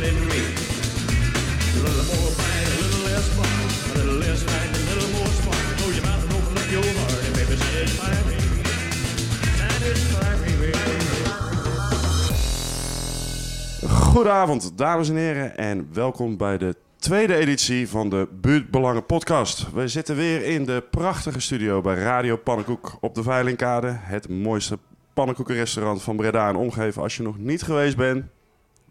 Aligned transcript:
me. 0.00 0.08
A 0.08 1.82
little 1.82 2.04
more 2.04 2.32
a 2.32 2.80
little 2.80 3.02
less. 3.04 3.26
A 3.36 3.98
little 3.98 4.18
less 4.18 4.42
a 4.42 4.54
little 4.88 5.10
more 5.12 5.28
your 6.70 6.84
and. 6.84 7.12
Goedenavond, 13.88 14.78
dames 14.78 15.08
en 15.08 15.16
heren, 15.16 15.56
en 15.56 15.88
welkom 15.92 16.36
bij 16.36 16.58
de 16.58 16.76
tweede 16.96 17.34
editie 17.34 17.88
van 17.88 18.08
de 18.08 18.28
Buurtbelangen 18.40 19.06
Podcast. 19.06 19.72
We 19.72 19.88
zitten 19.88 20.16
weer 20.16 20.44
in 20.44 20.64
de 20.64 20.84
prachtige 20.90 21.40
studio 21.40 21.80
bij 21.80 21.94
Radio 21.94 22.36
Pannenkoek 22.36 22.96
op 23.00 23.14
de 23.14 23.22
Veilingkade. 23.22 23.96
Het 23.98 24.28
mooiste 24.28 24.78
pannenkoekenrestaurant 25.14 26.02
van 26.02 26.16
Breda 26.16 26.48
en 26.48 26.56
omgeven. 26.56 27.02
Als 27.02 27.16
je 27.16 27.22
nog 27.22 27.38
niet 27.38 27.62
geweest 27.62 27.96
bent, 27.96 28.24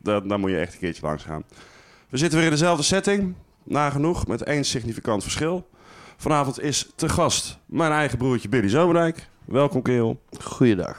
dan, 0.04 0.28
dan 0.28 0.40
moet 0.40 0.50
je 0.50 0.60
echt 0.60 0.74
een 0.74 0.80
keertje 0.80 1.06
langs 1.06 1.24
gaan. 1.24 1.44
We 2.10 2.18
zitten 2.18 2.38
weer 2.38 2.48
in 2.48 2.54
dezelfde 2.54 2.84
setting, 2.84 3.34
nagenoeg, 3.64 4.28
met 4.28 4.44
één 4.44 4.64
significant 4.64 5.24
verschil. 5.24 5.70
Vanavond 6.18 6.62
is 6.62 6.92
te 6.96 7.10
gast 7.10 7.58
mijn 7.66 7.92
eigen 7.92 8.18
broertje 8.18 8.50
Billy 8.50 8.70
Zomerdijk. 8.70 9.28
Welkom, 9.46 9.82
Keel. 9.82 10.22
Goeiedag. 10.44 10.98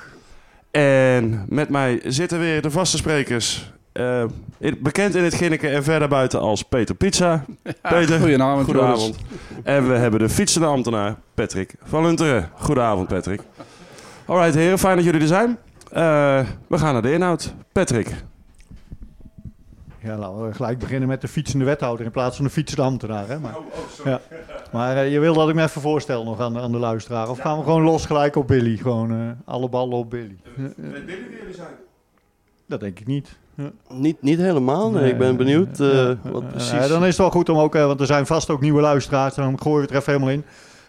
En 0.70 1.44
met 1.48 1.68
mij 1.68 2.00
zitten 2.04 2.38
weer 2.38 2.62
de 2.62 2.70
vaste 2.70 2.96
sprekers. 2.96 3.72
eh, 3.92 4.24
bekend 4.78 5.14
in 5.14 5.22
het 5.24 5.34
Ginneken 5.34 5.70
en 5.72 5.82
verder 5.84 6.08
buiten 6.08 6.40
als 6.40 6.62
Peter 6.62 6.94
Pizza. 6.94 7.44
Peter, 7.82 8.18
Goedenavond, 8.18 8.64
goedenavond. 8.64 9.16
En 9.64 9.88
we 9.88 9.94
hebben 9.94 10.20
de 10.20 10.28
fietsende 10.28 10.66
ambtenaar 10.66 11.16
Patrick 11.34 11.74
van 11.84 12.02
Lunteren. 12.04 12.50
Goedenavond, 12.54 13.08
Patrick. 13.08 13.40
Alright, 14.26 14.54
heren, 14.54 14.78
fijn 14.78 14.96
dat 14.96 15.04
jullie 15.04 15.20
er 15.20 15.26
zijn. 15.26 15.58
Eh, 15.90 16.46
we 16.68 16.78
gaan 16.78 16.92
naar 16.92 17.02
de 17.02 17.12
inhoud. 17.12 17.54
Patrick, 17.72 18.08
Ja, 20.02 20.16
laten 20.16 20.46
we 20.46 20.54
gelijk 20.54 20.78
beginnen 20.78 21.08
met 21.08 21.20
de 21.20 21.28
fietsende 21.28 21.64
wethouder 21.64 22.06
in 22.06 22.12
plaats 22.12 22.36
van 22.36 22.44
de 22.44 22.50
fietsende 22.50 22.82
ambtenaar. 22.82 23.28
Hè? 23.28 23.38
Maar, 23.38 23.56
ja. 24.04 24.20
maar 24.72 24.96
eh, 24.96 25.12
je 25.12 25.20
wil 25.20 25.34
dat 25.34 25.48
ik 25.48 25.54
me 25.54 25.62
even 25.62 25.80
voorstel 25.80 26.24
nog 26.24 26.40
aan, 26.40 26.58
aan 26.58 26.72
de 26.72 26.78
luisteraar. 26.78 27.30
Of 27.30 27.38
gaan 27.38 27.58
we 27.58 27.64
gewoon 27.64 27.82
los 27.82 28.06
gelijk 28.06 28.36
op 28.36 28.46
Billy? 28.46 28.76
Gewoon 28.76 29.10
eh, 29.10 29.18
alle 29.44 29.68
ballen 29.68 29.96
op 29.98 30.10
Billy. 30.10 30.36
Eh, 30.56 30.64
eh, 30.64 31.62
dat 32.66 32.80
denk 32.80 33.00
ik 33.00 33.06
niet. 33.06 33.38
Ja. 33.54 33.70
Niet, 33.88 34.22
niet 34.22 34.38
helemaal, 34.38 34.90
nee. 34.90 35.10
Ik 35.10 35.18
ben 35.18 35.36
benieuwd 35.36 35.80
eh, 35.80 35.88
Ja, 35.88 36.16
wat 36.22 36.48
precies... 36.48 36.88
dan 36.88 37.00
is 37.00 37.08
het 37.08 37.16
wel 37.16 37.30
goed 37.30 37.48
om 37.48 37.58
ook, 37.58 37.72
want 37.72 38.00
er 38.00 38.06
zijn 38.06 38.26
vast 38.26 38.50
ook 38.50 38.60
nieuwe 38.60 38.80
luisteraars. 38.80 39.34
Dan 39.34 39.60
gooien 39.60 39.76
we 39.76 39.82
het 39.82 39.90
er 39.90 39.96
even 39.96 40.12
helemaal 40.12 40.34
in. 40.34 40.44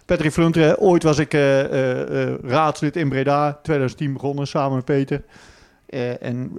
Patrick 0.06 0.32
Flunteren, 0.32 0.80
ooit 0.80 1.04
was 1.04 1.18
ik 1.18 1.34
eh, 1.34 1.64
eh, 1.64 2.28
eh, 2.28 2.40
raadslid 2.44 2.96
in 2.96 3.10
Breda. 3.10 3.60
2010 3.64 4.14
begonnen, 4.14 4.48
samen 4.48 4.76
met 4.76 4.86
Peter. 4.86 5.24
Eh, 5.86 6.24
en 6.24 6.52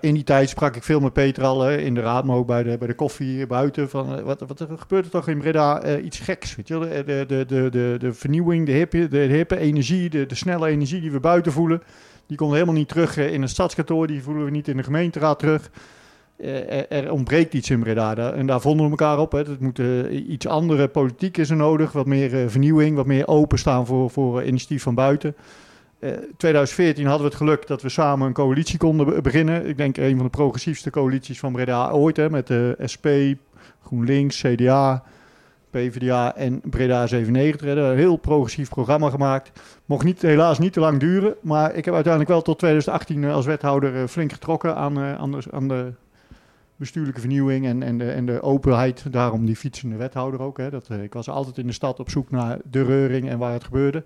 in 0.00 0.14
die 0.14 0.24
tijd 0.24 0.48
sprak 0.48 0.76
ik 0.76 0.82
veel 0.82 1.00
met 1.00 1.12
Peter 1.12 1.44
al 1.44 1.68
eh, 1.68 1.84
in 1.84 1.94
de 1.94 2.00
raad, 2.00 2.24
maar 2.24 2.36
ook 2.36 2.46
bij 2.46 2.62
de, 2.62 2.78
bij 2.78 2.88
de 2.88 2.94
koffie 2.94 3.46
buiten. 3.46 3.88
Van, 3.88 4.18
eh, 4.18 4.24
wat, 4.24 4.44
wat 4.46 4.66
gebeurt 4.76 5.04
er 5.04 5.10
toch 5.10 5.28
in 5.28 5.38
Breda 5.38 5.82
eh, 5.82 6.04
iets 6.04 6.18
geks, 6.18 6.56
weet 6.56 6.68
je 6.68 6.78
wel? 6.78 6.88
De, 6.88 7.24
de, 7.26 7.44
de, 7.46 7.68
de, 7.70 7.96
de, 7.98 8.12
vernieuwing, 8.12 8.66
de 8.66 8.72
hippe, 8.72 9.08
de 9.08 9.18
hippe 9.18 9.58
energie, 9.58 10.10
de, 10.10 10.26
de 10.26 10.34
snelle 10.34 10.68
energie 10.68 11.00
die 11.00 11.12
we 11.12 11.20
buiten 11.20 11.52
voelen... 11.52 11.82
die 12.26 12.36
komt 12.36 12.52
helemaal 12.52 12.74
niet 12.74 12.88
terug 12.88 13.16
eh, 13.16 13.32
in 13.32 13.40
het 13.42 13.50
stadskantoor, 13.50 14.06
die 14.06 14.22
voelen 14.22 14.44
we 14.44 14.50
niet 14.50 14.68
in 14.68 14.76
de 14.76 14.82
gemeenteraad 14.82 15.38
terug... 15.38 15.70
Eh, 16.38 16.92
er, 16.92 17.12
ontbreekt 17.12 17.54
iets 17.54 17.70
in 17.70 17.80
Breda. 17.80 18.32
En 18.32 18.46
daar 18.46 18.60
vonden 18.60 18.84
we 18.84 18.90
elkaar 18.90 19.18
op. 19.18 19.58
Moet 19.58 19.78
eh, 19.78 20.28
iets 20.28 20.46
andere 20.46 20.88
politiek 20.88 21.36
is 21.36 21.50
er 21.50 21.56
nodig. 21.56 21.92
Wat 21.92 22.06
meer 22.06 22.42
eh, 22.42 22.48
vernieuwing, 22.48 22.96
wat 22.96 23.06
meer 23.06 23.28
openstaan 23.28 23.86
voor, 23.86 24.10
voor 24.10 24.40
eh, 24.40 24.46
initiatief 24.46 24.82
van 24.82 24.94
buiten. 24.94 25.36
Eh 25.98 26.10
2014 26.36 27.04
hadden 27.06 27.22
we 27.22 27.28
het 27.28 27.42
geluk 27.42 27.66
dat 27.66 27.82
we 27.82 27.88
samen 27.88 28.26
een 28.26 28.32
coalitie 28.32 28.78
konden 28.78 29.06
be- 29.06 29.20
beginnen. 29.20 29.66
Ik 29.66 29.76
denk 29.76 29.96
een 29.96 30.14
van 30.16 30.24
de 30.24 30.30
progressiefste 30.30 30.90
coalities 30.90 31.38
van 31.38 31.52
Breda 31.52 31.90
ooit. 31.90 32.16
Hè, 32.16 32.30
met 32.30 32.46
de 32.46 32.76
SP, 32.92 33.06
GroenLinks, 33.84 34.40
CDA, 34.42 35.02
PvdA 35.70 36.36
en 36.36 36.60
Breda 36.64 37.06
97. 37.06 37.60
We 37.60 37.66
hebben 37.66 37.84
een 37.90 37.96
heel 37.96 38.16
progressief 38.16 38.68
programma 38.68 39.10
gemaakt. 39.10 39.60
Mocht 39.84 40.04
niet, 40.04 40.22
helaas 40.22 40.58
niet 40.58 40.72
te 40.72 40.80
lang 40.80 41.00
duren. 41.00 41.34
Maar 41.40 41.74
ik 41.74 41.84
heb 41.84 41.94
uiteindelijk 41.94 42.32
wel 42.32 42.42
tot 42.42 42.58
2018 42.58 43.24
als 43.24 43.46
wethouder 43.46 43.96
eh, 43.96 44.06
flink 44.06 44.32
getrokken 44.32 44.76
aan, 44.76 44.98
eh, 45.02 45.22
de, 45.30 45.42
aan 45.50 45.68
de 45.68 45.92
bestuurlijke 46.76 47.20
vernieuwing 47.20 47.66
en, 47.66 47.82
en, 47.82 47.98
de, 47.98 48.10
en 48.10 48.26
de 48.26 48.42
openheid. 48.42 49.12
Daarom 49.12 49.46
die 49.46 49.56
fietsende 49.56 49.96
wethouder 49.96 50.40
ook. 50.42 50.58
Hè. 50.58 50.70
Dat, 50.70 50.86
eh, 50.88 51.02
ik 51.02 51.12
was 51.12 51.28
altijd 51.28 51.58
in 51.58 51.66
de 51.66 51.72
stad 51.72 52.00
op 52.00 52.10
zoek 52.10 52.30
naar 52.30 52.58
de 52.70 52.82
reuring 52.84 53.28
en 53.28 53.38
waar 53.38 53.52
het 53.52 53.64
gebeurde. 53.64 54.04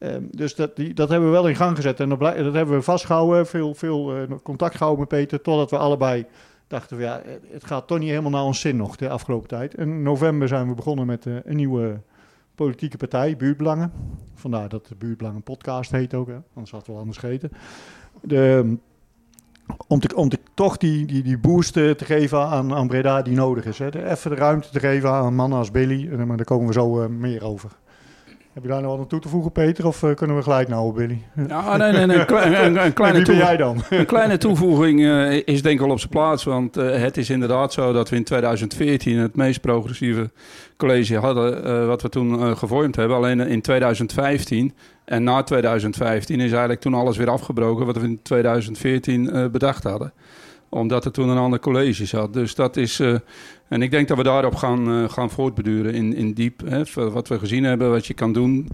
Ehm, 0.00 0.22
dus 0.30 0.54
dat, 0.54 0.76
die, 0.76 0.94
dat 0.94 1.08
hebben 1.08 1.28
we 1.28 1.34
wel 1.34 1.48
in 1.48 1.56
gang 1.56 1.76
gezet. 1.76 2.00
En 2.00 2.08
dat, 2.08 2.20
dat 2.20 2.54
hebben 2.54 2.74
we 2.74 2.82
vastgehouden. 2.82 3.46
Veel, 3.46 3.74
veel 3.74 4.14
eh, 4.16 4.22
contact 4.42 4.76
gehouden 4.76 5.00
met 5.00 5.08
Peter. 5.18 5.40
Totdat 5.40 5.70
we 5.70 5.76
allebei 5.78 6.26
dachten, 6.66 6.96
we, 6.96 7.02
ja, 7.02 7.22
het- 7.50 7.64
gaat 7.64 7.86
toch 7.86 7.98
niet 7.98 8.08
helemaal 8.08 8.30
naar 8.30 8.42
ons 8.42 8.60
zin 8.60 8.76
nog 8.76 8.96
de 8.96 9.08
afgelopen 9.08 9.48
tijd. 9.48 9.74
In 9.74 10.02
november 10.02 10.48
zijn 10.48 10.68
we 10.68 10.74
begonnen 10.74 11.06
met 11.06 11.26
eh, 11.26 11.34
een 11.44 11.56
nieuwe 11.56 12.00
politieke 12.54 12.96
partij, 12.96 13.36
Buurtbelangen. 13.36 13.92
Vandaar 14.34 14.68
dat 14.68 14.86
de 14.86 14.94
Buurtbelangen 14.94 15.42
podcast 15.42 15.90
heet 15.90 16.14
ook. 16.14 16.28
Hè. 16.28 16.36
Anders 16.54 16.70
had 16.70 16.80
het 16.80 16.88
wel 16.90 16.98
anders 16.98 17.18
geheten. 17.18 17.50
De, 18.20 18.76
om, 19.86 20.00
om 20.14 20.28
toch 20.54 20.76
die, 20.76 21.06
die, 21.06 21.22
die 21.22 21.38
boost 21.38 21.76
eh, 21.76 21.90
te 21.90 22.04
geven 22.04 22.38
aan, 22.46 22.74
aan 22.74 22.88
Breda 22.88 23.22
die 23.22 23.34
nodig 23.34 23.64
is. 23.64 23.78
Hè. 23.78 24.10
Even 24.10 24.30
de 24.30 24.36
ruimte 24.36 24.68
te 24.70 24.80
geven 24.80 25.10
aan 25.10 25.34
mannen 25.34 25.58
als 25.58 25.70
Billy. 25.70 26.08
Maar 26.08 26.36
daar 26.36 26.46
komen 26.46 26.66
we 26.66 26.72
zo 26.72 27.08
meer 27.08 27.44
over. 27.44 27.70
Heb 28.60 28.68
je 28.68 28.74
daar 28.74 28.82
nog 28.84 28.90
wat 28.92 29.00
aan 29.00 29.06
toe 29.08 29.20
te 29.20 29.28
voegen, 29.28 29.52
Peter? 29.52 29.86
Of 29.86 30.02
eh, 30.02 30.14
kunnen 30.14 30.36
we 30.36 30.42
gelijk 30.42 30.68
nou 30.68 30.92
Billy? 30.94 31.22
Ja, 31.48 31.76
nee, 31.76 31.92
nee, 31.92 32.06
nee, 32.06 32.18
een, 32.18 32.26
klein- 32.26 32.54
een, 32.54 32.64
een 32.64 32.76
En 32.78 32.92
kleine 32.92 33.16
wie 33.18 33.26
ben 33.26 33.36
toe- 33.36 33.44
jij 33.44 33.56
dan? 33.56 33.82
een 33.90 34.06
kleine 34.06 34.36
toevoeging 34.38 35.00
eh, 35.04 35.32
is 35.44 35.62
denk 35.62 35.74
ik 35.74 35.80
wel 35.80 35.90
op 35.90 35.98
zijn 35.98 36.10
plaats. 36.10 36.44
Want 36.44 36.76
eh, 36.76 37.00
het 37.02 37.16
is 37.16 37.30
inderdaad 37.30 37.72
zo 37.72 37.92
dat 37.92 38.08
we 38.08 38.16
in 38.16 38.24
2014 38.24 39.16
het 39.18 39.36
meest 39.36 39.60
progressieve 39.60 40.30
college 40.76 41.18
hadden. 41.18 41.86
wat 41.86 42.02
we 42.02 42.08
toen 42.08 42.56
gevormd 42.56 42.96
hebben. 42.96 43.16
Alleen 43.16 43.40
in 43.40 43.60
2015 43.60 44.74
en 45.04 45.22
na 45.24 45.42
2015 45.42 46.40
is 46.40 46.50
eigenlijk 46.50 46.80
toen 46.80 46.94
alles 46.94 47.16
weer 47.16 47.30
afgebroken. 47.30 47.86
Wat 47.86 47.96
we 47.96 48.06
in 48.06 48.22
2014 48.22 49.30
eh, 49.30 49.46
bedacht 49.46 49.82
hadden. 49.84 50.12
Omdat 50.68 51.04
er 51.04 51.12
toen 51.12 51.28
een 51.28 51.38
ander 51.38 51.58
college 51.60 52.06
zat. 52.06 52.32
Dus 52.32 52.54
dat 52.54 52.76
is. 52.76 53.02
En 53.70 53.82
ik 53.82 53.90
denk 53.90 54.08
dat 54.08 54.16
we 54.16 54.22
daarop 54.22 54.54
gaan, 54.54 54.90
eh, 54.90 55.10
gaan 55.10 55.30
voortbeduren 55.30 55.94
in, 55.94 56.14
in 56.14 56.32
diep. 56.32 56.60
Hè, 56.64 56.86
voor 56.86 57.10
wat 57.10 57.28
we 57.28 57.38
gezien 57.38 57.64
hebben, 57.64 57.90
wat 57.90 58.06
je 58.06 58.14
kan 58.14 58.32
doen. 58.32 58.68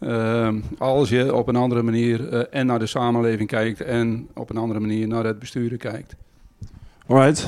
Ehm, 0.00 0.60
als 0.78 1.08
je 1.08 1.34
op 1.34 1.48
een 1.48 1.56
andere 1.56 1.82
manier 1.82 2.28
eh, 2.28 2.58
en 2.60 2.66
naar 2.66 2.78
de 2.78 2.86
samenleving 2.86 3.48
kijkt 3.48 3.80
en 3.80 4.28
op 4.34 4.50
een 4.50 4.56
andere 4.56 4.80
manier 4.80 5.08
naar 5.08 5.24
het 5.24 5.38
besturen 5.38 5.78
kijkt. 5.78 6.14
alright. 7.06 7.46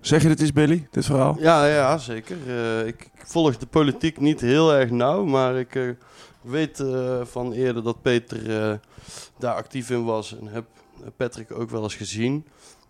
Zeg 0.00 0.22
je 0.22 0.28
dit 0.28 0.40
is 0.40 0.52
Billy, 0.52 0.86
dit 0.90 1.04
verhaal? 1.04 1.36
Ja, 1.40 1.66
ja, 1.66 1.98
zeker. 1.98 2.36
Eh, 2.46 2.86
ik, 2.86 3.10
ik 3.18 3.26
volg 3.26 3.56
de 3.56 3.66
politiek 3.66 4.20
niet 4.20 4.40
heel 4.40 4.74
erg 4.74 4.90
nauw, 4.90 5.24
maar 5.24 5.58
ik 5.58 5.74
eh, 5.74 5.88
weet 6.40 6.80
eh, 6.80 7.20
van 7.24 7.52
eerder 7.52 7.82
dat 7.82 8.02
Peter 8.02 8.62
eh, 8.62 8.78
daar 9.38 9.54
actief 9.54 9.90
in 9.90 10.04
was 10.04 10.38
en 10.38 10.46
heb 10.46 10.64
Patrick 11.16 11.52
ook 11.52 11.70
wel 11.70 11.82
eens 11.82 11.94
gezien. 11.94 12.44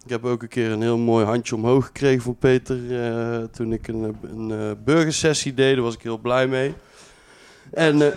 Ik 0.04 0.10
heb 0.10 0.24
ook 0.24 0.42
een 0.42 0.48
keer 0.48 0.70
een 0.70 0.82
heel 0.82 0.98
mooi 0.98 1.24
handje 1.24 1.54
omhoog 1.54 1.86
gekregen 1.86 2.22
van 2.22 2.36
Peter 2.36 3.04
eh, 3.04 3.42
toen 3.44 3.72
ik 3.72 3.88
een, 3.88 4.16
een 4.22 4.50
eh, 4.50 4.70
burgersessie 4.84 5.54
deed. 5.54 5.74
Daar 5.74 5.84
was 5.84 5.94
ik 5.94 6.02
heel 6.02 6.18
blij 6.18 6.46
mee. 6.46 6.74
En, 7.72 8.02
eh, 8.02 8.16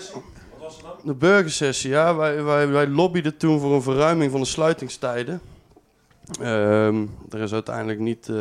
de 1.03 1.13
burgersessie, 1.13 1.89
ja. 1.89 2.15
Wij, 2.15 2.43
wij, 2.43 2.67
wij 2.67 2.87
lobbyden 2.87 3.37
toen 3.37 3.59
voor 3.59 3.73
een 3.73 3.81
verruiming 3.81 4.31
van 4.31 4.39
de 4.39 4.45
sluitingstijden. 4.45 5.41
Ehm 6.41 7.05
er 7.29 7.39
is 7.39 7.53
uiteindelijk 7.53 7.99
niet 7.99 8.31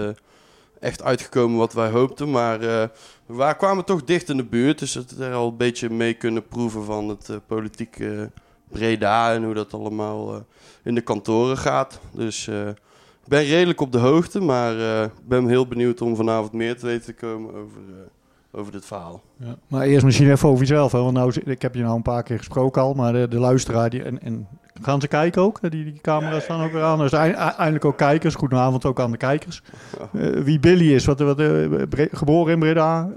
echt 0.81 1.03
uitgekomen 1.03 1.59
wat 1.59 1.73
wij 1.73 1.91
hoopten, 1.91 2.31
maar 2.31 2.55
eh, 2.61 2.89
we 3.27 3.35
wa- 3.35 3.53
kwamen 3.53 3.85
toch 3.85 4.05
dicht 4.05 4.29
in 4.29 4.37
de 4.37 4.45
buurt. 4.45 4.79
Dus 4.79 4.95
het 4.95 5.11
er 5.21 5.33
al 5.33 5.49
een 5.49 5.57
beetje 5.57 5.91
mee 5.91 6.15
kunnen 6.15 6.47
proeven 6.49 6.85
van 6.85 7.09
het 7.09 7.29
eh, 7.29 7.37
politieke 7.47 8.31
Breda 8.69 9.33
en 9.35 9.45
hoe 9.45 9.55
dat 9.55 9.75
allemaal 9.75 10.45
in 10.83 10.95
de 10.95 11.01
kantoren 11.01 11.59
gaat. 11.59 12.01
Dus 12.13 12.51
ik 13.27 13.33
ben 13.33 13.45
redelijk 13.45 13.81
op 13.81 13.93
de 13.93 13.99
hoogte, 13.99 14.41
maar 14.41 15.05
ik 15.05 15.29
ben 15.29 15.49
heel 15.49 15.67
benieuwd 15.67 16.01
om 16.01 16.17
vanavond 16.17 16.53
meer 16.53 16.77
te 16.77 16.87
weten 16.87 17.05
te 17.05 17.15
komen 17.15 17.55
over, 17.55 17.81
eh, 17.89 18.61
over 18.61 18.73
dit 18.73 18.87
verhaal. 18.87 19.23
Ja, 19.37 19.57
maar 19.69 19.83
eerst 19.83 20.05
misschien 20.05 20.31
even 20.31 20.49
over 20.49 20.61
jezelf. 20.61 20.93
Hè? 20.93 20.99
Want 20.99 21.13
nou, 21.13 21.41
ik 21.45 21.63
heb 21.63 21.75
je 21.75 21.83
nou 21.83 21.97
een 21.97 22.03
paar 22.03 22.23
keer 22.23 22.39
gesproken 22.39 22.83
al, 22.83 22.95
maar 22.95 23.13
de, 23.13 23.29
de 23.29 23.39
luisteraar... 23.39 23.91
Die, 23.91 24.03
en, 24.03 24.23
en 24.23 24.49
gaan 24.83 25.01
ze 25.01 25.09
kijken 25.09 25.43
ook? 25.43 25.71
Die, 25.71 25.85
die 25.85 26.01
camera's 26.01 26.45
staan 26.45 26.65
ook 26.65 26.73
weer 26.73 26.83
aan. 26.83 26.99
Dus 26.99 27.13
eind- 27.13 27.37
eindelijk 27.37 27.85
ook 27.85 27.97
kijkers. 27.97 28.35
Goedenavond 28.35 28.85
ook 28.85 29.01
aan 29.01 29.11
de 29.11 29.17
kijkers. 29.17 29.63
Eh, 30.13 30.31
wie 30.31 30.61
Billy 30.61 30.95
is, 30.95 31.05
wat, 31.05 31.21
wat, 31.21 31.43
geboren 32.13 32.53
in 32.53 32.59
Breda. 32.59 33.09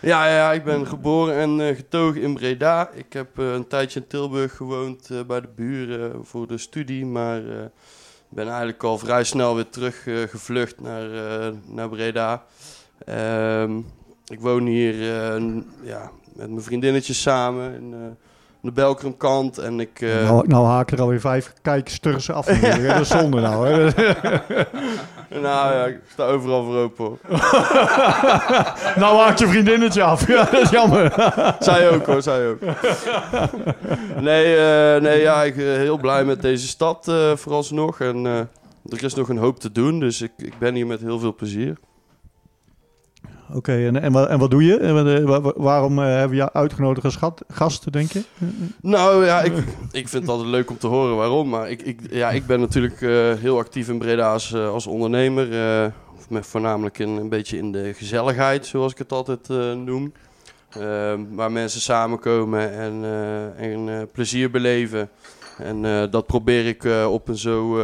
Ja, 0.00 0.26
ja, 0.26 0.36
ja, 0.36 0.52
ik 0.52 0.64
ben 0.64 0.86
geboren 0.86 1.34
en 1.34 1.76
getogen 1.76 2.22
in 2.22 2.34
Breda. 2.34 2.90
Ik 2.94 3.12
heb 3.12 3.38
een 3.38 3.66
tijdje 3.66 4.00
in 4.00 4.06
Tilburg 4.06 4.56
gewoond 4.56 5.10
bij 5.26 5.40
de 5.40 5.48
buren 5.56 6.24
voor 6.24 6.46
de 6.46 6.58
studie, 6.58 7.06
maar 7.06 7.40
eh, 8.32 8.36
ben 8.36 8.48
eigenlijk 8.48 8.82
al 8.82 8.98
vrij 8.98 9.24
snel 9.24 9.54
weer 9.54 9.68
terug 9.68 10.06
eh, 10.06 10.14
gevlucht 10.28 10.80
naar, 10.80 11.12
eh, 11.12 11.52
naar 11.66 11.88
Breda. 11.88 12.42
Ehm, 13.04 13.78
ik 14.26 14.40
woon 14.40 14.66
hier 14.66 14.94
eh, 14.94 15.42
ja, 15.82 16.10
met 16.34 16.48
mijn 16.50 16.62
vriendinnetjes 16.62 17.22
samen 17.22 17.74
in, 17.74 17.94
aan 17.94 18.16
de 18.60 18.72
Belkrumkant 18.72 19.58
en 19.58 19.80
ik... 19.80 20.00
eh, 20.00 20.22
nou, 20.22 20.48
nou 20.48 20.66
haken 20.66 20.96
er 20.96 21.02
alweer 21.02 21.20
vijf 21.20 21.52
kijkers 21.62 21.98
tussen 21.98 22.34
af. 22.34 22.46
dat 22.86 23.00
is 23.00 23.08
zonde 23.08 23.40
nou. 23.40 23.68
Hè? 23.68 23.90
Nou 25.40 25.74
ja, 25.74 25.84
ik 25.86 25.98
sta 26.12 26.24
overal 26.24 26.64
voor 26.64 26.76
open 26.76 27.04
hoor. 27.04 27.18
Nou 29.02 29.18
haakt 29.18 29.38
je 29.38 29.46
vriendinnetje 29.46 30.02
af. 30.02 30.26
Ja, 30.26 30.44
dat 30.44 30.60
is 30.60 30.70
jammer. 30.70 31.32
Zij 31.58 31.90
ook 31.90 32.06
hoor, 32.06 32.22
zij 32.22 32.48
ook. 32.48 32.58
Nee, 34.20 34.56
eh, 34.56 35.02
nee 35.02 35.20
ja, 35.20 35.42
ik 35.42 35.56
ben 35.56 35.78
heel 35.78 35.98
blij 35.98 36.24
met 36.24 36.42
deze 36.42 36.66
stad 36.66 37.08
eh, 37.08 37.36
vooralsnog. 37.36 38.00
En 38.00 38.26
eh, 38.26 38.38
er 38.88 39.04
is 39.04 39.14
nog 39.14 39.28
een 39.28 39.36
hoop 39.36 39.60
te 39.60 39.72
doen, 39.72 40.00
dus 40.00 40.22
ik, 40.22 40.32
ik 40.36 40.58
ben 40.58 40.74
hier 40.74 40.86
met 40.86 41.00
heel 41.00 41.18
veel 41.18 41.34
plezier. 41.34 41.76
Oké, 43.54 43.86
en, 43.86 44.02
en, 44.02 44.38
wat, 44.38 44.50
doe 44.50 44.64
je? 44.64 44.76
En 44.76 45.24
waarom 45.62 45.98
eh, 45.98 46.04
hebben 46.04 46.30
we 46.30 46.36
jou 46.36 46.50
uitgenodigd 46.52 47.04
als 47.58 47.80
denk 47.90 48.10
je? 48.10 48.22
Nou 48.80 49.24
ja, 49.24 49.40
ik, 49.40 49.52
ik 49.90 50.08
vind 50.08 50.22
het 50.22 50.28
altijd 50.28 50.48
leuk 50.48 50.70
om 50.70 50.78
te 50.78 50.86
horen 50.86 51.16
waarom. 51.16 51.48
Maar 51.48 51.70
ik, 51.70 51.82
ik, 51.82 52.00
ja, 52.10 52.30
ik 52.30 52.46
ben 52.46 52.60
natuurlijk 52.60 53.02
eh, 53.02 53.32
heel 53.32 53.58
actief 53.58 53.88
in 53.88 53.98
Breda 53.98 54.32
als, 54.32 54.52
eh, 54.52 54.68
als 54.68 54.86
ondernemer. 54.86 55.92
voornamelijk 56.30 56.98
in, 56.98 57.08
een 57.08 57.28
beetje 57.28 57.56
in 57.56 57.72
de 57.72 57.94
gezelligheid, 57.94 58.66
zoals 58.66 58.92
ik 58.92 58.98
het 58.98 59.12
altijd 59.12 59.48
noem. 59.84 60.12
Waar 61.30 61.52
mensen 61.52 61.80
samenkomen 61.80 62.72
en, 62.72 63.04
en 63.56 64.08
plezier 64.12 64.50
beleven. 64.50 65.10
En 65.58 66.10
dat 66.10 66.26
probeer 66.26 66.66
ik 66.66 66.84
op 67.08 67.28
een 67.28 67.38
zo 67.38 67.80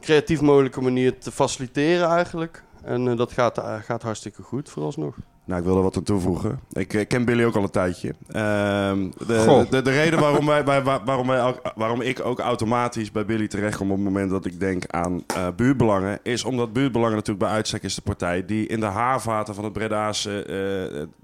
creatief 0.00 0.40
mogelijke 0.40 0.80
manier 0.80 1.18
te 1.18 1.30
faciliteren 1.30 2.08
eigenlijk. 2.08 2.62
En 2.88 3.08
eh, 3.08 3.16
dat 3.16 3.32
gaat, 3.32 3.58
eh, 3.58 3.74
gaat 3.84 4.02
hartstikke 4.02 4.42
goed 4.42 4.68
vooralsnog. 4.70 5.16
Nou, 5.44 5.60
ik 5.60 5.66
wil 5.66 5.76
er 5.76 5.82
wat 5.82 5.96
aan 5.96 6.02
toevoegen. 6.02 6.60
Ik 6.72 6.94
eh, 6.94 7.06
ken 7.06 7.24
Billy 7.24 7.44
ook 7.44 7.56
al 7.56 7.62
een 7.62 7.70
tijdje. 7.70 8.14
Ehm, 8.28 9.10
de, 9.26 9.66
de, 9.70 9.82
de 9.82 9.90
reden 9.90 10.20
waarom, 10.20 10.46
wij, 10.46 10.64
wij- 10.64 10.82
waar- 10.82 11.04
waarom, 11.04 11.26
wij 11.26 11.54
waarom 11.74 12.00
ik 12.00 12.24
ook 12.24 12.38
automatisch 12.38 13.12
bij 13.12 13.24
Billy 13.24 13.48
terechtkom 13.48 13.90
op 13.90 13.96
het 13.96 14.04
moment 14.04 14.30
dat 14.30 14.44
ik 14.46 14.60
denk 14.60 14.86
aan 14.86 15.22
eh, 15.26 15.46
buurtbelangen, 15.56 16.18
is 16.22 16.44
omdat 16.44 16.72
buurtbelangen 16.72 17.16
natuurlijk 17.16 17.44
bij 17.46 17.54
uitstek 17.54 17.82
is 17.82 17.94
de 17.94 18.02
partij 18.02 18.44
die 18.44 18.66
in 18.66 18.80
de 18.80 18.86
haarvaten 18.86 19.54
van 19.54 19.64
het 19.64 19.72
Bredaanse 19.72 20.38
eh, 20.42 20.46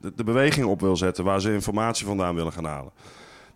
de, 0.00 0.12
de 0.16 0.24
beweging 0.24 0.66
op 0.66 0.80
wil 0.80 0.96
zetten, 0.96 1.24
waar 1.24 1.40
ze 1.40 1.52
informatie 1.52 2.06
vandaan 2.06 2.34
willen 2.34 2.52
gaan 2.52 2.64
halen. 2.64 2.92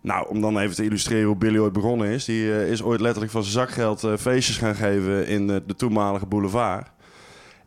Nou, 0.01 0.27
om 0.29 0.41
dan 0.41 0.57
even 0.59 0.75
te 0.75 0.83
illustreren 0.83 1.27
hoe 1.27 1.35
Billy 1.37 1.57
ooit 1.57 1.73
begonnen 1.73 2.07
is. 2.07 2.25
Die 2.25 2.67
is 2.69 2.83
ooit 2.83 3.01
letterlijk 3.01 3.31
van 3.31 3.43
zijn 3.43 3.67
zakgeld 3.67 4.03
eh, 4.03 4.13
feestjes 4.17 4.57
gaan 4.57 4.75
geven 4.75 5.27
in 5.27 5.47
de 5.47 5.63
toenmalige 5.77 6.25
boulevard. 6.25 6.87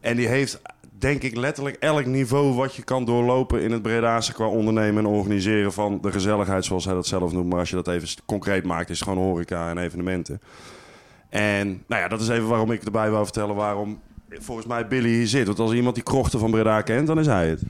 En 0.02 0.16
die 0.16 0.28
heeft, 0.28 0.60
denk 0.98 1.22
ik, 1.22 1.36
letterlijk 1.36 1.76
elk 1.76 2.06
niveau 2.06 2.54
wat 2.54 2.74
je 2.74 2.82
kan 2.82 3.04
doorlopen 3.04 3.62
in 3.62 3.72
het 3.72 3.82
Bredaanse 3.82 4.32
qua 4.32 4.46
ondernemen 4.46 5.04
en 5.04 5.10
organiseren 5.10 5.72
van 5.72 5.98
de 6.02 6.12
gezelligheid, 6.12 6.64
zoals 6.64 6.84
hij 6.84 6.94
dat 6.94 7.06
zelf 7.06 7.32
noemt. 7.32 7.48
Maar 7.48 7.58
als 7.58 7.70
je 7.70 7.76
dat 7.76 7.88
even 7.88 8.08
concreet 8.26 8.64
maakt, 8.64 8.90
is 8.90 8.98
het 8.98 9.08
gewoon 9.08 9.24
horeca 9.24 9.70
en 9.70 9.78
evenementen. 9.78 10.40
En 11.28 11.82
nou 11.86 12.02
ja, 12.02 12.08
dat 12.08 12.20
is 12.20 12.28
even 12.28 12.48
waarom 12.48 12.70
ik 12.70 12.82
erbij 12.82 13.10
wou 13.10 13.24
vertellen 13.24 13.54
waarom 13.54 14.00
volgens 14.28 14.66
mij 14.66 14.88
Billy 14.88 15.08
hier 15.08 15.26
zit. 15.26 15.46
Want 15.46 15.58
als 15.58 15.72
iemand 15.72 15.94
die 15.94 16.04
krochten 16.04 16.38
van 16.38 16.50
Breda 16.50 16.80
kent, 16.80 17.06
dan 17.06 17.18
is 17.18 17.26
hij 17.26 17.48
het. 17.48 17.62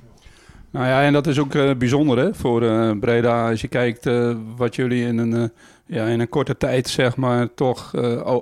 Nou 0.71 0.87
ja, 0.87 1.03
en 1.03 1.13
dat 1.13 1.27
is 1.27 1.39
ook 1.39 1.55
eh, 1.55 1.71
bijzonder 1.79 2.19
hè, 2.19 2.35
voor 2.35 2.63
eh, 2.63 2.91
Breda. 3.01 3.51
Als 3.51 3.61
je 3.61 3.69
kijkt 3.69 4.07
eh, 4.07 4.37
wat 4.57 4.77
jullie 4.77 5.07
in 5.07 5.19
een, 5.19 5.53
ja, 5.87 6.07
in 6.07 6.21
een 6.21 6.29
korte 6.29 6.57
tijd 6.57 6.89
zeg 6.89 7.17
maar, 7.17 7.55
toch 7.55 7.97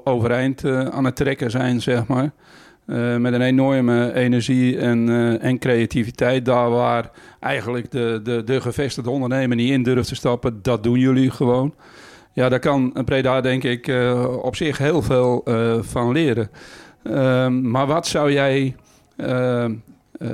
overeind 0.04 0.64
aan 0.64 1.04
het 1.04 1.16
trekken 1.16 1.50
zijn. 1.50 1.80
Zeg 1.80 2.06
maar. 2.06 2.30
Eh, 2.90 3.16
met 3.16 3.32
een 3.32 3.40
enorme 3.40 4.14
energie 4.14 4.78
en, 4.78 5.08
eh, 5.08 5.44
en 5.44 5.58
creativiteit. 5.58 6.44
Daar 6.44 6.70
waar 6.70 7.10
eigenlijk 7.40 7.90
de, 7.90 8.20
de, 8.22 8.42
de 8.44 8.60
gevestigde 8.60 9.10
ondernemer 9.10 9.56
niet 9.56 9.70
in 9.70 9.82
durft 9.82 10.08
te 10.08 10.14
stappen. 10.14 10.58
Dat 10.62 10.82
doen 10.82 10.98
jullie 10.98 11.30
gewoon. 11.30 11.74
Ja, 12.32 12.48
daar 12.48 12.58
kan 12.58 12.92
Breda 13.04 13.40
denk 13.40 13.64
ik 13.64 13.88
eh, 13.88 14.36
op 14.42 14.56
zich 14.56 14.78
heel 14.78 15.02
veel 15.02 15.44
van 15.80 16.12
leren. 16.12 16.50
Ehm, 17.02 17.70
maar 17.70 17.86
wat 17.86 18.06
zou 18.06 18.32
jij... 18.32 18.76
ehm, 19.16 19.74
eh, 20.18 20.28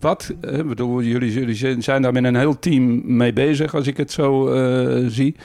wat, 0.00 0.34
bedoel, 0.40 1.02
jullie, 1.02 1.32
jullie 1.32 1.82
zijn- 1.82 2.02
daar 2.02 2.12
met 2.12 2.24
een 2.24 2.36
heel 2.36 2.58
team 2.58 3.16
mee 3.16 3.32
bezig, 3.32 3.74
als 3.74 3.86
ik 3.86 3.96
het 3.96 4.12
zo 4.12 4.52
zie. 5.08 5.36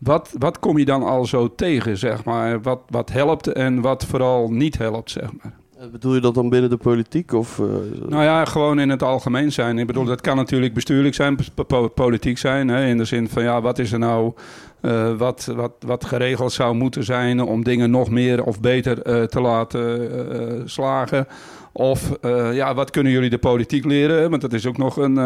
Wat, 0.00 0.34
wat 0.38 0.58
kom 0.58 0.78
je 0.78 0.84
dan 0.84 1.02
al 1.02 1.24
zo 1.24 1.54
tegen, 1.54 1.96
zeg 1.98 2.24
maar? 2.24 2.62
Wat, 2.62 2.80
wat 2.88 3.12
helpt 3.12 3.46
en 3.46 3.80
wat 3.80 4.04
vooral 4.04 4.48
niet 4.50 4.78
helpt, 4.78 5.10
zeg 5.10 5.28
maar? 5.42 5.52
Eh, 5.84 5.90
Bedoel 5.92 6.14
je 6.14 6.20
dat 6.20 6.34
dan 6.34 6.48
binnen 6.48 6.70
de 6.70 6.76
politiek? 6.76 7.32
Of, 7.32 7.56
dat- 7.56 8.08
Nou 8.08 8.22
ja, 8.22 8.44
gewoon 8.44 8.78
in 8.78 8.88
het 8.88 9.02
algemeen 9.02 9.52
zijn. 9.52 9.78
Ik 9.78 9.86
bedoel, 9.86 10.04
dat 10.04 10.20
kan 10.20 10.36
natuurlijk 10.36 10.74
bestuurlijk 10.74 11.14
zijn, 11.14 11.36
po- 11.54 11.62
po- 11.64 11.88
politiek 11.88 12.38
zijn. 12.38 12.68
Hè, 12.68 12.86
in 12.86 12.96
de 12.96 13.04
zin 13.04 13.28
van, 13.28 13.42
ja, 13.42 13.60
wat 13.60 13.78
is 13.78 13.92
er 13.92 13.98
nou... 13.98 14.32
eh, 14.80 15.16
wat, 15.16 15.52
wat, 15.56 15.72
wat 15.86 16.04
geregeld 16.04 16.52
zou 16.52 16.74
moeten 16.74 17.04
zijn 17.04 17.40
om 17.42 17.64
dingen 17.64 17.90
nog 17.90 18.10
meer 18.10 18.44
of 18.44 18.60
beter 18.60 19.02
te 19.28 19.40
laten 19.40 20.62
slagen. 20.70 21.26
Of 21.72 22.12
ja, 22.52 22.74
wat 22.74 22.90
kunnen 22.90 23.12
jullie 23.12 23.30
de 23.30 23.38
politiek 23.38 23.84
leren? 23.84 24.30
Want 24.30 24.42
dat 24.42 24.52
is 24.52 24.66
ook 24.66 24.76
nog 24.76 24.96
een, 24.96 25.16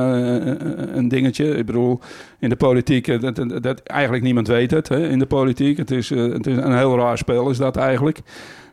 een 0.96 1.08
dingetje. 1.08 1.56
Ik 1.56 1.66
bedoel, 1.66 2.00
in 2.38 2.48
de 2.48 2.56
politiek, 2.56 3.20
dat, 3.20 3.62
dat, 3.62 3.80
eigenlijk 3.82 4.22
niemand 4.24 4.48
weet 4.48 4.70
het. 4.70 4.88
Hè, 4.88 5.08
in 5.08 5.18
de 5.18 5.26
politiek. 5.26 5.76
Het 5.76 5.90
is, 5.90 6.10
het 6.10 6.46
is 6.46 6.56
een 6.56 6.76
heel 6.76 6.96
raar 6.96 7.18
spel, 7.18 7.50
is 7.50 7.58
dat 7.58 7.76
eigenlijk. 7.76 8.20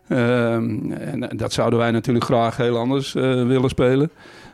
Ehm, 0.07 0.92
en 0.92 1.38
dat 1.38 1.54
zouden 1.54 1.80
wij 1.80 1.92
natuurlijk 1.92 2.25
graag 2.25 2.57
heel 2.57 2.78
anders 2.78 3.16
eh, 3.16 3.22
willen 3.22 3.69
spelen. 3.69 4.12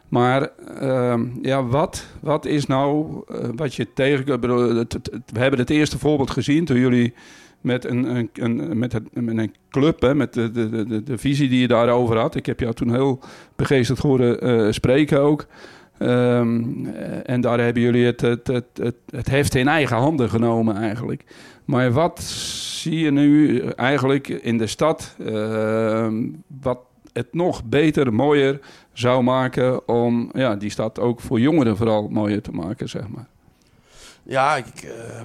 Maar 0.08 0.50
ehm, 0.80 1.26
ja, 1.42 1.66
wat, 1.66 2.06
wat 2.20 2.46
is 2.46 2.66
nou 2.66 3.22
eh, 3.28 3.50
wat 3.56 3.76
je 3.76 3.88
tegen... 3.94 4.40
We 5.26 5.40
hebben 5.40 5.60
het 5.60 5.70
eerste 5.70 6.00
voorbeeld 6.00 6.32
gezien 6.32 6.66
toen 6.66 6.78
jullie 6.78 7.14
met 7.62 7.86
een, 7.86 8.16
een, 8.16 8.30
een, 8.34 8.78
met 8.78 8.94
met 9.14 9.38
een 9.38 9.56
club, 9.70 10.02
hè, 10.02 10.16
met 10.16 10.34
de, 10.34 10.52
de, 10.52 10.86
de, 10.86 11.04
de 11.04 11.18
visie 11.18 11.50
die 11.50 11.60
je 11.60 11.68
daarover 11.68 12.18
had. 12.18 12.36
Ik 12.36 12.46
heb 12.46 12.60
jou 12.60 12.74
toen 12.74 12.94
heel 12.94 13.20
begeesterd 13.56 14.00
horen 14.00 14.42
eh, 14.42 14.72
spreken 14.72 15.22
ook. 15.22 15.48
Ehm, 16.02 16.86
eh, 16.86 17.30
en 17.30 17.42
daar 17.42 17.60
hebben 17.60 17.82
jullie 17.82 18.06
het, 18.06 18.22
het, 18.22 18.48
het, 18.48 18.66
het, 19.12 19.30
het 19.30 19.56
in 19.56 19.68
eigen 19.68 19.98
handen 19.98 20.30
genomen 20.30 20.76
eigenlijk. 20.76 21.24
Maar 21.66 21.92
wat 21.92 22.22
zie 22.22 23.00
je 23.00 23.12
nu 23.12 23.60
eigenlijk 23.60 24.28
in 24.28 24.58
de 24.58 24.68
stad 24.68 25.16
ehm, 25.26 26.28
wat 26.62 26.80
het 27.14 27.34
nog 27.34 27.64
beter, 27.64 28.14
mooier 28.14 28.60
zou 28.94 29.24
maken 29.24 29.88
om 29.88 30.30
ja, 30.34 30.56
die 30.56 30.70
stad 30.70 31.00
ook 31.00 31.20
voor 31.20 31.40
jongeren 31.40 31.78
vooral 31.78 32.08
mooier 32.08 32.42
te 32.42 32.52
maken, 32.52 32.90
zeg 32.90 33.08
maar. 33.08 33.28
Ja, 34.24 34.56
ik... 34.56 34.84
eh. 34.84 35.22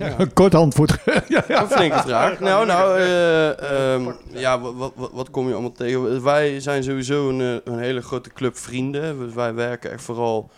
Ja. 0.00 0.18
Een 0.18 0.32
kort 0.40 0.54
antwoord. 0.54 0.98
ja, 1.28 1.44
ja. 1.48 1.62
Een 1.62 1.68
flinke 1.68 1.98
vraag. 1.98 2.40
Nou, 2.40 2.66
nou, 2.66 2.98
eh, 2.98 3.94
ehm, 3.94 4.10
ja, 4.28 4.60
wat, 4.60 4.92
wat, 4.94 5.10
wat 5.12 5.30
kom 5.30 5.46
je 5.46 5.52
allemaal 5.52 5.72
tegen? 5.72 6.22
Wij 6.22 6.60
zijn 6.60 6.82
sowieso 6.82 7.28
een, 7.28 7.40
eh, 7.40 7.72
een 7.72 7.78
hele 7.78 8.02
grote 8.02 8.32
club 8.32 8.56
vrienden. 8.56 9.18
Dus 9.18 9.34
wij 9.34 9.54
werken 9.54 9.90
echt 9.90 10.02
vooral 10.02 10.50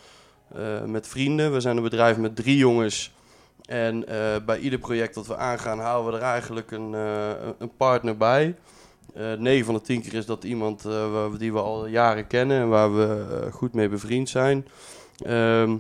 eh, 0.55 0.85
met 0.87 1.09
vrienden. 1.09 1.53
We 1.53 1.61
zijn 1.61 1.77
een 1.77 1.83
bedrijf 1.83 2.17
met 2.17 2.37
drie 2.37 2.57
jongens. 2.57 3.13
En 3.67 4.09
eh, 4.09 4.45
bij 4.47 4.59
ieder 4.59 4.79
project 4.79 5.15
dat 5.15 5.27
we 5.27 5.37
aangaan, 5.37 5.79
halen 5.79 6.13
we 6.13 6.17
er 6.19 6.23
eigenlijk 6.23 6.71
een, 6.71 6.95
eh, 6.95 7.31
een 7.59 7.77
partner 7.77 8.17
bij. 8.17 8.55
Eh 9.15 9.33
9 9.33 9.65
van 9.65 9.75
de 9.75 9.81
10 9.81 10.03
keer 10.03 10.15
is 10.15 10.27
dat 10.27 10.45
iemand 10.45 10.85
eh, 10.85 11.25
die 11.39 11.53
we 11.53 11.61
al 11.61 11.87
jaren 11.87 12.27
kennen 12.27 12.61
en 12.61 12.69
waar 12.69 12.95
we 12.95 13.27
goed 13.51 13.73
mee 13.75 13.89
bevriend 13.89 14.29
zijn. 14.29 14.67
Ehm, 15.25 15.77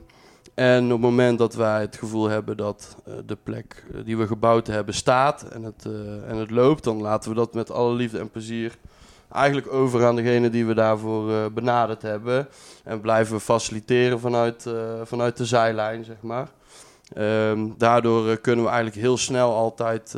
en 0.54 0.84
op 0.84 0.90
het 0.90 1.00
moment 1.00 1.38
dat 1.38 1.54
wij 1.54 1.80
het 1.80 1.96
gevoel 1.96 2.28
hebben 2.28 2.56
dat 2.56 2.96
eh, 3.04 3.14
de 3.26 3.36
plek 3.42 3.84
eh, 3.92 4.00
die 4.04 4.16
we 4.16 4.26
gebouwd 4.26 4.66
hebben 4.66 4.94
staat 4.94 5.42
en 5.42 5.62
het, 5.62 5.86
eh, 5.86 6.30
en 6.30 6.36
het 6.36 6.50
loopt, 6.50 6.84
dan 6.84 7.00
laten 7.00 7.30
we 7.30 7.36
dat 7.36 7.54
met 7.54 7.70
alle 7.70 7.94
liefde 7.94 8.18
en 8.18 8.30
plezier 8.30 8.78
eigenlijk 9.32 9.72
over 9.72 10.06
aan 10.06 10.16
degene 10.16 10.50
die 10.50 10.66
we 10.66 10.74
daarvoor 10.74 11.30
eh, 11.30 11.46
benaderd 11.54 12.02
hebben. 12.02 12.48
En 12.84 13.00
blijven 13.00 13.34
we 13.34 13.40
faciliteren 13.40 14.20
vanuit, 14.20 14.66
vanuit 15.04 15.36
de 15.36 15.44
zijlijn, 15.44 16.04
zeg 16.04 16.16
maar. 16.20 16.48
Ehm, 17.14 17.68
daardoor 17.78 18.36
kunnen 18.36 18.64
we 18.64 18.70
eigenlijk 18.70 19.00
heel 19.00 19.16
snel 19.16 19.54
altijd 19.54 20.16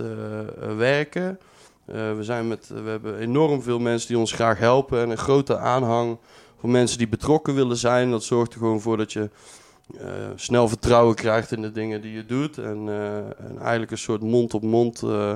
werken. 0.77 1.39
We, 1.85 2.19
zijn 2.21 2.49
met, 2.49 2.69
we 2.85 2.91
hebben 2.91 3.19
enorm 3.19 3.63
veel 3.63 3.79
mensen 3.79 4.09
die 4.09 4.19
ons 4.19 4.33
graag 4.33 4.59
helpen 4.59 5.01
en 5.01 5.11
een 5.11 5.19
grote 5.19 5.59
aanhang 5.59 6.19
van 6.61 6.71
mensen 6.71 6.99
die 6.99 7.09
betrokken 7.09 7.55
willen 7.55 7.77
zijn. 7.77 8.11
Dat 8.11 8.25
zorgt 8.25 8.53
er 8.53 8.59
gewoon 8.59 8.81
voor 8.81 8.97
dat 8.97 9.13
je 9.13 9.31
eh, 9.87 10.07
snel 10.35 10.69
vertrouwen 10.69 11.15
krijgt 11.15 11.53
in 11.53 11.63
de 11.63 11.73
dingen 11.73 12.01
die 12.01 12.13
je 12.13 12.27
doet. 12.27 12.59
En, 12.59 12.89
eh, 12.89 13.17
en 13.17 13.59
eigenlijk 13.59 13.91
een 13.91 13.99
soort 13.99 14.23
mond-op-mond 14.23 15.03
eh, 15.03 15.35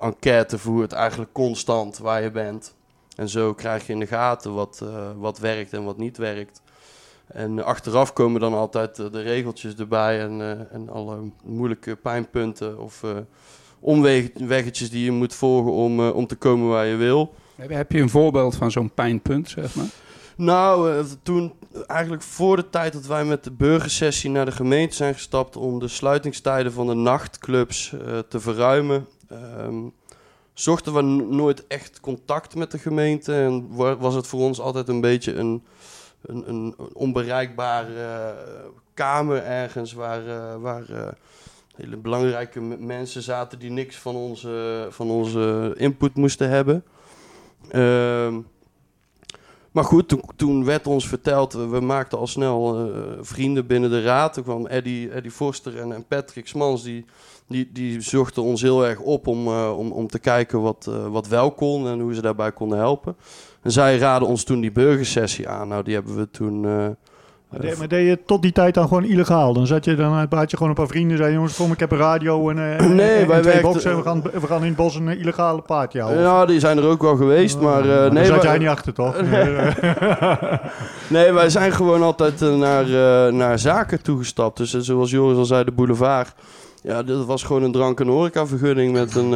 enquête 0.00 0.58
voert, 0.58 0.92
eigenlijk 0.92 1.32
constant 1.32 1.98
waar 1.98 2.22
je 2.22 2.30
bent. 2.30 2.74
En 3.16 3.28
zo 3.28 3.54
krijg 3.54 3.86
je 3.86 3.92
in 3.92 3.98
de 3.98 4.06
gaten 4.06 4.54
wat, 4.54 4.84
wat 5.18 5.38
werkt 5.38 5.72
en 5.72 5.84
wat 5.84 5.96
niet 5.96 6.16
werkt. 6.16 6.62
En 7.26 7.64
achteraf 7.64 8.12
komen 8.12 8.40
dan 8.40 8.54
altijd 8.54 8.96
de 8.96 9.22
regeltjes 9.22 9.74
erbij 9.74 10.20
en, 10.20 10.68
en 10.70 10.88
alle 10.88 11.18
moeilijke 11.44 11.96
pijnpunten 11.96 12.78
of 12.78 13.02
omweggetjes 13.80 14.90
die 14.90 15.04
je 15.04 15.10
moet 15.10 15.34
volgen 15.34 15.72
om, 15.72 16.08
om 16.08 16.26
te 16.26 16.36
komen 16.36 16.68
waar 16.68 16.86
je 16.86 16.96
wil. 16.96 17.34
Heb, 17.56 17.92
je 17.92 18.00
een 18.00 18.10
voorbeeld 18.10 18.56
van 18.56 18.70
zo'n 18.70 18.90
pijnpunt, 18.94 19.48
zeg 19.48 19.74
maar? 19.74 19.88
Nou, 20.36 21.04
toen 21.22 21.52
eigenlijk 21.86 22.22
voor 22.22 22.56
de 22.56 22.70
tijd 22.70 22.92
dat 22.92 23.06
wij 23.06 23.24
met 23.24 23.44
de 23.44 23.50
burgersessie 23.52 24.30
naar 24.30 24.44
de 24.44 24.52
gemeente 24.52 24.96
zijn 24.96 25.14
gestapt 25.14 25.56
om 25.56 25.78
de 25.78 25.88
sluitingstijden 25.88 26.72
van 26.72 26.86
de 26.86 26.94
nachtclubs 26.94 27.92
eh, 27.92 28.18
te 28.28 28.40
verruimen, 28.40 29.06
ehm, 29.28 29.74
zochten 30.52 30.94
we 30.94 31.02
nooit 31.34 31.66
echt 31.66 32.00
contact 32.00 32.54
met 32.54 32.70
de 32.70 32.78
gemeente. 32.78 33.34
En 33.34 33.66
wa- 33.70 33.96
was 33.96 34.14
het 34.14 34.26
voor 34.26 34.40
ons 34.40 34.60
altijd 34.60 34.88
een 34.88 35.00
beetje 35.00 35.34
een, 35.34 35.64
een, 36.22 36.48
een 36.48 36.74
onbereikbare 36.92 38.00
eh, 38.02 38.28
kamer 38.94 39.42
ergens 39.42 39.92
waar, 39.92 40.26
eh, 40.26 40.56
waar 40.56 40.84
hele 41.76 41.96
belangrijke 41.96 42.60
mensen 42.78 43.22
zaten 43.22 43.58
die 43.58 43.70
niks 43.70 43.96
van 43.96 44.14
onze, 44.14 44.86
van 44.90 45.10
onze 45.10 45.74
input 45.76 46.14
moesten 46.14 46.48
hebben. 46.48 46.84
Ehm, 47.70 48.40
maar 49.74 49.84
goed, 49.84 50.16
toen, 50.36 50.64
werd 50.64 50.86
ons 50.86 51.08
verteld, 51.08 51.52
we, 51.52 51.68
we 51.68 51.80
maakten 51.80 52.18
al 52.18 52.26
snel 52.26 52.88
eh, 52.88 53.00
vrienden 53.20 53.66
binnen 53.66 53.90
de 53.90 54.02
raad. 54.02 54.32
Toen 54.32 54.42
kwam 54.42 54.66
Eddie, 54.66 55.10
Eddie 55.10 55.30
Forster 55.30 55.78
en, 55.78 55.92
en 55.92 56.06
Patrick 56.06 56.48
Smans, 56.48 56.82
die, 56.82 57.04
die, 57.46 57.70
die 57.72 58.00
zochten 58.00 58.42
ons 58.42 58.62
heel 58.62 58.86
erg 58.86 59.00
op 59.00 59.26
om, 59.26 59.46
eh, 59.46 59.78
om, 59.78 59.92
om 59.92 60.06
te 60.06 60.18
kijken 60.18 60.60
wat, 60.60 60.86
eh, 60.86 61.06
wat 61.06 61.28
wel 61.28 61.52
kon 61.52 61.88
en 61.88 62.00
hoe 62.00 62.14
ze 62.14 62.20
daarbij 62.20 62.52
konden 62.52 62.78
helpen. 62.78 63.16
En 63.62 63.70
zij 63.70 63.98
raden 63.98 64.28
ons 64.28 64.44
toen 64.44 64.60
die 64.60 64.72
burgersessie 64.72 65.48
aan. 65.48 65.68
Nou, 65.68 65.82
die 65.82 65.94
hebben 65.94 66.16
we 66.16 66.30
toen... 66.30 66.66
Maar 67.58 67.66
deed, 67.66 67.78
maar 67.78 67.88
deed 67.88 68.06
je 68.08 68.18
tot 68.26 68.42
die 68.42 68.52
tijd 68.52 68.74
dan 68.74 68.88
gewoon 68.88 69.04
illegaal? 69.04 69.52
Dan 69.52 69.66
zat 69.66 69.84
je 69.84 69.94
dan 69.94 70.26
had 70.30 70.50
je 70.50 70.56
gewoon 70.56 70.68
een 70.68 70.78
paar 70.78 70.86
vrienden 70.88 71.16
zei 71.16 71.32
jongens 71.32 71.56
kom 71.56 71.72
ik 71.72 71.80
heb 71.80 71.90
een 71.92 71.98
radio 71.98 72.50
en, 72.50 72.58
en- 72.78 72.94
Nee, 72.94 73.08
en, 73.20 73.28
wij 73.28 73.40
twee 73.40 73.60
boxen 73.60 73.90
en 73.90 73.96
we 73.96 74.02
gaan, 74.02 74.22
we 74.22 74.46
gaan 74.46 74.60
in 74.60 74.66
het 74.66 74.76
bos 74.76 74.94
een 74.94 75.08
illegale 75.18 75.60
party 75.60 75.98
houden. 75.98 76.22
ja, 76.22 76.46
die 76.46 76.60
zijn 76.60 76.78
er 76.78 76.84
ook 76.86 77.02
wel 77.02 77.16
geweest, 77.16 77.60
maar... 77.60 77.80
eh, 77.80 77.86
daar 77.88 78.12
nee, 78.12 78.24
zat 78.24 78.36
wij- 78.42 78.44
jij 78.50 78.58
niet 78.58 78.68
achter 78.68 78.92
toch? 78.94 79.16
Nee, 81.08 81.32
wij 81.40 81.48
zijn 81.50 81.72
gewoon 81.72 82.02
altijd 82.02 82.42
eh, 82.42 82.54
naar, 82.56 82.86
naar 83.32 83.58
zaken 83.58 84.02
toegestapt. 84.02 84.56
Dus 84.56 84.78
zoals 84.78 85.10
Joris 85.10 85.36
al 85.38 85.44
zei, 85.44 85.64
de 85.64 85.72
boulevard. 85.72 86.32
Ja, 86.82 87.02
dat 87.02 87.24
was 87.26 87.42
gewoon 87.42 87.62
een 87.62 87.72
drank- 87.72 88.00
en 88.00 88.06
horecavergunning 88.06 88.92
met 88.92 89.14
een, 89.14 89.30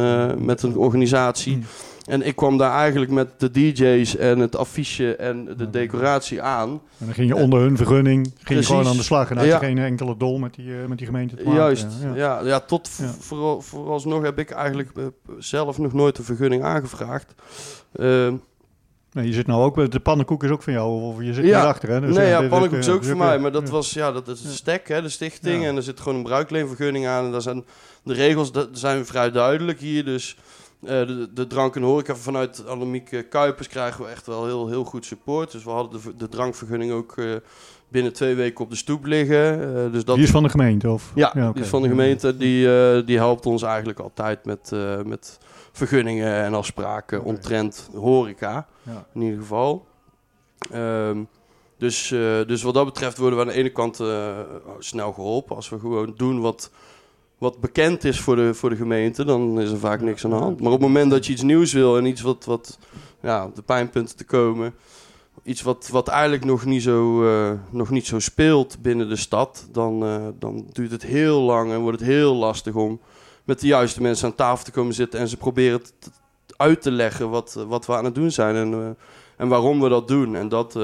met 0.45 0.63
een 0.63 0.77
organisatie. 0.77 1.53
Hmm. 1.53 1.63
En 2.09 2.21
ik 2.25 2.35
kwam 2.35 2.57
daar 2.57 2.71
eigenlijk 2.71 3.11
met 3.11 3.29
de 3.37 3.51
DJ's 3.51 4.15
en 4.15 4.39
het 4.39 4.55
affiche 4.55 5.15
en 5.15 5.45
de 5.57 5.69
decoratie 5.69 6.41
aan. 6.41 6.69
En 6.69 7.05
dan 7.05 7.13
ging 7.13 7.27
je 7.27 7.35
onder 7.35 7.59
hun 7.59 7.77
vergunning 7.77 8.33
ging 8.43 8.59
je 8.59 8.65
gewoon 8.65 8.87
aan 8.87 8.97
de 8.97 9.03
slag. 9.03 9.29
En 9.29 9.35
had 9.35 9.45
je 9.45 9.51
Ja. 9.51 9.57
geen 9.57 9.77
enkele 9.77 10.17
dol 10.17 10.37
met 10.37 10.53
die, 10.53 10.71
eh, 10.81 10.85
met 10.87 10.97
die 10.97 11.07
gemeente 11.07 11.35
te 11.35 11.43
maken. 11.43 11.59
Juist, 11.59 11.87
Ja, 12.15 12.41
ja. 12.43 12.59
tot 12.59 12.89
Ja. 12.97 13.13
vooralsnog 13.59 14.23
heb 14.23 14.39
ik 14.39 14.49
eigenlijk 14.51 14.89
eh, 14.95 15.03
zelf 15.37 15.77
nog 15.77 15.93
nooit 15.93 16.17
een 16.17 16.23
vergunning 16.23 16.63
aangevraagd. 16.63 17.33
Ehm, 17.95 18.33
Nee, 19.11 19.25
je 19.27 19.33
zit 19.33 19.47
nou 19.47 19.63
ook, 19.63 19.91
de 19.91 19.99
pannenkoek 19.99 20.43
is 20.43 20.49
ook 20.49 20.63
van 20.63 20.73
jou, 20.73 21.01
of 21.01 21.21
je 21.21 21.33
zit 21.33 21.45
Ja. 21.45 21.55
hierachter. 21.55 21.89
Hè? 21.89 22.01
Dus 22.01 22.15
nee, 22.15 22.27
ja, 22.27 22.47
pannenkoek 22.47 22.79
is 22.79 22.85
ja, 22.85 22.91
ook 22.91 23.03
voor 23.03 23.11
ook, 23.13 23.17
mij. 23.17 23.39
Maar 23.39 23.51
dat 23.51 23.67
Ja. 23.67 23.71
was, 23.73 23.93
ja, 23.93 24.11
dat 24.11 24.27
is 24.27 24.43
een 24.43 24.49
Ja. 24.49 24.55
stek, 24.55 24.87
hè, 24.87 25.01
de 25.01 25.09
stichting. 25.09 25.61
Ja. 25.63 25.67
En 25.69 25.75
er 25.75 25.83
zit 25.83 25.99
gewoon 25.99 26.17
een 26.17 26.23
bruikleenvergunning 26.23 27.07
aan. 27.07 27.25
En 27.25 27.31
daar 27.31 27.41
zijn 27.41 27.65
de 28.03 28.13
regels 28.13 28.51
dat 28.51 28.67
zijn 28.71 29.05
vrij 29.05 29.31
duidelijk 29.31 29.79
hier. 29.79 30.05
Dus 30.05 30.37
eh, 30.83 30.87
de, 31.07 31.29
de 31.33 31.47
drank 31.47 31.75
en 31.75 31.81
horeca 31.81 32.15
vanuit 32.15 32.67
Annemiek 32.67 33.25
Kuipers 33.29 33.67
krijgen 33.67 34.03
we 34.03 34.09
echt 34.09 34.25
wel 34.27 34.45
heel, 34.45 34.67
heel 34.67 34.83
goed 34.83 35.05
support. 35.05 35.51
Dus 35.51 35.63
we 35.63 35.69
hadden 35.69 36.01
de, 36.01 36.15
de 36.15 36.29
drankvergunning 36.29 36.91
ook 36.91 37.17
eh, 37.17 37.25
binnen 37.87 38.13
twee 38.13 38.35
weken 38.35 38.63
op 38.63 38.69
de 38.69 38.75
stoep 38.75 39.05
liggen. 39.05 39.75
Eh, 39.85 39.91
dus 39.91 40.05
dat, 40.05 40.15
Die 40.15 40.23
is 40.25 40.31
van 40.31 40.43
de 40.43 40.49
gemeente, 40.49 40.89
of? 40.89 41.11
ja, 41.15 41.31
die 41.53 41.63
is 41.63 41.69
van 41.69 41.81
de 41.81 41.87
gemeente. 41.87 42.37
Die, 42.37 42.79
eh, 42.81 43.05
die 43.05 43.17
helpt 43.17 43.45
ons 43.45 43.61
eigenlijk 43.63 43.99
altijd 43.99 44.45
met, 44.45 44.69
eh, 44.73 45.01
met 45.01 45.37
vergunningen 45.71 46.33
en 46.43 46.53
afspraken 46.53 47.19
Oké. 47.19 47.27
omtrent 47.27 47.89
horeca. 47.95 48.67
Ja. 48.83 49.05
In 49.13 49.21
ieder 49.21 49.39
geval. 49.39 49.85
Ehm, 50.71 51.23
dus, 51.77 52.11
eh, 52.11 52.19
dus 52.47 52.61
wat 52.63 52.73
dat 52.73 52.85
betreft 52.85 53.17
worden 53.17 53.39
we 53.39 53.45
aan 53.45 53.51
de 53.51 53.57
ene 53.57 53.69
kant 53.71 53.99
eh, 53.99 54.37
snel 54.79 55.11
geholpen. 55.13 55.55
Als 55.55 55.69
we 55.69 55.79
gewoon 55.79 56.13
doen 56.17 56.41
wat, 56.41 56.71
wat 57.39 57.59
bekend 57.59 58.03
is 58.03 58.19
voor 58.19 58.35
de, 58.35 58.53
voor 58.53 58.69
de 58.69 58.75
gemeente, 58.75 59.25
dan 59.25 59.61
is 59.61 59.71
er 59.71 59.79
vaak 59.79 60.01
niks 60.01 60.23
aan 60.23 60.29
de 60.29 60.35
hand. 60.35 60.59
Maar 60.59 60.71
op 60.71 60.79
het 60.79 60.87
moment 60.87 61.11
dat 61.11 61.25
je 61.25 61.31
iets 61.31 61.41
nieuws 61.41 61.73
wil 61.73 61.97
en 61.97 62.05
iets 62.05 62.21
wat, 62.21 62.45
wat 62.45 62.79
ja, 63.21 63.45
op 63.45 63.55
de 63.55 63.61
pijnpunten 63.61 64.15
te 64.15 64.25
komen. 64.25 64.73
Iets 65.43 65.61
wat, 65.61 65.89
wat 65.91 66.07
eigenlijk 66.07 66.45
nog 66.45 66.65
niet, 66.65 66.81
zo, 66.81 67.25
eh, 67.25 67.51
nog 67.69 67.89
niet 67.89 68.07
zo 68.07 68.19
speelt 68.19 68.81
binnen 68.81 69.09
de 69.09 69.15
stad. 69.15 69.67
Dan, 69.71 70.03
eh, 70.03 70.27
dan 70.39 70.65
duurt 70.71 70.91
het 70.91 71.03
heel 71.03 71.41
lang 71.41 71.71
en 71.71 71.79
wordt 71.79 71.99
het 71.99 72.09
heel 72.09 72.35
lastig 72.35 72.75
om 72.75 72.99
met 73.43 73.59
de 73.59 73.67
juiste 73.67 74.01
mensen 74.01 74.27
aan 74.27 74.35
tafel 74.35 74.65
te 74.65 74.71
komen 74.71 74.93
zitten. 74.93 75.19
En 75.19 75.27
ze 75.27 75.37
proberen 75.37 75.79
het 75.79 76.11
uit 76.57 76.81
te 76.81 76.91
leggen 76.91 77.29
wat, 77.29 77.53
wat 77.67 77.85
we 77.85 77.95
aan 77.95 78.05
het 78.05 78.15
doen 78.15 78.31
zijn. 78.31 78.55
En, 78.55 78.73
eh, 78.73 78.89
en 79.37 79.47
waarom 79.47 79.81
we 79.81 79.89
dat 79.89 80.07
doen. 80.07 80.35
En 80.35 80.49
dat, 80.49 80.75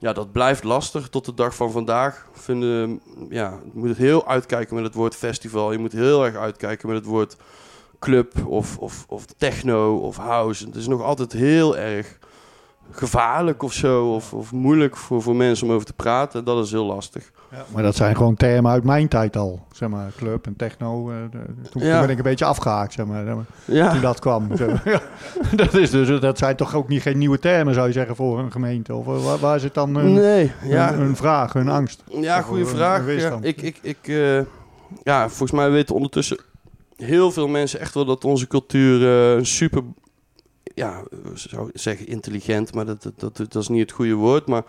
ja, 0.00 0.12
dat 0.12 0.32
blijft 0.32 0.64
lastig 0.64 1.08
tot 1.08 1.24
de 1.24 1.34
dag 1.34 1.54
van 1.54 1.70
vandaag. 1.70 2.26
Vinden, 2.32 3.00
ja, 3.28 3.60
je 3.64 3.78
moet 3.78 3.96
heel 3.96 4.26
uitkijken 4.26 4.74
met 4.74 4.84
het 4.84 4.94
woord 4.94 5.16
festival. 5.16 5.72
Je 5.72 5.78
moet 5.78 5.92
heel 5.92 6.24
erg 6.24 6.36
uitkijken 6.36 6.88
met 6.88 6.96
het 6.96 7.06
woord 7.06 7.36
club 7.98 8.46
of, 8.46 8.78
of, 8.78 9.04
of 9.08 9.24
techno 9.26 9.96
of 9.96 10.16
house. 10.16 10.66
Het 10.66 10.76
is 10.76 10.86
nog 10.86 11.02
altijd 11.02 11.32
heel 11.32 11.76
erg 11.76 12.18
gevaarlijk 12.90 13.62
of 13.62 13.72
zo. 13.72 14.14
Of, 14.14 14.34
of 14.34 14.52
moeilijk 14.52 14.96
voor, 14.96 15.22
voor 15.22 15.36
mensen 15.36 15.66
om 15.66 15.72
over 15.72 15.86
te 15.86 15.92
praten. 15.92 16.44
Dat 16.44 16.64
is 16.64 16.70
heel 16.70 16.84
lastig. 16.84 17.30
Ja, 17.50 17.64
maar 17.74 17.82
dat 17.82 17.96
zijn 17.96 18.16
gewoon 18.16 18.34
termen 18.34 18.70
uit 18.72 18.84
mijn 18.84 19.08
tijd 19.08 19.36
al. 19.36 19.66
Zeg 19.72 19.88
maar, 19.88 20.10
club 20.16 20.46
en 20.46 20.56
techno. 20.56 21.10
eh, 21.10 21.16
de- 21.30 21.68
toen, 21.70 21.82
Ja. 21.82 21.90
toen 21.90 22.00
ben 22.00 22.10
ik 22.10 22.16
een 22.16 22.22
beetje 22.22 22.44
afgehaakt, 22.44 22.92
zeg 22.92 23.06
maar. 23.06 23.24
zeg 23.24 23.34
maar, 23.34 23.44
Ja, 23.64 23.92
Toen 23.92 24.00
dat 24.00 24.18
kwam. 24.20 24.48
zeg 24.56 24.68
maar. 24.68 24.80
Ja, 24.92 25.00
dat, 25.56 25.74
is 25.74 25.90
dus, 25.90 26.20
dat 26.20 26.38
zijn 26.38 26.56
toch 26.56 26.74
ook 26.74 26.88
niet 26.88 27.02
geen 27.02 27.18
nieuwe 27.18 27.38
termen, 27.38 27.74
zou 27.74 27.86
je 27.86 27.92
zeggen, 27.92 28.16
voor 28.16 28.38
een 28.38 28.52
gemeente? 28.52 28.94
Of 28.94 29.06
eh, 29.06 29.24
waar, 29.24 29.38
waar 29.38 29.60
zit 29.60 29.74
dan 29.74 29.96
hun, 29.96 30.12
nee. 30.12 30.52
Ja, 30.64 30.90
hun, 30.90 30.98
hun 31.00 31.16
vraag, 31.16 31.52
hun 31.52 31.68
angst? 31.68 32.02
Ja, 32.20 32.40
goede 32.42 32.60
een- 32.62 32.66
vraag. 32.68 33.06
een 33.06 33.42
ik, 33.42 33.62
ik, 33.62 33.78
ik, 33.82 33.98
eh, 34.08 34.40
ja, 35.02 35.28
volgens 35.28 35.50
mij 35.52 35.70
weten 35.70 35.94
ondertussen 35.94 36.38
heel 36.96 37.30
veel 37.32 37.48
mensen 37.48 37.80
echt 37.80 37.94
wel 37.94 38.04
dat 38.04 38.24
onze 38.24 38.46
cultuur 38.46 39.02
een 39.06 39.46
super, 39.46 39.82
ja, 40.80 41.02
zou 41.34 41.70
zeggen 41.72 42.06
intelligent, 42.06 42.74
maar 42.74 42.86
dat, 42.86 43.02
dat, 43.02 43.18
dat, 43.18 43.36
dat 43.36 43.62
is 43.62 43.68
niet 43.68 43.80
het 43.80 43.92
goede 43.92 44.14
woord, 44.14 44.46
maar 44.46 44.62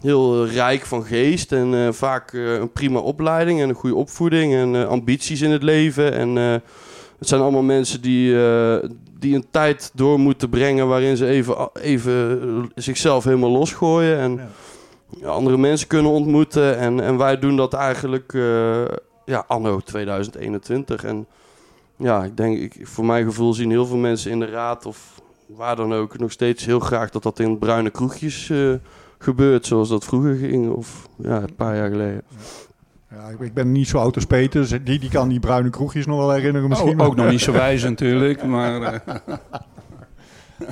heel 0.00 0.44
eh, 0.44 0.54
rijk 0.54 0.82
van 0.86 1.04
geest 1.04 1.52
en 1.52 1.74
eh, 1.74 1.92
vaak 1.92 2.32
eh, 2.32 2.54
een 2.54 2.72
prima 2.72 2.98
opleiding 2.98 3.60
en 3.60 3.68
een 3.68 3.74
goede 3.74 3.96
opvoeding 3.96 4.54
en 4.54 4.88
ambities 4.88 5.40
in 5.40 5.50
het 5.50 5.62
leven. 5.62 6.12
En 6.12 6.36
het 7.18 7.28
zijn 7.28 7.40
allemaal 7.40 7.62
mensen 7.62 8.00
die, 8.00 8.34
die 9.18 9.34
een 9.34 9.46
tijd 9.50 9.90
door 9.94 10.20
moeten 10.20 10.48
brengen 10.48 10.88
waarin 10.88 11.16
ze 11.16 11.26
even, 11.26 11.70
even 11.72 12.70
zichzelf 12.74 13.24
helemaal 13.24 13.50
losgooien 13.50 14.18
en 14.18 14.40
Ja. 15.20 15.28
andere 15.28 15.56
mensen 15.56 15.88
kunnen 15.88 16.12
ontmoeten. 16.12 16.78
En, 16.78 17.00
en 17.00 17.16
wij 17.16 17.38
doen 17.38 17.56
dat 17.56 17.74
eigenlijk 17.74 18.32
ja, 19.24 19.44
anno 19.46 19.80
2021. 19.80 21.04
En 21.04 21.26
ja, 21.96 22.24
ik 22.24 22.36
denk, 22.36 22.58
ik, 22.58 22.86
voor 22.86 23.04
mijn 23.04 23.24
gevoel 23.24 23.54
zien 23.54 23.70
heel 23.70 23.86
veel 23.86 23.96
mensen 23.96 24.30
in 24.30 24.40
de 24.40 24.46
raad 24.46 24.86
of 24.86 25.21
waar 25.56 25.76
dan 25.76 25.92
ook 25.94 26.18
nog 26.18 26.32
steeds 26.32 26.64
heel 26.64 26.80
graag 26.80 27.10
dat 27.10 27.22
dat 27.22 27.38
in 27.38 27.58
bruine 27.58 27.90
kroegjes 27.90 28.50
eh, 28.50 28.72
gebeurt. 29.18 29.66
Zoals 29.66 29.88
dat 29.88 30.04
vroeger 30.04 30.34
ging 30.34 30.70
of 30.70 31.08
ja, 31.16 31.42
een 31.42 31.54
paar 31.54 31.76
jaar 31.76 31.90
geleden. 31.90 32.22
Ja, 33.10 33.28
ik, 33.28 33.40
ik 33.40 33.54
ben 33.54 33.72
niet 33.72 33.88
zo 33.88 33.98
oud 33.98 34.14
als 34.14 34.24
Peter, 34.24 34.60
dus 34.60 34.70
die, 34.84 34.98
die 34.98 35.10
kan 35.10 35.28
die 35.28 35.40
bruine 35.40 35.70
kroegjes 35.70 36.06
nog 36.06 36.18
wel 36.18 36.30
herinneren 36.32 36.68
misschien. 36.68 37.00
Ook, 37.00 37.06
ook 37.06 37.16
nog 37.16 37.30
niet 37.30 37.40
zo 37.40 37.52
wijs 37.52 37.82
natuurlijk, 37.82 38.44
maar 38.54 38.82
eh, 38.82 39.16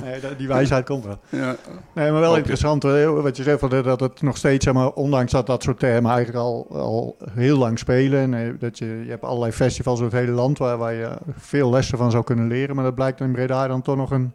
Nee, 0.01 0.19
dat- 0.19 0.37
die 0.37 0.47
wijsheid 0.47 0.85
komt 0.85 1.05
wel. 1.05 1.19
ja. 1.29 1.55
Nee, 1.93 2.11
maar 2.11 2.19
wel 2.21 2.37
interessant 2.37 2.83
wat 2.83 3.37
je 3.37 3.43
zegt, 3.43 3.59
van, 3.59 3.69
dat 3.69 3.99
het 3.99 4.21
nog 4.21 4.37
steeds, 4.37 4.65
zeg 4.65 4.73
maar, 4.73 4.89
ondanks 4.89 5.31
dat 5.31 5.45
dat 5.47 5.63
soort 5.63 5.79
termen 5.79 6.11
eigenlijk 6.11 6.43
al, 6.43 6.67
al 6.69 7.15
heel 7.31 7.57
lang 7.57 7.79
spelen. 7.79 8.19
En 8.19 8.33
eh, 8.33 8.53
dat 8.59 8.77
je, 8.77 8.85
je 9.03 9.09
hebt 9.09 9.23
allerlei 9.23 9.51
festivals 9.51 9.99
over 10.01 10.11
het 10.17 10.21
hele 10.25 10.35
land 10.35 10.57
waar, 10.57 10.77
waar 10.77 10.93
je 10.93 11.09
veel 11.37 11.69
lessen 11.69 11.97
van 11.97 12.11
zou 12.11 12.23
kunnen 12.23 12.47
leren. 12.47 12.75
Maar 12.75 12.83
dat 12.83 12.95
blijkt 12.95 13.19
in 13.19 13.31
Breda 13.31 13.67
dan 13.67 13.81
toch 13.81 13.95
nog 13.95 14.11
een 14.11 14.31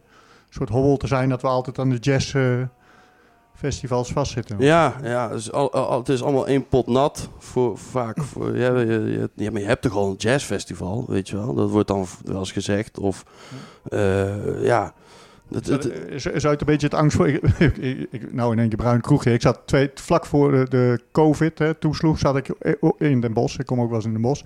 soort 0.48 0.68
hobbel 0.68 0.96
te 0.96 1.06
zijn 1.06 1.28
dat 1.28 1.42
we 1.42 1.48
altijd 1.48 1.78
aan 1.78 1.90
de 1.90 1.96
jazz 1.96 2.34
eh, 2.34 2.60
vastzitten. 3.90 4.56
Ja, 4.58 4.94
ja 5.02 5.28
dus 5.28 5.52
al, 5.52 5.72
al- 5.72 5.98
het 5.98 6.08
is 6.08 6.22
allemaal 6.22 6.46
één 6.46 6.68
pot 6.68 6.86
nat. 6.86 7.28
Voor, 7.38 7.78
vaak 7.78 8.22
voor, 8.22 8.56
ja, 8.56 8.78
je, 8.78 8.86
je- 8.86 9.30
ja, 9.34 9.50
maar 9.50 9.60
je 9.60 9.66
hebt 9.66 9.82
toch 9.82 9.94
al 9.96 10.08
een 10.10 10.14
jazzfestival, 10.18 11.04
weet 11.08 11.28
je 11.28 11.36
wel. 11.36 11.54
Dat 11.54 11.70
wordt 11.70 11.88
dan 11.88 12.06
wel 12.24 12.38
eens 12.38 12.52
gezegd. 12.52 12.98
Of 12.98 13.24
eh, 13.88 14.64
ja... 14.64 14.92
Is, 16.08 16.26
is 16.26 16.46
uit 16.46 16.60
een 16.60 16.66
beetje 16.66 16.86
het 16.86 16.96
angst 16.96 17.16
voor. 17.16 17.28
Ik, 17.34 17.42
ik- 17.76 18.06
ik- 18.10 18.32
nou, 18.32 18.52
in 18.52 18.58
één 18.58 18.68
keer 18.68 18.78
bruin 18.78 19.00
kroegje. 19.00 19.32
Ik 19.32 19.42
zat 19.42 19.60
twee, 19.64 19.90
vlak 19.94 20.26
voor 20.26 20.50
de, 20.52 20.66
de 20.68 21.00
COVID 21.12 21.58
hè, 21.58 21.74
toesloeg, 21.74 22.18
zat 22.18 22.36
ik 22.36 22.48
in 22.98 23.20
Den 23.20 23.32
Bosch. 23.32 23.58
Ik 23.58 23.66
kom 23.66 23.80
ook 23.80 23.86
wel 23.86 23.96
eens 23.96 24.04
in 24.06 24.12
Den 24.12 24.22
Bosch. 24.22 24.42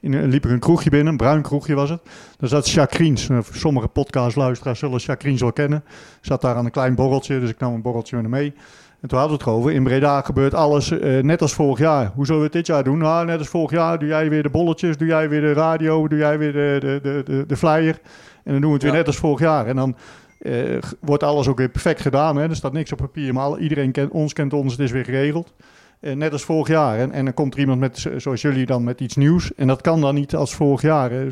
In, 0.00 0.12
een- 0.12 0.28
liep 0.30 0.44
ik 0.44 0.50
een 0.50 0.58
kroegje 0.58 0.90
binnen, 0.90 1.08
een 1.12 1.16
bruin 1.16 1.42
kroegje 1.42 1.74
was 1.74 1.90
het. 1.90 2.00
Daar 2.38 2.48
zat 2.48 2.70
Chacriens. 2.70 3.28
Eh, 3.28 3.38
Sommige 3.52 3.88
podcastluisteraars 3.88 4.78
zullen 4.78 5.00
Chacriens 5.00 5.40
wel 5.40 5.52
kennen. 5.52 5.84
Zat 6.20 6.40
daar 6.40 6.54
aan 6.56 6.64
een 6.64 6.70
klein 6.70 6.94
borreltje, 6.94 7.40
dus 7.40 7.50
ik 7.50 7.58
nam 7.58 7.74
een 7.74 7.82
borreltje 7.82 8.14
met 8.16 8.24
hem 8.24 8.34
mee. 8.34 8.54
En 9.00 9.08
toen 9.08 9.18
hadden 9.18 9.36
we 9.38 9.44
het 9.44 9.52
erover. 9.52 9.72
In 9.72 9.84
Breda 9.84 10.20
gebeurt 10.20 10.54
alles 10.54 10.90
eh, 10.90 11.22
net 11.22 11.42
als 11.42 11.52
vorig 11.54 11.78
jaar. 11.78 12.10
Hoe 12.14 12.24
zullen 12.26 12.40
we 12.40 12.46
het 12.46 12.56
dit 12.56 12.66
jaar 12.66 12.84
doen? 12.84 12.98
Nou, 12.98 13.24
net 13.26 13.38
als 13.38 13.48
vorig 13.48 13.70
jaar. 13.70 13.98
Doe 13.98 14.08
jij 14.08 14.28
weer 14.30 14.42
de 14.42 14.50
bolletjes, 14.50 14.96
doe 14.96 15.08
jij 15.08 15.28
weer 15.28 15.40
de 15.40 15.52
radio, 15.52 16.08
doe 16.08 16.18
jij 16.18 16.38
weer 16.38 16.52
de, 16.52 16.76
de, 16.80 16.98
de, 17.02 17.22
de, 17.24 17.44
de 17.46 17.56
flyer. 17.56 17.98
En 18.44 18.52
dan 18.52 18.60
doen 18.60 18.68
we 18.70 18.74
het 18.74 18.82
weer 18.82 18.92
net 18.92 19.06
als 19.06 19.16
vorig 19.16 19.40
jaar. 19.40 19.66
En 19.66 19.76
dan 19.76 19.96
eh, 20.42 20.78
wordt 21.00 21.22
alles 21.22 21.48
ook 21.48 21.58
weer 21.58 21.68
perfect 21.68 22.00
gedaan. 22.00 22.36
Hè? 22.36 22.48
Er 22.48 22.56
staat 22.56 22.72
niks 22.72 22.92
op 22.92 22.98
papier, 22.98 23.34
maar 23.34 23.58
iedereen 23.58 23.92
kent 23.92 24.10
ons, 24.10 24.32
kent 24.32 24.52
ons, 24.52 24.72
het 24.72 24.80
is 24.80 24.90
weer 24.90 25.04
geregeld. 25.04 25.52
Eh, 26.00 26.14
net 26.14 26.32
als 26.32 26.42
vorig 26.42 26.68
jaar. 26.68 26.98
En, 26.98 27.12
en 27.12 27.24
dan 27.24 27.34
komt 27.34 27.54
er 27.54 27.60
iemand 27.60 27.80
met, 27.80 28.06
zoals 28.16 28.42
jullie 28.42 28.66
dan, 28.66 28.84
met 28.84 29.00
iets 29.00 29.16
nieuws. 29.16 29.54
En 29.54 29.66
dat 29.66 29.80
kan 29.80 30.00
dan 30.00 30.14
niet 30.14 30.34
als 30.34 30.54
vorig 30.54 30.82
jaar. 30.82 31.10
Eh, 31.12 31.26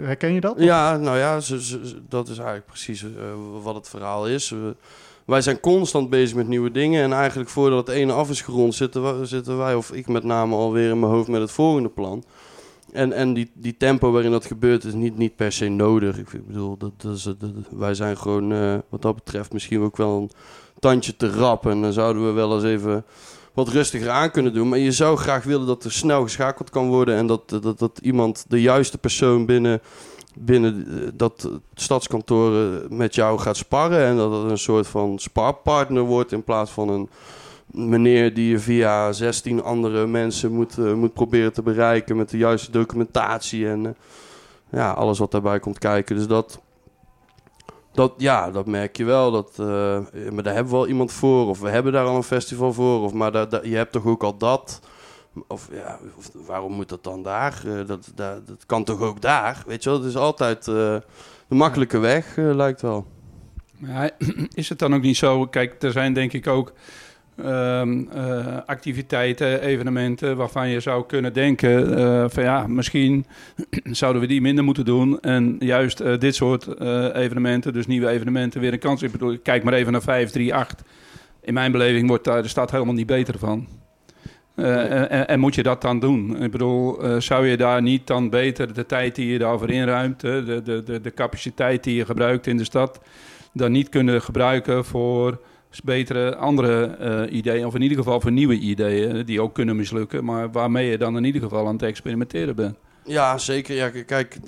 herken 0.00 0.32
je 0.32 0.40
dat? 0.40 0.54
Ja, 0.58 0.96
nou 0.96 1.18
ja, 1.18 1.34
dat 2.08 2.28
is 2.28 2.38
eigenlijk 2.38 2.66
precies 2.66 3.04
wat 3.62 3.74
het 3.74 3.88
verhaal 3.88 4.28
is. 4.28 4.54
Wij 5.24 5.40
zijn 5.40 5.60
constant 5.60 6.10
bezig 6.10 6.36
met 6.36 6.48
nieuwe 6.48 6.70
dingen. 6.70 7.02
En 7.02 7.12
eigenlijk 7.12 7.50
voordat 7.50 7.86
het 7.86 7.96
ene 7.96 8.12
af 8.12 8.30
is 8.30 8.42
gerond, 8.42 8.74
zitten, 8.74 9.26
zitten 9.26 9.58
wij, 9.58 9.74
of 9.74 9.92
ik 9.92 10.08
met 10.08 10.24
name, 10.24 10.54
alweer 10.54 10.90
in 10.90 11.00
mijn 11.00 11.12
hoofd 11.12 11.28
met 11.28 11.40
het 11.40 11.50
volgende 11.50 11.88
plan. 11.88 12.24
En, 12.92 13.12
en 13.12 13.34
die, 13.34 13.50
die 13.54 13.76
tempo 13.76 14.10
waarin 14.10 14.30
dat 14.30 14.44
gebeurt 14.44 14.84
is 14.84 14.92
niet, 14.92 15.16
niet 15.16 15.36
per 15.36 15.52
se 15.52 15.68
nodig. 15.68 16.18
Ik 16.18 16.46
bedoel, 16.46 16.76
dat, 16.76 16.92
dat 17.00 17.36
wij 17.70 17.94
zijn 17.94 18.16
gewoon 18.16 18.52
eh, 18.52 18.74
wat 18.88 19.02
dat 19.02 19.14
betreft 19.14 19.52
misschien 19.52 19.80
ook 19.80 19.96
wel 19.96 20.16
een 20.16 20.30
tandje 20.78 21.16
te 21.16 21.30
rap. 21.30 21.66
En 21.66 21.82
dan 21.82 21.92
zouden 21.92 22.26
we 22.26 22.32
wel 22.32 22.54
eens 22.54 22.64
even 22.64 23.04
wat 23.54 23.68
rustiger 23.68 24.10
aan 24.10 24.30
kunnen 24.30 24.54
doen. 24.54 24.68
Maar 24.68 24.78
je 24.78 24.92
zou 24.92 25.16
graag 25.16 25.44
willen 25.44 25.66
dat 25.66 25.84
er 25.84 25.92
snel 25.92 26.22
geschakeld 26.22 26.70
kan 26.70 26.88
worden. 26.88 27.16
En 27.16 27.26
dat, 27.26 27.48
dat, 27.48 27.78
dat 27.78 27.98
iemand, 28.02 28.44
de 28.48 28.60
juiste 28.60 28.98
persoon 28.98 29.46
binnen, 29.46 29.80
binnen 30.34 30.86
eh, 30.88 31.08
dat 31.14 31.50
stadskantoor 31.74 32.82
met 32.88 33.14
jou 33.14 33.38
gaat 33.38 33.56
sparren. 33.56 34.06
En 34.06 34.16
dat 34.16 34.42
het 34.42 34.50
een 34.50 34.58
soort 34.58 34.86
van 34.86 35.18
sparpartner 35.18 36.02
wordt 36.02 36.32
in 36.32 36.44
plaats 36.44 36.70
van 36.70 36.88
een 36.88 37.08
meneer 37.70 38.34
die 38.34 38.50
je 38.50 38.58
via 38.58 39.12
16 39.12 39.62
andere 39.62 40.06
mensen 40.06 40.52
moet, 40.52 40.78
eh, 40.78 40.92
moet 40.92 41.12
proberen 41.12 41.52
te 41.52 41.62
bereiken 41.62 42.16
met 42.16 42.30
de 42.30 42.38
juiste 42.38 42.70
documentatie 42.70 43.68
en 43.68 43.86
eh, 43.86 43.92
ja, 44.70 44.90
alles 44.90 45.18
wat 45.18 45.30
daarbij 45.30 45.60
komt 45.60 45.78
kijken. 45.78 46.16
Dus 46.16 46.26
dat, 46.26 46.60
dat, 47.92 48.12
ja, 48.16 48.50
dat 48.50 48.66
merk 48.66 48.96
je 48.96 49.04
wel. 49.04 49.30
Dat, 49.30 49.50
eh, 49.58 49.98
maar 50.32 50.42
daar 50.42 50.54
hebben 50.54 50.72
we 50.72 50.78
wel 50.78 50.88
iemand 50.88 51.12
voor, 51.12 51.48
of 51.48 51.60
we 51.60 51.68
hebben 51.68 51.92
daar 51.92 52.06
al 52.06 52.16
een 52.16 52.22
festival 52.22 52.72
voor, 52.72 53.02
of 53.02 53.12
maar 53.12 53.32
daar, 53.32 53.66
je 53.66 53.76
hebt 53.76 53.92
toch 53.92 54.06
ook 54.06 54.22
al 54.22 54.36
dat. 54.36 54.80
Of 55.46 55.68
ja, 55.72 55.98
of, 56.16 56.30
waarom 56.46 56.72
moet 56.72 56.88
dat 56.88 57.04
dan 57.04 57.22
daar? 57.22 57.62
Dat, 57.86 58.12
dat, 58.14 58.46
dat 58.46 58.66
kan 58.66 58.84
toch 58.84 59.00
ook 59.00 59.20
daar? 59.20 59.62
Weet 59.66 59.82
je 59.82 59.90
wel, 59.90 59.98
het 59.98 60.08
is 60.08 60.16
altijd 60.16 60.64
de 60.64 61.02
makkelijke 61.48 61.98
weg, 61.98 62.36
lijkt 62.36 62.82
wel. 62.82 63.06
Is 64.54 64.68
het 64.68 64.78
dan 64.78 64.94
ook 64.94 65.02
niet 65.02 65.16
zo? 65.16 65.46
Kijk, 65.46 65.82
er 65.82 65.92
zijn 65.92 66.12
denk 66.12 66.32
ik 66.32 66.46
ook 66.46 66.72
ehm, 67.44 68.04
eh, 68.12 68.56
activiteiten, 68.66 69.60
evenementen 69.60 70.36
waarvan 70.36 70.68
je 70.68 70.80
zou 70.80 71.06
kunnen 71.06 71.32
denken: 71.32 71.96
eh, 71.96 72.24
van 72.28 72.42
ja, 72.42 72.66
misschien 72.66 73.26
zouden 74.00 74.22
we 74.22 74.28
die 74.28 74.40
minder 74.40 74.64
moeten 74.64 74.84
doen. 74.84 75.20
En 75.20 75.56
juist 75.58 76.00
eh, 76.00 76.18
dit 76.18 76.34
soort 76.34 76.80
evenementen, 77.14 77.72
dus 77.72 77.86
nieuwe 77.86 78.08
evenementen, 78.08 78.60
weer 78.60 78.72
een 78.72 78.78
kans. 78.78 79.02
Ik 79.02 79.12
bedoel, 79.12 79.38
kijk 79.42 79.62
maar 79.64 79.72
even 79.72 79.92
naar 79.92 80.02
538. 80.02 80.86
In 81.42 81.54
mijn 81.54 81.72
beleving 81.72 82.08
wordt 82.08 82.24
daar 82.24 82.42
de 82.42 82.48
stad 82.48 82.70
helemaal 82.70 82.94
niet 82.94 83.06
beter 83.06 83.38
van. 83.38 83.66
En, 84.54 85.28
en 85.28 85.40
moet 85.40 85.54
je 85.54 85.62
dat 85.62 85.82
dan 85.82 86.00
doen? 86.00 86.42
Ik 86.42 86.50
bedoel, 86.50 87.00
zou 87.20 87.46
je 87.46 87.56
daar 87.56 87.82
niet 87.82 88.06
dan 88.06 88.30
beter 88.30 88.74
de 88.74 88.86
tijd 88.86 89.14
die 89.14 89.32
je 89.32 89.38
daarvoor 89.38 89.70
inruimt, 89.70 90.20
de, 90.20 90.62
de, 90.64 90.82
de, 90.82 91.00
de 91.00 91.14
capaciteit 91.14 91.84
die 91.84 91.94
je 91.94 92.04
gebruikt 92.04 92.46
in 92.46 92.56
de 92.56 92.64
stad, 92.64 93.00
dan 93.52 93.72
niet 93.72 93.88
kunnen 93.88 94.22
gebruiken 94.22 94.84
voor 94.84 95.40
betere 95.84 96.36
andere 96.36 96.84
eh, 96.86 97.36
ideeën, 97.36 97.66
of 97.66 97.74
in 97.74 97.82
ieder 97.82 97.96
geval 97.96 98.20
voor 98.20 98.32
nieuwe 98.32 98.58
ideeën, 98.58 99.26
die 99.26 99.40
ook 99.40 99.54
kunnen 99.54 99.76
mislukken, 99.76 100.24
maar 100.24 100.50
waarmee 100.50 100.90
je 100.90 100.98
dan 100.98 101.16
in 101.16 101.24
ieder 101.24 101.42
geval 101.42 101.66
aan 101.66 101.72
het 101.72 101.82
experimenteren 101.82 102.56
bent. 102.56 102.76
Ja, 103.04 103.38
zeker. 103.38 103.74
Ja, 103.74 103.90
kijk, 104.06 104.38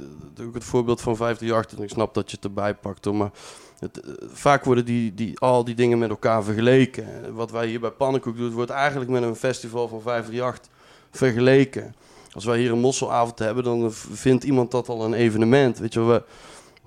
ook 0.42 0.54
het 0.54 0.64
voorbeeld 0.64 1.00
van 1.00 1.16
538. 1.16 1.78
En 1.78 1.84
ik 1.84 1.90
snap 1.90 2.14
dat 2.14 2.30
je 2.30 2.36
het 2.36 2.44
erbij 2.44 2.74
pakt, 2.74 3.04
hoor, 3.04 3.14
maar 3.14 3.30
het, 3.78 4.00
eh, 4.00 4.12
vaak 4.32 4.64
worden 4.64 4.84
die, 4.84 5.14
die, 5.14 5.38
al 5.38 5.64
die 5.64 5.74
dingen 5.74 5.98
met 5.98 6.10
elkaar 6.10 6.42
vergeleken. 6.42 7.34
Wat 7.34 7.50
wij 7.50 7.66
hier 7.66 7.80
bij 7.80 7.90
Pannenkoek 7.90 8.36
doen, 8.36 8.52
wordt 8.52 8.70
eigenlijk 8.70 9.10
met 9.10 9.22
een 9.22 9.36
festival 9.36 9.88
van 9.88 10.00
538 10.00 10.72
vergeleken. 11.10 11.94
Als 12.32 12.44
wij 12.44 12.58
hier 12.58 12.72
een 12.72 12.78
mosselavond 12.78 13.38
hebben, 13.38 13.64
dan 13.64 13.92
vindt 13.92 14.44
iemand 14.44 14.70
dat 14.70 14.88
al 14.88 15.04
een 15.04 15.14
evenement. 15.14 15.78
Weet 15.78 15.92
je, 15.92 16.00
wel, 16.00 16.08
we, 16.08 16.22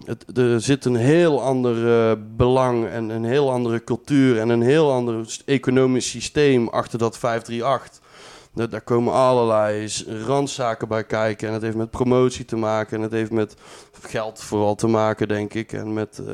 het, 0.06 0.38
er 0.38 0.62
zit 0.62 0.86
een 0.86 0.95
heel 0.95 1.41
ander 1.41 2.10
eh, 2.10 2.17
belang 2.36 2.88
en 2.88 3.10
een 3.10 3.23
heel 3.23 3.51
andere 3.51 3.84
cultuur 3.84 4.39
en 4.39 4.49
een 4.49 4.62
heel 4.62 4.91
ander 4.91 5.41
economisch 5.45 6.10
systeem 6.10 6.67
achter 6.67 6.99
dat 6.99 7.17
538. 7.17 8.01
Daar, 8.53 8.82
komen 8.82 9.13
allerlei 9.13 9.91
randzaken 10.25 10.88
bij 10.88 11.03
kijken. 11.03 11.47
En 11.47 11.53
het 11.53 11.63
heeft 11.63 11.75
met 11.75 11.89
promotie 11.89 12.45
te 12.45 12.56
maken. 12.56 12.97
En 12.97 13.03
het 13.03 13.12
heeft 13.12 13.32
met 13.32 13.56
geld 14.01 14.43
vooral 14.43 14.75
te 14.75 14.88
maken, 14.88 15.27
denk 15.27 15.53
ik. 15.53 15.73
En 15.73 15.93
met, 15.93 16.21
eh, 16.27 16.34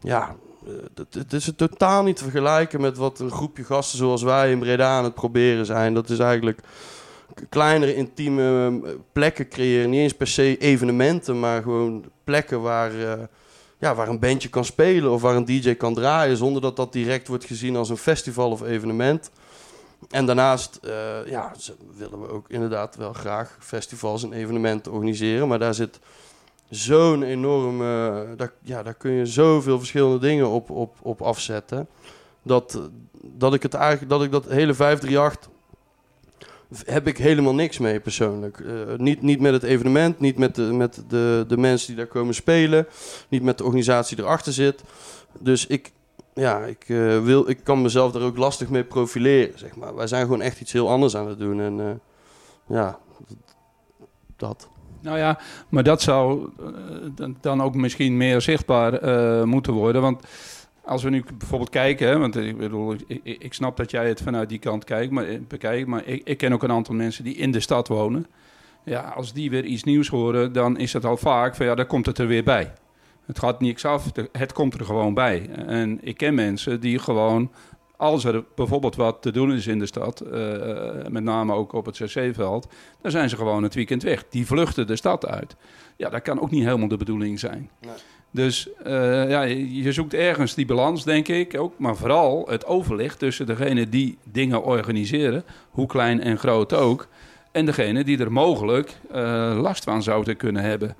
ja, 0.00 0.36
eh, 0.66 0.72
het, 0.94 1.14
het 1.14 1.32
is 1.32 1.52
totaal 1.56 2.02
niet 2.02 2.16
te 2.16 2.22
vergelijken 2.22 2.80
met 2.80 2.96
wat 2.96 3.18
een 3.18 3.30
groepje 3.30 3.64
gasten 3.64 3.98
zoals 3.98 4.22
wij 4.22 4.50
in 4.50 4.58
Breda 4.58 4.96
aan 4.96 5.04
het 5.04 5.14
proberen 5.14 5.66
zijn. 5.66 5.94
Dat 5.94 6.10
is 6.10 6.18
eigenlijk 6.18 6.60
kleinere, 7.48 7.94
intieme 7.94 8.80
eh, 8.84 8.90
plekken 9.12 9.48
creëren. 9.48 9.90
Niet 9.90 10.00
eens 10.00 10.14
per 10.14 10.26
se 10.26 10.58
evenementen, 10.58 11.40
maar 11.40 11.62
gewoon 11.62 12.04
plekken 12.24 12.60
waar, 12.60 12.98
eh, 12.98 13.22
ja, 13.78 13.94
waar 13.94 14.08
een 14.08 14.18
bandje 14.18 14.48
kan 14.48 14.64
spelen 14.64 15.10
of 15.10 15.22
waar 15.22 15.36
een 15.36 15.44
DJ 15.44 15.74
kan 15.74 15.94
draaien. 15.94 16.36
Zonder 16.36 16.62
dat 16.62 16.76
dat 16.76 16.92
direct 16.92 17.28
wordt 17.28 17.44
gezien 17.44 17.76
als 17.76 17.88
een 17.88 17.96
festival 17.96 18.50
of 18.50 18.62
evenement. 18.62 19.30
En 20.10 20.26
daarnaast 20.26 20.78
eh, 20.82 21.26
ja, 21.26 21.52
willen 21.96 22.20
we 22.20 22.28
ook 22.28 22.48
inderdaad 22.48 22.96
wel 22.96 23.12
graag 23.12 23.56
festivals 23.60 24.22
en 24.22 24.32
evenementen 24.32 24.92
organiseren. 24.92 25.48
Maar 25.48 25.58
daar 25.58 25.74
zit 25.74 25.98
zo'n 26.68 27.22
enorme... 27.22 28.24
daar, 28.36 28.52
ja, 28.62 28.82
daar 28.82 28.94
kun 28.94 29.10
je 29.10 29.26
zoveel 29.26 29.78
verschillende 29.78 30.18
dingen 30.18 30.48
op, 30.48 30.70
op, 30.70 30.96
op 31.02 31.22
afzetten. 31.22 31.88
Dat, 32.42 32.80
dat 33.22 33.54
ik 33.54 33.62
het 33.62 33.74
eigenlijk... 33.74 34.10
Dat 34.10 34.22
ik 34.22 34.30
dat 34.30 34.44
hele 34.44 34.74
538 34.74 35.51
heb 36.84 37.06
ik 37.06 37.18
helemaal 37.18 37.54
niks 37.54 37.78
mee 37.78 38.00
persoonlijk. 38.00 38.60
Eh, 38.60 38.72
niet, 38.96 39.22
niet 39.22 39.40
met 39.40 39.52
het 39.52 39.62
evenement, 39.62 40.20
niet 40.20 40.38
met, 40.38 40.54
de, 40.54 40.62
met 40.62 41.02
de, 41.08 41.44
de 41.48 41.56
mensen 41.56 41.86
die 41.86 41.96
daar 41.96 42.06
komen 42.06 42.34
spelen, 42.34 42.86
niet 43.28 43.42
met 43.42 43.58
de 43.58 43.64
organisatie 43.64 44.16
die 44.16 44.24
erachter 44.24 44.52
zit. 44.52 44.82
Dus 45.38 45.66
ik, 45.66 45.92
ja, 46.34 46.58
ik, 46.64 46.84
eh, 46.86 47.22
wil, 47.22 47.48
ik 47.48 47.58
kan 47.62 47.82
mezelf 47.82 48.12
daar 48.12 48.22
ook 48.22 48.36
lastig 48.36 48.68
mee 48.68 48.84
profileren, 48.84 49.58
zeg 49.58 49.76
maar. 49.76 49.94
Wij 49.94 50.06
zijn 50.06 50.22
gewoon 50.22 50.42
echt 50.42 50.60
iets 50.60 50.72
heel 50.72 50.90
anders 50.90 51.16
aan 51.16 51.28
het 51.28 51.38
doen 51.38 51.60
en 51.60 51.80
eh, 51.80 51.86
ja, 52.76 52.98
dat. 54.36 54.68
Nou 55.00 55.18
ja, 55.18 55.38
maar 55.68 55.82
dat 55.82 56.02
zou 56.02 56.48
dan- 57.40 57.62
ook 57.62 57.74
misschien 57.74 58.16
meer 58.16 58.40
zichtbaar 58.40 58.92
moeten 59.48 59.72
worden. 59.72 60.02
Want 60.02 60.22
als 60.84 61.02
we 61.02 61.10
nu 61.10 61.24
bijvoorbeeld 61.38 61.70
kijken, 61.70 62.20
want 62.20 62.36
ik 62.36 62.56
bedoel, 62.56 62.94
ik, 63.06 63.20
ik, 63.22 63.54
snap 63.54 63.76
dat 63.76 63.90
jij 63.90 64.08
het 64.08 64.22
vanuit 64.22 64.48
die 64.48 64.58
kant 64.58 64.84
kijkt, 64.84 65.12
maar, 65.12 65.24
eh, 65.24 65.38
bekijkt, 65.48 65.86
maar 65.86 66.06
ik, 66.06 66.38
ken 66.38 66.52
ook 66.52 66.62
een 66.62 66.70
aantal 66.70 66.94
mensen 66.94 67.24
die 67.24 67.34
in 67.34 67.50
de 67.50 67.60
stad 67.60 67.88
wonen. 67.88 68.26
Ja, 68.84 69.00
als 69.00 69.32
die 69.32 69.50
weer 69.50 69.64
iets 69.64 69.84
nieuws 69.84 70.08
horen, 70.08 70.52
dan 70.52 70.78
is 70.78 70.92
het 70.92 71.04
al 71.04 71.16
vaak 71.16 71.54
van 71.54 71.66
ja, 71.66 71.74
dan 71.74 71.86
komt 71.86 72.06
het 72.06 72.18
er 72.18 72.26
weer 72.26 72.44
bij. 72.44 72.72
Het 73.26 73.38
gaat 73.38 73.60
niks 73.60 73.84
af, 73.84 74.12
het 74.32 74.52
komt 74.52 74.74
er 74.74 74.84
gewoon 74.84 75.14
bij. 75.14 75.48
En 75.66 75.98
ik 76.02 76.16
ken 76.16 76.34
mensen 76.34 76.80
die 76.80 76.98
gewoon, 76.98 77.50
als 77.96 78.24
er 78.24 78.44
bijvoorbeeld 78.54 78.96
wat 78.96 79.22
te 79.22 79.30
doen 79.30 79.52
is 79.52 79.66
in 79.66 79.78
de 79.78 79.86
stad, 79.86 80.20
eh, 80.20 81.06
met 81.08 81.22
name 81.22 81.52
ook 81.54 81.72
op 81.72 81.86
het 81.86 81.96
CC-veld, 81.96 82.68
dan 83.00 83.10
zijn 83.10 83.28
ze 83.28 83.36
gewoon 83.36 83.62
het 83.62 83.74
weekend 83.74 84.02
weg. 84.02 84.24
Die 84.28 84.46
vluchten 84.46 84.86
de 84.86 84.96
stad 84.96 85.26
uit. 85.26 85.56
Ja, 85.96 86.08
dat 86.08 86.22
kan 86.22 86.40
ook 86.40 86.50
niet 86.50 86.64
helemaal 86.64 86.88
de 86.88 86.96
bedoeling 86.96 87.38
zijn. 87.38 87.70
Nee. 87.80 87.94
Dus 88.34 88.68
eh, 88.84 89.30
ja, 89.30 89.42
je 89.42 89.92
zoekt 89.92 90.14
ergens 90.14 90.54
die 90.54 90.66
balans, 90.66 91.04
denk 91.04 91.28
ik 91.28 91.58
ook. 91.58 91.72
Maar 91.78 91.96
vooral 91.96 92.46
het 92.48 92.66
overleg 92.66 93.16
tussen 93.16 93.46
degene 93.46 93.88
die 93.88 94.18
dingen 94.24 94.62
organiseren, 94.62 95.44
hoe 95.70 95.86
klein 95.86 96.20
en 96.20 96.38
groot 96.38 96.72
ook, 96.72 97.08
en 97.50 97.66
degene 97.66 98.04
die 98.04 98.18
er 98.18 98.32
mogelijk 98.32 98.98
eh, 99.10 99.58
last 99.60 99.84
van 99.84 100.02
zouden 100.02 100.36
kunnen 100.36 100.62
hebben. 100.62 100.96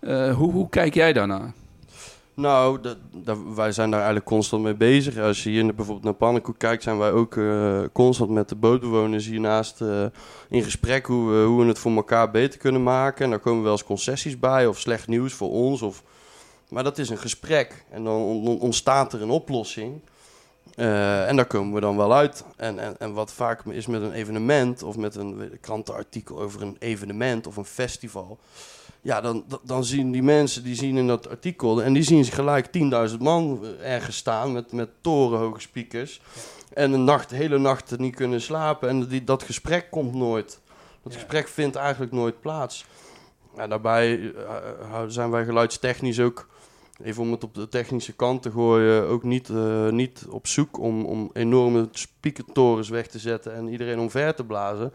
Eh, 0.00 0.34
hoe, 0.34 0.52
hoe 0.52 0.68
kijk 0.68 0.94
jij 0.94 1.12
daarnaar? 1.12 1.52
Nou, 2.34 2.78
wij 3.54 3.72
zijn 3.72 3.90
daar 3.90 3.98
eigenlijk 3.98 4.28
constant 4.28 4.62
mee 4.62 4.74
bezig. 4.74 5.18
Als 5.18 5.42
je 5.42 5.50
hier 5.50 5.74
bijvoorbeeld 5.74 6.04
naar 6.04 6.14
Pannenkoek 6.14 6.58
kijkt, 6.58 6.82
zijn 6.82 6.98
wij 6.98 7.12
ook 7.12 7.38
constant 7.92 8.30
met 8.30 8.48
de 8.48 8.54
bootbewoners 8.54 9.26
hiernaast 9.26 9.80
in 10.48 10.62
gesprek 10.62 11.06
hoe 11.06 11.30
we, 11.30 11.44
hoe 11.44 11.60
we 11.62 11.68
het 11.68 11.78
voor 11.78 11.92
elkaar 11.92 12.30
beter 12.30 12.58
kunnen 12.58 12.82
maken. 12.82 13.24
En 13.24 13.30
daar 13.30 13.38
komen 13.38 13.62
wel 13.62 13.72
eens 13.72 13.84
concessies 13.84 14.38
bij 14.38 14.66
of 14.66 14.78
slecht 14.78 15.08
nieuws 15.08 15.32
voor 15.32 15.50
ons. 15.50 15.82
Of, 15.82 16.02
maar 16.70 16.82
dat 16.84 16.98
is 16.98 17.08
een 17.08 17.18
gesprek 17.18 17.84
en 17.90 18.04
dan 18.04 18.22
on- 18.22 18.48
on- 18.48 18.60
ontstaat 18.60 19.12
er 19.12 19.22
een 19.22 19.30
oplossing. 19.30 20.00
Eh, 20.74 21.28
en 21.28 21.36
daar 21.36 21.46
komen 21.46 21.74
we 21.74 21.80
dan 21.80 21.96
wel 21.96 22.14
uit. 22.14 22.44
En, 22.56 22.78
en, 22.78 22.98
en 22.98 23.12
wat 23.12 23.32
vaak 23.32 23.64
is 23.64 23.86
met 23.86 24.02
een 24.02 24.12
evenement 24.12 24.82
of 24.82 24.96
met 24.96 25.14
een 25.14 25.58
krantenartikel 25.60 26.40
over 26.40 26.62
een 26.62 26.76
evenement 26.78 27.46
of 27.46 27.56
een 27.56 27.64
festival. 27.64 28.38
Ja, 29.02 29.20
dan, 29.20 29.44
dan- 29.62 29.84
zien 29.84 30.10
die 30.12 30.22
mensen, 30.22 30.62
die 30.64 30.74
zien 30.74 30.96
in 30.96 31.06
dat 31.06 31.28
artikel... 31.28 31.82
en 31.82 31.92
die 31.92 32.02
zien 32.02 32.24
ze 32.24 32.32
gelijk 32.32 32.66
10.000 33.10 33.16
man 33.18 33.64
ergens 33.82 34.16
staan 34.16 34.52
met, 34.52 34.72
met 34.72 34.88
torenhoge 35.00 35.60
speakers... 35.60 36.20
en 36.72 36.92
een 36.92 37.04
nacht, 37.04 37.30
hele 37.30 37.58
nacht 37.58 37.98
niet 37.98 38.14
kunnen 38.16 38.40
slapen. 38.40 38.88
En 38.88 39.06
die, 39.08 39.24
dat 39.24 39.42
gesprek 39.42 39.90
komt 39.90 40.14
nooit. 40.14 40.60
Dat 41.02 41.14
gesprek 41.14 41.48
vindt 41.48 41.76
eigenlijk 41.76 42.12
nooit 42.12 42.40
plaats. 42.40 42.84
Ja, 43.56 43.66
daarbij 43.66 44.32
eh, 44.34 45.02
zijn 45.08 45.30
wij 45.30 45.44
geluidstechnisch 45.44 46.20
ook 46.20 46.48
even 47.02 47.22
om 47.22 47.30
het 47.32 47.44
op 47.44 47.54
de 47.54 47.68
technische 47.68 48.12
kant 48.12 48.42
te 48.42 48.50
gooien, 48.50 49.06
ook 49.06 49.22
niet, 49.22 49.48
eh, 49.48 49.88
niet 49.88 50.26
op 50.30 50.46
zoek 50.46 50.78
om, 50.78 51.04
om 51.04 51.30
enorme 51.32 51.88
speakertorens 51.90 52.88
weg 52.88 53.06
te 53.06 53.18
zetten 53.18 53.54
en 53.54 53.68
iedereen 53.68 53.98
omver 53.98 54.34
te 54.34 54.44
blazen. 54.44 54.92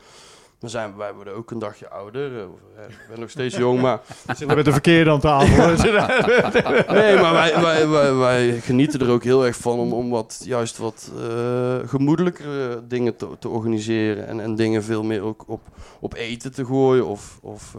Dan 0.59 0.69
zijn 0.69 0.95
wij 0.97 1.13
worden 1.13 1.35
ook 1.35 1.51
een 1.51 1.59
dagje 1.59 1.89
ouder. 1.89 2.39
eh, 2.39 2.45
of, 2.51 2.59
eh, 2.77 2.83
Ik 2.83 3.07
ben 3.09 3.19
nog 3.19 3.29
steeds 3.29 3.55
jong, 3.55 3.81
maar 3.81 4.01
Zitten 4.27 4.55
met 4.55 4.65
de 4.65 4.71
verkeerde 4.71 5.09
aan 5.11 5.19
tafel. 5.19 5.65
Nee, 6.95 7.15
maar 7.19 7.33
wij, 7.33 7.61
wij, 7.61 7.87
wij, 7.87 8.13
wij 8.13 8.59
genieten 8.61 8.99
er 8.99 9.09
ook 9.09 9.23
heel 9.23 9.45
erg 9.45 9.55
van 9.55 9.79
om, 9.79 9.93
om 9.93 10.09
wat, 10.09 10.41
juist 10.45 10.77
wat 10.77 11.11
eh, 11.19 11.75
gemoedelijkere 11.85 12.87
dingen 12.87 13.15
te, 13.15 13.27
te 13.39 13.49
organiseren. 13.49 14.27
En, 14.27 14.39
en 14.39 14.55
dingen 14.55 14.83
veel 14.83 15.03
meer 15.03 15.21
ook 15.21 15.43
op, 15.47 15.61
op 15.99 16.13
eten 16.13 16.53
te 16.53 16.65
gooien 16.65 17.05
of, 17.05 17.39
of 17.41 17.75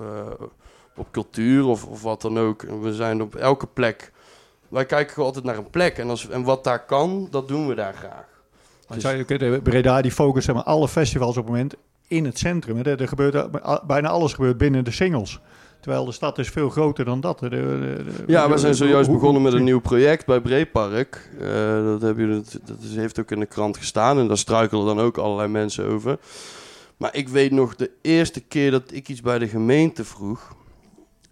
op 0.97 1.07
cultuur 1.11 1.65
of, 1.65 1.85
of 1.85 2.03
wat 2.03 2.21
dan 2.23 2.39
ook. 2.39 2.62
We 2.62 2.95
zijn 2.95 3.23
op 3.23 3.35
elke 3.35 3.67
plek. 3.67 4.12
Wij 4.77 4.85
kijken 4.87 5.12
gewoon 5.12 5.27
altijd 5.29 5.45
naar 5.45 5.57
een 5.57 5.71
plek. 5.71 5.99
En, 5.99 6.11
als, 6.11 6.29
en 6.29 6.43
wat 6.43 6.65
daar 6.65 6.85
kan, 6.85 7.29
dat 7.31 7.49
doen 7.49 7.69
we 7.69 7.75
daar 7.75 7.95
graag. 7.95 8.25
Maar 8.89 9.01
zou 9.01 9.17
je 9.17 9.25
kunnen, 9.25 9.62
Breda 9.62 10.03
die 10.03 10.11
focust 10.12 10.45
zeg 10.45 10.55
maar, 10.55 10.65
alle 10.65 10.89
festivals 10.89 11.37
op 11.37 11.43
het 11.45 11.53
moment 11.53 11.75
in 12.07 12.25
het 12.25 12.39
centrum. 12.39 12.79
Er, 12.79 13.01
er 13.01 13.09
gebeurt, 13.09 13.35
a- 13.67 13.83
bijna 13.87 14.09
alles 14.09 14.33
gebeurt 14.33 14.59
binnen 14.59 14.85
de 14.85 14.91
singles. 14.91 15.41
Terwijl 15.81 16.05
de 16.05 16.12
stad 16.12 16.39
is 16.39 16.49
veel 16.49 16.69
groter 16.71 17.05
dan 17.05 17.21
dat. 17.21 17.39
De- 17.39 17.49
de- 17.49 17.57
de- 18.05 18.23
Ja, 18.27 18.51
we 18.51 18.57
zijn 18.59 18.75
zojuist 18.75 19.11
begonnen 19.11 19.43
met 19.43 19.53
een 19.53 19.65
nieuw 19.65 19.81
project 19.81 20.27
bij 20.27 20.41
Breepark. 20.41 21.31
Eh, 21.41 21.85
dat, 21.85 22.03
heb 22.03 22.19
je, 22.19 22.27
dat, 22.29 22.59
dat 22.65 22.77
is- 22.83 22.97
heeft 22.97 23.21
ook 23.21 23.31
in 23.31 23.41
de 23.41 23.47
krant 23.47 23.77
gestaan 23.77 24.19
en 24.19 24.29
daar 24.29 24.39
struikelen 24.39 24.87
dan 24.87 25.01
ook 25.01 25.17
allerlei 25.19 25.49
mensen 25.49 25.87
over. 25.87 26.19
Maar 26.97 27.15
ik 27.17 27.29
weet 27.29 27.51
nog 27.53 27.77
de 27.77 27.91
eerste 28.03 28.41
keer 28.41 28.71
dat 28.71 28.83
ik 28.93 29.09
iets 29.09 29.21
bij 29.21 29.39
de 29.39 29.49
gemeente 29.49 30.05
vroeg. 30.05 30.55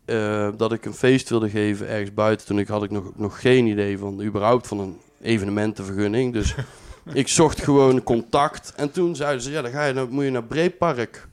Eh, 0.04 0.48
dat 0.56 0.72
ik 0.72 0.84
een 0.84 0.94
feest 0.94 1.28
wilde 1.28 1.48
geven 1.50 1.88
ergens 1.88 2.14
buiten. 2.14 2.46
Toen 2.46 2.58
ik, 2.58 2.68
had 2.68 2.82
ik 2.82 2.90
nog, 2.90 3.10
nog 3.16 3.40
geen 3.40 3.66
idee 3.66 3.98
van 3.98 4.22
überhaupt 4.22 4.66
van 4.66 4.78
een 4.78 4.98
evenementenvergunning. 5.22 6.32
Dus 6.32 6.54
ik 7.12 7.28
zocht 7.28 7.60
gewoon 7.62 8.02
contact. 8.02 8.72
En 8.76 8.90
toen 8.90 9.16
zeiden 9.16 9.42
ze, 9.42 9.50
ja, 9.50 9.62
dan 9.62 9.70
ga 9.70 9.84
je 9.84 9.92
naar, 9.92 10.08
moet 10.08 10.24
je 10.24 10.30
naar 10.30 10.44
Breepark. 10.44 11.28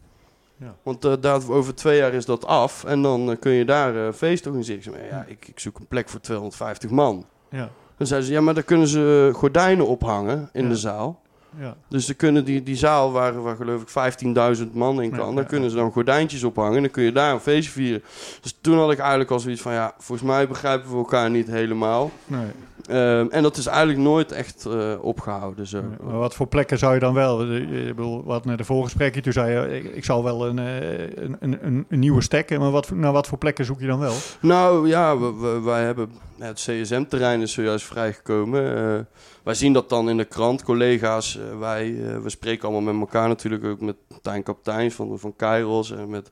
Ja. 0.58 0.76
Want 0.84 1.06
eh, 1.06 1.14
daar, 1.20 1.50
over 1.50 1.76
twee 1.76 1.98
jaar 1.98 2.14
is 2.14 2.26
dat 2.26 2.46
af. 2.46 2.84
En 2.84 3.02
dan 3.02 3.32
eh, 3.32 3.40
kun 3.40 3.52
je 3.52 3.66
daar 3.66 3.96
een 3.96 4.14
feest 4.14 4.46
organiseren. 4.46 4.78
Ik 4.78 4.84
zei, 4.84 4.96
ja, 5.10 5.26
ik, 5.28 5.48
ik 5.48 5.60
zoek 5.60 5.80
een 5.80 5.88
plek 5.88 6.10
voor 6.10 6.20
250 6.20 6.90
man. 6.90 7.26
Ja, 7.50 7.70
Dan 7.98 8.08
zeiden 8.08 8.30
ze, 8.30 8.34
ja, 8.36 8.42
maar 8.42 8.54
dan 8.54 8.64
kunnen 8.64 8.88
ze 8.88 9.30
gordijnen 9.34 9.88
ophangen 9.88 10.50
in 10.54 10.64
Ja. 10.64 10.70
de 10.70 10.76
zaal. 10.76 11.22
Ja. 11.60 11.76
Dus 11.88 12.06
dan 12.06 12.16
kunnen 12.16 12.46
die, 12.46 12.64
die 12.64 12.76
zaal 12.76 13.12
waar, 13.12 13.42
waar 13.42 13.56
geloof 13.56 13.82
ik 13.82 14.14
15.000 14.58 14.72
man 14.74 15.02
in 15.02 15.10
kan, 15.10 15.20
Ja, 15.20 15.26
dan 15.26 15.36
ja, 15.36 15.44
kunnen 15.44 15.70
ze 15.70 15.76
dan 15.76 15.92
gordijntjes 15.92 16.44
ophangen. 16.44 16.76
En 16.76 16.82
dan 16.82 16.92
kun 16.92 17.04
je 17.04 17.12
daar 17.12 17.34
een 17.34 17.40
feestje 17.40 17.72
vieren. 17.72 18.04
Dus 18.42 18.58
toen 18.62 18.78
had 18.78 18.92
ik 18.92 19.00
eigenlijk 19.00 19.32
al 19.32 19.40
zoiets 19.40 19.62
van, 19.62 19.74
ja, 19.74 19.94
volgens 19.98 20.28
mij 20.28 20.48
begrijpen 20.48 20.90
we 20.92 20.96
elkaar 20.98 21.30
niet 21.30 21.48
helemaal. 21.48 22.12
Nee. 22.26 22.46
Ehm, 22.88 23.28
en 23.30 23.44
dat 23.44 23.58
is 23.58 23.66
eigenlijk 23.66 24.00
nooit 24.00 24.32
echt 24.32 24.66
eh, 24.66 24.94
opgehouden. 25.02 25.68
Zo. 25.68 25.82
Nee, 25.82 25.90
Maar 26.04 26.18
wat 26.18 26.36
voor 26.36 26.48
plekken 26.48 26.78
zou 26.78 26.94
je 26.94 27.00
dan 27.00 27.14
wel? 27.14 27.54
Ik 27.56 27.96
bedoel, 27.96 28.24
wat 28.24 28.46
net 28.46 28.60
een 28.60 28.66
voorgesprekje, 28.66 29.22
toen 29.22 29.34
zei 29.34 29.52
je, 29.70 29.78
ik, 29.78 29.96
ik 29.96 30.06
zal 30.06 30.24
wel 30.24 30.48
een, 30.48 30.60
eh, 30.60 31.00
een, 31.00 31.38
een, 31.40 31.58
een, 31.66 31.86
een 31.90 32.00
nieuwe 32.00 32.22
stekken, 32.22 32.60
maar 32.60 32.72
wat, 32.72 32.92
naar 32.92 33.12
wat 33.12 33.28
voor 33.28 33.38
plekken 33.38 33.66
zoek 33.66 33.80
je 33.80 33.88
dan 33.88 34.00
wel? 34.00 34.14
Nou 34.42 34.88
ja, 34.88 35.18
we, 35.18 35.34
we- 35.34 35.62
wij 35.62 35.84
hebben 35.84 36.12
het 36.40 36.60
CSM-terrein 36.68 37.42
is 37.42 37.54
zojuist 37.54 37.86
vrijgekomen. 37.86 38.76
Eh, 38.76 39.00
wij 39.44 39.54
zien 39.54 39.74
dat 39.74 39.90
dan 39.90 40.10
in 40.10 40.18
de 40.18 40.26
krant, 40.26 40.64
collega's. 40.64 41.38
eh, 41.38 41.60
wij, 41.60 42.08
eh, 42.08 42.20
we 42.20 42.30
spreken 42.30 42.68
allemaal 42.68 42.94
met 42.94 43.02
elkaar 43.02 43.28
natuurlijk 43.28 43.64
ook 43.64 43.82
met 43.82 43.96
Tijn 44.22 44.44
Kapteins 44.44 44.94
van, 44.96 45.20
van 45.20 45.36
Kairos 45.36 45.92
en 45.92 46.10
met 46.10 46.30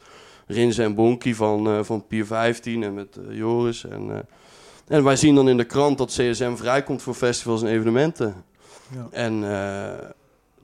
Rinze 0.47 0.83
en 0.83 0.95
Bonky 0.95 1.33
van, 1.33 1.67
eh, 1.67 1.83
van 1.83 2.07
Pier 2.07 2.25
15 2.25 2.83
en 2.83 2.93
met 2.93 3.19
Joris. 3.29 3.85
En, 3.85 4.27
en 4.87 5.03
wij 5.03 5.15
zien 5.15 5.35
dan 5.35 5.49
in 5.49 5.57
de 5.57 5.63
krant 5.63 5.97
dat 5.97 6.09
CSM 6.09 6.55
vrijkomt 6.55 7.01
voor 7.01 7.13
festivals 7.13 7.61
en 7.61 7.67
evenementen. 7.67 8.43
Ja. 8.93 9.07
En 9.11 9.41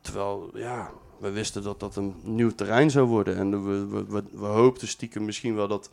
terwijl, 0.01 0.49
ja, 0.53 0.91
we 1.17 1.31
wisten 1.31 1.63
dat 1.63 1.79
dat 1.79 1.95
een 1.95 2.15
nieuw 2.23 2.49
terrein 2.49 2.91
zou 2.91 3.07
worden. 3.07 3.37
En 3.37 3.65
we, 3.65 3.87
we, 3.87 4.05
we, 4.07 4.23
we 4.31 4.45
hoopten 4.45 4.87
stiekem 4.87 5.25
misschien 5.25 5.55
wel 5.55 5.67
dat, 5.67 5.91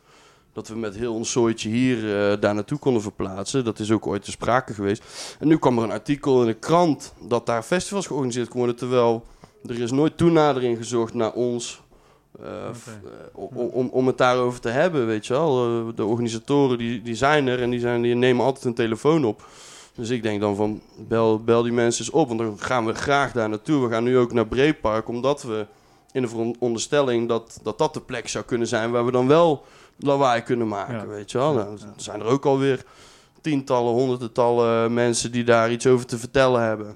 dat 0.53 0.67
we 0.67 0.75
met 0.75 0.95
heel 0.95 1.13
ons 1.13 1.31
zooitje 1.31 1.69
hier 1.69 1.97
eh, 1.97 2.39
daar 2.41 2.53
naartoe 2.53 2.77
konden 2.79 3.01
verplaatsen. 3.01 3.63
Dat 3.63 3.79
is 3.79 3.91
ook 3.91 4.07
ooit 4.07 4.23
te 4.23 4.31
sprake 4.31 4.73
geweest. 4.73 5.35
En 5.39 5.47
nu 5.47 5.57
kwam 5.57 5.77
er 5.77 5.83
een 5.83 5.91
artikel 5.91 6.41
in 6.41 6.47
de 6.47 6.53
krant 6.53 7.13
dat 7.27 7.45
daar 7.45 7.63
festivals 7.63 8.07
georganiseerd 8.07 8.47
konden 8.49 8.69
worden. 8.69 8.87
Terwijl 8.89 9.23
er 9.67 9.81
is 9.83 9.91
nooit 9.91 10.17
toenadering 10.17 10.77
gezocht 10.77 11.13
naar 11.13 11.31
ons. 11.33 11.81
eh, 12.41 12.47
f- 12.75 12.87
eh, 12.87 13.39
om, 13.39 13.67
om, 13.69 13.89
om 13.91 14.07
het 14.07 14.17
daarover 14.17 14.59
te 14.59 14.69
hebben, 14.69 15.05
weet 15.07 15.25
je 15.27 15.33
wel. 15.33 15.53
De 15.95 16.05
organisatoren 16.05 16.77
die, 16.77 17.01
die 17.01 17.15
zijn 17.15 17.47
er 17.47 17.61
en 17.61 17.69
die, 17.69 17.79
zijn, 17.79 18.01
die 18.01 18.15
nemen 18.15 18.45
altijd 18.45 18.63
hun 18.63 18.73
telefoon 18.73 19.25
op. 19.25 19.45
Dus 19.95 20.09
ik 20.09 20.23
denk 20.23 20.41
dan 20.41 20.55
van, 20.55 20.81
bel, 21.07 21.43
bel 21.43 21.63
die 21.63 21.71
mensen 21.71 22.05
eens 22.05 22.13
op, 22.13 22.27
want 22.27 22.39
dan 22.39 22.59
gaan 22.59 22.85
we 22.85 22.93
graag 22.93 23.31
daar 23.31 23.49
naartoe. 23.49 23.83
We 23.87 23.89
gaan 23.93 24.03
nu 24.03 24.17
ook 24.17 24.33
naar 24.33 24.47
Breepark, 24.47 25.07
omdat 25.07 25.43
we 25.43 25.65
in 26.11 26.21
de 26.21 26.27
veronderstelling 26.27 27.27
dat, 27.27 27.59
dat 27.63 27.77
dat 27.77 27.93
de 27.93 28.01
plek 28.01 28.27
zou 28.27 28.45
kunnen 28.45 28.67
zijn 28.67 28.91
waar 28.91 29.05
we 29.05 29.11
dan 29.11 29.27
wel 29.27 29.63
lawaai 29.97 30.41
kunnen 30.41 30.67
maken, 30.67 30.95
Ja. 30.95 31.07
weet 31.07 31.31
je 31.31 31.37
wel. 31.37 31.53
Nou, 31.53 31.67
Ja. 31.77 31.85
er 31.85 32.01
zijn 32.01 32.19
er 32.19 32.25
ook 32.25 32.45
alweer 32.45 32.83
tientallen, 33.41 33.93
honderdentallen 33.93 34.93
mensen 34.93 35.31
die 35.31 35.43
daar 35.43 35.71
iets 35.71 35.87
over 35.87 36.05
te 36.05 36.17
vertellen 36.17 36.61
hebben. 36.61 36.95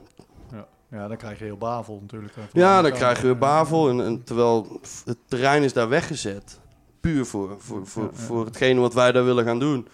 Ja, 0.91 1.07
dan 1.07 1.17
krijg 1.17 1.39
je 1.39 1.43
heel 1.45 1.57
Bavel 1.57 1.99
natuurlijk. 2.01 2.35
eh, 2.37 2.43
Ja, 2.51 2.67
dan 2.67 2.75
andere 2.77 2.95
krijgen 2.95 3.21
we 3.23 3.27
kant. 3.29 3.39
Bavel. 3.39 3.89
En, 3.89 4.01
en 4.05 4.23
terwijl 4.23 4.79
het 5.05 5.17
terrein 5.25 5.63
is 5.63 5.73
daar 5.73 5.89
weggezet. 5.89 6.59
Puur 6.99 7.25
voor, 7.25 7.55
voor, 7.57 7.87
voor, 7.87 8.09
voor 8.13 8.45
hetgene 8.45 8.79
wat 8.79 8.93
wij 8.93 9.11
daar 9.11 9.25
willen 9.25 9.45
gaan 9.45 9.59
doen. 9.59 9.87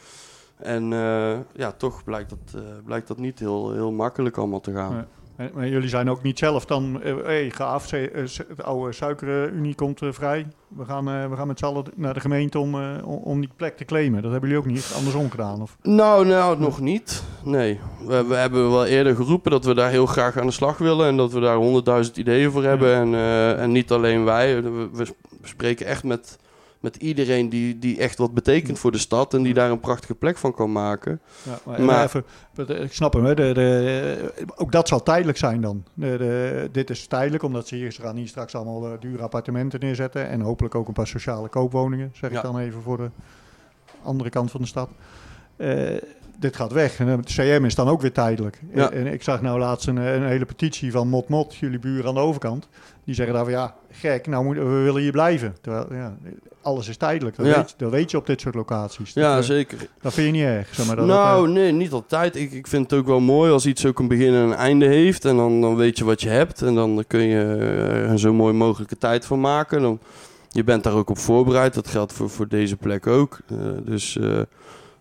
En 0.57 0.93
eh, 0.93 1.37
ja, 1.53 1.71
toch 1.71 2.03
blijkt 2.03 2.29
dat, 2.29 2.39
eh, 2.55 2.61
blijkt 2.85 3.07
dat 3.07 3.17
niet 3.17 3.39
heel, 3.39 3.71
heel 3.71 3.91
makkelijk 3.91 4.37
allemaal 4.37 4.59
te 4.59 4.73
gaan. 4.73 4.93
Nee. 4.93 5.03
Maar, 5.35 5.67
jullie 5.67 5.89
zijn 5.89 6.09
ook 6.09 6.23
niet 6.23 6.39
zelf 6.39 6.65
dan, 6.65 6.99
hé, 7.01 7.23
hey, 7.23 7.49
ga 7.49 7.65
af, 7.65 7.87
de 7.87 8.27
oude 8.63 8.91
suikerunie 8.91 9.75
komt 9.75 10.01
eh, 10.01 10.11
vrij. 10.11 10.47
We 10.67 10.85
gaan, 10.85 11.09
eh, 11.09 11.29
we 11.29 11.35
gaan 11.35 11.47
met 11.47 11.59
z'n 11.59 11.65
allen 11.65 11.85
naar 11.95 12.13
de 12.13 12.19
gemeente 12.19 12.59
om, 12.59 12.75
eh, 12.75 13.07
om, 13.07 13.17
om 13.17 13.39
die 13.39 13.49
plek 13.55 13.77
te 13.77 13.85
claimen. 13.85 14.21
Dat 14.21 14.31
hebben 14.31 14.49
jullie 14.49 14.65
ook 14.65 14.71
niet 14.71 14.93
andersom 14.95 15.29
gedaan? 15.29 15.61
Of? 15.61 15.77
Nou, 15.81 16.25
nou, 16.25 16.59
nog 16.59 16.79
niet. 16.79 17.23
Nee. 17.43 17.79
We, 18.07 18.25
we 18.27 18.35
hebben 18.35 18.71
wel 18.71 18.85
eerder 18.85 19.15
geroepen 19.15 19.51
dat 19.51 19.65
we 19.65 19.73
daar 19.73 19.89
heel 19.89 20.05
graag 20.05 20.37
aan 20.37 20.45
de 20.45 20.51
slag 20.51 20.77
willen. 20.77 21.07
En 21.07 21.17
dat 21.17 21.31
we 21.31 21.39
daar 21.39 21.55
honderdduizend 21.55 22.17
ideeën 22.17 22.51
voor 22.51 22.63
hebben. 22.63 22.93
En, 22.95 23.15
en 23.57 23.71
niet 23.71 23.91
alleen 23.91 24.23
wij. 24.23 24.61
We, 24.61 24.89
we 24.93 25.07
spreken 25.43 25.85
echt 25.85 26.03
met, 26.03 26.37
met 26.83 26.95
iedereen 26.95 27.49
die, 27.49 27.79
die 27.79 27.97
echt 27.97 28.17
wat 28.17 28.33
betekent 28.33 28.79
voor 28.79 28.91
de 28.91 28.97
stad. 28.97 29.33
En 29.33 29.43
die 29.43 29.53
daar 29.53 29.71
een 29.71 29.79
prachtige 29.79 30.15
plek 30.15 30.37
van 30.37 30.53
kan 30.53 30.71
maken. 30.71 31.21
Ja, 31.43 31.59
maar, 31.65 31.81
Maar- 31.81 32.03
even, 32.03 32.23
ik 32.83 32.93
snap 32.93 33.13
hem, 33.13 33.25
hè. 33.25 33.35
De, 33.35 33.51
de, 33.53 34.33
ook 34.55 34.71
dat 34.71 34.87
zal 34.87 35.03
tijdelijk 35.03 35.37
zijn 35.37 35.61
dan. 35.61 35.83
De, 35.93 36.17
de, 36.17 36.69
dit 36.71 36.89
is 36.89 37.07
tijdelijk, 37.07 37.43
omdat 37.43 37.67
ze 37.67 37.75
hier, 37.75 37.91
ze 37.91 38.01
gaan 38.01 38.15
hier 38.15 38.27
straks 38.27 38.55
allemaal 38.55 38.85
eh, 38.85 38.91
dure 38.99 39.23
appartementen 39.23 39.79
neerzetten. 39.79 40.27
En 40.29 40.41
hopelijk 40.41 40.75
ook 40.75 40.87
een 40.87 40.93
paar 40.93 41.07
sociale 41.07 41.47
koopwoningen, 41.49 42.09
zeg 42.13 42.31
Ja. 42.31 42.37
ik 42.37 42.43
dan 42.43 42.59
even 42.59 42.81
voor 42.81 42.97
de 42.97 43.09
andere 44.03 44.29
kant 44.29 44.51
van 44.51 44.61
de 44.61 44.67
stad. 44.67 44.89
Eh, 45.55 45.95
dit 46.39 46.55
gaat 46.55 46.71
weg. 46.71 46.99
En 46.99 47.07
het 47.07 47.25
CM 47.25 47.63
is 47.65 47.75
dan 47.75 47.87
ook 47.87 48.01
weer 48.01 48.11
tijdelijk. 48.11 48.61
Ja. 48.73 48.91
En, 48.91 49.07
ik 49.07 49.23
zag 49.23 49.41
nou 49.41 49.59
laatst 49.59 49.87
een, 49.87 49.95
een 49.95 50.27
hele 50.27 50.45
petitie 50.45 50.91
van 50.91 51.07
Mot 51.07 51.27
Mot, 51.29 51.55
jullie 51.55 51.79
buren 51.79 52.07
aan 52.07 52.13
de 52.13 52.19
overkant. 52.19 52.67
Die 53.05 53.15
zeggen 53.15 53.35
daar 53.35 53.43
van 53.43 53.53
ja, 53.53 53.75
gek, 53.91 54.27
nou 54.27 54.43
moet, 54.45 54.55
we 54.55 54.63
willen 54.63 55.01
hier 55.01 55.11
blijven. 55.11 55.55
Terwijl 55.61 55.87
ja, 55.91 56.17
alles 56.61 56.87
is 56.87 56.97
tijdelijk. 56.97 57.35
Dat, 57.35 57.45
Ja. 57.45 57.55
weet, 57.55 57.73
dat 57.77 57.91
weet 57.91 58.11
je 58.11 58.17
op 58.17 58.25
dit 58.25 58.41
soort 58.41 58.55
locaties. 58.55 59.13
Ja, 59.13 59.35
dat, 59.35 59.43
eh, 59.43 59.49
zeker. 59.49 59.77
dat 60.01 60.13
vind 60.13 60.25
je 60.27 60.33
niet 60.33 60.43
erg. 60.43 60.75
Zeg 60.75 60.85
maar, 60.85 60.95
dat 60.95 61.05
nou, 61.05 61.47
eh, 61.47 61.53
nee, 61.53 61.71
niet 61.71 61.91
altijd. 61.91 62.35
Ik, 62.35 62.51
ik 62.51 62.67
vind 62.67 62.91
het 62.91 62.99
ook 62.99 63.05
wel 63.05 63.19
mooi 63.19 63.51
als 63.51 63.65
iets 63.65 63.85
ook 63.85 63.99
een 63.99 64.07
begin 64.07 64.33
en 64.33 64.33
een 64.33 64.53
einde 64.53 64.85
heeft. 64.85 65.25
En 65.25 65.35
dan, 65.35 65.61
dan 65.61 65.75
weet 65.75 65.97
je 65.97 66.05
wat 66.05 66.21
je 66.21 66.29
hebt. 66.29 66.61
En 66.61 66.75
dan 66.75 67.03
kun 67.07 67.21
je 67.21 67.39
er 67.39 68.09
een 68.09 68.19
zo 68.19 68.33
mooi 68.33 68.53
mogelijke 68.53 68.97
tijd 68.97 69.25
van 69.25 69.39
maken. 69.39 69.81
Dan, 69.81 69.99
je 70.49 70.63
bent 70.63 70.83
daar 70.83 70.93
ook 70.93 71.09
op 71.09 71.17
voorbereid. 71.17 71.73
Dat 71.73 71.87
geldt 71.87 72.13
voor, 72.13 72.29
voor 72.29 72.47
deze 72.47 72.77
plek 72.77 73.07
ook. 73.07 73.39
Eh, 73.47 73.57
dus 73.85 74.17
eh, 74.17 74.39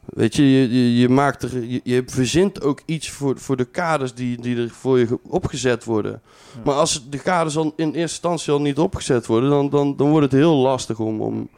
weet 0.07 0.37
je, 0.37 0.51
je, 0.51 0.69
je, 0.73 0.99
je 0.99 1.09
maakt 1.09 1.43
er, 1.43 1.65
je, 1.65 1.81
je 1.85 2.03
verzint 2.07 2.62
ook 2.62 2.81
iets 2.87 3.11
voor, 3.11 3.38
voor 3.38 3.57
de 3.57 3.65
kaders 3.65 4.15
die, 4.15 4.41
die 4.41 4.57
er 4.57 4.71
voor 4.71 4.99
je 4.99 5.07
ge- 5.07 5.19
opgezet 5.29 5.85
worden. 5.85 6.21
Ja. 6.55 6.61
Maar 6.65 6.75
als 6.75 7.07
de 7.11 7.19
kaders 7.19 7.57
al 7.57 7.73
in 7.77 7.87
eerste 7.87 8.01
instantie 8.01 8.53
al 8.53 8.61
niet 8.61 8.79
opgezet 8.79 9.27
worden, 9.27 9.51
dan, 9.51 9.71
dan, 9.71 9.97
dan 9.97 10.11
wordt 10.11 10.25
het 10.33 10.41
heel 10.41 10.55
lastig 10.57 10.99
om, 10.99 11.21
om, 11.21 11.49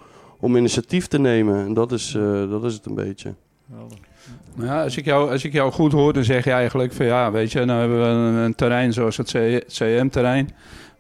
om 0.41 0.57
initiatief 0.57 1.07
te 1.07 1.19
nemen. 1.19 1.65
En 1.67 1.75
dat 1.75 1.93
is, 1.93 2.15
eh, 2.15 2.51
dat 2.51 2.65
is 2.65 2.75
het 2.75 2.87
een 2.87 2.95
beetje. 2.95 3.35
Nou 3.67 4.69
Ja, 4.69 4.83
als 4.83 4.97
ik, 4.97 5.05
jou, 5.05 5.31
als 5.31 5.45
ik 5.45 5.53
jou 5.53 5.73
goed 5.73 5.93
hoor, 5.93 6.13
dan 6.13 6.25
zeg 6.25 6.45
je 6.45 6.51
eigenlijk 6.51 6.93
van 6.93 7.07
ja, 7.07 7.31
weet 7.31 7.53
je, 7.53 7.65
nou 7.65 7.81
hebben 7.81 7.99
we 8.01 8.07
een, 8.07 8.35
een 8.45 8.55
terrein 8.55 8.93
zoals 8.93 9.17
het 9.17 9.31
CM-terrein. 9.67 10.51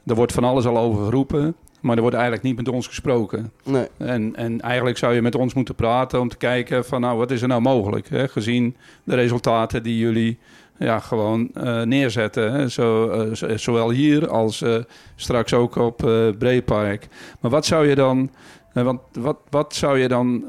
Er 0.07 0.15
wordt 0.15 0.33
van 0.33 0.45
alles 0.45 0.65
al 0.67 0.79
over 0.79 1.05
geroepen, 1.05 1.55
maar 1.85 1.95
er 1.95 2.01
wordt 2.01 2.17
eigenlijk 2.17 2.47
niet 2.47 2.57
met 2.57 2.69
ons 2.69 2.87
gesproken. 2.87 3.53
Nee. 3.65 3.87
En, 3.97 4.37
en 4.37 4.61
eigenlijk 4.61 4.99
zou 4.99 5.15
je 5.15 5.23
met 5.23 5.35
ons 5.35 5.55
moeten 5.55 5.75
praten 5.75 6.21
om 6.21 6.29
te 6.29 6.37
kijken 6.37 6.85
van 6.85 7.01
nou, 7.01 7.19
wat 7.19 7.31
is 7.31 7.43
er 7.43 7.49
nou 7.49 7.61
mogelijk? 7.61 8.09
Hè? 8.09 8.29
Gezien 8.29 8.77
de 9.05 9.15
resultaten 9.15 9.83
die 9.83 9.99
jullie 9.99 10.39
ja, 10.79 10.99
gewoon 10.99 11.51
eh, 11.55 11.83
neerzetten. 11.83 12.53
Hè? 12.53 12.69
Zo, 12.69 13.09
eh, 13.09 13.57
zowel 13.57 13.91
hier 13.91 14.29
als 14.29 14.63
eh, 14.63 14.77
straks 15.17 15.55
ook 15.55 15.77
op 15.77 15.97
Breepark. 16.39 17.09
Maar 17.41 17.51
wat 17.51 17.67
zou 17.67 17.89
je 17.89 17.95
dan... 17.95 18.31
want 18.73 19.01
wat, 19.13 19.37
wat 19.51 19.75
zou 19.75 19.99
je 19.99 20.09
dan 20.09 20.45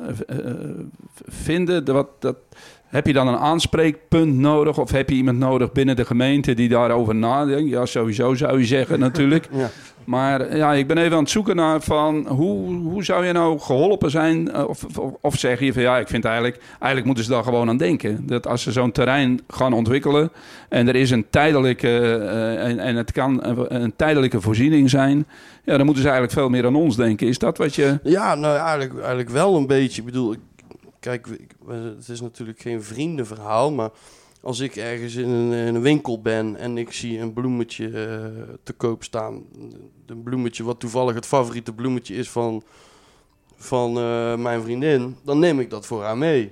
vinden? 1.28 1.86
dat- 1.86 1.96
Wat, 1.96 2.08
dat, 2.20 2.36
heb 2.86 3.08
je 3.08 3.14
dan 3.14 3.28
een 3.28 3.38
aanspreekpunt 3.38 4.36
nodig? 4.38 4.78
Of 4.78 4.92
heb 4.92 5.10
je 5.10 5.16
iemand 5.16 5.38
nodig 5.38 5.72
binnen 5.72 5.96
de 5.96 6.06
gemeente 6.06 6.54
die 6.54 6.70
daarover 6.70 7.16
nadenkt? 7.16 7.70
Ja, 7.70 7.86
sowieso 7.86 8.34
zou 8.34 8.60
je 8.60 8.66
zeggen 8.66 9.00
natuurlijk. 9.00 9.48
Ja. 9.56 9.70
Maar 10.06 10.58
ja, 10.58 10.74
ik 10.74 10.88
ben 10.88 10.98
even 10.98 11.12
aan 11.18 11.20
het 11.24 11.30
zoeken 11.30 11.56
naar 11.56 11.82
van 11.82 12.28
hoe, 12.28 12.74
hoe 12.76 13.04
zou 13.04 13.26
je 13.26 13.32
nou 13.32 13.60
geholpen 13.60 14.12
zijn? 14.12 14.52
eh, 14.52 14.68
Of, 14.68 14.84
of, 14.98 15.12
of 15.22 15.38
zeg 15.38 15.60
je 15.60 15.74
van 15.74 15.82
ja, 15.82 15.98
ik 15.98 16.08
vind 16.08 16.26
eigenlijk, 16.26 16.58
eigenlijk 16.70 17.06
moeten 17.06 17.24
ze 17.24 17.30
daar 17.30 17.44
gewoon 17.44 17.70
aan 17.70 17.78
denken. 17.78 18.28
Dat 18.28 18.48
als 18.48 18.62
ze 18.62 18.72
zo'n 18.72 18.92
terrein 18.92 19.40
gaan 19.48 19.74
ontwikkelen 19.74 20.32
en 20.70 20.88
er 20.88 20.96
is 20.96 21.12
een 21.12 21.26
tijdelijke, 21.30 21.88
eh, 22.18 22.68
en, 22.70 22.80
en 22.80 22.96
het 22.96 23.12
kan 23.12 23.44
een, 23.44 23.84
een 23.84 23.94
tijdelijke 23.96 24.42
voorziening 24.42 24.90
zijn, 24.90 25.28
ja, 25.64 25.76
dan 25.78 25.86
moeten 25.86 26.04
ze 26.04 26.10
eigenlijk 26.10 26.40
veel 26.40 26.50
meer 26.50 26.66
aan 26.66 26.76
ons 26.76 26.96
denken. 26.96 27.28
Is 27.28 27.38
dat 27.40 27.58
wat 27.58 27.76
je. 27.76 28.00
Ja, 28.04 28.36
nou 28.36 28.58
eigenlijk, 28.58 28.98
eigenlijk 29.00 29.30
wel 29.30 29.56
een 29.56 29.68
beetje. 29.68 30.00
Ik 30.02 30.06
bedoel, 30.08 30.32
ik- 30.34 30.40
kijk, 31.06 31.28
ik- 31.28 31.56
het 31.68 32.10
is 32.10 32.22
natuurlijk 32.22 32.60
geen 32.60 32.84
vriendenverhaal, 32.84 33.72
maar 33.72 33.90
als 34.42 34.60
ik 34.60 34.76
ergens 34.76 35.16
in 35.16 35.30
een, 35.30 35.52
in 35.68 35.76
een 35.76 35.82
winkel 35.82 36.22
ben 36.22 36.56
en 36.56 36.78
ik 36.78 36.92
zie 36.92 37.20
een 37.20 37.34
bloemetje 37.34 37.86
eh, 37.86 38.54
te 38.64 38.74
koop 38.74 39.04
staan, 39.04 39.44
een 40.06 40.24
bloemetje 40.24 40.64
wat 40.64 40.80
toevallig 40.80 41.16
het 41.16 41.26
favoriete 41.26 41.74
bloemetje 41.74 42.16
is 42.16 42.30
van, 42.30 42.64
van 43.56 43.98
eh, 43.98 44.36
mijn 44.36 44.62
vriendin, 44.62 45.16
dan 45.24 45.40
neem 45.40 45.60
ik 45.60 45.70
dat 45.70 45.86
voor 45.86 46.04
haar 46.04 46.18
mee. 46.18 46.52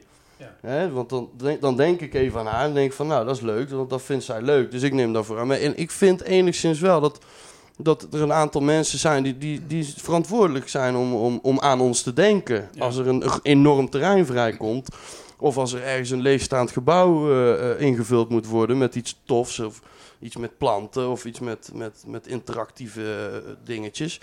Hè, 0.61 0.91
want 0.91 1.09
dan, 1.09 1.29
denk- 1.37 1.61
dan 1.61 1.75
denk 1.75 2.01
ik 2.01 2.13
even 2.13 2.39
aan 2.39 2.45
haar 2.45 2.65
en 2.65 2.73
denk 2.73 2.93
van, 2.93 3.07
nou, 3.07 3.25
dat 3.25 3.35
is 3.35 3.41
leuk, 3.41 3.69
want 3.69 3.89
dat 3.89 4.01
vindt 4.01 4.23
zij 4.23 4.41
leuk. 4.41 4.71
Dus 4.71 4.81
ik 4.81 4.93
neem 4.93 5.13
dat 5.13 5.25
voor 5.25 5.37
haar 5.37 5.47
mee. 5.47 5.59
En 5.59 5.77
ik 5.77 5.91
vind 5.91 6.21
enigszins 6.21 6.79
wel 6.79 7.01
dat, 7.01 7.19
dat 7.77 8.07
er 8.11 8.21
een 8.21 8.33
aantal 8.33 8.61
mensen 8.61 8.99
zijn 8.99 9.23
die, 9.23 9.37
die, 9.37 9.67
die 9.67 9.93
verantwoordelijk 9.97 10.69
zijn 10.69 10.95
om, 10.95 11.13
om, 11.13 11.39
om 11.41 11.59
aan 11.59 11.81
ons 11.81 12.01
te 12.01 12.13
denken. 12.13 12.69
Ja. 12.73 12.85
Als 12.85 12.97
er 12.97 13.07
een 13.07 13.23
enorm 13.41 13.89
terrein 13.89 14.25
vrijkomt, 14.25 14.87
of 15.43 15.57
als 15.57 15.73
er 15.73 15.83
ergens 15.83 16.09
een 16.09 16.21
leegstaand 16.21 16.71
gebouw 16.71 17.31
eh, 17.31 17.71
eh, 17.71 17.81
ingevuld 17.81 18.29
moet 18.29 18.47
worden 18.47 18.77
met 18.77 18.95
iets 18.95 19.19
tofs, 19.25 19.59
of 19.59 19.81
iets 20.19 20.35
met 20.35 20.57
planten, 20.57 21.09
of 21.09 21.25
iets 21.25 21.39
met, 21.39 21.71
met, 21.73 22.03
met 22.07 22.27
interactieve 22.27 23.01
eh, 23.01 23.51
dingetjes. 23.63 24.19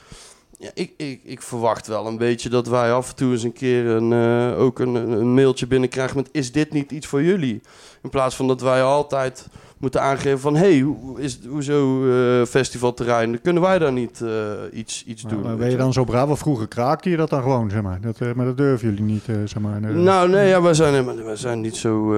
Ja, 0.58 0.70
ik, 0.74 0.92
ik, 0.96 1.20
ik 1.24 1.42
verwacht 1.42 1.86
wel 1.86 2.06
een 2.06 2.18
beetje 2.18 2.48
dat 2.48 2.66
wij 2.66 2.92
af 2.92 3.08
en 3.08 3.16
toe 3.16 3.32
eens 3.32 3.42
een 3.42 3.52
keer 3.52 3.86
een, 3.86 4.12
ook 4.54 4.78
een, 4.78 4.94
een 4.94 5.34
mailtje 5.34 5.66
binnenkrijgen 5.66 6.16
met... 6.16 6.28
is 6.32 6.52
dit 6.52 6.72
niet 6.72 6.90
iets 6.90 7.06
voor 7.06 7.22
jullie? 7.22 7.60
In 8.02 8.10
plaats 8.10 8.36
van 8.36 8.48
dat 8.48 8.60
wij 8.60 8.82
altijd 8.82 9.46
moeten 9.80 10.02
aangeven 10.02 10.38
van... 10.40 10.54
hé, 10.56 10.60
hey, 10.70 10.80
hoe 10.80 11.20
is, 11.20 11.38
hoezo 11.48 12.06
eh 12.10 12.46
festivalterrein? 12.46 13.40
Kunnen 13.40 13.62
wij 13.62 13.78
daar 13.78 13.92
niet 13.92 14.20
eh, 14.20 14.30
iets, 14.72 15.04
iets 15.06 15.22
doen? 15.22 15.40
maar 15.40 15.56
ben 15.56 15.70
je 15.70 15.76
dan 15.76 15.92
zo 15.92 16.04
braaf? 16.04 16.26
Want 16.26 16.38
vroeger 16.38 16.68
kraakte 16.68 17.10
je 17.10 17.16
dat 17.16 17.30
dan 17.30 17.42
gewoon, 17.42 17.70
zeg 17.70 17.82
maar. 17.82 18.00
Dat, 18.00 18.20
eh, 18.20 18.32
maar 18.32 18.46
dat 18.46 18.56
durven 18.56 18.88
jullie 18.88 19.04
niet, 19.04 19.24
zeg 19.24 19.58
maar. 19.62 19.80
Nou, 19.80 20.28
nee, 20.28 20.48
ja, 20.48 20.62
wij 20.62 20.74
zijn, 20.74 21.24
wij 21.24 21.36
zijn 21.36 21.60
niet 21.60 21.76
zo. 21.76 22.08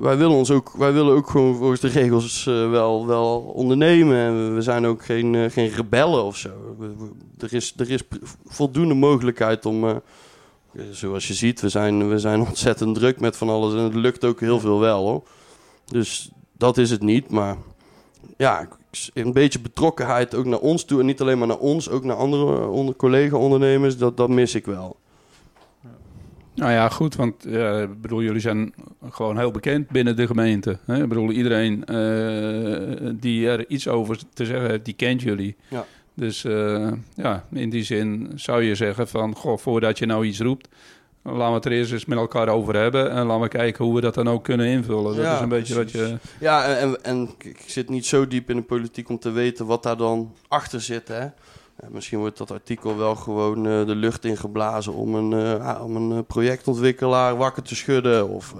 wij, 0.00 0.16
willen 0.16 0.36
ons 0.36 0.50
ook, 0.50 0.72
wij 0.76 0.92
willen 0.92 1.14
ook 1.14 1.30
gewoon 1.30 1.56
volgens 1.56 1.80
de 1.80 1.88
regels 1.88 2.44
wel, 2.44 3.06
wel 3.06 3.38
ondernemen. 3.40 4.16
En 4.16 4.54
we 4.54 4.62
zijn 4.62 4.86
ook 4.86 5.04
geen, 5.04 5.50
geen 5.50 5.68
rebellen 5.68 6.24
of 6.24 6.36
zo. 6.36 6.50
We- 6.78 6.86
we- 6.98 7.46
er, 7.46 7.54
is, 7.54 7.74
er 7.76 7.90
is 7.90 8.02
voldoende 8.46 8.94
mogelijkheid 8.94 9.66
om. 9.66 10.00
zoals 10.90 11.28
je 11.28 11.34
ziet, 11.34 11.60
we 11.60 11.68
zijn, 11.68 12.08
we 12.08 12.18
zijn 12.18 12.40
ontzettend 12.48 12.94
druk 12.94 13.20
met 13.20 13.36
van 13.36 13.48
alles. 13.48 13.74
En 13.74 13.78
het 13.82 13.94
lukt 13.94 14.24
ook 14.24 14.40
heel 14.40 14.60
veel 14.60 14.78
wel 14.80 15.06
hoor. 15.06 15.22
Dus 15.86 16.30
dat 16.58 16.78
is 16.78 16.90
het 16.90 17.02
niet. 17.02 17.30
Maar 17.30 17.56
ja, 18.36 18.68
een 19.14 19.32
beetje 19.32 19.60
betrokkenheid 19.60 20.34
ook 20.34 20.44
naar 20.44 20.58
ons 20.58 20.84
toe. 20.84 21.00
En 21.00 21.06
niet 21.06 21.20
alleen 21.20 21.38
maar 21.38 21.46
naar 21.46 21.58
ons, 21.58 21.88
ook 21.88 22.04
naar 22.04 22.16
andere 22.16 22.66
onder, 22.66 22.96
collega-ondernemers. 22.96 23.96
Dat, 23.96 24.16
dat 24.16 24.28
mis 24.28 24.54
ik 24.54 24.66
wel. 24.66 24.96
Nou 26.54 26.72
ja, 26.72 26.88
goed, 26.88 27.16
want 27.16 27.46
ik 27.46 28.00
bedoel, 28.00 28.22
jullie 28.22 28.40
zijn 28.40 28.74
gewoon 29.10 29.38
heel 29.38 29.50
bekend 29.50 29.88
binnen 29.88 30.16
de 30.16 30.26
gemeente. 30.26 30.78
Hè? 30.84 31.02
Ik 31.02 31.08
bedoel, 31.08 31.30
iedereen 31.30 31.84
eh, 31.84 33.10
die 33.14 33.48
er 33.48 33.68
iets 33.68 33.88
over 33.88 34.18
te 34.34 34.44
zeggen 34.44 34.70
heeft, 34.70 34.84
die 34.84 34.94
kent 34.94 35.22
jullie. 35.22 35.56
Ja. 35.68 35.86
Dus 36.14 36.44
eh, 36.44 36.92
ja, 37.14 37.44
in 37.52 37.70
die 37.70 37.82
zin 37.82 38.32
zou 38.34 38.62
je 38.62 38.74
zeggen 38.74 39.08
van, 39.08 39.34
goh, 39.34 39.58
voordat 39.58 39.98
je 39.98 40.06
nou 40.06 40.26
iets 40.26 40.40
roept, 40.40 40.68
laten 41.36 41.48
we 41.48 41.54
het 41.54 41.64
er 41.64 41.72
eerst 41.72 41.92
eens 41.92 42.04
met 42.04 42.18
elkaar 42.18 42.48
over 42.48 42.76
hebben 42.76 43.10
en 43.10 43.26
laten 43.26 43.42
we 43.42 43.48
kijken 43.48 43.84
hoe 43.84 43.94
we 43.94 44.00
dat 44.00 44.14
dan 44.14 44.28
ook 44.28 44.44
kunnen 44.44 44.66
invullen. 44.66 45.16
Dat 45.16 45.24
Ja, 45.24 45.34
is 45.34 45.40
een 45.40 45.48
beetje 45.48 45.74
wat 45.74 45.90
je... 45.90 46.18
Ja, 46.40 46.76
en, 46.76 47.04
en, 47.04 47.30
ik 47.38 47.62
zit 47.66 47.88
niet 47.88 48.06
zo 48.06 48.26
diep 48.26 48.50
in 48.50 48.56
de 48.56 48.62
politiek 48.62 49.08
om 49.08 49.18
te 49.18 49.30
weten 49.30 49.66
wat 49.66 49.82
daar 49.82 49.96
dan 49.96 50.34
achter 50.48 50.80
zit. 50.80 51.08
Hè? 51.08 51.26
Misschien 51.86 52.18
wordt 52.18 52.38
dat 52.38 52.50
artikel 52.50 52.96
wel 52.96 53.14
gewoon 53.14 53.66
eh, 53.66 53.86
de 53.86 53.94
lucht 53.94 54.24
ingeblazen 54.24 54.92
om 54.92 55.14
een, 55.14 55.32
eh, 55.32 55.66
ah, 55.66 55.84
om 55.84 55.96
een 55.96 56.18
eh, 56.18 56.24
projectontwikkelaar 56.26 57.36
wakker 57.36 57.62
te 57.62 57.74
schudden. 57.74 58.28
Of, 58.28 58.54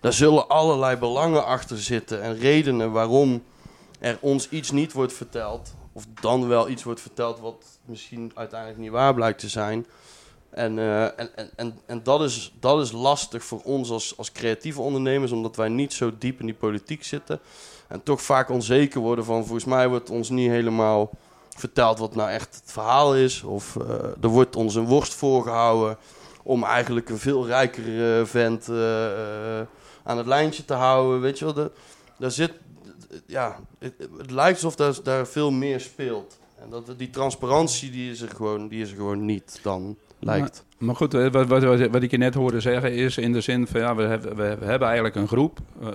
daar 0.00 0.12
zullen 0.12 0.48
allerlei 0.48 0.96
belangen 0.96 1.44
achter 1.44 1.78
zitten 1.78 2.22
en 2.22 2.38
redenen 2.38 2.92
waarom 2.92 3.42
er 3.98 4.18
ons 4.20 4.48
iets 4.48 4.70
niet 4.70 4.92
wordt 4.92 5.12
verteld. 5.12 5.74
Of 5.92 6.04
dan 6.20 6.48
wel 6.48 6.68
iets 6.68 6.82
wordt 6.82 7.00
verteld 7.00 7.40
wat 7.40 7.64
misschien 7.84 8.32
uiteindelijk 8.34 8.80
niet 8.80 8.90
waar 8.90 9.14
blijkt 9.14 9.38
te 9.38 9.48
zijn. 9.48 9.86
En, 10.58 10.78
eh, 10.78 11.04
en, 11.04 11.36
en, 11.36 11.50
en, 11.56 11.78
en 11.86 12.02
dat, 12.02 12.22
is, 12.22 12.52
dat 12.60 12.80
is 12.80 12.92
lastig 12.92 13.44
voor 13.44 13.60
ons 13.64 13.90
als, 13.90 14.16
als 14.16 14.32
creatieve 14.32 14.80
ondernemers, 14.80 15.32
omdat 15.32 15.56
wij 15.56 15.68
niet 15.68 15.92
zo 15.92 16.12
diep 16.18 16.40
in 16.40 16.46
die 16.46 16.54
politiek 16.54 17.04
zitten. 17.04 17.40
En 17.88 18.02
toch 18.02 18.22
vaak 18.22 18.50
onzeker 18.50 19.00
worden 19.00 19.24
van, 19.24 19.44
volgens 19.44 19.64
mij 19.64 19.88
wordt 19.88 20.10
ons 20.10 20.28
niet 20.30 20.50
helemaal 20.50 21.10
verteld 21.56 21.98
wat 21.98 22.14
nou 22.14 22.30
echt 22.30 22.54
het 22.54 22.72
verhaal 22.72 23.16
is. 23.16 23.42
Of 23.42 23.76
eh, 23.76 23.88
er 24.20 24.28
wordt 24.28 24.56
ons 24.56 24.74
een 24.74 24.86
worst 24.86 25.14
voorgehouden 25.14 25.96
om 26.42 26.64
eigenlijk 26.64 27.08
een 27.08 27.18
veel 27.18 27.46
rijkere 27.46 28.26
vent 28.26 28.68
eh, 28.68 29.60
aan 30.02 30.18
het 30.18 30.26
lijntje 30.26 30.64
te 30.64 30.74
houden. 30.74 31.20
Weet 31.20 31.38
je 31.38 31.54
wel, 31.54 31.70
daar 32.18 32.30
zit, 32.30 32.52
ja, 33.26 33.60
het, 33.78 33.94
het 34.18 34.30
lijkt 34.30 34.54
alsof 34.54 34.76
daar, 34.76 35.02
daar 35.02 35.26
veel 35.26 35.50
meer 35.50 35.80
speelt. 35.80 36.38
En 36.60 36.70
dat, 36.70 36.94
die 36.96 37.10
transparantie 37.10 37.90
die 37.90 38.10
is, 38.10 38.20
er 38.20 38.28
gewoon, 38.28 38.68
die 38.68 38.82
is 38.82 38.90
er 38.90 38.96
gewoon 38.96 39.24
niet 39.24 39.58
dan, 39.62 39.96
Maar 40.78 40.96
goed, 40.96 41.14
eh, 41.14 41.30
wat, 41.30 41.46
wat, 41.46 41.62
wat, 41.62 41.86
wat 41.90 42.02
ik 42.02 42.10
je 42.10 42.16
net 42.16 42.34
hoorde 42.34 42.60
zeggen 42.60 42.92
is 42.92 43.18
in 43.18 43.32
de 43.32 43.40
zin 43.40 43.66
van 43.66 43.80
ja, 43.80 43.94
we 43.94 44.02
hebben, 44.02 44.36
we, 44.36 44.42
hebben 44.42 44.86
eigenlijk 44.86 45.14
een 45.14 45.28
groep 45.28 45.58
eh, 45.82 45.88
eh, 45.88 45.94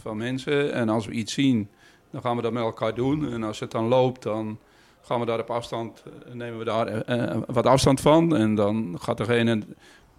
van 0.00 0.16
mensen. 0.16 0.72
En 0.72 0.88
als 0.88 1.06
we 1.06 1.12
iets 1.12 1.32
zien, 1.32 1.68
dan 2.10 2.20
gaan 2.20 2.36
we 2.36 2.42
dat 2.42 2.52
met 2.52 2.62
elkaar 2.62 2.94
doen. 2.94 3.32
En 3.32 3.42
als 3.42 3.60
het 3.60 3.70
dan 3.70 3.88
loopt, 3.88 4.22
dan 4.22 4.58
gaan 5.02 5.20
we 5.20 5.26
daar 5.26 5.40
op 5.40 5.50
afstand, 5.50 6.02
nemen 6.32 6.58
we 6.58 6.64
daar 6.64 7.02
wat 7.46 7.66
afstand 7.66 8.00
van. 8.00 8.36
En 8.36 8.54
dan 8.54 8.96
gaat 9.00 9.16
degene 9.16 9.62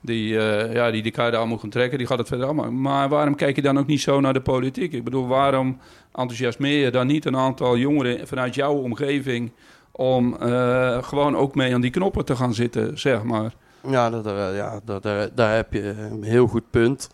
die, 0.01 0.33
ja, 0.73 0.91
die 0.91 1.03
de 1.03 1.11
kaart 1.11 1.35
gaan 1.35 1.69
trekken, 1.69 1.97
die 1.97 2.07
gaat 2.07 2.17
het 2.17 2.27
verder 2.27 2.45
allemaal. 2.45 2.71
Maar 2.71 3.09
waarom 3.09 3.35
kijk 3.35 3.55
je 3.55 3.61
dan 3.61 3.79
ook 3.79 3.87
niet 3.87 4.01
zo 4.01 4.19
naar 4.19 4.33
de 4.33 4.41
politiek? 4.41 4.93
Ik 4.93 5.03
bedoel, 5.03 5.27
waarom 5.27 5.77
enthousiasmeer 6.13 6.83
je 6.83 6.91
dan 6.91 7.07
niet 7.07 7.25
een 7.25 7.37
aantal 7.37 7.77
jongeren 7.77 8.27
vanuit 8.27 8.55
jouw 8.55 8.75
omgeving 8.75 9.51
om 9.95 10.35
eh, 10.37 11.03
gewoon 11.03 11.35
ook 11.37 11.55
mee 11.55 11.73
aan 11.73 11.81
die 11.81 11.91
knoppen 11.91 12.25
te 12.25 12.35
gaan 12.35 12.53
zitten, 12.53 12.99
zeg 12.99 13.23
maar? 13.23 13.53
Ja, 13.89 14.09
daar, 14.09 14.23
daar- 14.23 14.53
ja 14.53 14.79
daar, 14.85 15.01
daar, 15.01 15.29
daar 15.35 15.55
heb 15.55 15.73
je 15.73 15.81
een 15.83 16.23
heel 16.23 16.47
goed 16.47 16.69
punt. 16.69 17.09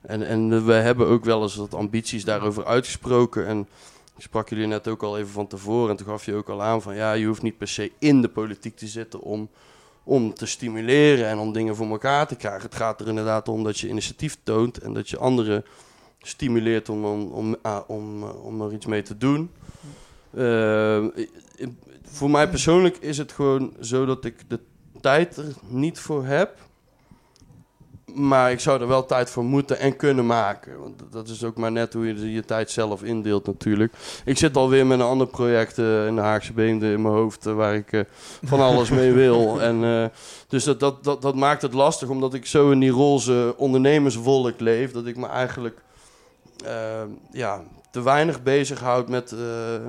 En, 0.00 0.22
en 0.26 0.66
we 0.66 0.72
hebben 0.72 1.06
ook 1.06 1.24
wel 1.24 1.42
eens 1.42 1.56
wat 1.56 1.74
ambities 1.74 2.24
daarover 2.24 2.64
uitgesproken. 2.64 3.46
En 3.46 3.68
ik 4.16 4.22
sprak 4.22 4.48
jullie 4.48 4.66
net 4.66 4.88
ook 4.88 5.02
al 5.02 5.18
even 5.18 5.30
van 5.30 5.46
tevoren. 5.46 5.90
En 5.90 5.96
toen 5.96 6.06
gaf 6.06 6.24
je 6.24 6.34
ook 6.34 6.48
al 6.48 6.62
aan 6.62 6.82
van 6.82 6.94
ja, 6.94 7.12
je 7.12 7.26
hoeft 7.26 7.42
niet 7.42 7.58
per 7.58 7.68
se 7.68 7.92
in 7.98 8.22
de 8.22 8.28
politiek 8.28 8.76
te 8.76 8.86
zitten 8.86 9.20
om, 9.20 9.48
om 10.04 10.34
te 10.34 10.46
stimuleren 10.46 11.26
en 11.28 11.38
om 11.38 11.52
dingen 11.52 11.76
voor 11.76 11.86
elkaar 11.90 12.26
te 12.26 12.34
krijgen. 12.36 12.62
Het 12.62 12.74
gaat 12.74 13.00
er 13.00 13.08
inderdaad 13.08 13.48
om 13.48 13.64
dat 13.64 13.78
je 13.78 13.88
initiatief 13.88 14.38
toont 14.42 14.78
en 14.78 14.92
dat 14.92 15.08
je 15.08 15.18
anderen 15.18 15.64
stimuleert 16.22 16.88
om, 16.88 17.04
om, 17.04 17.30
om, 17.32 17.56
ah, 17.62 17.80
om, 17.86 18.22
eh, 18.60 18.66
er 18.66 18.72
iets 18.72 18.86
mee 18.86 19.02
te 19.02 19.16
doen. 19.18 19.50
Eh, 20.30 21.02
i- 21.16 21.30
voor 22.10 22.30
mij 22.30 22.48
persoonlijk 22.48 22.96
is 22.96 23.18
het 23.18 23.32
gewoon 23.32 23.72
zo 23.80 24.04
dat 24.06 24.24
ik 24.24 24.34
de 24.48 24.60
tijd 25.00 25.36
er 25.36 25.44
niet 25.66 25.98
voor 25.98 26.24
heb. 26.24 26.64
Maar 28.14 28.50
ik 28.50 28.60
zou 28.60 28.80
er 28.80 28.88
wel 28.88 29.06
tijd 29.06 29.30
voor 29.30 29.44
moeten 29.44 29.78
en 29.78 29.96
kunnen 29.96 30.26
maken. 30.26 30.80
Want 30.80 31.02
dat 31.10 31.28
is 31.28 31.44
ook 31.44 31.56
maar 31.56 31.72
net 31.72 31.92
hoe 31.92 32.06
je 32.06 32.32
je 32.32 32.44
tijd 32.44 32.70
zelf 32.70 33.02
indeelt 33.02 33.46
natuurlijk. 33.46 33.92
Ik 34.24 34.38
zit 34.38 34.56
alweer 34.56 34.86
met 34.86 34.98
een 34.98 35.06
ander 35.06 35.26
project 35.26 35.78
eh, 35.78 36.06
in 36.06 36.14
de 36.14 36.20
Haagse 36.20 36.52
Beemde 36.52 36.92
in 36.92 37.02
mijn 37.02 37.14
hoofd... 37.14 37.46
eh, 37.46 37.54
waar 37.54 37.74
ik 37.74 37.92
eh, 37.92 38.00
van 38.42 38.60
alles 38.60 38.90
mee 38.90 39.12
wil. 39.22 39.60
En, 39.60 40.10
dus 40.48 40.64
dat, 40.64 40.80
dat, 40.80 41.04
dat, 41.04 41.22
dat 41.22 41.34
maakt 41.34 41.62
het 41.62 41.72
lastig 41.72 42.08
omdat 42.08 42.34
ik 42.34 42.46
zo 42.46 42.70
in 42.70 42.80
die 42.80 42.90
roze 42.90 43.54
ondernemerswolk 43.56 44.60
leef... 44.60 44.92
dat 44.92 45.06
ik 45.06 45.16
me 45.16 45.26
eigenlijk 45.26 45.82
ja, 47.32 47.62
te 47.96 48.02
weinig 48.02 48.42
bezighoud 48.42 49.08
met, 49.08 49.32
eh, 49.32 49.38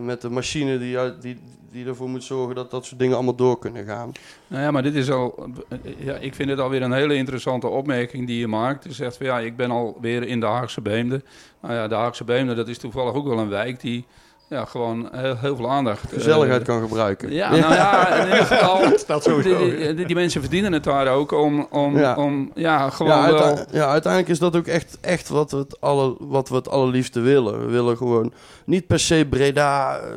met 0.02 0.22
de 0.22 0.30
machine 0.30 0.78
die, 0.78 0.98
die, 1.20 1.40
die 1.72 1.86
ervoor 1.86 2.10
moet 2.10 2.24
zorgen... 2.24 2.56
dat 2.56 2.72
dat 2.72 2.86
soort 2.86 3.00
dingen 3.00 3.16
allemaal 3.16 3.36
door 3.36 3.60
kunnen 3.60 3.86
gaan. 3.86 4.12
Nou 4.48 4.64
ja, 4.64 4.72
maar 4.72 4.84
dit 4.84 4.96
is 4.96 5.12
al. 5.12 5.50
Ja, 5.98 6.16
ik 6.16 6.36
vind 6.36 6.50
het 6.50 6.60
alweer 6.60 6.82
een 6.82 6.92
hele 6.92 7.16
interessante 7.16 7.68
opmerking 7.68 8.28
die 8.28 8.40
je 8.40 8.48
maakt. 8.48 8.84
Je 8.84 8.94
zegt 8.94 9.18
van 9.18 9.26
ja, 9.26 9.40
ik 9.40 9.56
ben 9.56 9.72
alweer 9.72 10.24
in 10.24 10.40
de 10.40 10.46
Haagse 10.46 10.82
Beemde. 10.82 11.22
Nou 11.62 11.74
ja, 11.74 11.88
de 11.88 11.96
Haagse 11.96 12.24
Beemde, 12.24 12.54
dat 12.54 12.68
is 12.68 12.78
toevallig 12.78 13.14
ook 13.14 13.28
wel 13.28 13.40
een 13.40 13.50
wijk 13.50 13.80
die 13.80 14.06
ja, 14.50 14.66
gewoon 14.66 15.10
heel, 15.12 15.38
heel 15.38 15.56
veel 15.56 15.70
aandacht. 15.70 16.04
eh, 16.04 16.10
Gezelligheid 16.14 16.64
kan 16.64 16.82
gebruiken. 16.82 17.32
Ja, 17.34 17.50
nou 17.50 17.74
ja, 17.74 18.08
in 18.18 18.26
ieder 18.28 18.46
geval. 18.46 18.80
Dat 19.08 19.24
sowieso. 19.24 19.58
Die, 19.58 19.94
die, 19.94 20.06
die 20.06 20.16
mensen 20.16 20.42
verdienen 20.42 20.74
het 20.74 20.84
daar 20.84 21.08
ook 21.08 21.32
om, 21.32 21.68
om, 21.72 21.98
Ja. 21.98 22.16
om 22.16 22.52
ja, 22.56 22.90
gewoon 22.90 23.12
Ja, 23.12 23.32
wel... 23.32 23.44
uite- 23.44 23.66
ja, 23.72 23.88
uiteindelijk 23.88 24.32
is 24.32 24.40
dat 24.40 24.56
ook 24.56 24.68
echt, 24.68 24.98
echt 25.02 25.30
wat, 25.30 25.52
we 25.52 25.58
het 25.58 25.82
alle, 25.82 26.16
wat 26.20 26.50
we 26.50 26.56
het 26.56 26.70
allerliefste 26.70 27.20
willen. 27.20 27.60
We 27.66 27.72
willen 27.72 27.98
gewoon 27.98 28.34
niet 28.66 28.88
per 28.88 29.00
se 29.00 29.28
Breda 29.30 29.98
eh, 29.98 30.10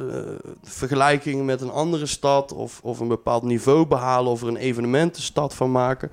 vergelijking 0.62 1.44
met 1.46 1.60
een 1.60 1.70
andere 1.70 2.06
stad 2.06 2.52
of, 2.52 2.80
of 2.82 3.00
een 3.00 3.08
bepaald 3.08 3.42
niveau 3.42 3.86
behalen 3.86 4.32
of 4.32 4.42
er 4.42 4.48
een 4.48 4.56
evenementenstad 4.56 5.54
van 5.54 5.70
maken. 5.72 6.10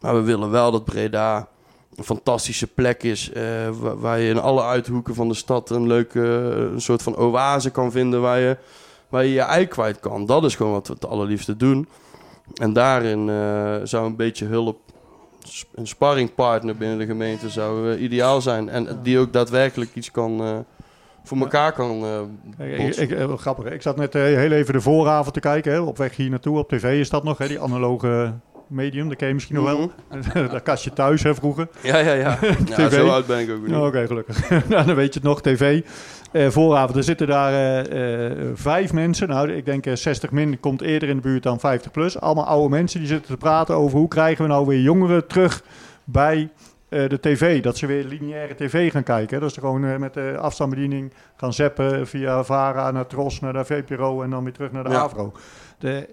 Maar 0.00 0.14
we 0.14 0.20
willen 0.20 0.50
wel 0.50 0.70
dat 0.70 0.84
Breda 0.84 1.48
een 1.96 2.04
fantastische 2.04 2.66
plek 2.66 3.02
is 3.02 3.32
eh, 3.32 3.42
wa- 3.80 3.96
waar 3.96 4.18
je 4.20 4.28
in 4.30 4.40
alle 4.40 4.62
uithoeken 4.62 5.14
van 5.14 5.28
de 5.28 5.34
stad 5.34 5.70
een 5.70 5.86
leuke 5.86 6.20
een 6.72 6.80
soort 6.80 7.02
van 7.02 7.16
oase 7.16 7.70
kan 7.70 7.90
vinden 7.92 8.20
waar 8.20 8.38
je 8.38 8.56
waar 9.08 9.24
je, 9.24 9.32
je 9.32 9.40
ei 9.40 9.66
kwijt 9.66 10.00
kan. 10.00 10.26
Dat 10.26 10.44
is 10.44 10.54
gewoon 10.56 10.72
wat 10.72 10.86
we 10.88 10.92
het 10.94 11.06
allerliefste 11.06 11.56
doen. 11.56 11.88
En 12.54 12.72
daarin 12.72 13.28
eh, 13.28 13.74
zou 13.82 14.06
een 14.06 14.16
beetje 14.16 14.46
hulp 14.46 14.78
een 15.74 15.86
sparringpartner 15.86 16.76
binnen 16.76 16.98
de 16.98 17.06
gemeente 17.06 17.50
zou 17.50 17.92
eh, 17.92 18.02
ideaal 18.02 18.40
zijn. 18.40 18.68
En 18.68 18.98
die 19.02 19.18
ook 19.18 19.32
daadwerkelijk 19.32 19.90
iets 19.94 20.10
kan, 20.10 20.64
voor 21.24 21.38
elkaar 21.38 21.72
kan 21.72 22.04
eh 22.58 22.86
Ik, 22.86 22.96
ik, 22.96 23.10
wel 23.10 23.36
grappig. 23.36 23.64
hè. 23.64 23.72
Ik 23.74 23.82
zat 23.82 23.96
net 23.96 24.12
heel 24.12 24.50
even 24.52 24.72
de 24.74 24.80
vooravond 24.80 25.34
te 25.34 25.40
kijken. 25.40 25.72
Hè. 25.72 25.78
Op 25.80 25.96
weg 25.96 26.16
hier 26.16 26.30
naartoe. 26.30 26.58
Op 26.58 26.68
tv 26.68 27.00
is 27.00 27.10
dat 27.10 27.24
nog. 27.24 27.38
Hè. 27.38 27.48
Die 27.48 27.60
analoge 27.60 28.32
medium. 28.66 29.08
Dat 29.08 29.16
ken 29.16 29.28
je 29.28 29.34
misschien 29.34 29.56
nog 29.56 29.64
wel. 29.64 29.92
dat 30.50 30.62
kastje 30.62 30.92
thuis 30.92 31.22
hè, 31.22 31.34
vroeger. 31.34 31.68
Ja, 31.82 31.98
ja, 31.98 32.12
ja. 32.12 32.38
ja 32.66 32.74
TV. 32.88 32.92
zo 32.92 33.08
oud 33.08 33.26
ben 33.26 33.38
ik 33.38 33.50
ook 33.50 33.66
niet. 33.66 33.76
Oh, 33.76 33.84
Oké, 33.84 34.06
gelukkig. 34.06 34.50
nou, 34.68 34.86
dan 34.86 34.94
weet 34.94 35.14
je 35.14 35.20
het 35.20 35.28
nog. 35.28 35.40
TV. 35.42 35.82
Eh, 36.32 36.48
vooravond. 36.50 36.96
Er 36.96 37.04
zitten 37.04 37.26
daar 37.26 37.52
eh, 37.52 38.30
eh, 38.30 38.48
vijf 38.54 38.92
mensen. 38.92 39.28
Nou, 39.28 39.52
ik 39.52 39.64
denk 39.64 39.86
eh, 39.86 39.94
60 39.94 40.30
min 40.30 40.60
komt 40.60 40.80
eerder 40.80 41.08
in 41.08 41.16
de 41.16 41.22
buurt 41.22 41.42
dan 41.42 41.60
50 41.60 41.90
plus. 41.90 42.20
Allemaal 42.20 42.46
oude 42.46 42.68
mensen 42.68 42.98
die 42.98 43.08
zitten 43.08 43.30
te 43.30 43.36
praten 43.36 43.74
over 43.74 43.98
hoe 43.98 44.08
krijgen 44.08 44.44
we 44.44 44.50
nou 44.50 44.66
weer 44.66 44.80
jongeren 44.80 45.26
terug 45.26 45.62
bij 46.04 46.50
de 46.88 47.18
tv. 47.20 47.62
Dat 47.62 47.76
ze 47.76 47.86
weer 47.86 48.04
lineaire 48.04 48.54
tv 48.54 48.92
gaan 48.92 49.02
kijken. 49.02 49.40
Dat 49.40 49.52
ze 49.52 49.60
gewoon 49.60 50.00
met 50.00 50.14
de 50.14 50.36
afstandsbediening 50.40 51.12
gaan 51.36 51.52
zappen 51.52 52.06
via 52.06 52.44
VARA 52.44 52.90
naar 52.90 53.06
TROS, 53.06 53.40
naar 53.40 53.52
de 53.52 53.64
VPRO 53.64 54.22
en 54.22 54.30
dan 54.30 54.44
weer 54.44 54.52
terug 54.52 54.72
naar 54.72 54.84
de 54.84 54.90
Ja. 54.90 54.96
AVRO. 54.98 55.32
De- 55.78 56.08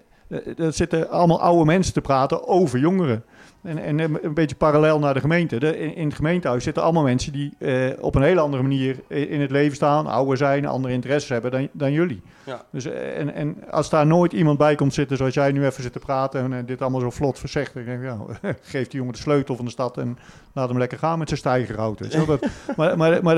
er 0.58 0.72
zitten 0.72 1.10
allemaal 1.10 1.40
oude 1.40 1.64
mensen 1.64 1.92
te 1.92 2.00
praten 2.00 2.48
over 2.48 2.78
jongeren. 2.78 3.24
En, 3.62 3.78
en 3.78 3.98
een 3.98 4.34
beetje 4.34 4.56
parallel 4.56 4.98
naar 4.98 5.14
de 5.14 5.20
gemeente. 5.20 5.58
De, 5.58 5.78
in, 5.78 5.94
in 5.94 6.06
het 6.06 6.14
gemeentehuis 6.14 6.64
zitten 6.64 6.82
allemaal 6.82 7.02
mensen 7.02 7.32
die 7.32 7.52
eh, 7.58 7.86
op 8.00 8.14
een 8.14 8.22
hele 8.22 8.40
andere 8.40 8.62
manier 8.62 8.96
in 9.08 9.40
het 9.40 9.50
leven 9.50 9.76
staan, 9.76 10.06
ouder 10.06 10.36
zijn, 10.36 10.66
andere 10.66 10.94
interesses 10.94 11.28
hebben 11.30 11.50
dan, 11.50 11.68
dan 11.72 11.92
jullie. 11.92 12.22
Ja. 12.44 12.64
Dus, 12.72 12.84
eh, 12.84 13.18
en, 13.18 13.34
en 13.34 13.56
als 13.70 13.90
daar 13.90 14.06
nooit 14.06 14.32
iemand 14.32 14.58
bij 14.58 14.74
komt 14.74 14.94
zitten 14.94 15.16
zoals 15.16 15.34
jij 15.34 15.52
nu 15.52 15.64
even 15.64 15.82
zit 15.82 15.92
te 15.92 15.98
praten 15.98 16.40
en 16.42 16.52
eh, 16.52 16.58
dit 16.66 16.80
allemaal 16.80 17.00
zo 17.00 17.10
vlot 17.10 17.38
verzegt, 17.38 17.74
dan 17.74 17.84
denk 17.84 18.02
ik, 18.02 18.06
ja, 18.06 18.18
geef 18.62 18.88
die 18.88 18.98
jongen 18.98 19.12
de 19.14 19.20
sleutel 19.20 19.56
van 19.56 19.64
de 19.64 19.70
stad 19.70 19.98
en 19.98 20.18
laat 20.52 20.68
hem 20.68 20.78
lekker 20.78 20.98
gaan 20.98 21.18
met 21.18 21.28
zijn 21.28 21.40
stijgerhout. 21.40 22.00
maar 22.76 23.34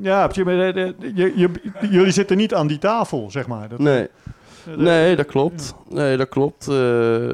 ja, 0.00 0.44
maar 0.44 0.56
de- 0.72 0.94
de- 0.98 1.12
je, 1.14 1.32
je, 1.36 1.50
jullie 1.90 2.12
zitten 2.12 2.36
niet 2.36 2.54
aan 2.54 2.66
die 2.66 2.78
tafel, 2.78 3.30
zeg 3.30 3.46
maar. 3.46 3.68
Dat, 3.68 3.78
Nee. 3.78 4.08
Dat- 4.66 4.76
nee, 4.76 5.16
dat 5.16 5.26
klopt. 5.26 5.74
Nee, 5.90 6.16
dat 6.16 6.28
klopt. 6.28 6.68
Eh, 6.68 7.28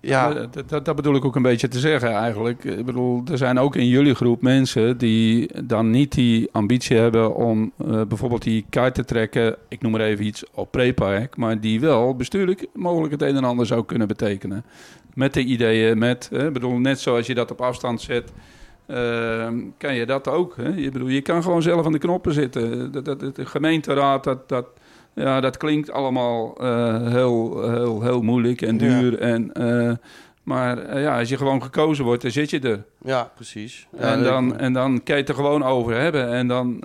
ja, 0.00 0.32
Dat, 0.34 0.68
dat, 0.68 0.84
dat 0.84 0.96
bedoel 0.96 1.14
ik 1.14 1.24
ook 1.24 1.36
een 1.36 1.42
beetje 1.42 1.68
te 1.68 1.78
zeggen 1.78 2.10
eigenlijk. 2.10 2.64
Ik 2.64 2.84
bedoel, 2.84 3.22
er 3.30 3.38
zijn 3.38 3.58
ook 3.58 3.76
in 3.76 3.86
jullie 3.88 4.14
groep 4.14 4.42
mensen 4.42 4.98
die 4.98 5.50
dan 5.64 5.90
niet 5.90 6.12
die 6.12 6.48
ambitie 6.52 6.96
hebben 6.96 7.34
om 7.34 7.72
eh, 7.78 8.02
bijvoorbeeld 8.08 8.42
die 8.42 8.64
kaart 8.70 8.94
te 8.94 9.04
trekken, 9.04 9.56
ik 9.68 9.82
noem 9.82 9.92
maar 9.92 10.00
even 10.00 10.24
iets, 10.24 10.44
op 10.54 10.70
prepark, 10.70 11.36
maar 11.36 11.60
die 11.60 11.80
wel 11.80 12.16
bestuurlijk 12.16 12.66
mogelijk 12.74 13.12
het 13.12 13.22
een 13.22 13.36
en 13.36 13.44
ander 13.44 13.66
zou 13.66 13.84
kunnen 13.84 14.08
betekenen. 14.08 14.64
Met 15.14 15.34
de 15.34 15.44
ideeën, 15.44 15.98
met, 15.98 16.28
ik 16.32 16.52
bedoel, 16.52 16.78
net 16.78 17.00
zoals 17.00 17.26
je 17.26 17.34
dat 17.34 17.50
op 17.50 17.60
afstand 17.60 18.00
zet, 18.00 18.32
eh, 18.86 19.48
kan 19.78 19.94
je 19.94 20.06
dat 20.06 20.28
ook. 20.28 20.56
Hè? 20.56 20.68
Je, 20.68 20.90
bedoel, 20.90 21.08
je 21.08 21.20
kan 21.20 21.42
gewoon 21.42 21.62
zelf 21.62 21.86
aan 21.86 21.92
de 21.92 21.98
knoppen 21.98 22.32
zitten. 22.32 22.92
Dat, 22.92 23.04
dat, 23.04 23.20
de 23.36 23.46
gemeenteraad, 23.46 24.24
dat, 24.24 24.48
dat, 24.48 24.66
ja, 25.16 25.40
dat 25.40 25.56
klinkt 25.56 25.90
allemaal 25.90 26.56
eh, 26.60 27.06
heel, 27.06 27.70
heel, 27.70 28.02
heel 28.02 28.22
moeilijk 28.22 28.62
en 28.62 28.76
duur. 28.76 29.18
En, 29.18 29.52
eh, 29.52 29.92
maar 30.42 30.78
eh, 30.78 31.02
ja, 31.02 31.18
als 31.18 31.28
je 31.28 31.36
gewoon 31.36 31.62
gekozen 31.62 32.04
wordt, 32.04 32.22
dan 32.22 32.30
zit 32.30 32.50
je 32.50 32.60
er. 32.60 32.84
ja, 33.02 33.32
precies. 33.34 33.86
Ja, 33.98 34.12
en, 34.12 34.22
dan, 34.22 34.58
en 34.58 34.72
dan 34.72 35.02
kan 35.02 35.14
je 35.14 35.20
het 35.20 35.30
er 35.30 35.34
gewoon 35.34 35.62
over 35.62 35.94
hebben. 35.94 36.32
En 36.32 36.48
dan, 36.48 36.82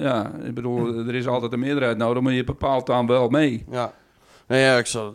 ja, 0.00 0.32
ik 0.44 0.54
bedoel, 0.54 0.94
er 0.94 1.14
is 1.14 1.26
altijd 1.26 1.52
een 1.52 1.58
meerderheid 1.58 1.96
nodig, 1.96 2.22
maar 2.22 2.32
je 2.32 2.44
bepaalt 2.44 2.86
dan 2.86 3.06
wel 3.06 3.28
mee. 3.28 3.64
Ja. 3.70 3.92
Nee, 4.46 4.62
ja, 4.62 4.78
ik 4.78 4.86
zou, 4.86 5.14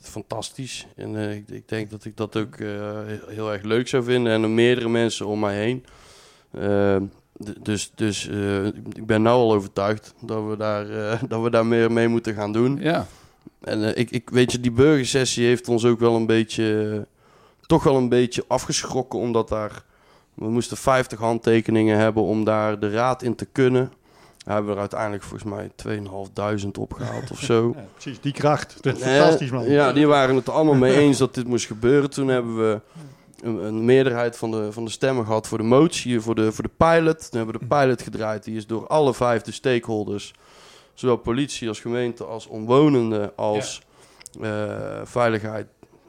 fantastisch. 0.00 0.86
En 0.96 1.16
ik, 1.16 1.48
ik 1.48 1.68
denk 1.68 1.90
dat 1.90 2.04
ik 2.04 2.16
dat 2.16 2.36
ook 2.36 2.56
heel 3.28 3.52
erg 3.52 3.62
leuk 3.62 3.88
zou 3.88 4.04
vinden. 4.04 4.32
En 4.32 4.42
er 4.42 4.50
meerdere 4.50 4.88
mensen 4.88 5.26
om 5.26 5.40
mij 5.40 5.56
heen. 5.56 5.84
Dus 7.38 7.92
dus 7.94 8.28
eh, 8.28 8.66
ik 8.66 9.06
ben 9.06 9.22
nou 9.22 9.36
al 9.36 9.54
overtuigd 9.54 10.14
dat 10.20 10.44
we 10.48 10.56
daar, 10.56 10.90
eh, 10.90 11.22
dat 11.28 11.42
we 11.42 11.50
daar 11.50 11.66
meer 11.66 11.92
mee 11.92 12.08
moeten 12.08 12.34
gaan 12.34 12.52
doen. 12.52 12.78
Ja, 12.80 13.06
En 13.60 13.84
eh, 13.84 14.00
ik, 14.00 14.10
ik 14.10 14.30
weet 14.30 14.52
je, 14.52 14.60
die 14.60 14.70
burgersessie 14.70 15.46
heeft 15.46 15.68
ons 15.68 15.84
ook 15.84 15.98
wel 15.98 16.14
een 16.14 16.26
beetje, 16.26 17.06
toch 17.66 17.82
wel 17.82 17.96
een 17.96 18.08
beetje 18.08 18.44
afgeschrokken, 18.48 19.18
omdat 19.18 19.48
daar, 19.48 19.82
we 20.34 20.48
moesten 20.48 20.76
50 20.76 21.18
handtekeningen 21.18 21.98
hebben 21.98 22.22
om 22.22 22.44
daar 22.44 22.78
de 22.78 22.90
raad 22.90 23.22
in 23.22 23.34
te 23.34 23.46
kunnen. 23.52 23.92
Daar 24.44 24.54
hebben 24.54 24.70
we 24.72 24.76
er 24.76 24.80
uiteindelijk 24.80 25.22
volgens 25.22 25.50
mij 25.50 25.70
2500 25.74 26.78
opgehaald 26.78 27.30
of 27.30 27.40
zo. 27.40 27.72
Ja, 27.76 27.84
precies, 27.92 28.20
die 28.20 28.32
kracht. 28.32 28.76
Dat 28.80 28.96
is 28.96 29.02
fantastisch, 29.02 29.50
man. 29.50 29.70
Ja, 29.70 29.92
die 29.92 30.06
waren 30.06 30.36
het 30.36 30.48
allemaal 30.48 30.74
mee 30.74 30.96
eens 30.96 31.18
dat 31.18 31.34
dit 31.34 31.46
moest 31.46 31.66
gebeuren. 31.66 32.10
Toen 32.10 32.28
hebben 32.28 32.56
we 32.56 32.80
een, 33.40 33.64
een 33.64 33.84
meerderheid 33.84 34.36
van 34.36 34.50
de, 34.50 34.72
van 34.72 34.84
de 34.84 34.90
stemmen 34.90 35.24
gehad 35.26 35.48
voor 35.48 35.58
de 35.58 35.64
motie, 35.64 36.20
voor 36.20 36.34
de, 36.34 36.52
voor 36.52 36.64
de 36.64 36.70
pilot. 36.76 37.30
Toen 37.30 37.38
hebben 37.38 37.60
we 37.60 37.66
de 37.68 37.74
pilot 37.74 38.02
gedraaid. 38.02 38.44
Die 38.44 38.56
is 38.56 38.66
door 38.66 38.86
alle 38.86 39.14
vijf 39.14 39.42
de 39.42 39.52
stakeholders, 39.52 40.34
zowel 40.94 41.16
politie 41.16 41.68
als 41.68 41.80
gemeente, 41.80 42.24
als 42.24 42.46
omwonenden, 42.46 43.36
als 43.36 43.82
eh, 44.40 45.00
veiligheid, 45.04 45.66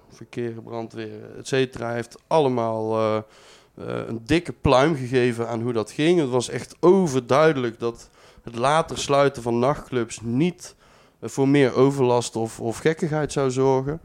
verkeer, 0.10 0.52
brandweer, 0.52 1.38
et 1.38 1.48
cetera, 1.48 1.94
heeft 1.94 2.18
allemaal 2.28 2.98
eh, 2.98 3.18
eh, 3.18 4.08
een 4.08 4.22
dikke 4.26 4.54
pluim 4.54 4.96
gegeven 4.96 5.48
aan 5.48 5.62
hoe 5.62 5.74
dat 5.74 5.92
ging. 5.92 6.20
Het 6.20 6.30
was 6.30 6.50
echt 6.50 6.76
overduidelijk 6.80 7.80
dat 7.80 8.10
het 8.44 8.56
later 8.56 8.98
sluiten 8.98 9.42
van 9.42 9.60
nachtclubs 9.60 10.20
niet 10.22 10.76
voor 11.22 11.48
meer 11.48 11.76
overlast 11.76 12.36
of, 12.36 12.60
of 12.60 12.78
gekkigheid 12.78 13.32
zou 13.32 13.52
zorgen. 13.52 14.02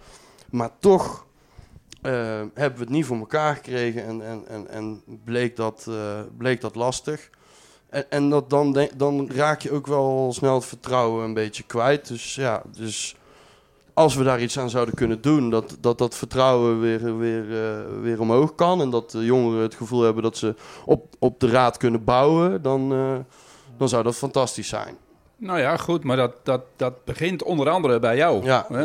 Maar 0.51 0.71
toch 0.79 1.27
eh, 2.03 2.13
hebben 2.55 2.79
we 2.79 2.85
het 2.85 2.89
niet 2.89 3.05
voor 3.05 3.17
elkaar 3.17 3.55
gekregen 3.55 4.05
en, 4.05 4.27
en, 4.27 4.49
en, 4.49 4.69
en 4.69 5.03
bleek, 5.25 5.57
dat, 5.57 5.87
eh, 5.89 6.21
bleek 6.37 6.61
dat 6.61 6.75
lastig. 6.75 7.31
En, 7.89 8.11
en 8.11 8.31
dat 8.31 8.51
dan, 8.51 8.89
dan 8.97 9.31
raak 9.31 9.61
je 9.61 9.73
ook 9.73 9.87
wel 9.87 10.33
snel 10.33 10.55
het 10.55 10.65
vertrouwen 10.65 11.25
een 11.25 11.35
beetje 11.35 11.63
kwijt. 11.63 12.09
Dus 12.09 12.35
ja, 12.35 12.63
dus 12.77 13.17
als 14.01 14.15
we 14.15 14.25
daar 14.25 14.43
iets 14.43 14.59
aan 14.59 14.71
zouden 14.71 14.95
kunnen 14.95 15.21
doen, 15.21 15.51
dat 15.51 15.77
dat, 15.81 15.99
dat 15.99 16.15
vertrouwen 16.15 16.81
weer, 16.81 17.19
weer, 17.19 17.65
eh, 17.65 18.01
weer 18.01 18.21
omhoog 18.21 18.55
kan. 18.55 18.81
En 18.81 18.91
dat 18.91 19.11
de 19.11 19.25
jongeren 19.25 19.63
het 19.63 19.75
gevoel 19.75 20.01
hebben 20.01 20.23
dat 20.23 20.37
ze 20.37 20.55
op, 20.85 21.07
op 21.19 21.41
de 21.41 21.49
raad 21.49 21.77
kunnen 21.77 22.05
bouwen, 22.05 22.63
dan, 22.63 22.93
eh, 22.93 23.17
dan 23.77 23.89
zou 23.89 24.03
dat 24.03 24.17
fantastisch 24.17 24.69
zijn. 24.69 24.97
Nou 25.41 25.59
ja, 25.59 25.77
goed, 25.77 26.05
maar 26.05 26.17
dat, 26.17 26.33
dat, 26.43 26.63
dat 26.77 27.05
begint 27.05 27.43
onder 27.43 27.69
andere 27.69 27.99
bij 27.99 28.17
jou. 28.17 28.45
Ja, 28.45 28.67
Hè? 28.69 28.85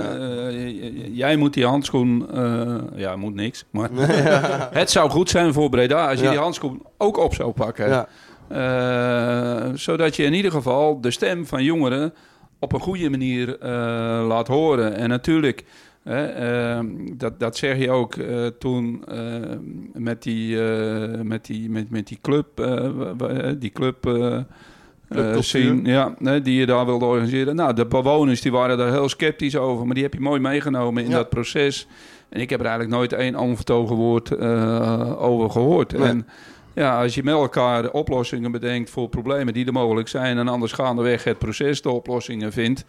Eh, 0.50 1.16
jij 1.16 1.36
moet 1.36 1.54
die 1.54 1.66
handschoen, 1.66 2.28
eh, 2.34 2.76
ja, 2.96 3.16
moet 3.16 3.36
niks, 3.36 3.66
maar 3.70 3.90
het 4.82 4.92
zou 4.92 5.10
goed 5.10 5.30
zijn 5.30 5.54
voor 5.54 5.70
Breda 5.70 6.10
als 6.10 6.20
je 6.20 6.30
die 6.30 6.38
handschoen 6.38 6.82
ook 6.98 7.18
op 7.18 7.34
zou 7.34 7.52
pakken. 7.52 7.90
Ja, 7.90 8.08
Eh, 8.48 9.70
zodat 9.74 10.16
je 10.16 10.24
in 10.24 10.34
ieder 10.34 10.52
geval 10.52 11.02
de 11.02 11.12
stem 11.12 11.46
van 11.46 11.64
jongeren 11.64 12.14
op 12.60 12.74
een 12.74 12.80
goede 12.80 13.10
manier 13.10 13.58
laat 14.28 14.48
horen. 14.48 14.96
En 14.96 15.10
natuurlijk, 15.10 15.64
hè, 16.04 16.82
dat, 17.18 17.40
dat 17.40 17.58
zeg 17.58 17.78
je 17.78 17.92
ook 17.92 18.16
toen 18.60 19.04
met, 19.94 20.24
die, 20.24 20.58
met, 21.24 21.46
die, 21.46 21.70
met, 21.70 21.90
met 21.90 22.08
die 22.08 22.20
club, 22.22 22.48
die 23.60 23.72
club. 23.72 24.08
Eh, 25.18 25.42
scene, 25.42 25.90
ja, 25.90 26.40
die 26.40 26.56
je 26.56 26.66
daar 26.66 26.86
wilde 26.86 27.06
organiseren. 27.06 27.56
Nou, 27.56 27.74
de 27.74 27.86
bewoners 27.86 28.42
die 28.42 28.52
waren 28.52 28.78
daar 28.78 28.92
heel 28.92 29.10
sceptisch 29.10 29.58
over, 29.58 29.86
maar 29.86 29.94
die 29.96 30.04
heb 30.04 30.14
je 30.14 30.20
mooi 30.20 30.40
meegenomen 30.40 31.04
in 31.04 31.10
Ja. 31.10 31.16
dat 31.16 31.30
proces. 31.30 31.88
En 32.30 32.42
ik 32.42 32.50
heb 32.50 32.60
er 32.60 32.66
eigenlijk 32.66 32.96
nooit 32.96 33.14
één 33.14 33.36
onvertogen 33.36 33.96
woord 33.96 34.32
eh, 34.32 35.22
over 35.24 35.50
gehoord. 35.50 35.98
Nee. 35.98 36.08
En 36.08 36.28
ja, 36.76 37.02
als 37.02 37.16
je 37.16 37.24
met 37.24 37.34
elkaar 37.34 37.92
oplossingen 37.92 38.52
bedenkt 38.52 38.90
voor 38.90 39.10
problemen 39.10 39.54
die 39.54 39.66
er 39.66 39.74
mogelijk 39.74 40.08
zijn... 40.08 40.38
en 40.38 40.48
anders 40.48 40.72
gaandeweg 40.72 41.24
het 41.24 41.38
proces 41.38 41.82
de 41.82 41.90
oplossingen 41.90 42.52
vindt... 42.52 42.86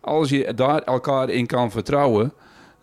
als 0.00 0.28
je 0.28 0.54
daar 0.54 0.82
elkaar 0.82 1.28
in 1.30 1.46
kan 1.46 1.70
vertrouwen... 1.70 2.32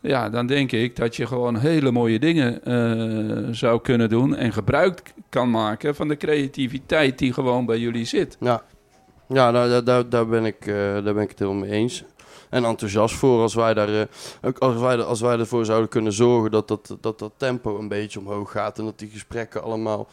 ja, 0.01 0.29
dan 0.29 0.47
denk 0.47 0.71
ik 0.71 0.95
dat 0.95 1.15
je 1.15 1.27
gewoon 1.27 1.57
hele 1.57 1.91
mooie 1.91 2.19
dingen 2.19 2.63
eh, 2.63 3.53
zou 3.53 3.81
kunnen 3.81 4.09
doen... 4.09 4.35
en 4.35 4.53
gebruik 4.53 5.13
kan 5.29 5.49
maken 5.49 5.95
van 5.95 6.07
de 6.07 6.17
creativiteit 6.17 7.17
die 7.17 7.33
gewoon 7.33 7.65
bij 7.65 7.79
jullie 7.79 8.05
zit. 8.05 8.37
ja. 8.39 8.63
Ja, 9.34 9.51
daar, 9.51 9.84
daar, 9.84 10.09
daar, 10.09 10.27
ben 10.27 10.45
ik, 10.45 10.65
eh, 10.65 10.75
daar 10.75 11.13
ben 11.13 11.23
ik 11.23 11.29
het 11.29 11.39
helemaal 11.39 11.61
mee 11.61 11.71
eens. 11.71 12.03
En 12.49 12.65
enthousiast 12.65 13.15
voor 13.15 13.41
als 13.41 13.53
wij, 13.53 13.73
daar, 13.73 13.93
eh, 14.41 14.51
als, 14.57 14.79
wij, 14.79 15.03
als 15.03 15.21
wij 15.21 15.39
ervoor 15.39 15.65
zouden 15.65 15.89
kunnen 15.89 16.13
zorgen 16.13 16.51
dat 16.51 16.67
dat, 16.67 16.97
dat 17.01 17.19
dat 17.19 17.32
tempo 17.38 17.79
een 17.79 17.88
beetje 17.88 18.19
omhoog 18.19 18.51
gaat. 18.51 18.79
En 18.79 18.86
dat 18.86 18.99
die 18.99 19.09
gesprekken 19.09 19.63
allemaal 19.63 20.07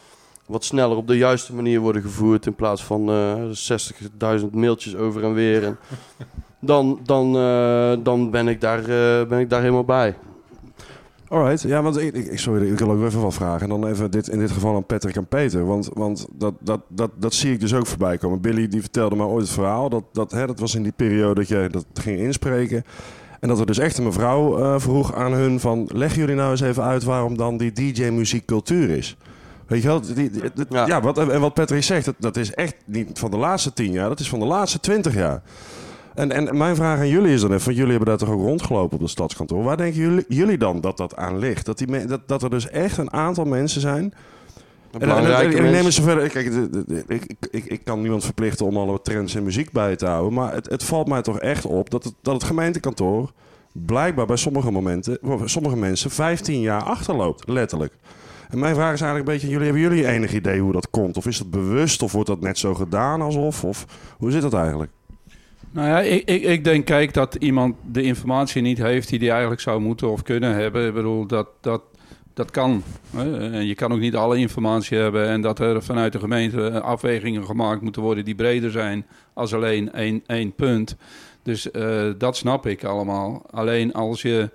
wat 0.48 0.64
sneller 0.64 0.96
op 0.96 1.06
de 1.06 1.16
juiste 1.16 1.54
manier 1.54 1.80
worden 1.80 2.02
gevoerd. 2.02 2.46
In 2.46 2.54
plaats 2.54 2.84
van 2.84 3.10
eh 3.10 4.40
60.000 4.40 4.50
mailtjes 4.50 4.96
over 4.96 5.24
en 5.24 5.34
weer. 5.34 5.64
En 5.64 5.78
dan 6.60 7.00
dan, 7.04 7.36
eh, 7.36 7.92
dan 7.98 8.30
ben, 8.30 8.48
ik 8.48 8.60
daar, 8.60 8.80
eh, 8.80 9.28
ben 9.28 9.38
ik 9.38 9.50
daar 9.50 9.60
helemaal 9.60 9.84
bij. 9.84 10.16
Alright, 11.28 11.62
ja, 11.62 11.82
want 11.82 11.98
ik, 11.98 12.14
ik, 12.14 12.38
sorry, 12.38 12.72
ik 12.72 12.78
wil 12.78 12.90
ook 12.90 13.04
even 13.04 13.20
wat 13.20 13.34
vragen. 13.34 13.60
En 13.60 13.68
dan 13.80 13.86
even 13.90 14.10
dit, 14.10 14.28
in 14.28 14.38
dit 14.38 14.50
geval 14.50 14.74
aan 14.76 14.86
Patrick 14.86 15.16
en 15.16 15.26
Peter. 15.26 15.66
Want, 15.66 15.88
want 15.92 16.26
dat, 16.32 16.54
dat, 16.60 16.80
dat, 16.88 17.10
dat 17.18 17.34
zie 17.34 17.52
ik 17.52 17.60
dus 17.60 17.74
ook 17.74 17.86
voorbij 17.86 18.18
komen. 18.18 18.40
Billy 18.40 18.68
die 18.68 18.80
vertelde 18.80 19.16
me 19.16 19.24
ooit 19.24 19.44
het 19.44 19.52
verhaal. 19.54 19.88
Dat, 19.88 20.04
dat, 20.12 20.30
hè, 20.30 20.46
dat 20.46 20.58
was 20.58 20.74
in 20.74 20.82
die 20.82 20.92
periode 20.96 21.34
dat 21.34 21.48
jij 21.48 21.68
dat 21.68 21.84
ging 21.94 22.18
inspreken. 22.18 22.84
En 23.40 23.48
dat 23.48 23.60
er 23.60 23.66
dus 23.66 23.78
echt 23.78 23.98
een 23.98 24.04
mevrouw 24.04 24.58
eh, 24.58 24.74
vroeg 24.80 25.14
aan 25.14 25.32
hun 25.32 25.60
van... 25.60 25.88
Leggen 25.92 26.20
jullie 26.20 26.34
nou 26.34 26.50
eens 26.50 26.60
even 26.60 26.82
uit 26.82 27.04
waarom 27.04 27.36
dan 27.36 27.56
die 27.56 27.72
DJ-muziek 27.72 28.44
cultuur 28.44 28.90
is? 28.90 29.16
Weet 29.66 29.82
je 29.82 29.88
wel? 29.88 30.00
Die, 30.00 30.14
die- 30.14 30.30
die- 30.30 30.64
ja. 30.68 30.86
Ja. 30.86 31.00
wat, 31.00 31.18
en 31.18 31.40
wat 31.40 31.54
Patrick 31.54 31.82
zegt, 31.82 32.04
dat, 32.04 32.14
dat 32.18 32.36
is 32.36 32.54
echt 32.54 32.74
niet 32.84 33.18
van 33.18 33.30
de 33.30 33.36
laatste 33.36 33.72
tien 33.72 33.92
jaar. 33.92 34.08
Dat 34.08 34.20
is 34.20 34.28
van 34.28 34.38
de 34.38 34.44
laatste 34.46 34.80
twintig 34.80 35.14
jaar. 35.14 35.42
En, 36.18 36.32
en 36.32 36.56
mijn 36.56 36.76
vraag 36.76 36.98
aan 36.98 37.08
jullie 37.08 37.32
is 37.32 37.40
dan 37.40 37.52
even, 37.52 37.74
jullie 37.74 37.90
hebben 37.90 38.08
daar 38.08 38.18
toch 38.18 38.28
ook 38.30 38.40
rondgelopen 38.40 38.94
op 38.96 39.00
het 39.02 39.10
stadskantoor. 39.10 39.62
Waar 39.62 39.76
denken 39.76 40.00
jullie, 40.00 40.24
jullie 40.28 40.58
dan 40.58 40.80
dat 40.80 40.96
dat 40.96 41.16
aan 41.16 41.38
ligt? 41.38 41.66
Dat, 41.66 41.78
die, 41.78 42.06
dat, 42.06 42.28
dat 42.28 42.42
er 42.42 42.50
dus 42.50 42.68
echt 42.68 42.96
een 42.98 43.12
aantal 43.12 43.44
mensen 43.44 43.80
zijn. 43.80 44.14
En, 44.92 45.00
en, 45.16 45.24
en, 45.40 45.52
en 45.58 45.70
neem. 45.70 45.84
Kijk, 46.28 46.52
de- 46.52 46.70
de- 46.70 46.84
de- 46.86 47.04
ik, 47.14 47.24
ik, 47.24 47.36
ik, 47.50 47.64
ik 47.64 47.84
kan 47.84 48.00
niemand 48.00 48.24
verplichten 48.24 48.66
om 48.66 48.76
alle 48.76 49.02
trends 49.02 49.34
in 49.34 49.42
muziek 49.42 49.72
bij 49.72 49.96
te 49.96 50.06
houden. 50.06 50.32
Maar 50.32 50.54
het, 50.54 50.68
het 50.68 50.84
valt 50.84 51.08
mij 51.08 51.22
toch 51.22 51.38
echt 51.40 51.64
op 51.66 51.90
dat 51.90 52.04
het, 52.04 52.14
dat 52.22 52.34
het 52.34 52.44
gemeentekantoor 52.44 53.32
blijkbaar 53.72 54.26
bij 54.26 54.36
sommige 54.36 54.70
momenten, 54.70 55.18
sommige 55.44 55.76
mensen 55.76 56.10
15 56.10 56.60
jaar 56.60 56.82
achterloopt, 56.82 57.48
letterlijk. 57.48 57.92
En 58.48 58.58
mijn 58.58 58.74
vraag 58.74 58.92
is 58.92 59.00
eigenlijk 59.00 59.30
een 59.30 59.34
beetje: 59.34 59.48
jullie 59.48 59.64
hebben 59.64 59.82
jullie 59.82 60.06
enig 60.06 60.32
idee 60.34 60.60
hoe 60.60 60.72
dat 60.72 60.90
komt? 60.90 61.16
Of 61.16 61.26
is 61.26 61.38
dat 61.38 61.50
bewust? 61.50 62.02
Of 62.02 62.12
wordt 62.12 62.28
dat 62.28 62.40
net 62.40 62.58
zo 62.58 62.74
gedaan 62.74 63.20
alsof? 63.20 63.64
Of 63.64 63.84
hoe 64.18 64.30
zit 64.30 64.42
dat 64.42 64.54
eigenlijk? 64.54 64.90
Nou 65.70 65.88
ja, 65.88 66.00
ik, 66.00 66.28
ik, 66.28 66.42
ik 66.42 66.64
denk, 66.64 66.84
kijk, 66.84 67.14
dat 67.14 67.34
iemand 67.34 67.76
de 67.92 68.02
informatie 68.02 68.62
niet 68.62 68.78
heeft 68.78 69.08
die 69.08 69.18
hij 69.18 69.30
eigenlijk 69.30 69.60
zou 69.60 69.80
moeten 69.80 70.10
of 70.10 70.22
kunnen 70.22 70.54
hebben. 70.54 70.86
Ik 70.86 70.94
bedoel, 70.94 71.26
dat, 71.26 71.48
dat, 71.60 71.82
dat 72.34 72.50
kan. 72.50 72.82
En 73.14 73.66
je 73.66 73.74
kan 73.74 73.92
ook 73.92 73.98
niet 73.98 74.16
alle 74.16 74.36
informatie 74.36 74.98
hebben. 74.98 75.28
En 75.28 75.40
dat 75.40 75.58
er 75.58 75.82
vanuit 75.82 76.12
de 76.12 76.18
gemeente 76.18 76.80
afwegingen 76.80 77.44
gemaakt 77.44 77.82
moeten 77.82 78.02
worden 78.02 78.24
die 78.24 78.34
breder 78.34 78.70
zijn 78.70 79.06
als 79.32 79.54
alleen 79.54 79.92
één, 79.92 80.22
één 80.26 80.52
punt. 80.52 80.96
Dus 81.42 81.70
eh, 81.70 82.10
dat 82.18 82.36
snap 82.36 82.66
ik 82.66 82.84
allemaal. 82.84 83.42
Alleen 83.50 83.92
als 83.92 84.22
je, 84.22 84.50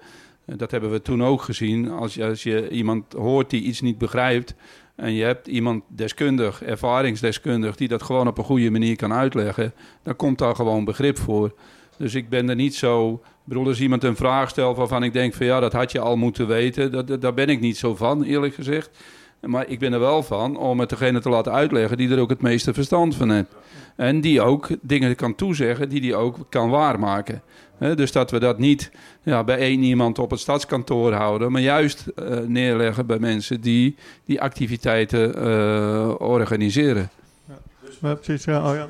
dat 0.46 0.72
hebben 0.72 0.92
we 0.92 1.02
toen 1.02 1.24
ook 1.24 1.42
gezien, 1.42 1.92
als 1.92 2.14
je, 2.14 2.26
als 2.26 2.44
je 2.44 2.70
iemand 2.70 3.14
hoort 3.14 3.50
die 3.50 3.62
iets 3.62 3.82
niet 3.82 3.98
begrijpt. 3.98 4.56
En 4.96 5.14
je 5.14 5.24
hebt 5.24 5.48
iemand 5.48 5.84
deskundig, 5.88 6.64
ervaringsdeskundig, 6.64 7.76
die 7.76 7.88
dat 7.88 8.04
gewoon 8.04 8.28
op 8.28 8.38
een 8.38 8.44
goede 8.44 8.70
manier 8.72 8.96
kan 8.96 9.14
uitleggen, 9.14 9.74
dan 10.04 10.16
komt 10.16 10.38
daar 10.38 10.56
gewoon 10.56 10.86
begrip 10.86 11.18
voor. 11.18 11.54
Dus 11.98 12.16
ik 12.16 12.30
ben 12.30 12.50
er 12.50 12.56
niet 12.56 12.76
zo. 12.76 13.14
Ik 13.24 13.50
bedoel, 13.50 13.68
als 13.68 13.82
iemand 13.82 14.04
een 14.04 14.16
vraag 14.16 14.50
stelt 14.50 14.78
waarvan 14.78 15.04
ik 15.04 15.14
denk 15.14 15.34
van 15.34 15.46
ja, 15.46 15.60
dat 15.60 15.74
had 15.74 15.92
je 15.92 16.00
al 16.00 16.16
moeten 16.18 16.48
weten, 16.48 16.92
dat, 16.92 17.08
dat- 17.08 17.22
daar 17.22 17.34
ben 17.34 17.48
ik 17.50 17.60
niet 17.60 17.78
zo 17.78 17.96
van, 17.96 18.24
eerlijk 18.24 18.54
gezegd. 18.56 18.90
Maar 19.42 19.68
ik 19.68 19.80
ben 19.80 19.94
er 19.94 20.00
wel 20.00 20.24
van 20.24 20.58
om 20.58 20.80
het 20.80 20.90
degene 20.90 21.20
te 21.20 21.30
laten 21.30 21.52
uitleggen 21.52 21.98
die 21.98 22.10
er 22.12 22.20
ook 22.20 22.30
het 22.30 22.42
meeste 22.42 22.74
verstand 22.74 23.16
van 23.16 23.32
heeft. 23.32 23.56
En 23.96 24.22
die 24.22 24.42
ook 24.42 24.68
dingen 24.82 25.16
kan 25.16 25.36
toezeggen 25.36 25.90
die 25.90 26.02
die 26.02 26.16
ook 26.16 26.38
kan 26.50 26.70
waarmaken. 26.70 27.42
Hè, 27.84 27.96
dus 27.96 28.12
dat 28.12 28.32
we 28.32 28.40
dat 28.40 28.58
niet 28.58 28.92
ja, 29.24 29.44
bij 29.44 29.58
één 29.58 29.84
iemand 29.84 30.20
op 30.20 30.30
het 30.30 30.40
stadskantoor 30.40 31.14
houden, 31.14 31.52
maar 31.52 31.62
juist 31.62 32.06
eh, 32.08 32.38
neerleggen 32.38 33.06
bij 33.06 33.20
mensen 33.20 33.62
die 33.62 33.96
die 34.26 34.42
activiteiten 34.42 35.36
eh, 35.36 36.14
organiseren. 36.18 37.10
Ja, 38.02 38.16
precies, 38.16 38.44
ja, 38.46 38.70
oh 38.70 38.76
ja. 38.76 38.88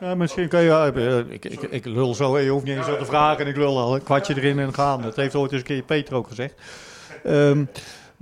Ja, 0.00 0.14
misschien 0.14 0.48
kan 0.48 0.60
je... 0.60 0.66
ja, 0.66 0.86
ik, 1.30 1.44
ik, 1.44 1.62
ik 1.62 1.84
lul 1.84 2.14
zo, 2.14 2.38
je 2.38 2.50
hoeft 2.50 2.64
niet 2.64 2.76
eens 2.76 2.86
zo 2.86 2.96
te 2.96 3.04
vragen 3.04 3.44
en 3.44 3.50
ik 3.50 3.56
lul 3.56 3.78
al 3.78 3.94
een 3.94 4.02
kwartje 4.02 4.36
erin 4.36 4.58
en 4.58 4.74
gaan. 4.74 5.02
Dat 5.02 5.16
heeft 5.16 5.34
ooit 5.34 5.52
eens 5.52 5.60
een 5.60 5.66
keer 5.66 5.82
Peter 5.82 6.14
ook 6.14 6.28
gezegd. 6.28 6.54
Ehm, 7.24 7.64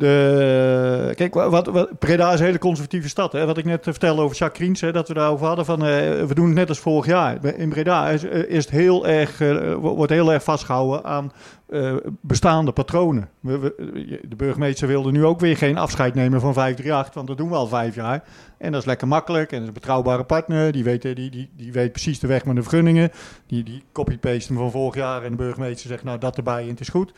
de, 0.02 1.12
kijk, 1.16 1.34
wa- 1.34 1.48
wat, 1.50 1.66
wat, 1.66 1.98
Breda 1.98 2.32
is 2.32 2.38
een 2.40 2.46
hele 2.46 2.58
conservatieve 2.58 3.08
stad. 3.08 3.32
Hè? 3.32 3.46
Wat 3.46 3.58
ik 3.58 3.64
net 3.64 3.82
vertelde 3.82 4.22
over 4.22 4.36
Jacques 4.36 4.58
Kriens, 4.62 4.80
hè, 4.80 4.92
dat 4.92 5.08
we 5.08 5.14
daarover 5.14 5.46
hadden. 5.46 5.64
Van, 5.64 5.84
eh, 5.84 5.88
we 6.24 6.34
doen 6.34 6.46
het 6.46 6.54
net 6.54 6.68
als 6.68 6.78
vorig 6.78 7.06
jaar. 7.06 7.44
In 7.56 7.68
Breda 7.68 8.08
is, 8.08 8.24
eh, 8.24 8.48
is 8.48 8.64
het 8.64 8.70
heel 8.74 9.06
erg, 9.06 9.40
eh, 9.40 9.74
wo- 9.74 9.94
wordt 9.94 10.12
heel 10.12 10.32
erg 10.32 10.42
vastgehouden 10.44 11.04
aan 11.04 11.32
eh, 11.72 11.94
bestaande 12.20 12.72
patronen. 12.72 13.28
De 13.40 14.36
burgemeester 14.36 14.88
wilde 14.88 15.10
nu 15.10 15.24
ook 15.24 15.40
weer 15.40 15.56
geen 15.56 15.78
afscheid 15.78 16.14
nemen 16.14 16.40
van 16.40 16.52
538, 16.54 17.14
want 17.14 17.26
dat 17.26 17.36
doen 17.36 17.48
we 17.48 17.54
al 17.54 17.66
vijf 17.66 17.94
jaar. 17.94 18.22
En 18.58 18.72
dat 18.72 18.80
is 18.80 18.86
lekker 18.86 19.08
makkelijk. 19.08 19.44
En 19.50 19.52
dat 19.52 19.60
is 19.62 19.66
een 19.68 19.74
betrouwbare 19.74 20.24
partner. 20.24 20.72
Die 20.72 20.84
weet, 20.84 21.04
eh, 21.04 21.14
die, 21.14 21.30
die, 21.30 21.50
die 21.56 21.72
weet 21.72 21.92
precies 21.92 22.18
de 22.20 22.26
weg 22.26 22.44
met 22.44 22.56
de 22.56 22.62
vergunningen. 22.62 23.10
Die, 23.46 23.62
die 23.62 23.82
copy-paste 23.92 24.54
van 24.54 24.70
vorig 24.70 24.94
jaar. 24.94 25.22
En 25.22 25.30
de 25.30 25.36
burgemeester 25.36 25.88
zegt, 25.88 26.04
nou, 26.04 26.18
dat 26.18 26.36
erbij 26.36 26.62
en 26.62 26.68
het 26.68 26.80
is 26.80 26.88
goed. 26.88 27.12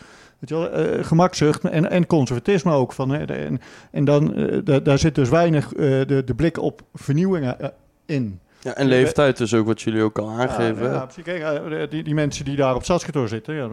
Weet 0.45 0.59
je 0.59 0.69
wel, 0.71 0.71
eh, 0.71 1.05
gemakzucht 1.05 1.65
en, 1.65 1.91
en 1.91 2.07
conservatisme 2.07 2.73
ook. 2.73 2.93
Van, 2.93 3.11
hè, 3.11 3.27
de- 3.27 3.33
en, 3.35 3.61
en 3.91 4.05
dan, 4.05 4.35
eh, 4.35 4.59
da- 4.65 4.81
daar 4.81 4.99
zit 4.99 5.15
dus 5.15 5.29
weinig 5.29 5.73
eh, 5.73 5.79
de, 6.07 6.23
de 6.25 6.35
blik 6.35 6.59
op 6.59 6.83
vernieuwingen 6.95 7.57
in. 8.07 8.41
Ja, 8.61 8.75
en 8.75 8.87
leeftijd 8.87 9.41
is 9.41 9.55
ook 9.55 9.67
wat 9.67 9.83
jullie 9.83 10.03
ook 10.03 10.19
al 10.19 10.31
aangeven. 10.31 10.91
Ja, 10.91 11.87
die, 11.87 12.03
die 12.03 12.15
mensen 12.15 12.45
die 12.45 12.57
daar 12.57 12.71
op 12.71 12.75
het 12.77 12.85
stadskantoor 12.85 13.29
zitten. 13.29 13.55
Ja, 13.55 13.69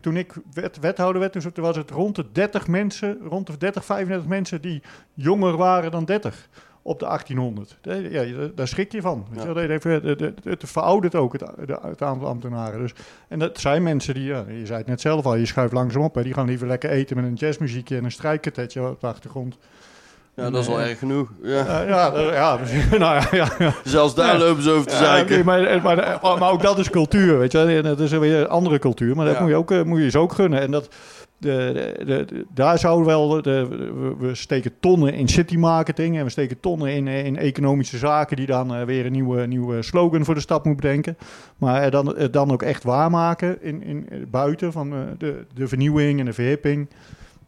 toen 0.00 0.16
ik 0.16 0.32
wet, 0.52 0.78
wethouder 0.80 1.20
werd, 1.20 1.32
toen 1.32 1.64
was 1.64 1.76
het 1.76 1.90
rond 1.90 2.16
de 2.16 2.24
30 2.32 2.66
mensen, 2.66 3.18
rond 3.28 3.46
de 3.46 3.56
30, 3.58 3.84
35 3.84 4.28
mensen 4.28 4.60
die 4.60 4.82
jonger 5.14 5.56
waren 5.56 5.90
dan 5.90 6.04
30 6.04 6.48
op 6.86 6.98
de 6.98 7.04
1800. 7.04 7.76
Eh, 7.82 8.12
Ja, 8.12 8.48
daar 8.54 8.68
schrik 8.68 8.92
je 8.92 9.00
van. 9.00 9.26
Weet 9.30 9.82
Ja. 9.82 10.00
Het, 10.42 10.62
veroudert 10.66 11.14
ook, 11.14 11.32
het, 11.32 12.02
aantal 12.02 12.28
ambtenaren. 12.28 12.80
Dus, 12.80 12.92
en 13.28 13.38
dat 13.38 13.60
zijn 13.60 13.82
mensen 13.82 14.14
die, 14.14 14.24
ja, 14.24 14.44
je 14.48 14.66
zei 14.66 14.78
het 14.78 14.86
net 14.86 15.00
zelf 15.00 15.26
al, 15.26 15.34
je 15.34 15.46
schuift 15.46 15.72
langzaam 15.72 16.02
op. 16.02 16.14
Hè, 16.14 16.22
die 16.22 16.34
gaan 16.34 16.46
liever 16.46 16.66
lekker 16.66 16.90
eten 16.90 17.16
met 17.16 17.24
een 17.24 17.34
jazzmuziekje 17.34 17.96
en 17.96 18.04
een 18.04 18.12
strijkkartetje 18.12 18.88
op 18.88 19.00
de 19.00 19.06
achtergrond. 19.06 19.56
Ja, 20.36 20.50
dat 20.50 20.60
is 20.60 20.66
wel 20.66 20.80
erg 20.80 20.98
genoeg. 20.98 21.28
Ja. 21.42 21.80
Eh, 21.82 21.88
ja, 21.88 22.12
eh, 22.12 22.32
ja, 22.32 22.58
nou 22.98 23.26
ja, 23.30 23.50
ja. 23.58 23.74
Zelfs 23.84 24.14
daar 24.14 24.38
lopen 24.38 24.62
ze 24.62 24.70
over 24.70 24.90
te 24.90 24.96
zeiken. 24.96 25.44
maar, 25.44 25.82
maar, 25.82 26.18
maar, 26.22 26.38
maar 26.38 26.50
ook 26.50 26.62
dat 26.62 26.78
is 26.78 26.90
cultuur, 26.90 27.38
weet 27.38 27.52
je. 27.52 27.58
En 27.58 27.82
Dat 27.82 28.00
is 28.00 28.10
weer 28.10 28.40
een 28.40 28.48
andere 28.48 28.78
cultuur, 28.78 29.16
maar 29.16 29.26
dat 29.26 29.40
moet 29.40 29.48
je 29.48 29.54
ook, 29.54 29.70
eh, 29.70 29.82
moet 29.82 30.00
je 30.00 30.10
ze 30.10 30.18
ook 30.18 30.32
gunnen. 30.32 30.60
En 30.60 30.70
dat, 30.70 30.88
de, 31.38 31.94
de, 31.98 32.24
de- 32.24 32.46
daar 32.54 32.78
zouden 32.78 33.06
wel, 33.06 33.42
de, 33.42 33.66
we, 33.68 34.14
we 34.18 34.34
steken 34.34 34.72
tonnen 34.80 35.14
in 35.14 35.28
city 35.28 35.56
marketing 35.56 36.16
en 36.18 36.24
we 36.24 36.30
steken 36.30 36.60
tonnen 36.60 36.92
in, 36.92 37.08
eh, 37.08 37.24
in 37.24 37.36
economische 37.36 37.98
zaken 37.98 38.36
die 38.36 38.46
dan 38.46 38.74
eh, 38.74 38.82
weer 38.84 39.06
een 39.06 39.12
nieuwe, 39.12 39.46
nieuwe 39.46 39.82
slogan 39.82 40.24
voor 40.24 40.34
de 40.34 40.40
stad 40.40 40.64
moet 40.64 40.76
bedenken. 40.76 41.16
Maar 41.56 41.82
eh, 41.82 41.90
dan, 41.90 42.16
het 42.16 42.32
dan 42.32 42.52
ook 42.52 42.62
echt 42.62 42.82
waarmaken 42.84 43.62
in, 43.62 43.82
in, 43.82 44.08
buiten 44.30 44.72
van 44.72 44.90
de, 45.18 45.44
de 45.54 45.68
vernieuwing 45.68 46.18
en 46.18 46.24
de 46.24 46.32
verhipping. 46.32 46.88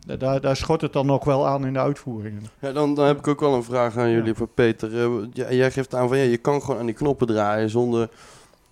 Da- 0.07 0.17
Daar, 0.17 0.41
daar 0.41 0.57
schort 0.57 0.81
het 0.81 0.93
dan 0.93 1.07
nog 1.07 1.25
wel 1.25 1.47
aan 1.47 1.67
in 1.67 1.73
de 1.73 1.79
uitvoeringen. 1.79 2.43
Ja, 2.59 2.73
dan, 2.73 2.95
dan 2.95 3.07
heb 3.07 3.19
ik 3.19 3.27
ook 3.29 3.41
wel 3.41 3.55
een 3.55 3.63
vraag 3.63 3.97
aan 3.97 4.11
jullie 4.11 4.35
voor 4.35 4.49
Peter. 4.49 4.91
Jij 5.33 5.71
geeft 5.71 5.95
aan 5.95 6.09
van 6.09 6.19
ja, 6.19 6.25
je 6.25 6.37
kan 6.37 6.63
gewoon 6.63 6.81
aan 6.81 6.87
die 6.87 6.95
knoppen 6.95 7.27
draaien 7.27 7.71
zonder 7.71 8.09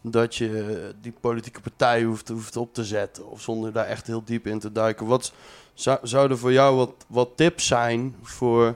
dat 0.07 0.35
je 0.35 0.93
die 1.01 1.13
politieke 1.21 1.61
partij 1.61 2.03
hoeft, 2.03 2.29
hoeft 2.29 2.57
op 2.57 2.75
te 2.75 2.85
zetten. 2.85 3.31
Of 3.31 3.41
zonder 3.41 3.73
daar 3.73 3.87
echt 3.87 4.07
heel 4.07 4.25
diep 4.25 4.47
in 4.47 4.59
te 4.59 4.73
duiken. 4.73 5.07
Wat 5.07 5.33
zou, 5.75 5.99
zouden 6.03 6.39
voor 6.39 6.53
jou 6.53 6.77
wat, 6.77 6.93
wat 7.07 7.31
tips 7.35 7.67
zijn 7.67 8.15
voor 8.23 8.75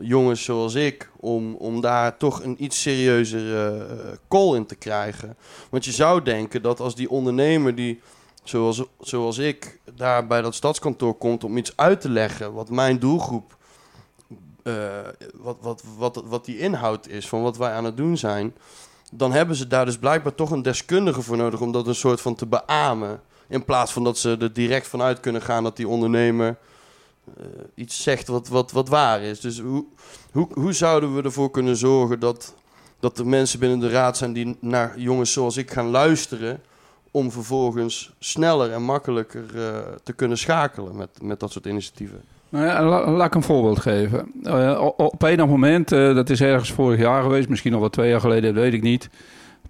jongens 0.00 0.44
zoals 0.44 0.74
ik 0.74 1.10
om, 1.16 1.54
om 1.54 1.80
daar 1.80 2.16
toch 2.16 2.42
een 2.42 2.64
iets 2.64 2.80
serieuzer 2.80 3.66
eh, 3.66 4.12
call 4.28 4.54
in 4.54 4.66
te 4.66 4.74
krijgen? 4.74 5.36
Want 5.70 5.84
je 5.84 5.92
zou 5.92 6.22
denken 6.22 6.62
dat 6.62 6.80
als 6.80 6.94
die 6.94 7.10
ondernemer 7.10 7.74
die 7.74 8.00
zoals, 8.44 8.82
zoals 9.00 9.38
ik 9.38 9.80
daar 9.94 10.26
bij 10.26 10.42
dat 10.42 10.54
stadskantoor 10.54 11.14
komt 11.14 11.44
om 11.44 11.56
iets 11.56 11.76
uit 11.76 12.00
te 12.00 12.10
leggen 12.10 12.52
wat 12.52 12.70
mijn 12.70 12.98
doelgroep 12.98 13.56
eh, 14.62 15.00
wat, 15.34 15.56
wat, 15.60 15.82
wat, 15.96 16.22
wat 16.24 16.44
die 16.44 16.58
inhoud 16.58 17.08
is 17.08 17.28
van 17.28 17.42
wat 17.42 17.56
wij 17.56 17.72
aan 17.72 17.84
het 17.84 17.96
doen 17.96 18.16
zijn, 18.16 18.54
dan 19.16 19.32
hebben 19.32 19.56
ze 19.56 19.66
daar 19.66 19.84
dus 19.84 19.98
blijkbaar 19.98 20.34
toch 20.34 20.50
een 20.50 20.62
deskundige 20.62 21.22
voor 21.22 21.36
nodig 21.36 21.60
om 21.60 21.72
dat 21.72 21.86
een 21.86 21.94
soort 21.94 22.20
van 22.20 22.34
te 22.34 22.46
beamen. 22.46 23.20
In 23.48 23.64
plaats 23.64 23.92
van 23.92 24.04
dat 24.04 24.18
ze 24.18 24.36
er 24.40 24.52
direct 24.52 24.86
vanuit 24.86 25.20
kunnen 25.20 25.42
gaan 25.42 25.62
dat 25.62 25.76
die 25.76 25.88
ondernemer 25.88 26.56
eh, 27.36 27.46
iets 27.74 28.02
zegt 28.02 28.28
wat, 28.28 28.48
wat, 28.48 28.72
wat 28.72 28.88
waar 28.88 29.22
is. 29.22 29.40
Dus 29.40 29.60
hoe, 29.60 29.84
hoe, 30.32 30.48
hoe 30.52 30.72
zouden 30.72 31.14
we 31.14 31.22
ervoor 31.22 31.50
kunnen 31.50 31.76
zorgen 31.76 32.20
dat, 32.20 32.54
dat 33.00 33.18
er 33.18 33.26
mensen 33.26 33.58
binnen 33.58 33.78
de 33.78 33.90
raad 33.90 34.16
zijn 34.16 34.32
die 34.32 34.56
naar 34.60 34.98
jongens 34.98 35.32
zoals 35.32 35.56
ik 35.56 35.70
gaan 35.70 35.90
luisteren, 35.90 36.60
om 37.10 37.32
vervolgens 37.32 38.12
sneller 38.18 38.72
en 38.72 38.82
makkelijker 38.82 39.44
eh, 39.54 39.78
te 40.02 40.12
kunnen 40.12 40.38
schakelen 40.38 40.96
met, 40.96 41.22
met 41.22 41.40
dat 41.40 41.52
soort 41.52 41.66
initiatieven? 41.66 42.22
Nou 42.48 43.10
laat 43.10 43.26
ik 43.26 43.34
een 43.34 43.42
voorbeeld 43.42 43.78
geven. 43.78 44.32
Eh, 44.42 44.88
op 44.96 45.22
enig 45.22 45.46
moment, 45.46 45.92
eh, 45.92 46.14
dat 46.14 46.30
is 46.30 46.40
ergens 46.40 46.72
vorig 46.72 47.00
jaar 47.00 47.22
geweest, 47.22 47.48
misschien 47.48 47.74
al 47.74 47.80
wat 47.80 47.92
twee 47.92 48.10
jaar 48.10 48.20
geleden, 48.20 48.54
dat 48.54 48.62
weet 48.62 48.72
ik 48.72 48.82
niet. 48.82 49.08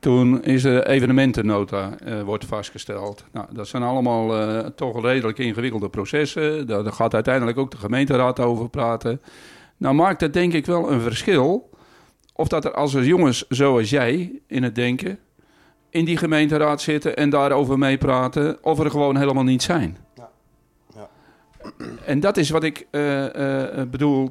Toen 0.01 0.43
is 0.43 0.63
de 0.63 0.89
evenementennota 0.89 1.99
eh, 1.99 2.23
wordt 2.23 2.45
vastgesteld. 2.45 3.25
Nou, 3.33 3.47
dat 3.53 3.69
zijn 3.69 3.83
allemaal 3.83 4.33
toch 4.75 5.03
redelijk 5.03 5.39
ingewikkelde 5.39 5.89
processen. 5.89 6.67
Daar, 6.67 6.83
daar 6.85 6.93
gaat 6.93 7.15
uiteindelijk 7.15 7.59
ook 7.59 7.71
de 7.71 7.77
gemeenteraad 7.77 8.41
over 8.41 8.69
praten. 8.69 9.21
Nou 9.77 9.95
maakt 9.95 10.21
het 10.21 10.33
denk 10.33 10.53
ik 10.53 10.67
wel 10.67 10.91
een 10.93 11.01
verschil 11.01 11.71
of 12.33 12.49
dat 12.49 12.65
er 12.65 12.73
als 12.73 12.95
er 12.95 13.05
jongens 13.05 13.45
zoals 13.49 13.91
jij 13.91 14.41
in 14.47 14.63
het 14.63 14.75
denken 14.75 15.19
in 15.91 16.05
die 16.05 16.17
gemeenteraad 16.17 16.81
zitten 16.81 17.17
en 17.17 17.31
daarover 17.31 17.79
meepraten, 17.79 18.65
of 18.65 18.79
er 18.79 18.91
gewoon 18.91 19.17
helemaal 19.17 19.45
niet 19.45 19.63
zijn. 19.63 19.97
En 22.05 22.21
dat 22.21 22.37
is 22.37 22.51
wat 22.51 22.65
ik 22.65 22.87
eh, 22.91 23.27
bedoel 23.91 24.31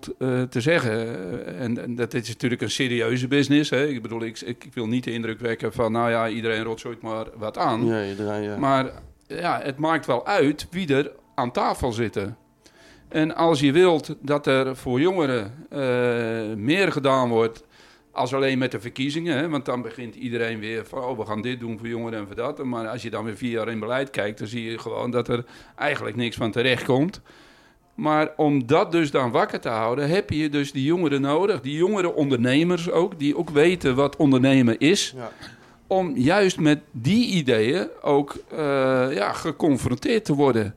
te 0.50 0.62
zeggen. 0.62 1.18
En, 1.58 1.84
en 1.84 1.96
dat 1.96 2.14
is 2.14 2.28
natuurlijk 2.28 2.62
een 2.62 2.70
serieuze 2.70 3.28
business. 3.28 3.70
Hè? 3.70 3.88
Ik 3.88 4.02
bedoel, 4.02 4.24
ik, 4.24 4.42
ik, 4.42 4.68
wil 4.74 4.88
niet 4.88 5.04
de 5.04 5.12
indruk 5.12 5.40
wekken 5.40 5.74
van, 5.74 5.92
nou 5.92 6.10
ja, 6.10 6.28
iedereen 6.28 6.64
rotzooit 6.64 7.02
maar 7.02 7.26
wat 7.36 7.58
aan. 7.58 7.86
Ja, 7.86 8.06
iedereen, 8.06 8.44
ja. 8.44 8.58
Maar 8.58 8.92
ja, 9.28 9.60
het 9.64 9.78
maakt 9.78 10.06
wel 10.06 10.26
uit 10.26 10.68
wie 10.72 10.94
er 10.94 11.12
aan 11.36 11.52
tafel 11.52 11.92
zitten. 11.92 12.38
En 13.10 13.36
als 13.36 13.60
je 13.60 13.72
wilt 13.72 14.16
dat 14.22 14.48
er 14.48 14.76
voor 14.76 15.00
jongeren 15.00 15.68
meer 16.58 16.92
gedaan 16.92 17.30
wordt 17.30 17.64
als 18.16 18.34
alleen 18.34 18.58
met 18.58 18.72
de 18.72 18.80
verkiezingen, 18.80 19.38
hè, 19.38 19.50
want 19.50 19.66
dan 19.66 19.82
begint 19.82 20.16
iedereen 20.16 20.60
weer 20.60 20.86
van, 20.86 21.04
oh, 21.04 21.18
we 21.18 21.26
gaan 21.26 21.42
dit 21.42 21.60
doen 21.60 21.78
voor 21.78 21.88
jongeren 21.88 22.20
en 22.20 22.26
voor 22.28 22.36
dat. 22.36 22.64
Maar 22.64 22.88
als 22.88 23.02
je 23.02 23.10
dan 23.10 23.26
weer 23.26 23.38
vier 23.38 23.52
jaar 23.52 23.70
in 23.70 23.80
beleid 23.80 24.10
kijkt, 24.10 24.38
dan 24.40 24.48
zie 24.48 24.72
je 24.72 24.78
gewoon 24.78 25.12
dat 25.12 25.28
er 25.28 25.46
eigenlijk 25.76 26.16
niks 26.16 26.36
van 26.36 26.52
terecht 26.52 26.84
komt. 26.84 27.22
Maar 27.96 28.30
om 28.36 28.68
dat 28.68 28.92
dus 28.92 29.12
dan 29.12 29.32
wakker 29.32 29.60
te 29.60 29.70
houden, 29.70 30.10
heb 30.10 30.30
je 30.30 30.50
dus 30.50 30.72
die 30.72 30.84
jongeren 30.84 31.22
nodig, 31.22 31.62
die 31.62 31.78
jongere 31.78 32.14
ondernemers 32.14 32.92
ook, 32.92 33.20
die 33.20 33.38
ook 33.38 33.50
weten 33.50 33.96
wat 33.96 34.16
ondernemen 34.16 34.80
is 34.80 35.14
Ja. 35.18 35.32
om 35.88 36.18
juist 36.18 36.60
met 36.60 36.80
die 36.92 37.28
ideeën 37.28 37.88
ook 38.02 38.36
eh, 38.52 38.58
ja, 39.14 39.34
geconfronteerd 39.34 40.26
te 40.26 40.34
worden. 40.34 40.76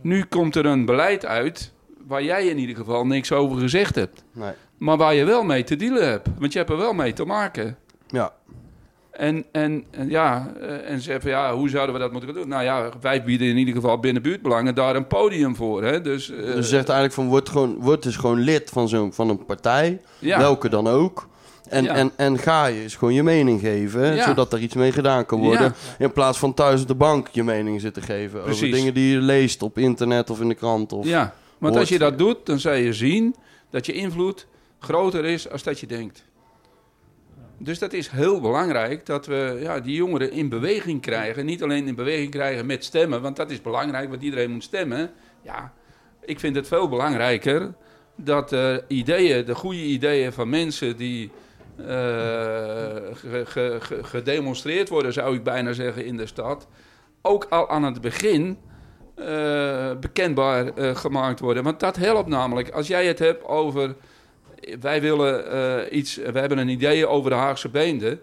Nu 0.00 0.24
komt 0.24 0.56
er 0.56 0.66
een 0.66 0.84
beleid 0.84 1.26
uit 1.26 1.72
waar 2.06 2.22
jij 2.22 2.46
in 2.46 2.58
ieder 2.58 2.76
geval 2.76 3.06
niks 3.06 3.32
over 3.32 3.58
gezegd 3.60 3.94
hebt. 3.94 4.22
Nee. 4.32 4.52
Maar 4.78 4.96
waar 4.96 5.14
je 5.14 5.24
wel 5.24 5.42
mee 5.42 5.64
te 5.64 5.76
dealen 5.76 6.08
hebt. 6.08 6.28
Want 6.38 6.52
je 6.52 6.58
hebt 6.58 6.70
er 6.70 6.76
wel 6.76 6.92
mee 6.92 7.12
te 7.12 7.24
maken. 7.24 7.76
Ja. 8.08 8.32
En, 9.10 9.44
en, 9.52 9.84
en 9.90 10.08
ja, 10.10 10.52
eh, 10.60 10.90
en 10.90 11.00
zeggen 11.00 11.22
van 11.22 11.30
ja, 11.30 11.54
hoe 11.54 11.68
zouden 11.68 11.94
we 11.94 12.00
dat 12.00 12.12
moeten 12.12 12.34
doen? 12.34 12.48
Nou 12.48 12.62
ja, 12.62 12.88
wij 13.00 13.24
bieden 13.24 13.48
in 13.48 13.56
ieder 13.56 13.74
geval 13.74 13.98
binnen 13.98 14.22
buurtbelangen 14.22 14.74
daar 14.74 14.96
een 14.96 15.06
podium 15.06 15.56
voor. 15.56 15.82
Hè? 15.84 16.00
Dus, 16.00 16.30
eh, 16.30 16.36
Dus 16.36 16.54
je 16.54 16.62
zegt 16.62 16.88
eigenlijk 16.88 17.12
van, 17.12 17.28
word, 17.28 17.48
gewoon, 17.48 17.76
word 17.80 18.02
dus 18.02 18.16
gewoon 18.16 18.38
lid 18.40 18.70
van, 18.70 18.88
zo'n 18.88 19.12
van 19.12 19.28
een 19.28 19.44
partij, 19.44 20.00
ja, 20.18 20.38
welke 20.38 20.68
dan 20.68 20.86
ook. 20.88 21.28
En, 21.68 21.84
Ja. 21.84 21.94
en, 21.94 22.10
en 22.16 22.38
ga 22.38 22.66
je 22.66 22.82
eens 22.82 22.94
gewoon 22.96 23.14
je 23.14 23.22
mening 23.22 23.60
geven, 23.60 24.14
Ja. 24.14 24.24
zodat 24.24 24.52
er 24.52 24.58
iets 24.58 24.74
mee 24.74 24.92
gedaan 24.92 25.26
kan 25.26 25.40
worden. 25.40 25.74
In 25.98 26.12
plaats 26.12 26.38
van 26.38 26.54
thuis 26.54 26.80
op 26.82 26.88
de 26.88 26.94
bank 26.94 27.28
je 27.28 27.44
mening 27.44 27.80
zitten 27.80 28.02
geven 28.02 28.44
over 28.44 28.70
dingen 28.70 28.94
die 28.94 29.12
je 29.12 29.20
leest 29.20 29.62
op 29.62 29.78
internet 29.78 30.30
of 30.30 30.40
in 30.40 30.48
de 30.48 30.54
krant. 30.54 30.92
Of... 30.92 31.06
ja, 31.06 31.34
want 31.58 31.72
hoort. 31.74 31.76
als 31.76 31.88
je 31.88 31.98
dat 31.98 32.18
doet, 32.18 32.46
dan 32.46 32.58
zal 32.58 32.72
je 32.74 32.92
zien 32.92 33.34
dat 33.70 33.86
je 33.86 33.92
invloed 33.92 34.46
groter 34.78 35.24
is 35.24 35.50
als 35.50 35.62
dat 35.62 35.80
je 35.80 35.86
denkt. 35.86 36.24
Dus 37.58 37.78
dat 37.78 37.92
is 37.92 38.08
heel 38.08 38.40
belangrijk 38.40 39.06
dat 39.06 39.26
we 39.26 39.58
ja, 39.62 39.80
die 39.80 39.94
jongeren 39.96 40.32
in 40.32 40.48
beweging 40.48 41.00
krijgen. 41.00 41.46
Niet 41.46 41.62
alleen 41.62 41.86
in 41.86 41.94
beweging 41.94 42.30
krijgen 42.30 42.66
met 42.66 42.84
stemmen, 42.84 43.22
want 43.22 43.36
dat 43.36 43.50
is 43.50 43.62
belangrijk, 43.62 44.08
want 44.08 44.22
iedereen 44.22 44.50
moet 44.50 44.62
stemmen. 44.62 45.10
Ja, 45.42 45.72
ik 46.24 46.40
vind 46.40 46.56
het 46.56 46.68
veel 46.68 46.88
belangrijker 46.88 47.74
dat 48.16 48.48
de 48.48 48.84
ideeën, 48.88 49.44
de 49.44 49.54
goede 49.54 49.82
ideeën 49.82 50.32
van 50.32 50.48
mensen 50.48 50.96
die 50.96 51.30
eh, 51.76 51.86
ge- 53.12 53.42
ge- 53.44 53.76
ge- 53.80 54.04
gedemonstreerd 54.04 54.88
worden, 54.88 55.12
zou 55.12 55.34
ik 55.34 55.42
bijna 55.42 55.72
zeggen, 55.72 56.04
in 56.04 56.16
de 56.16 56.26
stad, 56.26 56.66
ook 57.22 57.44
al 57.44 57.68
aan 57.68 57.82
het 57.82 58.00
begin 58.00 58.58
eh, 59.14 59.90
bekendbaar 60.00 60.66
eh, 60.66 60.96
gemaakt 60.96 61.40
worden. 61.40 61.62
Want 61.62 61.80
dat 61.80 61.96
helpt 61.96 62.28
namelijk. 62.28 62.70
Als 62.70 62.86
jij 62.86 63.06
het 63.06 63.18
hebt 63.18 63.44
over. 63.44 63.94
Wij 64.80 65.00
willen 65.00 65.52
eh, 65.52 65.98
iets. 65.98 66.16
We 66.16 66.38
hebben 66.38 66.58
een 66.58 66.68
idee 66.68 67.06
over 67.06 67.30
de 67.30 67.36
Haagse 67.36 67.68
beenden. 67.68 68.20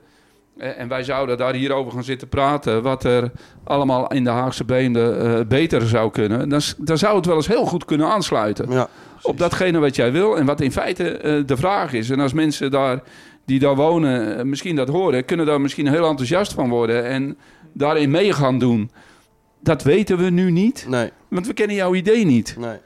Eh, 0.58 0.80
en 0.80 0.88
wij 0.88 1.04
zouden 1.04 1.38
daar 1.38 1.54
hierover 1.54 1.91
gaan 1.91 2.04
zitten 2.04 2.28
praten. 2.28 2.82
Wat 2.82 3.04
er 3.04 3.32
allemaal 3.64 4.08
in 4.08 4.24
de 4.24 4.30
Haagse 4.30 4.64
beenden 4.64 5.38
eh, 5.39 5.46
beter 5.46 5.88
zou 5.88 6.12
kunnen. 6.12 6.50
Dan, 6.50 6.98
zou 6.98 7.16
het 7.16 7.26
wel 7.26 7.36
eens 7.36 7.48
heel 7.48 7.66
goed 7.66 7.86
kunnen 7.86 8.08
aansluiten 8.08 8.72
Ja, 8.72 8.89
op 9.22 9.38
datgene 9.38 9.80
wat 9.80 9.96
jij 9.96 10.12
wil 10.12 10.38
en 10.38 10.46
wat 10.46 10.62
in 10.62 10.72
feite 10.72 11.43
de 11.46 11.58
vraag 11.58 11.93
is. 11.93 12.10
En 12.10 12.20
als 12.20 12.34
mensen 12.34 12.72
daar, 12.72 13.04
die 13.46 13.60
daar 13.60 13.76
wonen 13.76 14.50
misschien 14.50 14.76
dat 14.76 14.88
horen, 14.88 15.26
kunnen 15.26 15.46
daar 15.46 15.62
misschien 15.62 15.88
heel 15.88 16.08
enthousiast 16.08 16.54
van 16.54 16.70
worden 16.70 17.06
en 17.06 17.38
daarin 17.74 18.12
mee 18.12 18.34
gaan 18.34 18.60
doen. 18.60 18.91
Dat 19.60 19.84
weten 19.84 20.18
we 20.18 20.30
nu 20.30 20.52
niet, 20.52 20.86
nee, 20.89 21.10
want 21.28 21.48
we 21.48 21.54
kennen 21.54 21.76
jouw 21.76 21.96
idee 21.96 22.26
niet. 22.26 22.56
nee. 22.60 22.78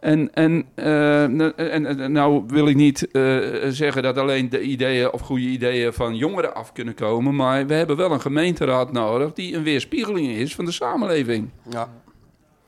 En, 0.00 0.34
en, 0.34 0.64
eh, 0.74 0.84
n- 1.24 1.52
en, 1.56 1.86
en 2.00 2.12
nou 2.12 2.42
wil 2.46 2.68
ik 2.68 2.76
niet 2.76 3.10
eh, 3.10 3.36
zeggen 3.68 4.02
dat 4.02 4.18
alleen 4.18 4.48
de 4.48 4.60
ideeën 4.60 5.12
of 5.12 5.20
goede 5.20 5.42
ideeën 5.44 5.92
van 5.92 6.16
jongeren 6.16 6.54
af 6.54 6.72
kunnen 6.72 6.94
komen, 6.94 7.34
maar 7.36 7.66
we 7.66 7.74
hebben 7.74 7.96
wel 7.96 8.12
een 8.12 8.20
gemeenteraad 8.20 8.92
nodig 8.92 9.32
die 9.32 9.56
een 9.56 9.62
weerspiegeling 9.62 10.28
is 10.28 10.54
van 10.54 10.64
de 10.64 10.72
samenleving. 10.72 11.48
Ja, 11.70 11.88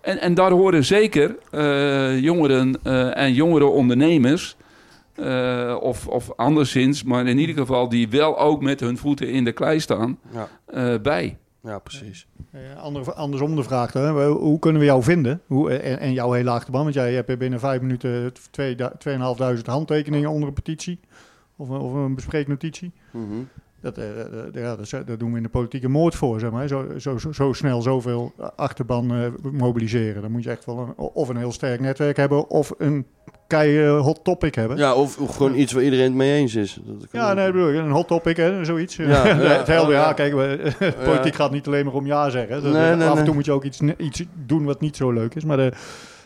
En, 0.01 0.21
en 0.21 0.35
daar 0.35 0.51
horen 0.51 0.85
zeker 0.85 1.37
eh, 1.51 2.19
jongeren 2.21 2.83
en 3.15 3.33
jongere 3.33 3.65
ondernemers, 3.67 4.57
of, 5.81 6.07
of 6.09 6.31
anderszins, 6.37 7.03
maar 7.03 7.27
in 7.27 7.39
ieder 7.39 7.57
geval 7.57 7.89
die 7.89 8.09
wel 8.09 8.39
ook 8.39 8.63
met 8.63 8.81
hun 8.81 8.97
voeten 8.99 9.29
in 9.29 9.45
de 9.45 9.53
klei 9.53 9.81
staan, 9.81 10.19
ja, 10.33 10.99
bij. 10.99 11.37
Ja, 11.63 11.79
precies. 11.79 12.27
Eh, 12.51 12.61
ander, 12.83 13.13
andersom 13.13 13.57
de 13.57 13.63
vraag, 13.63 13.93
hè. 13.93 14.29
Hoe 14.29 14.59
kunnen 14.59 14.81
we 14.81 14.87
jou 14.87 15.03
vinden? 15.03 15.41
Hoe, 15.47 15.71
en, 15.79 15.99
en 15.99 16.13
jouw 16.13 16.33
hele 16.33 16.51
achterban, 16.51 16.83
want 16.83 16.95
jij 16.95 17.13
hebt 17.15 17.39
binnen 17.39 17.61
vijf 17.61 17.81
minuten 17.81 18.33
twee 18.51 18.75
da- 18.75 18.93
2.500 19.57 19.61
handtekeningen 19.67 20.31
onder 20.31 20.49
een 20.49 20.55
petitie 20.55 21.01
of, 21.57 21.69
een- 21.69 21.81
of 21.81 21.93
een 21.93 22.15
bespreeknotitie. 22.15 22.93
Mhm. 23.11 23.27
Dat, 23.81 23.99
eh, 23.99 24.21
eh, 24.21 24.27
ja, 24.53 24.77
dat, 25.05 25.19
doen 25.19 25.31
we 25.31 25.37
in 25.37 25.43
de 25.43 25.49
politieke 25.49 25.89
moord 25.89 26.15
voor, 26.15 26.41
zeg 26.41 26.51
maar. 26.51 26.69
Zo, 26.69 26.99
zo, 26.99 27.19
zo, 27.33 27.53
snel 27.53 27.83
zoveel 27.83 28.33
achterban 28.57 29.13
eh, 29.15 29.27
mobiliseren. 29.53 30.23
Dan 30.23 30.31
moet 30.31 30.43
je 30.43 30.51
echt 30.51 30.65
wel 30.65 30.79
een, 30.79 30.95
of 30.97 31.29
een 31.29 31.37
heel 31.37 31.53
sterk 31.53 31.81
netwerk 31.81 32.17
hebben 32.17 32.49
of 32.51 32.73
een 32.79 33.07
kei 33.57 33.87
hot 33.89 34.25
topic 34.25 34.55
hebben. 34.55 34.77
Ja, 34.77 34.95
of, 34.95 35.19
of 35.19 35.37
gewoon 35.37 35.55
iets 35.55 35.73
waar 35.73 35.83
iedereen 35.83 36.05
het 36.05 36.15
mee 36.15 36.33
eens 36.33 36.55
is. 36.55 36.81
Dat 36.85 37.09
Ja, 37.13 37.31
ook. 37.31 37.37
nee, 37.37 37.53
bedoel 37.53 37.69
ik. 37.69 37.75
Een 37.77 37.91
hot 37.91 38.09
topic, 38.09 38.37
hè, 38.37 38.65
zoiets. 38.65 38.97
Ja, 38.97 39.07
ja, 39.27 39.35
het 39.35 39.67
hele, 39.67 39.93
ja, 39.93 40.07
ja. 40.07 40.13
kijk, 40.13 40.35
we, 40.35 40.73
politiek 41.05 41.35
gaat 41.35 41.51
niet 41.51 41.67
alleen 41.67 41.85
maar 41.85 41.95
om 41.95 42.07
ja 42.07 42.31
zeggen. 42.31 42.63
Nee, 42.63 42.97
nee, 42.97 43.09
af 43.09 43.11
en 43.11 43.15
toe 43.15 43.25
nee. 43.25 43.35
moet 43.35 43.45
je 43.45 43.53
ook 43.53 43.65
iets, 43.65 43.81
iets 43.97 44.25
doen 44.47 44.65
wat 44.65 44.81
niet 44.81 44.97
zo 44.97 45.11
leuk 45.11 45.35
is. 45.35 45.45
Maar 45.45 45.57
de, 45.57 45.73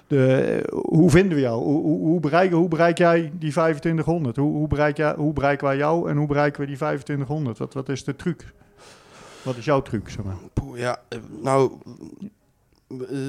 de, 0.07 0.63
hoe 0.71 1.11
vinden 1.11 1.35
we 1.35 1.41
jou? 1.41 1.63
Hoe, 1.63 1.83
hoe, 1.83 1.99
hoe, 1.99 2.21
bereik, 2.21 2.53
hoe 2.53 2.69
bereik 2.69 2.99
jij 2.99 3.21
die 3.21 3.51
2500? 3.51 4.37
Hoe, 4.37 4.53
hoe, 4.53 4.69
bereik 4.69 4.97
jij, 4.97 5.15
hoe 5.17 5.33
bereiken 5.33 5.67
wij 5.67 5.77
jou 5.77 6.11
en 6.11 6.17
hoe 6.17 6.27
bereiken 6.27 6.61
we 6.61 6.67
die 6.67 6.77
2500? 6.77 7.59
Wat, 7.59 7.75
wat 7.75 7.89
is 7.89 8.05
de 8.05 8.17
truc? 8.17 8.45
Wat 9.43 9.57
is 9.57 9.65
jouw 9.65 9.83
truc, 9.83 10.09
zeg 10.09 10.25
maar? 10.25 10.37
Ja, 10.75 10.99
eh, 11.09 11.19
nou, 11.43 11.73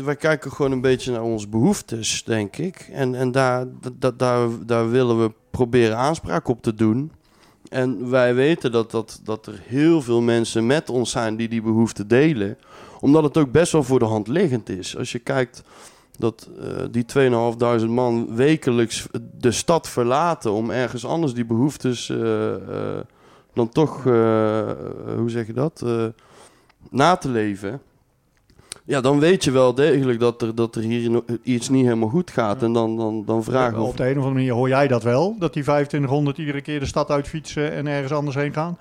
wij 0.04 0.16
kijken 0.16 0.52
gewoon 0.52 0.72
een 0.72 0.82
beetje 0.82 1.12
naar 1.12 1.22
onze 1.22 1.48
behoeftes, 1.48 2.24
denk 2.24 2.58
ik. 2.58 2.90
En, 2.92 3.16
en 3.16 3.32
daar, 3.32 3.66
da- 4.00 4.12
daar, 4.12 4.50
daar 4.66 4.90
willen 4.90 5.22
we 5.24 5.32
proberen 5.52 5.98
aanspraak 5.98 6.48
op 6.48 6.62
te 6.62 6.74
doen. 6.74 7.12
En 7.70 8.10
wij 8.10 8.36
weten 8.36 8.72
dat, 8.72 8.92
dat, 8.92 9.20
dat 9.24 9.46
er 9.46 9.60
heel 9.64 10.02
veel 10.02 10.22
mensen 10.22 10.66
met 10.66 10.90
ons 10.90 11.12
zijn 11.12 11.36
die 11.36 11.48
die 11.48 11.62
behoeften 11.62 12.08
delen. 12.08 12.58
Omdat 13.00 13.24
het 13.24 13.38
ook 13.38 13.52
best 13.52 13.72
wel 13.72 13.84
voor 13.84 14.00
de 14.00 14.06
hand 14.06 14.28
liggend 14.28 14.70
is. 14.70 14.98
Als 14.98 15.12
je 15.12 15.20
kijkt 15.20 15.64
dat 16.18 16.50
eh, 16.60 16.68
die 16.92 17.06
2500 17.06 17.92
man 17.92 18.36
wekelijks 18.36 19.08
de 19.38 19.52
stad 19.52 19.90
verlaten 19.90 20.52
om 20.52 20.70
ergens 20.72 21.06
anders 21.06 21.34
die 21.34 21.46
behoeftes 21.46 22.10
eh, 22.10 22.54
eh, 22.54 23.00
dan 23.54 23.70
toch, 23.70 23.98
eh, 24.06 24.72
hoe 25.18 25.30
zeg 25.30 25.48
je 25.48 25.54
dat, 25.54 25.82
Eh, 25.86 26.06
na 26.90 27.16
te 27.16 27.30
leven. 27.30 27.82
Ja, 28.88 29.02
dan 29.02 29.20
weet 29.20 29.44
je 29.44 29.52
wel 29.52 29.74
degelijk 29.74 30.20
dat 30.20 30.42
er, 30.42 30.56
dat 30.56 30.76
er 30.76 30.82
hier 30.82 31.22
iets 31.44 31.70
niet 31.70 31.84
helemaal 31.84 32.10
goed 32.10 32.32
gaat. 32.32 32.64
En 32.64 32.74
dan, 32.74 32.98
dan, 32.98 33.24
dan 33.26 33.44
vragen 33.44 33.76
we 33.78 33.82
Op 33.82 33.88
of... 33.90 33.96
de 33.96 34.04
een 34.04 34.10
of 34.10 34.16
andere 34.16 34.34
manier 34.34 34.54
hoor 34.54 34.68
jij 34.68 34.88
dat 34.88 35.04
wel, 35.04 35.36
dat 35.40 35.54
die 35.54 35.64
2500 35.64 36.38
iedere 36.38 36.62
keer 36.62 36.80
de 36.80 36.86
stad 36.86 37.10
uitfietsen 37.10 37.72
en 37.72 37.88
ergens 37.88 38.12
anders 38.12 38.36
heen 38.36 38.54
gaan. 38.54 38.78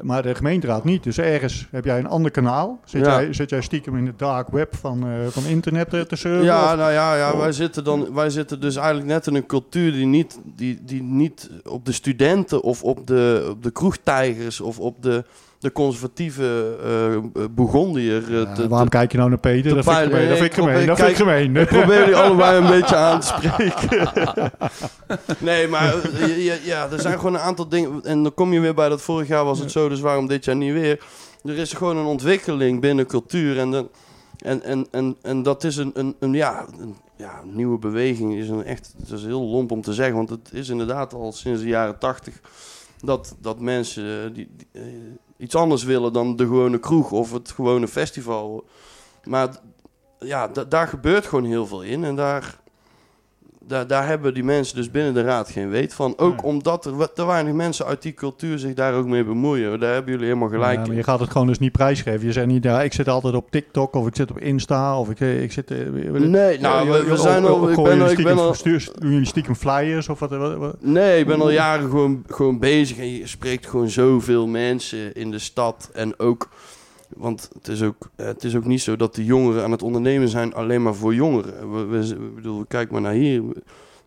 Maar 0.00 0.22
de 0.22 0.34
gemeenteraad 0.34 0.84
niet. 0.84 1.02
Dus 1.02 1.18
ergens 1.18 1.68
heb 1.70 1.84
jij 1.84 1.98
een 1.98 2.06
ander 2.08 2.30
kanaal. 2.30 2.80
Zit, 2.84 3.04
Ja. 3.04 3.20
jij, 3.22 3.32
zit 3.32 3.50
jij 3.50 3.60
stiekem 3.62 3.96
in 3.96 4.06
het 4.06 4.18
dark 4.18 4.48
web 4.48 4.76
van, 4.76 5.02
eh, 5.06 5.26
van 5.28 5.44
internet 5.44 5.94
eh, 5.94 6.00
te 6.00 6.16
surfen? 6.16 6.44
Ja, 6.44 6.70
Of- 6.70 6.76
nou 6.76 6.92
ja, 6.92 7.16
ja 7.16 7.32
Oh. 7.32 7.38
wij, 7.38 7.52
zitten 7.52 7.84
dan, 7.84 8.14
wij 8.14 8.30
zitten 8.30 8.60
dus 8.60 8.76
eigenlijk 8.76 9.06
net 9.06 9.26
in 9.26 9.34
een 9.34 9.46
cultuur 9.46 9.92
die 9.92 10.06
niet, 10.06 10.38
die, 10.56 10.78
die 10.84 11.02
niet 11.02 11.50
op 11.64 11.84
de 11.86 11.92
studenten 11.92 12.62
of 12.62 12.82
op 12.82 13.06
de, 13.06 13.46
op 13.50 13.62
de 13.62 13.70
kroegtijgers 13.70 14.60
of 14.60 14.78
op 14.78 15.02
de, 15.02 15.24
de 15.62 15.72
conservatieve 15.72 16.76
eh 17.34 17.44
Bourgondiër 17.50 18.24
eh, 18.24 18.30
Ja, 18.30 18.52
te, 18.52 18.68
waarom 18.68 18.88
te- 18.88 18.96
kijk 18.96 19.12
je 19.12 19.18
nou 19.18 19.28
naar 19.30 19.38
Peter? 19.38 19.68
te 19.70 19.74
Dat 19.74 19.84
vind 19.84 19.96
ik 19.96 20.04
gemeen. 20.12 20.28
Dat 20.28 20.38
vind 20.38 20.50
ik 20.50 20.54
gemeen. 20.54 20.86
Dat 20.86 20.98
vind 20.98 21.10
ik 21.10 21.16
gemeen. 21.16 21.56
Ik 21.56 21.66
probeer 21.66 21.98
jullie 21.98 22.16
allebei 22.16 22.58
een 22.58 22.70
beetje 22.80 22.96
aan 22.96 23.20
te 23.20 23.26
spreken. 23.26 24.10
nee, 25.48 25.68
maar 25.68 25.94
eh, 26.04 26.44
ja, 26.44 26.54
ja, 26.64 26.88
er 26.90 27.00
zijn 27.00 27.16
gewoon 27.16 27.34
een 27.34 27.40
aantal 27.40 27.68
dingen. 27.68 28.04
En 28.04 28.22
dan 28.22 28.34
kom 28.34 28.52
je 28.52 28.60
weer 28.60 28.74
bij 28.74 28.88
dat 28.88 29.02
vorig 29.02 29.28
jaar 29.28 29.44
was 29.44 29.58
het 29.58 29.70
zo, 29.70 29.88
dus 29.88 30.00
waarom 30.00 30.26
dit 30.26 30.44
jaar 30.44 30.56
niet 30.56 30.72
weer? 30.72 31.04
Er 31.44 31.58
is 31.58 31.72
gewoon 31.72 31.96
een 31.96 32.06
ontwikkeling 32.06 32.80
binnen 32.80 33.06
cultuur. 33.06 33.58
En, 33.58 33.70
de, 33.70 33.86
en, 34.38 34.62
en, 34.62 34.86
en, 34.90 35.16
en 35.22 35.42
dat 35.42 35.64
is 35.64 35.76
een, 35.76 35.90
een, 35.94 36.16
een, 36.18 36.32
ja, 36.32 36.64
een 36.80 36.96
ja, 37.16 37.40
nieuwe 37.44 37.78
beweging. 37.78 38.34
Is 38.34 38.48
een 38.48 38.64
echt, 38.64 38.94
het 39.00 39.10
is 39.10 39.24
heel 39.24 39.42
lomp 39.42 39.70
om 39.70 39.82
te 39.82 39.92
zeggen, 39.92 40.16
want 40.16 40.30
het 40.30 40.48
is 40.52 40.68
inderdaad 40.68 41.14
al 41.14 41.32
sinds 41.32 41.60
de 41.60 41.68
jaren 41.68 41.98
tachtig 41.98 42.40
dat, 43.02 43.34
dat 43.40 43.60
mensen 43.60 44.04
eh, 44.04 44.34
die, 44.34 44.48
die, 44.56 44.66
eh, 44.72 44.82
iets 45.42 45.54
anders 45.54 45.84
willen 45.84 46.12
dan 46.12 46.36
de 46.36 46.44
gewone 46.46 46.78
kroeg 46.78 47.10
of 47.12 47.32
het 47.32 47.50
gewone 47.50 47.88
festival. 47.88 48.64
Maar 49.24 49.48
ja, 50.18 50.48
da- 50.48 50.64
daar 50.64 50.88
gebeurt 50.88 51.26
gewoon 51.26 51.44
heel 51.44 51.66
veel 51.66 51.82
in. 51.82 52.04
En 52.04 52.16
daar, 52.16 52.60
daar, 53.66 53.86
daar 53.86 54.06
hebben 54.06 54.34
die 54.34 54.44
mensen 54.44 54.76
dus 54.76 54.90
binnen 54.90 55.14
de 55.14 55.22
raad 55.22 55.50
geen 55.50 55.68
weet 55.70 55.94
van. 55.94 56.14
Ook 56.18 56.36
Nee. 56.36 56.44
omdat 56.44 56.84
er 56.86 57.12
te 57.12 57.26
weinig 57.26 57.52
mensen 57.52 57.86
uit 57.86 58.02
die 58.02 58.14
cultuur 58.14 58.58
zich 58.58 58.74
daar 58.74 58.94
ook 58.94 59.06
mee 59.06 59.24
bemoeien. 59.24 59.80
Daar 59.80 59.92
hebben 59.92 60.12
jullie 60.12 60.26
helemaal 60.26 60.48
gelijk 60.48 60.78
Ja, 60.78 60.90
in. 60.92 60.96
je 60.96 61.02
gaat 61.02 61.20
het 61.20 61.30
gewoon 61.30 61.46
dus 61.46 61.58
niet 61.58 61.72
prijsgeven. 61.72 62.26
Je 62.26 62.32
zegt 62.32 62.46
niet, 62.46 62.64
ja, 62.64 62.82
ik 62.82 62.92
zit 62.92 63.08
altijd 63.08 63.34
op 63.34 63.50
TikTok 63.50 63.94
of 63.94 64.06
ik 64.06 64.16
zit 64.16 64.30
op 64.30 64.38
Insta 64.38 64.98
of 64.98 65.10
ik, 65.10 65.20
eh, 65.20 65.42
ik 65.42 65.52
zit... 65.52 65.70
eh, 65.70 65.78
Nee, 66.12 66.58
nou, 66.60 66.90
we, 66.90 67.04
we 67.04 67.16
zijn 67.16 67.44
al... 67.44 67.68
Ik 67.70 67.76
ben, 67.82 68.00
al- 68.02 68.10
ik 68.10 68.22
ben 68.24 68.38
al 68.38 68.54
jullie 68.98 69.26
stiekem 69.26 69.54
flyers 69.54 70.08
of 70.08 70.18
wat? 70.18 70.30
wat, 70.30 70.56
wat? 70.56 70.76
Nee, 70.80 71.18
ik 71.20 71.26
ben 71.26 71.40
al 71.40 71.50
jaren 71.50 71.90
gewoon, 71.90 72.24
gewoon 72.26 72.58
bezig 72.58 72.98
en 72.98 73.14
je 73.16 73.26
spreekt 73.26 73.66
gewoon 73.66 73.88
zoveel 73.88 74.46
mensen 74.46 75.14
in 75.14 75.30
de 75.30 75.38
stad. 75.38 75.90
En 75.92 76.18
ook, 76.18 76.48
want 77.16 77.50
het 77.54 77.68
is 77.68 77.82
ook, 77.82 78.10
eh, 78.16 78.26
het 78.26 78.44
is 78.44 78.56
ook 78.56 78.64
niet 78.64 78.82
zo 78.82 78.96
dat 78.96 79.14
de 79.14 79.24
jongeren 79.24 79.62
aan 79.64 79.70
het 79.70 79.82
ondernemen 79.82 80.28
zijn 80.28 80.54
alleen 80.54 80.82
maar 80.82 80.94
voor 80.94 81.14
jongeren. 81.14 81.72
We, 81.72 81.84
we, 81.84 82.06
ik 82.06 82.34
bedoel, 82.34 82.64
kijk 82.68 82.90
maar 82.90 83.00
naar 83.00 83.12
hier. 83.12 83.42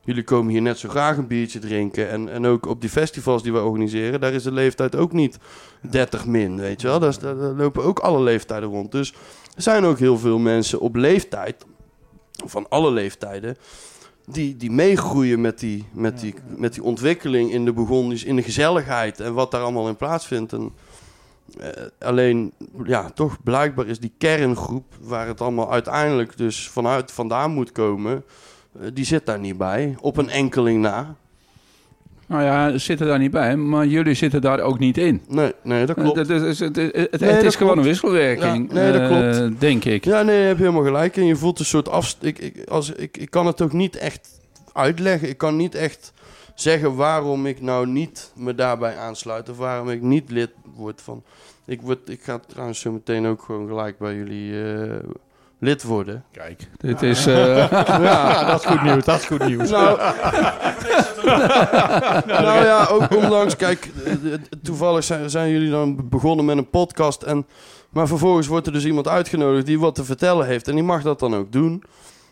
Jullie 0.03 0.23
komen 0.23 0.51
hier 0.51 0.61
net 0.61 0.77
zo 0.77 0.89
graag 0.89 1.17
een 1.17 1.27
biertje 1.27 1.59
drinken. 1.59 2.09
En, 2.09 2.29
en 2.29 2.45
ook 2.45 2.65
op 2.65 2.81
die 2.81 2.89
festivals 2.89 3.43
die 3.43 3.53
we 3.53 3.61
organiseren, 3.61 4.19
daar 4.19 4.33
is 4.33 4.43
de 4.43 4.51
leeftijd 4.51 4.95
ook 4.95 5.11
niet 5.11 5.37
30 5.81 6.25
min, 6.25 6.59
weet 6.59 6.81
je 6.81 6.87
wel. 6.87 6.99
Daar, 6.99 7.35
lopen 7.35 7.83
ook 7.83 7.99
alle 7.99 8.21
leeftijden 8.21 8.69
rond. 8.69 8.91
Dus 8.91 9.13
er 9.55 9.61
zijn 9.61 9.83
ook 9.83 9.99
heel 9.99 10.17
veel 10.17 10.37
mensen 10.37 10.79
op 10.79 10.95
leeftijd, 10.95 11.65
van 12.45 12.69
alle 12.69 12.91
leeftijden, 12.91 13.57
die, 14.25 14.57
die 14.57 14.71
meegroeien 14.71 15.41
met 15.41 15.59
die, 15.59 15.85
met, 15.93 16.19
die, 16.19 16.33
met 16.57 16.73
die 16.73 16.83
ontwikkeling 16.83 17.51
in 17.51 17.65
de 17.65 17.73
Bourgondisch, 17.73 18.23
in 18.23 18.35
de 18.35 18.43
gezelligheid 18.43 19.19
en 19.19 19.33
wat 19.33 19.51
daar 19.51 19.61
allemaal 19.61 19.87
in 19.87 19.95
plaatsvindt. 19.95 20.53
En, 20.53 20.71
alleen, 21.99 22.53
ja, 22.85 23.09
toch 23.09 23.43
blijkbaar 23.43 23.87
is 23.87 23.99
die 23.99 24.13
kerngroep 24.17 24.85
waar 25.01 25.27
het 25.27 25.41
allemaal 25.41 25.71
uiteindelijk 25.71 26.37
dus 26.37 26.69
vanuit 26.69 27.11
vandaan 27.11 27.51
moet 27.51 27.71
komen, 27.71 28.23
eh, 28.81 28.87
die 28.93 29.05
zit 29.05 29.25
daar 29.25 29.39
niet 29.39 29.57
bij, 29.57 29.95
op 30.01 30.17
een 30.17 30.29
enkeling 30.29 30.81
na. 30.81 31.15
Nou 32.27 32.43
ja, 32.43 32.77
zitten 32.77 33.07
daar 33.07 33.19
niet 33.19 33.31
bij, 33.31 33.55
maar 33.55 33.85
jullie 33.85 34.13
zitten 34.13 34.41
daar 34.41 34.59
ook 34.59 34.79
niet 34.79 34.97
in. 34.97 35.21
Nee, 35.27 35.53
nee, 35.63 35.85
dat 35.85 35.95
klopt. 35.95 36.17
Het, 36.17 36.27
het, 36.27 36.41
is- 36.43 36.59
het, 36.59 36.75
het, 36.75 36.95
het 36.95 37.19
Nee, 37.19 37.37
is 37.37 37.43
dat 37.43 37.55
gewoon 37.55 37.71
klopt. 37.73 37.77
een 37.77 37.83
wisselwerking, 37.93 38.67
Ja, 38.67 38.73
nee, 38.73 38.91
dat 38.91 39.01
eh, 39.01 39.07
klopt. 39.37 39.59
denk 39.59 39.85
ik. 39.85 40.05
Ja, 40.05 40.21
nee, 40.21 40.39
je 40.39 40.45
hebt 40.45 40.59
helemaal 40.59 40.83
gelijk. 40.83 41.17
En 41.17 41.25
je 41.25 41.35
voelt 41.35 41.59
een 41.59 41.65
soort 41.65 41.89
afst... 41.89 42.17
Ik, 42.21 42.39
ik, 42.39 42.69
als, 42.69 42.91
ik, 42.91 43.17
ik 43.17 43.29
kan 43.29 43.45
het 43.45 43.61
ook 43.61 43.73
niet 43.73 43.95
echt 43.95 44.39
uitleggen. 44.73 45.29
Ik 45.29 45.37
kan 45.37 45.55
niet 45.55 45.75
echt 45.75 46.13
zeggen 46.55 46.95
waarom 46.95 47.45
ik 47.45 47.61
nou 47.61 47.87
niet 47.87 48.31
me 48.35 48.55
daarbij 48.55 48.97
aansluit. 48.97 49.49
Of 49.49 49.57
waarom 49.57 49.89
ik 49.89 50.01
niet 50.01 50.29
lid 50.29 50.49
word 50.75 51.01
van... 51.01 51.23
Ik, 51.65 51.81
word, 51.81 52.09
ik 52.09 52.23
ga 52.23 52.39
trouwens 52.47 52.79
zo 52.79 52.91
meteen 52.91 53.27
ook 53.27 53.41
gewoon 53.41 53.67
gelijk 53.67 53.97
bij 53.97 54.15
jullie 54.15 54.73
eh, 54.73 54.97
lid 55.59 55.83
worden. 55.83 56.23
Kijk, 56.31 56.67
dit 56.77 57.01
is... 57.01 57.27
eh, 57.27 57.71
Ja, 57.87 58.43
dat 58.43 58.59
is 58.59 58.65
goed 58.65 58.83
nieuws. 58.83 59.05
Dat 59.05 59.19
is 59.19 59.25
goed 59.25 59.45
nieuws. 59.45 59.69
Nou, 59.69 59.97
nou 62.27 62.65
ja, 62.65 62.85
ook 62.85 63.15
ondanks, 63.15 63.55
kijk, 63.55 63.89
eh, 64.05 64.13
toevallig 64.63 65.03
zijn, 65.03 65.29
zijn 65.29 65.49
jullie 65.49 65.69
dan 65.71 66.09
begonnen 66.09 66.45
met 66.45 66.57
een 66.57 66.69
podcast. 66.69 67.21
En, 67.23 67.45
maar 67.89 68.07
vervolgens 68.07 68.47
wordt 68.47 68.67
er 68.67 68.73
dus 68.73 68.85
iemand 68.85 69.07
uitgenodigd 69.07 69.65
die 69.65 69.79
wat 69.79 69.95
te 69.95 70.03
vertellen 70.03 70.45
heeft. 70.45 70.67
En 70.67 70.75
die 70.75 70.83
mag 70.83 71.01
dat 71.01 71.19
dan 71.19 71.35
ook 71.35 71.51
doen. 71.51 71.83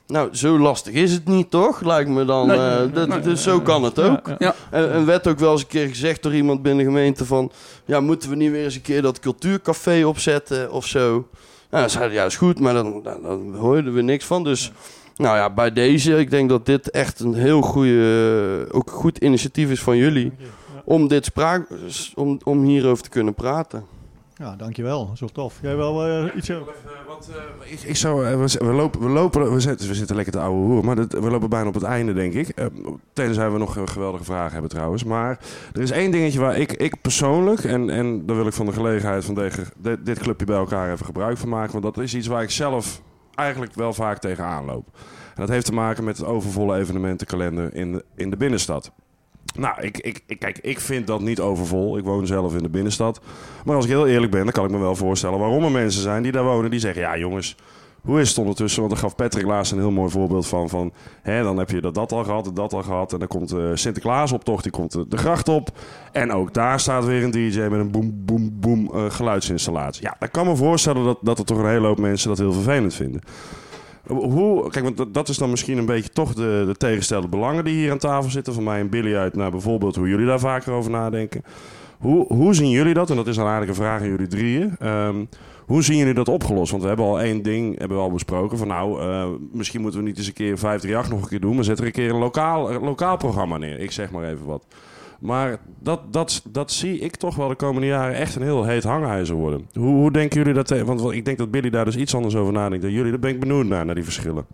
Nou, 0.07 0.35
zo 0.35 0.59
lastig 0.59 0.93
is 0.93 1.11
het 1.11 1.27
niet, 1.27 1.51
toch? 1.51 1.81
Lijkt 1.81 2.09
me 2.09 2.25
dan. 2.25 2.47
Nee. 2.47 2.57
eh, 2.57 2.93
dat- 2.93 3.07
Nee. 3.07 3.19
Dus 3.19 3.43
zo 3.43 3.59
kan 3.61 3.83
het 3.83 3.99
ook. 3.99 4.27
Ja, 4.27 4.35
ja. 4.39 4.55
En, 4.71 4.91
en 4.91 5.05
werd 5.05 5.27
ook 5.27 5.39
wel 5.39 5.51
eens 5.51 5.61
een 5.61 5.67
keer 5.67 5.87
gezegd 5.87 6.23
door 6.23 6.33
iemand 6.35 6.61
binnen 6.61 6.85
de 6.85 6.91
gemeente 6.91 7.25
van... 7.25 7.51
Ja, 7.85 7.99
moeten 7.99 8.29
we 8.29 8.35
niet 8.35 8.51
weer 8.51 8.63
eens 8.63 8.75
een 8.75 8.81
keer 8.81 9.01
dat 9.01 9.19
cultuurcafé 9.19 10.05
opzetten 10.05 10.71
of 10.71 10.85
zo? 10.85 11.27
Nou, 11.69 11.89
zeiden 11.89 12.13
ja, 12.17 12.25
is 12.25 12.35
goed, 12.35 12.59
maar 12.59 12.73
dan, 12.73 12.99
dan, 13.03 13.21
dan 13.21 13.55
hoorden 13.55 13.93
we 13.93 14.01
niks 14.01 14.25
van. 14.25 14.43
Dus 14.43 14.71
nou 15.15 15.37
ja, 15.37 15.49
bij 15.53 15.73
deze, 15.73 16.17
ik 16.19 16.29
denk 16.29 16.49
dat 16.49 16.65
dit 16.65 16.89
echt 16.91 17.19
een 17.19 17.33
heel 17.33 17.61
goede, 17.61 18.67
ook 18.71 18.89
goed 18.91 19.17
initiatief 19.17 19.69
is 19.71 19.81
van 19.81 19.97
jullie. 19.97 20.31
Om, 20.85 21.07
dit 21.07 21.25
spraak, 21.25 21.67
om, 22.15 22.39
om 22.43 22.63
hierover 22.63 23.03
te 23.03 23.09
kunnen 23.09 23.33
praten. 23.33 23.85
Ja, 24.43 24.55
dankjewel. 24.55 25.13
Wel 25.19 25.29
tof. 25.29 25.59
Jij 25.61 25.75
wel 25.75 26.07
eh, 26.07 26.35
iets... 26.35 26.49
eh, 26.49 26.57
Want, 27.07 27.29
eh, 27.29 27.89
ik, 27.89 27.95
zou, 27.95 28.37
we, 28.59 28.63
lopen, 28.63 28.99
we, 28.99 29.09
lopen 29.09 29.53
we, 29.53 29.59
zitten, 29.59 29.87
we 29.87 29.93
zitten 29.93 30.15
lekker 30.15 30.33
te 30.33 30.39
ouwe 30.39 30.57
hoeren, 30.57 30.85
maar 30.85 30.95
we 30.95 31.29
lopen 31.29 31.49
bijna 31.49 31.67
op 31.67 31.73
het 31.73 31.83
einde, 31.83 32.13
denk 32.13 32.33
ik. 32.33 32.53
Tenzij 33.13 33.51
we 33.51 33.57
nog 33.57 33.73
geweldige 33.85 34.23
vragen 34.23 34.51
hebben 34.51 34.69
trouwens. 34.69 35.03
Maar 35.03 35.39
er 35.73 35.81
is 35.81 35.91
één 35.91 36.11
dingetje 36.11 36.39
waar 36.39 36.57
ik, 36.57 36.71
ik 36.71 37.01
persoonlijk, 37.01 37.63
en, 37.63 37.89
en 37.89 38.25
daar 38.25 38.35
wil 38.35 38.47
ik 38.47 38.53
van 38.53 38.65
de 38.65 38.71
gelegenheid 38.71 39.25
van 39.25 39.35
deze, 39.35 39.63
dit 40.03 40.19
clubje 40.19 40.45
bij 40.45 40.57
elkaar 40.57 40.91
even 40.91 41.05
gebruik 41.05 41.37
van 41.37 41.49
maken. 41.49 41.71
Want 41.71 41.95
dat 41.95 42.03
is 42.03 42.15
iets 42.15 42.27
waar 42.27 42.43
ik 42.43 42.51
zelf 42.51 43.01
eigenlijk 43.35 43.73
wel 43.73 43.93
vaak 43.93 44.19
tegenaan 44.19 44.65
loop. 44.65 44.87
En 45.35 45.41
dat 45.41 45.49
heeft 45.49 45.65
te 45.65 45.73
maken 45.73 46.03
met 46.03 46.17
het 46.17 46.25
overvolle 46.25 46.77
evenementenkalender 46.77 47.75
in 47.75 47.91
de, 47.91 48.05
in 48.15 48.29
de 48.29 48.37
binnenstad. 48.37 48.91
Nou, 49.53 49.81
ik, 49.81 49.97
ik, 49.97 50.21
ik, 50.25 50.39
kijk, 50.39 50.57
ik 50.61 50.79
vind 50.79 51.07
dat 51.07 51.21
niet 51.21 51.39
overvol. 51.39 51.97
Ik 51.97 52.03
woon 52.03 52.27
zelf 52.27 52.55
in 52.55 52.63
de 52.63 52.69
binnenstad. 52.69 53.21
Maar 53.65 53.75
als 53.75 53.85
ik 53.85 53.91
heel 53.91 54.07
eerlijk 54.07 54.31
ben, 54.31 54.43
dan 54.43 54.51
kan 54.51 54.65
ik 54.65 54.71
me 54.71 54.77
wel 54.77 54.95
voorstellen 54.95 55.39
waarom 55.39 55.63
er 55.63 55.71
mensen 55.71 56.01
zijn 56.01 56.23
die 56.23 56.31
daar 56.31 56.43
wonen. 56.43 56.71
Die 56.71 56.79
zeggen, 56.79 57.01
ja 57.01 57.17
jongens, 57.17 57.55
hoe 58.03 58.21
is 58.21 58.29
het 58.29 58.37
ondertussen? 58.37 58.81
Want 58.81 58.93
daar 58.93 59.01
gaf 59.01 59.15
Patrick 59.15 59.45
laatst 59.45 59.71
een 59.71 59.77
heel 59.77 59.91
mooi 59.91 60.11
voorbeeld 60.11 60.47
van. 60.47 60.69
van 60.69 60.93
hè, 61.21 61.43
dan 61.43 61.57
heb 61.57 61.69
je 61.69 61.81
dat, 61.81 61.95
dat 61.95 62.11
al 62.11 62.23
gehad 62.23 62.47
en 62.47 62.53
dat 62.53 62.73
al 62.73 62.83
gehad. 62.83 63.13
En 63.13 63.19
dan 63.19 63.27
komt 63.27 63.53
uh, 63.53 63.69
Sinterklaas 63.73 64.31
optocht, 64.31 64.63
die 64.63 64.71
komt 64.71 64.91
de, 64.91 65.07
de 65.07 65.17
gracht 65.17 65.49
op. 65.49 65.69
En 66.11 66.31
ook 66.31 66.53
daar 66.53 66.79
staat 66.79 67.05
weer 67.05 67.23
een 67.23 67.31
DJ 67.31 67.59
met 67.59 67.79
een 67.79 67.91
boem, 67.91 68.21
boem, 68.25 68.59
boem 68.59 68.89
uh, 68.93 69.09
geluidsinstallatie. 69.09 70.03
Ja, 70.03 70.15
dan 70.19 70.31
kan 70.31 70.45
me 70.45 70.55
voorstellen 70.55 71.03
dat, 71.03 71.17
dat 71.21 71.39
er 71.39 71.45
toch 71.45 71.57
een 71.57 71.69
hele 71.69 71.87
hoop 71.87 71.99
mensen 71.99 72.29
dat 72.29 72.37
heel 72.37 72.53
vervelend 72.53 72.93
vinden. 72.93 73.21
Hoe, 74.07 74.69
kijk, 74.69 74.95
want 74.95 75.13
dat- 75.13 75.29
is 75.29 75.37
dan 75.37 75.49
misschien 75.49 75.77
een 75.77 75.85
beetje 75.85 76.09
toch 76.09 76.33
de, 76.33 76.63
de 76.67 76.75
tegenstelde 76.75 77.27
belangen 77.27 77.63
die 77.63 77.75
hier 77.75 77.91
aan 77.91 77.97
tafel 77.97 78.29
zitten. 78.29 78.53
Van 78.53 78.63
mij 78.63 78.79
en 78.79 78.89
Billy 78.89 79.15
uit 79.15 79.35
naar 79.35 79.51
bijvoorbeeld 79.51 79.95
hoe 79.95 80.07
jullie 80.09 80.25
daar 80.25 80.39
vaker 80.39 80.73
over 80.73 80.91
nadenken. 80.91 81.43
Hoe, 81.99 82.33
hoe 82.33 82.53
zien 82.53 82.69
jullie 82.69 82.93
dat? 82.93 83.09
En 83.09 83.15
dat 83.15 83.27
is 83.27 83.37
een 83.37 83.75
vraag 83.75 84.01
aan 84.01 84.07
jullie 84.07 84.27
drieën. 84.27 84.75
Um, 84.87 85.29
hoe 85.65 85.83
zien 85.83 85.97
jullie 85.97 86.13
dat 86.13 86.27
opgelost? 86.29 86.71
Want 86.71 86.81
we 86.83 86.87
hebben 86.87 87.05
al 87.05 87.19
één 87.21 87.41
ding 87.41 87.79
hebben 87.79 87.97
we 87.97 88.03
al 88.03 88.11
besproken. 88.11 88.57
Van 88.57 88.67
nou, 88.67 89.01
uh, 89.03 89.25
misschien 89.51 89.81
moeten 89.81 89.99
we 89.99 90.05
niet 90.05 90.17
eens 90.17 90.27
een 90.27 90.33
keer 90.33 90.57
538 90.57 91.11
nog 91.11 91.21
een 91.21 91.29
keer 91.29 91.39
doen. 91.39 91.55
Maar 91.55 91.63
zet 91.63 91.79
er 91.79 91.85
een 91.85 91.91
keer 91.91 92.09
een 92.09 92.19
lokaal, 92.19 92.71
een 92.71 92.83
lokaal 92.83 93.17
programma 93.17 93.57
neer. 93.57 93.79
Ik 93.79 93.91
zeg 93.91 94.11
maar 94.11 94.23
even 94.23 94.45
wat. 94.45 94.65
Maar 95.24 95.57
dat, 95.80 96.13
dat, 96.13 96.43
dat 96.51 96.71
zie 96.71 96.99
ik 96.99 97.15
toch 97.15 97.36
wel 97.36 97.47
de 97.47 97.55
komende 97.55 97.88
jaren 97.88 98.15
echt 98.15 98.36
een 98.36 98.41
heel 98.41 98.65
heet 98.65 98.84
hangijzer 98.84 99.36
worden. 99.36 99.67
Hoe, 99.74 99.95
hoe 99.95 100.11
denken 100.11 100.38
jullie 100.38 100.53
dat? 100.53 100.69
Want, 100.69 101.11
ik 101.11 101.26
denk 101.26 101.38
dat 101.38 101.51
Billy 101.51 101.69
daar 101.69 101.86
dus 101.86 101.95
iets 101.95 102.15
anders 102.15 102.36
over 102.36 102.53
nadenkt 102.53 102.84
dan 102.84 102.93
jullie. 102.93 103.11
Daar 103.11 103.19
ben 103.19 103.30
ik 103.30 103.39
benieuwd 103.39 103.65
naar, 103.65 103.86
naar 103.86 103.95
die 103.95 104.03
verschillen. 104.03 104.45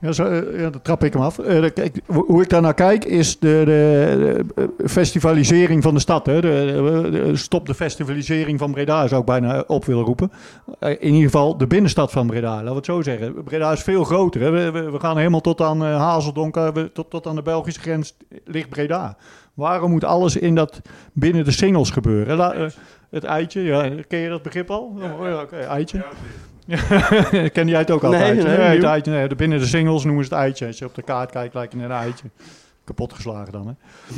Ja, 0.00 0.12
zo, 0.12 0.30
uh, 0.30 0.60
ja, 0.60 0.70
dan 0.70 0.82
trap 0.82 1.04
ik 1.04 1.12
hem 1.12 1.22
af. 1.22 1.36
De, 1.36 1.70
kijk, 1.74 2.00
hoe 2.06 2.42
ik 2.42 2.48
daar 2.48 2.60
naar 2.60 2.74
kijk 2.74 3.04
is 3.04 3.38
de, 3.38 3.62
de, 3.64 4.44
de 4.54 4.88
festivalisering 4.88 5.82
van 5.82 5.94
de 5.94 6.00
stad. 6.00 6.26
Hè. 6.26 6.40
De, 6.40 7.30
stop 7.34 7.66
de 7.66 7.74
festivalisering 7.74 8.58
van 8.58 8.72
Breda 8.72 9.06
zou 9.06 9.20
ik 9.20 9.26
bijna 9.26 9.64
op 9.66 9.84
willen 9.84 10.04
roepen. 10.04 10.32
In 10.80 10.98
ieder 11.00 11.22
geval 11.22 11.56
de 11.56 11.66
binnenstad 11.66 12.10
van 12.10 12.26
Breda, 12.26 12.54
laten 12.54 12.68
we 12.68 12.74
het 12.74 12.84
zo 12.84 13.02
zeggen. 13.02 13.44
Breda 13.44 13.72
is 13.72 13.82
veel 13.82 14.04
groter. 14.04 14.40
Hè. 14.40 14.50
We, 14.50 14.90
we, 14.90 15.00
gaan 15.00 15.16
helemaal 15.16 15.40
tot 15.40 15.60
aan 15.60 15.82
uh, 15.82 16.28
tot, 16.92 17.10
tot 17.10 17.26
aan 17.26 17.36
de 17.36 17.42
Belgische 17.42 17.80
grens 17.80 18.16
ligt 18.44 18.68
Breda. 18.68 19.16
Waarom 19.54 19.90
moet 19.90 20.04
alles 20.04 20.36
in 20.36 20.54
dat 20.54 20.80
binnen 21.12 21.44
de 21.44 21.50
singles 21.50 21.90
gebeuren? 21.90 22.72
Het 23.10 23.24
eitje, 23.24 23.62
ja, 23.62 23.90
ken 24.08 24.18
je 24.18 24.28
dat 24.28 24.42
begrip 24.42 24.70
al? 24.70 24.94
Ja, 24.98 25.14
oh, 25.20 25.26
ja 25.26 25.42
okay, 25.42 25.60
eitje. 25.60 26.04
Ken 27.52 27.68
jij 27.68 27.78
het 27.78 27.90
ook 27.90 28.04
altijd? 28.04 28.34
Nee, 28.34 28.44
nee, 28.44 28.56
nee, 28.56 28.76
het 28.76 28.84
eitje, 28.84 29.10
nee, 29.12 29.34
binnen 29.36 29.58
de 29.58 29.66
singles 29.66 30.04
noemen 30.04 30.24
ze 30.24 30.34
het 30.34 30.42
eitje. 30.42 30.66
Als 30.66 30.78
je 30.78 30.84
op 30.84 30.94
de 30.94 31.02
kaart 31.02 31.30
kijkt, 31.30 31.54
lijkt 31.54 31.72
het 31.72 31.82
een 31.82 31.90
eitje. 31.90 32.28
Kapot 32.84 33.12
geslagen 33.12 33.52
dan, 33.52 33.66
hè? 33.66 33.72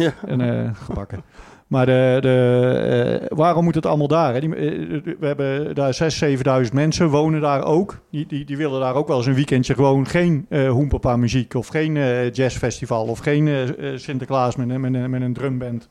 Ja. 0.04 0.12
En 0.26 0.40
uh, 0.40 0.70
gebakken. 0.74 1.22
Maar 1.66 1.86
de, 1.86 2.18
de, 2.20 3.20
uh, 3.30 3.38
waarom 3.38 3.64
moet 3.64 3.74
het 3.74 3.86
allemaal 3.86 4.08
daar? 4.08 4.34
Hè? 4.34 4.40
Die, 4.40 4.48
uh, 4.48 5.02
we 5.18 5.26
hebben 5.26 5.74
daar 5.74 5.98
6.000, 6.62 6.66
7.000 6.66 6.72
mensen 6.72 7.08
wonen 7.08 7.40
daar 7.40 7.64
ook. 7.64 8.00
Die, 8.10 8.26
die, 8.26 8.44
die 8.44 8.56
willen 8.56 8.80
daar 8.80 8.94
ook 8.94 9.08
wel 9.08 9.16
eens 9.16 9.26
een 9.26 9.34
weekendje 9.34 9.74
gewoon 9.74 10.06
geen 10.06 10.46
uh, 10.48 10.70
hoempapa 10.70 11.16
muziek... 11.16 11.54
of 11.54 11.66
geen 11.66 11.94
jazzfestival 12.32 13.06
of 13.06 13.18
geen 13.18 13.74
Sinterklaas 13.96 14.56
met, 14.56 14.78
met, 14.78 15.08
met 15.08 15.22
een 15.22 15.32
drumband. 15.32 15.88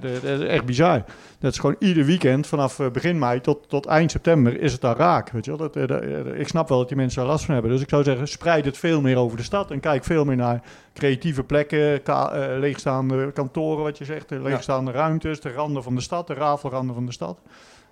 Dat, 0.00 0.22
dat 0.22 0.40
is 0.40 0.46
echt 0.48 0.64
bizar. 0.64 1.02
Dat 1.38 1.52
is 1.52 1.58
gewoon 1.58 1.76
ieder 1.78 2.04
weekend 2.04 2.46
vanaf 2.46 2.78
eh, 2.80 2.90
begin 2.90 3.18
mei 3.18 3.40
tot, 3.40 3.68
tot 3.68 3.86
eind 3.86 4.10
september 4.10 4.60
is 4.60 4.72
het 4.72 4.80
daar 4.80 4.96
raak. 4.96 5.30
Weet 5.30 5.44
je 5.44 5.50
wel? 5.56 5.58
Dat, 5.60 5.76
eh, 5.76 5.86
dat- 5.86 6.00
eh, 6.02 6.40
ik 6.40 6.48
snap 6.48 6.68
wel 6.68 6.78
dat 6.78 6.88
die 6.88 6.96
mensen 6.96 7.20
daar 7.20 7.30
last 7.30 7.44
van 7.44 7.54
hebben. 7.54 7.72
Dus 7.72 7.80
ik 7.82 7.88
zou 7.88 8.02
zeggen, 8.02 8.28
spreid 8.28 8.64
het 8.64 8.78
veel 8.78 9.00
meer 9.00 9.16
over 9.16 9.36
de 9.36 9.42
stad. 9.42 9.70
En 9.70 9.80
kijk 9.80 10.04
veel 10.04 10.24
meer 10.24 10.36
naar 10.36 10.62
creatieve 10.94 11.42
plekken, 11.42 12.02
ka- 12.02 12.30
eh, 12.32 12.58
leegstaande 12.58 13.32
kantoren, 13.32 13.82
wat 13.82 13.98
je 13.98 14.04
zegt. 14.04 14.32
eh, 14.32 14.42
leegstaande 14.42 14.90
ruimtes, 14.90 15.40
de 15.40 15.52
randen 15.52 15.82
van 15.82 15.94
de 15.94 16.00
stad, 16.00 16.26
de 16.26 16.34
rafelranden 16.34 16.94
van 16.94 17.06
de 17.06 17.12
stad. 17.12 17.38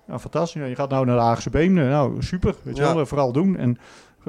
Nou, 0.07 0.19
fantastisch. 0.19 0.67
Je 0.67 0.75
gaat 0.75 0.89
nou 0.89 1.05
naar 1.05 1.15
de 1.15 1.21
Haagse 1.21 1.49
Beemde. 1.49 1.83
Nou, 1.83 2.23
super. 2.23 2.55
Weet 2.61 2.77
je 2.77 2.81
Ja. 2.83 2.93
wel, 2.93 3.01
eh, 3.01 3.07
vooral 3.07 3.31
doen. 3.31 3.57
En 3.57 3.77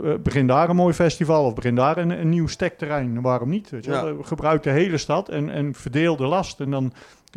eh, 0.04 0.14
begin 0.22 0.46
daar 0.46 0.68
een 0.68 0.76
mooi 0.76 0.94
festival 0.94 1.44
of 1.44 1.54
begin 1.54 1.74
daar 1.74 1.96
een, 1.96 2.10
een 2.20 2.28
nieuw 2.28 2.46
stekterrein. 2.46 3.20
Waarom 3.22 3.48
niet? 3.48 3.70
Weet 3.70 3.84
je 3.84 3.90
wel? 3.90 4.06
Ja. 4.06 4.12
Eh, 4.12 4.18
Gebruik 4.26 4.62
de 4.62 4.70
hele 4.70 4.96
stad 4.98 5.28
en, 5.28 5.50
en 5.50 5.74
verdeel 5.74 6.16
de 6.16 6.26
last. 6.26 6.60
En 6.60 6.70
dan, 6.70 6.92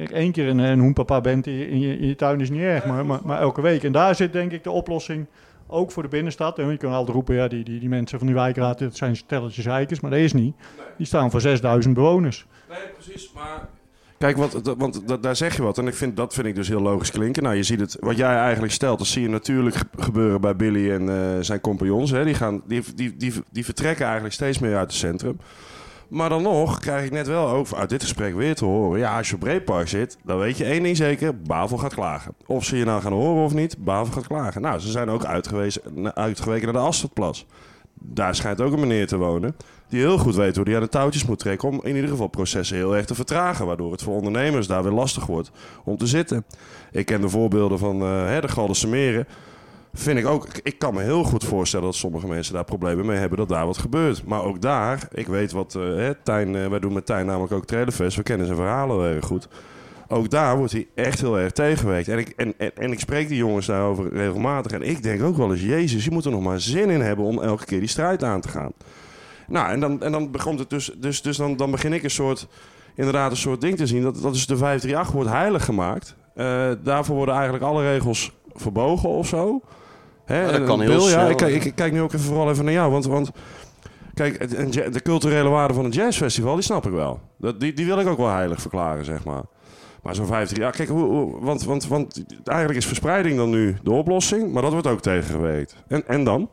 kijk, 0.06 0.12
één 0.12 0.32
keer 0.32 0.47
een, 0.47 0.58
een 0.60 0.80
hoenpapa 0.80 1.22
bent 1.22 1.47
in 1.47 1.54
je, 1.54 1.68
in, 1.70 1.80
je, 1.80 1.97
in 1.97 2.08
je 2.08 2.16
tuin 2.16 2.41
is 2.41 2.50
niet 2.50 2.62
erg, 2.62 2.86
maar, 2.86 3.06
maar, 3.06 3.39
elke 3.41 3.62
week. 3.62 3.84
En 3.84 3.91
daar 3.91 4.16
zit 4.16 4.34
denk 4.34 4.52
ik 4.52 4.64
de 4.64 4.72
oplossing, 4.72 5.26
ook 5.68 5.91
voor 5.91 6.04
de 6.04 6.10
binnenstad. 6.10 6.60
En 6.60 6.70
je 6.72 6.78
kan 6.78 6.91
altijd 6.91 7.16
roepen, 7.16 7.36
ja, 7.36 7.47
die, 7.47 7.64
die, 7.64 7.80
die 7.80 7.89
mensen 7.89 8.18
van 8.18 8.28
die 8.28 8.36
wijkraad, 8.36 8.80
dat 8.80 8.95
zijn 8.97 9.16
stelletjes 9.16 9.66
eikers, 9.66 10.00
maar 10.00 10.12
dat 10.12 10.20
is 10.20 10.34
niet. 10.34 10.56
Die 10.97 11.06
staan 11.06 11.32
voor 11.32 11.41
6000 11.41 11.93
bewoners. 11.93 12.45
Nee, 12.70 12.78
precies. 12.97 13.32
Maar 13.36 13.68
Kijk, 14.18 14.38
want 14.38 14.66
dat- 15.08 15.24
daar 15.24 15.36
zeg 15.36 15.56
je 15.56 15.62
wat. 15.64 15.78
En 15.78 15.88
ik 15.88 15.93
vind, 15.93 16.16
dat 16.18 16.34
vind 16.34 16.47
ik 16.47 16.56
dus 16.56 16.68
heel 16.68 16.82
logisch 16.82 17.12
klinken. 17.12 17.43
Nou, 17.43 17.56
je 17.56 17.64
ziet 17.64 17.80
het, 17.80 17.97
wat 18.00 18.18
jij 18.18 18.36
eigenlijk 18.36 18.74
stelt, 18.74 18.97
dat 18.97 19.08
zie 19.08 19.22
je 19.22 19.30
natuurlijk 19.30 19.76
ge- 19.76 19.86
gebeuren 19.97 20.41
bij 20.41 20.56
Billy 20.56 20.91
en 20.91 21.10
eh, 21.10 21.41
zijn 21.41 21.62
compagnons. 21.62 22.12
Hè. 22.12 22.24
Die, 22.26 22.34
gaan, 22.34 22.62
die, 22.66 22.84
die, 22.95 23.16
die, 23.18 23.34
die 23.52 23.66
vertrekken 23.66 24.04
eigenlijk 24.06 24.34
steeds 24.34 24.60
meer 24.60 24.76
uit 24.78 24.88
het 24.88 25.00
centrum. 25.00 25.39
Maar 26.10 26.30
dan 26.30 26.41
nog 26.41 26.80
krijg 26.80 27.05
ik 27.05 27.12
net 27.12 27.28
wel 27.28 27.49
ook 27.49 27.74
uit 27.74 27.89
dit 27.89 28.01
gesprek 28.01 28.36
weer 28.36 28.55
te 28.55 28.66
horen. 28.66 28.99
Ja, 28.99 29.18
als 29.18 29.30
je 29.30 29.34
op 29.34 29.39
Breedpark 29.39 29.88
zit, 29.88 30.18
dan 30.24 30.38
weet 30.38 30.57
je 30.57 30.66
één 30.66 30.84
ding 30.84 30.97
zeker. 30.97 31.41
Bavel 31.41 31.78
gaat 31.78 31.93
klagen. 31.93 32.36
Of 32.45 32.66
ze 32.66 32.78
je 32.78 32.86
nou 32.86 33.01
gaan 33.01 33.12
horen 33.12 33.43
of 33.43 33.53
niet, 33.53 33.78
Bavel 33.78 34.14
gaat 34.14 34.28
klagen. 34.28 34.62
Nou, 34.62 34.80
ze 34.80 34.91
zijn 34.91 35.10
ook 35.10 35.26
uitgewezen, 35.26 36.16
uitgeweken 36.16 36.64
naar 36.64 36.82
de 36.82 36.88
Astridplas. 36.88 37.45
Daar 37.93 38.36
schijnt 38.36 38.62
ook 38.62 38.74
een 38.74 38.80
meneer 38.80 39.07
te 39.07 39.18
wonen. 39.18 39.55
Die 39.89 39.99
heel 39.99 40.18
goed 40.18 40.36
weet 40.36 40.55
hoe 40.55 40.66
hij 40.66 40.76
aan 40.76 40.82
de 40.82 40.89
touwtjes 40.89 41.26
moet 41.26 41.39
trekken. 41.39 41.70
Om 41.70 41.80
in 41.84 41.95
ieder 41.95 42.10
geval 42.10 42.28
processen 42.28 42.78
heel 42.78 42.95
erg 42.95 43.05
te 43.05 43.16
vertragen. 43.16 43.66
Waardoor 43.66 43.91
het 43.91 44.01
voor 44.01 44.16
ondernemers 44.16 44.68
daar 44.68 44.84
weer 44.84 44.91
lastig 44.91 45.26
wordt 45.26 45.51
om 45.84 45.97
te 45.97 46.07
zitten. 46.07 46.45
Ik 46.91 47.05
ken 47.05 47.22
de 47.22 47.30
voorbeelden 47.30 47.80
van 47.80 48.01
eh, 48.01 48.41
de 48.41 48.47
Galderse 48.47 48.88
Meren. 48.88 49.28
Vind 49.93 50.19
ik 50.19 50.25
ook. 50.25 50.47
Ik 50.63 50.79
kan 50.79 50.93
me 50.93 51.01
heel 51.01 51.23
goed 51.23 51.43
voorstellen 51.43 51.85
dat 51.85 51.95
sommige 51.95 52.27
mensen 52.27 52.53
daar 52.53 52.63
problemen 52.63 53.05
mee 53.05 53.17
hebben 53.17 53.37
dat 53.37 53.49
daar 53.49 53.65
wat 53.65 53.77
gebeurt. 53.77 54.25
Maar 54.25 54.43
ook 54.43 54.61
daar, 54.61 55.07
ik 55.11 55.27
weet 55.27 55.51
wat 55.51 55.75
eh, 55.75 55.81
hè, 55.81 56.15
Tijn, 56.15 56.55
eh, 56.55 56.67
wij 56.67 56.79
doen 56.79 56.93
met 56.93 57.05
Tijn 57.05 57.25
namelijk 57.25 57.53
ook 57.53 57.65
Trailerfest. 57.65 58.17
We 58.17 58.23
kennen 58.23 58.45
zijn 58.45 58.57
verhalen 58.57 59.03
heel 59.05 59.15
erg 59.15 59.25
goed. 59.25 59.47
Ook 60.07 60.29
daar 60.29 60.57
wordt 60.57 60.71
hij 60.71 60.87
echt 60.95 61.21
heel 61.21 61.39
erg 61.39 61.51
tegengewerkt. 61.51 62.07
En 62.07 62.17
ik, 62.17 62.29
en, 62.29 62.53
en, 62.57 62.71
en 62.75 62.91
ik 62.91 62.99
spreek 62.99 63.27
die 63.27 63.37
jongens 63.37 63.65
daarover 63.65 64.13
regelmatig. 64.13 64.71
En 64.71 64.81
ik 64.81 65.03
denk 65.03 65.23
ook 65.23 65.37
wel 65.37 65.51
eens, 65.51 65.61
Jezus, 65.61 66.05
je 66.05 66.11
moet 66.11 66.25
er 66.25 66.31
nog 66.31 66.43
maar 66.43 66.61
zin 66.61 66.89
in 66.89 67.01
hebben 67.01 67.25
om 67.25 67.41
elke 67.41 67.65
keer 67.65 67.79
die 67.79 67.89
strijd 67.89 68.23
aan 68.23 68.41
te 68.41 68.49
gaan. 68.49 68.71
Nou, 69.47 69.71
en 69.71 69.79
dan, 69.79 70.03
en 70.03 70.11
dan 70.11 70.31
begon 70.31 70.57
het 70.57 70.69
dus, 70.69 70.91
dus, 70.97 71.21
dus 71.21 71.37
dan, 71.37 71.55
dan 71.55 71.71
begin 71.71 71.93
ik 71.93 72.03
een 72.03 72.09
soort, 72.09 72.47
inderdaad 72.95 73.31
een 73.31 73.37
soort 73.37 73.61
ding 73.61 73.77
te 73.77 73.87
zien. 73.87 74.03
Dat, 74.03 74.21
dat 74.21 74.35
is 74.35 74.47
de 74.47 74.57
538 74.57 75.13
wordt 75.13 75.29
heilig 75.29 75.65
gemaakt. 75.65 76.15
Eh, 76.35 76.71
daarvoor 76.83 77.15
worden 77.15 77.35
eigenlijk 77.35 77.63
alle 77.63 77.83
regels 77.83 78.31
verbogen 78.54 79.10
of 79.10 79.28
zo. 79.28 79.62
Hè? 80.26 80.41
Ja, 80.41 80.52
dat 80.52 80.64
kan 80.64 80.82
heel 80.82 81.10
ja, 81.10 81.28
ik, 81.28 81.38
kijk- 81.38 81.54
ik, 81.56 81.64
ik 81.66 81.76
kijk 81.76 81.91
nu 81.93 82.02
ook 82.02 82.14
even 82.14 82.26
vooral 82.26 82.50
even 82.50 82.64
naar 82.66 82.74
jou. 82.74 82.91
Want, 82.91 83.06
want 83.06 83.32
kijk, 84.14 84.50
de 84.93 85.02
culturele 85.02 85.50
waarde 85.50 85.74
van 85.74 85.86
een 85.86 85.91
jazzfestival, 85.91 86.54
die 86.56 86.64
snap 86.64 86.86
ik 86.86 86.91
wel. 86.91 87.20
Dat, 87.38 87.60
die, 87.60 87.74
die 87.74 87.86
wil 87.86 88.00
ik 88.00 88.08
ook 88.08 88.18
wel 88.18 88.30
heilig 88.30 88.62
verklaren, 88.62 89.06
zeg 89.06 89.24
maar. 89.24 89.43
Maar 90.04 90.16
zo'n 90.16 90.26
538, 90.26 90.76
kijk, 90.76 90.89
hoe, 91.00 91.10
hoe- 91.10 91.43
want, 91.45 91.64
want, 91.64 91.88
want 91.88 92.24
eigenlijk 92.43 92.80
is 92.80 92.86
verspreiding 92.86 93.38
dan 93.38 93.50
nu 93.50 93.78
de 93.84 93.91
oplossing. 93.91 94.52
Maar 94.54 94.62
dat 94.62 94.72
wordt 94.72 94.88
ook 94.88 95.02
tegengewerkt. 95.02 95.76
En, 95.88 96.08
en 96.08 96.24
dan? 96.24 96.50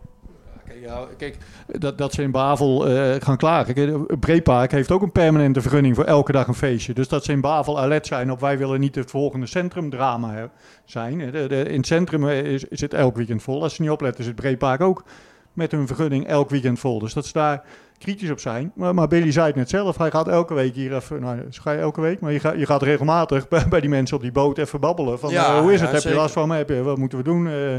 Kijk, 0.68 0.80
ja, 0.80 1.06
kijk 1.16 1.36
dat, 1.66 1.98
dat 1.98 2.12
ze 2.12 2.22
in 2.22 2.30
Bavel 2.30 2.88
eh, 2.88 3.14
gaan 3.18 3.36
klagen. 3.36 3.74
Kijk, 3.74 4.20
Breepark 4.20 4.70
heeft 4.70 4.90
ook 4.90 5.02
een 5.02 5.12
permanente 5.12 5.60
vergunning 5.60 5.94
voor 5.94 6.04
elke 6.04 6.32
dag 6.32 6.46
een 6.46 6.54
feestje. 6.54 6.94
Dus 6.94 7.08
dat 7.08 7.24
ze 7.24 7.32
in 7.32 7.40
Bavel 7.40 7.80
alert 7.80 8.06
zijn 8.06 8.30
op 8.30 8.40
wij 8.40 8.58
willen 8.58 8.80
niet 8.80 8.94
het 8.94 9.10
volgende 9.10 9.46
centrumdrama 9.46 10.50
zijn. 10.84 11.18
De, 11.18 11.46
de, 11.46 11.62
in 11.62 11.76
het 11.76 11.86
centrum 11.86 12.28
eh, 12.28 12.42
is, 12.42 12.64
is 12.64 12.80
het 12.80 12.94
elk 12.94 13.16
weekend 13.16 13.42
vol. 13.42 13.62
Als 13.62 13.74
ze 13.74 13.82
niet 13.82 13.90
opletten 13.90 14.20
is 14.20 14.26
het 14.26 14.36
Breepark 14.36 14.80
ook 14.80 15.04
met 15.52 15.70
hun 15.70 15.86
vergunning 15.86 16.26
elk 16.26 16.50
weekend 16.50 16.78
vol. 16.78 16.98
Dus 16.98 17.12
dat 17.12 17.26
ze 17.26 17.32
daar 17.32 17.64
kritisch 17.98 18.30
op 18.30 18.40
zijn. 18.40 18.72
Maar, 18.74 18.94
maar 18.94 19.08
Billy 19.08 19.32
zei 19.32 19.46
het 19.46 19.56
net 19.56 19.68
zelf. 19.68 19.98
Hij 19.98 20.10
gaat 20.10 20.28
elke 20.28 20.54
week 20.54 20.74
hier 20.74 20.94
even... 20.94 21.20
Nou, 21.20 21.38
ga 21.50 21.72
je 21.72 21.78
elke 21.78 22.00
week? 22.00 22.20
Maar 22.20 22.32
je, 22.32 22.40
gaat 22.40 22.58
je 22.58 22.66
gaat 22.66 22.82
regelmatig 22.82 23.48
bij, 23.48 23.68
bij 23.68 23.80
die 23.80 23.90
mensen 23.90 24.16
op 24.16 24.22
die 24.22 24.32
boot 24.32 24.58
even 24.58 24.80
babbelen. 24.80 25.18
Van 25.18 25.30
Ja, 25.30 25.54
eh, 25.54 25.60
hoe 25.60 25.72
is 25.72 25.80
ja, 25.80 25.86
het? 25.86 26.02
Heb 26.02 26.12
je 26.12 26.18
last 26.18 26.32
van 26.32 26.48
me? 26.48 26.56
Heb 26.56 26.68
je, 26.68 26.82
wat 26.82 26.98
moeten 26.98 27.18
we 27.18 27.24
doen? 27.24 27.46
Eh, 27.46 27.76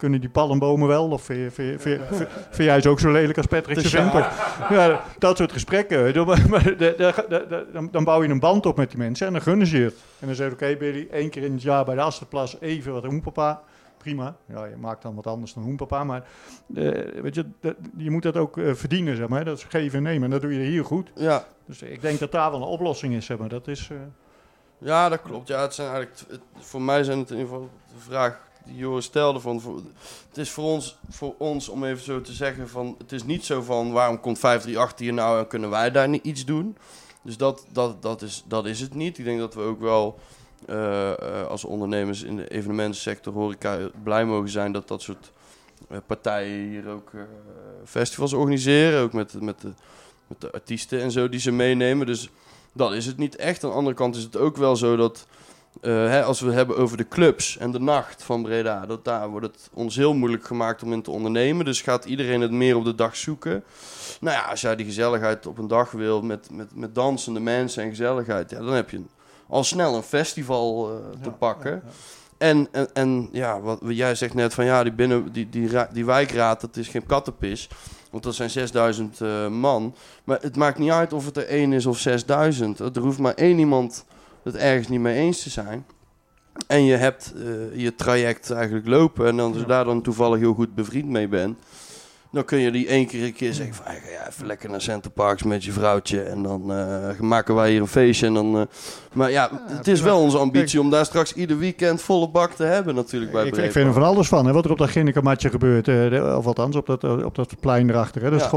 kunnen 0.00 0.20
die 0.20 0.30
palmbomen 0.30 0.88
wel? 0.88 1.08
Of 1.08 1.22
vind, 1.22 1.38
je- 1.38 1.50
vind, 1.50 1.78
je- 1.80 2.06
vind, 2.14 2.28
vind 2.50 2.68
jij 2.68 2.80
ze 2.80 2.88
ook 2.88 3.00
zo 3.00 3.12
lelijk 3.12 3.36
als 3.38 3.46
Patrick 3.46 3.76
de? 3.90 3.98
Of- 4.14 4.68
Ja, 4.70 5.04
dat 5.18 5.36
soort 5.36 5.52
gesprekken. 5.52 6.14
dan, 7.72 7.88
dan 7.90 8.04
bouw 8.04 8.22
je 8.22 8.28
een 8.28 8.40
band 8.40 8.66
op 8.66 8.76
met 8.76 8.88
die 8.90 8.98
mensen 8.98 9.26
en 9.26 9.32
dan 9.32 9.42
gunnen 9.42 9.66
ze 9.66 9.78
je 9.78 9.84
het. 9.84 9.94
En 10.18 10.26
dan 10.26 10.36
zeg 10.36 10.46
je, 10.46 10.52
oké 10.52 10.76
Billy, 10.78 11.08
één 11.10 11.30
keer 11.30 11.42
in 11.42 11.52
het 11.52 11.62
jaar 11.62 11.84
bij 11.84 11.94
de 11.94 12.00
Asterplas 12.00 12.56
even 12.60 12.92
wat 12.92 13.04
hoenpapa. 13.04 13.62
Prima. 13.98 14.36
Ja, 14.46 14.64
je 14.64 14.76
maakt 14.76 15.02
dan 15.02 15.14
wat 15.14 15.26
anders 15.26 15.54
dan 15.54 15.62
hoenpapa. 15.62 16.04
Maar 16.04 16.22
eh, 16.74 17.22
weet 17.22 17.34
je, 17.34 17.44
dat- 17.60 17.74
je 17.96 18.10
moet 18.10 18.22
dat 18.22 18.36
ook 18.36 18.58
eh, 18.58 18.74
verdienen, 18.74 19.16
zeg 19.16 19.28
maar. 19.28 19.44
Dat 19.44 19.56
is 19.58 19.64
geven 19.68 19.96
en 19.98 20.02
nemen. 20.02 20.22
En 20.24 20.30
dat 20.30 20.40
doe 20.40 20.54
je 20.54 20.60
hier 20.70 20.84
goed. 20.84 21.10
Ja, 21.14 21.44
Dus 21.66 21.82
ik 21.82 22.00
denk 22.02 22.18
dat 22.18 22.32
daar 22.32 22.50
wel 22.50 22.60
een 22.60 22.66
oplossing 22.66 23.14
is, 23.14 23.26
zeg 23.26 23.38
maar. 23.38 23.48
Dat 23.48 23.68
is... 23.68 23.88
eh, 23.90 23.96
ja, 24.78 25.08
dat 25.08 25.22
klopt. 25.22 25.48
Ja, 25.48 25.60
het 25.62 25.74
zijn 25.74 25.88
eigenlijk, 25.88 26.20
het- 26.30 26.40
voor 26.64 26.82
mij 26.82 27.04
zijn 27.04 27.18
het 27.18 27.30
in 27.30 27.36
ieder 27.36 27.50
geval 27.52 27.70
de 27.94 28.00
vraag 28.00 28.40
die 28.64 28.76
Joris 28.76 29.04
stelde. 29.04 29.40
Van, 29.40 29.60
voor- 29.60 29.82
het 30.28 30.38
is 30.38 30.50
voor 30.50 30.64
ons, 30.64 30.96
voor 31.10 31.34
ons, 31.38 31.68
om 31.68 31.84
even 31.84 32.04
zo 32.04 32.20
te 32.20 32.32
zeggen, 32.32 32.68
van, 32.68 32.94
het 32.98 33.12
is 33.12 33.24
niet 33.24 33.44
zo 33.44 33.62
van 33.62 33.92
waarom 33.92 34.20
komt 34.20 34.38
538 34.38 34.98
hier 35.06 35.14
nou 35.14 35.38
en 35.38 35.46
kunnen 35.46 35.70
wij 35.70 35.90
daar 35.90 36.08
niet 36.08 36.24
iets 36.24 36.44
doen. 36.44 36.76
Dus 37.22 37.36
dat, 37.36 37.66
dat, 37.72 38.02
dat, 38.02 38.22
is, 38.22 38.44
dat 38.46 38.66
is 38.66 38.80
het 38.80 38.94
niet. 38.94 39.18
Ik 39.18 39.24
denk 39.24 39.38
dat 39.38 39.54
we 39.54 39.60
ook 39.60 39.80
wel 39.80 40.18
eh, 40.66 41.10
eh, 41.10 41.46
als 41.46 41.64
ondernemers 41.64 42.22
in 42.22 42.36
de 42.36 42.48
evenementensector, 42.48 43.32
horeca, 43.32 43.78
blij 44.02 44.24
mogen 44.24 44.48
zijn 44.50 44.72
dat 44.72 44.88
dat 44.88 45.02
soort 45.02 45.32
eh, 45.88 45.98
partijen 46.06 46.68
hier 46.68 46.88
ook 46.88 47.10
festivals 47.84 48.32
organiseren. 48.32 49.00
Ook 49.00 49.12
met, 49.12 49.40
met, 49.40 49.60
de, 49.60 49.72
met 50.26 50.40
de 50.40 50.52
artiesten 50.52 51.00
en 51.00 51.10
zo 51.10 51.28
die 51.28 51.40
ze 51.40 51.50
meenemen. 51.50 52.06
Dus 52.06 52.28
dat 52.72 52.92
is 52.92 53.06
het 53.06 53.16
niet 53.16 53.36
echt. 53.36 53.64
Aan 53.64 53.70
de 53.70 53.76
andere 53.76 53.96
kant 53.96 54.16
is 54.16 54.22
het 54.22 54.36
ook 54.36 54.56
wel 54.56 54.76
zo 54.76 54.96
dat 54.96 55.26
eh, 55.80 55.92
hè, 55.92 56.22
als 56.24 56.40
we 56.40 56.46
het 56.46 56.54
hebben 56.54 56.76
over 56.76 56.96
de 56.96 57.08
clubs 57.08 57.56
en 57.58 57.70
de 57.70 57.80
nacht 57.80 58.22
van 58.22 58.42
Breda, 58.42 58.86
dat 58.86 59.04
daar 59.04 59.28
wordt 59.28 59.46
het 59.46 59.70
ons 59.72 59.96
heel 59.96 60.14
moeilijk 60.14 60.44
gemaakt 60.46 60.82
om 60.82 60.92
in 60.92 61.02
te 61.02 61.10
ondernemen. 61.10 61.64
Dus 61.64 61.82
gaat 61.82 62.04
iedereen 62.04 62.40
het 62.40 62.50
meer 62.50 62.76
op 62.76 62.84
de 62.84 62.94
dag 62.94 63.16
zoeken. 63.16 63.64
Nou 64.20 64.36
ja, 64.36 64.42
als 64.42 64.60
jij 64.60 64.76
die 64.76 64.86
gezelligheid 64.86 65.46
op 65.46 65.58
een 65.58 65.68
dag 65.68 65.90
wil 65.90 66.22
met, 66.22 66.48
met, 66.52 66.74
met 66.74 66.94
dansende 66.94 67.40
mensen 67.40 67.82
en 67.82 67.88
gezelligheid, 67.88 68.50
ja, 68.50 68.58
dan 68.58 68.72
heb 68.74 68.90
je 68.90 68.96
een- 68.96 69.10
al 69.48 69.64
snel 69.64 69.94
een 69.96 70.02
festival 70.02 70.90
eh, 70.90 71.20
te 71.22 71.28
ja, 71.28 71.34
pakken. 71.38 71.70
ja, 71.70 71.80
ja. 71.84 71.90
En, 72.38 72.68
en, 72.72 72.88
en 72.92 73.28
ja, 73.32 73.60
wat 73.60 73.78
jij 73.88 74.14
zegt 74.14 74.34
net 74.34 74.54
van 74.54 74.64
ja, 74.64 74.82
die, 74.82 74.92
binnen, 74.92 75.32
die, 75.32 75.48
die, 75.48 75.70
die 75.92 76.04
wijkraad, 76.04 76.60
dat 76.60 76.76
is 76.76 76.88
geen 76.88 77.06
kattenpis. 77.06 77.68
Want 78.10 78.22
dat 78.22 78.34
zijn 78.34 78.50
6000 78.50 79.20
eh, 79.20 79.48
man. 79.48 79.94
Maar 80.24 80.38
het 80.40 80.56
maakt 80.56 80.78
niet 80.78 80.90
uit 80.90 81.12
of 81.12 81.24
het 81.24 81.36
er 81.36 81.46
één 81.46 81.72
is 81.72 81.86
of 81.86 81.98
6000. 81.98 82.78
Er 82.78 82.98
hoeft 83.02 83.18
maar 83.18 83.34
één 83.34 83.58
iemand 83.58 84.04
het 84.42 84.56
ergens 84.56 84.88
niet 84.88 85.00
mee 85.00 85.16
eens 85.16 85.42
te 85.42 85.50
zijn. 85.50 85.84
En 86.66 86.84
je 86.84 86.96
hebt 86.96 87.32
eh, 87.36 87.80
je 87.80 87.94
traject 87.94 88.50
eigenlijk 88.50 88.86
lopen. 88.86 89.26
En 89.26 89.40
als 89.40 89.56
je 89.56 89.66
daar 89.66 89.84
dan 89.84 90.02
toevallig 90.02 90.38
heel 90.38 90.54
goed 90.54 90.74
bevriend 90.74 91.08
mee 91.08 91.28
bent. 91.28 91.58
Dan 92.32 92.44
kun 92.44 92.58
je 92.58 92.70
die 92.70 92.86
één 92.86 93.06
keer 93.06 93.24
een 93.24 93.32
keer 93.32 93.52
zeggen 93.52 93.74
van... 93.74 93.84
"Hey, 93.86 94.00
ga 94.04 94.10
jij 94.10 94.26
even 94.28 94.46
lekker 94.46 94.70
naar 94.70 94.80
Center 94.80 95.10
Parks 95.10 95.42
met 95.42 95.64
je 95.64 95.72
vrouwtje. 95.72 96.22
En 96.22 96.42
dan 96.42 96.72
eh, 96.72 97.18
maken 97.20 97.54
wij 97.54 97.70
hier 97.70 97.80
een 97.80 97.86
feestje. 97.86 98.26
En 98.26 98.34
dan, 98.34 98.56
eh, 98.58 98.62
maar 99.12 99.30
ja, 99.30 99.50
het 99.66 99.88
is 99.88 100.00
wel 100.00 100.20
onze 100.20 100.38
ambitie 100.38 100.80
om 100.80 100.90
daar 100.90 101.04
straks 101.04 101.32
ieder 101.32 101.58
weekend 101.58 102.02
volle 102.02 102.28
bak 102.28 102.52
te 102.52 102.64
hebben 102.64 102.94
natuurlijk 102.94 103.32
bij 103.32 103.46
Ik, 103.46 103.56
ik 103.56 103.72
vind 103.72 103.86
er 103.86 103.92
van 103.92 104.02
alles 104.02 104.28
van, 104.28 104.46
hè, 104.46 104.52
wat 104.52 104.64
er 104.64 104.70
op 104.70 104.78
dat 104.78 104.88
Ginnekermatje 104.90 105.50
gebeurt. 105.50 105.88
eh, 105.88 106.36
of 106.36 106.46
althans, 106.46 106.76
op 106.76 106.86
dat, 106.86 107.04
op 107.24 107.34
dat 107.34 107.60
plein 107.60 107.90
erachter, 107.90 108.22
hè, 108.22 108.30
dat 108.30 108.40
Ja. 108.40 108.48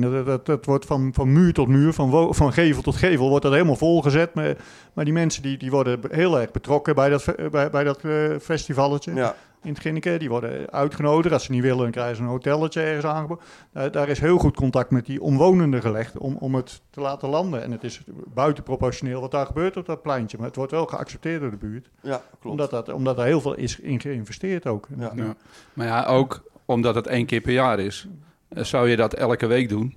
Dat, 0.00 0.26
dat, 0.26 0.46
dat 0.46 0.64
wordt 0.64 0.84
van, 0.84 1.10
van 1.14 1.32
muur 1.32 1.52
tot 1.52 1.68
muur, 1.68 1.92
van, 1.92 2.34
van 2.34 2.52
gevel 2.52 2.82
tot 2.82 2.96
gevel, 2.96 3.28
wordt 3.28 3.44
dat 3.44 3.52
helemaal 3.52 3.76
volgezet. 3.76 4.34
Maar, 4.34 4.56
maar 4.92 5.04
die 5.04 5.14
mensen 5.14 5.42
die, 5.42 5.58
die 5.58 5.70
worden 5.70 6.00
heel 6.10 6.40
erg 6.40 6.50
betrokken 6.50 6.94
bij 6.94 7.08
dat, 7.08 7.24
bij, 7.50 7.70
bij 7.70 7.84
dat 7.84 7.98
eh, 8.02 8.12
festivalletje 8.42 9.14
Ja, 9.14 9.34
in 9.62 9.68
het 9.70 9.80
Ginneke. 9.80 10.16
Die 10.18 10.28
worden 10.28 10.70
uitgenodigd. 10.70 11.34
Als 11.34 11.44
ze 11.44 11.50
niet 11.52 11.62
willen, 11.62 11.78
dan 11.82 11.90
krijgen 11.90 12.16
ze 12.16 12.22
een 12.22 12.28
hotelletje 12.28 12.80
ergens 12.80 13.04
aangeboden. 13.04 13.44
Daar- 13.72 13.90
daar 13.90 14.08
is 14.08 14.20
heel 14.20 14.38
goed 14.38 14.56
contact 14.56 14.90
met 14.90 15.06
die 15.06 15.22
omwonenden 15.22 15.80
gelegd 15.80 16.18
om, 16.18 16.36
om 16.36 16.54
het 16.54 16.80
te 16.90 17.00
laten 17.00 17.28
landen. 17.28 17.62
En 17.62 17.70
het 17.70 17.84
is 17.84 18.00
buitenproportioneel 18.34 19.20
wat 19.20 19.30
daar 19.30 19.46
gebeurt 19.46 19.76
op 19.76 19.86
dat 19.86 20.02
pleintje. 20.02 20.36
Maar 20.36 20.46
het 20.46 20.56
wordt 20.56 20.72
wel 20.72 20.86
geaccepteerd 20.86 21.40
door 21.40 21.50
de 21.50 21.56
buurt. 21.56 21.90
ja 22.02 22.22
klopt. 22.30 22.44
Omdat, 22.46 22.70
dat, 22.70 22.92
omdat 22.92 23.16
daar 23.16 23.26
heel 23.26 23.40
veel 23.40 23.54
is 23.54 23.80
in 23.80 24.00
geïnvesteerd 24.00 24.66
ook. 24.66 24.88
Ja. 24.98 25.12
Ja. 25.14 25.34
Maar 25.72 25.86
ja, 25.86 26.04
ook 26.06 26.42
omdat 26.64 26.94
het 26.94 27.06
één 27.06 27.26
keer 27.26 27.40
per 27.40 27.52
jaar 27.52 27.78
is. 27.78 28.06
eh, 28.48 28.64
Zou 28.64 28.88
je 28.88 28.96
dat 28.96 29.14
elke 29.14 29.46
week 29.46 29.68
doen? 29.68 29.96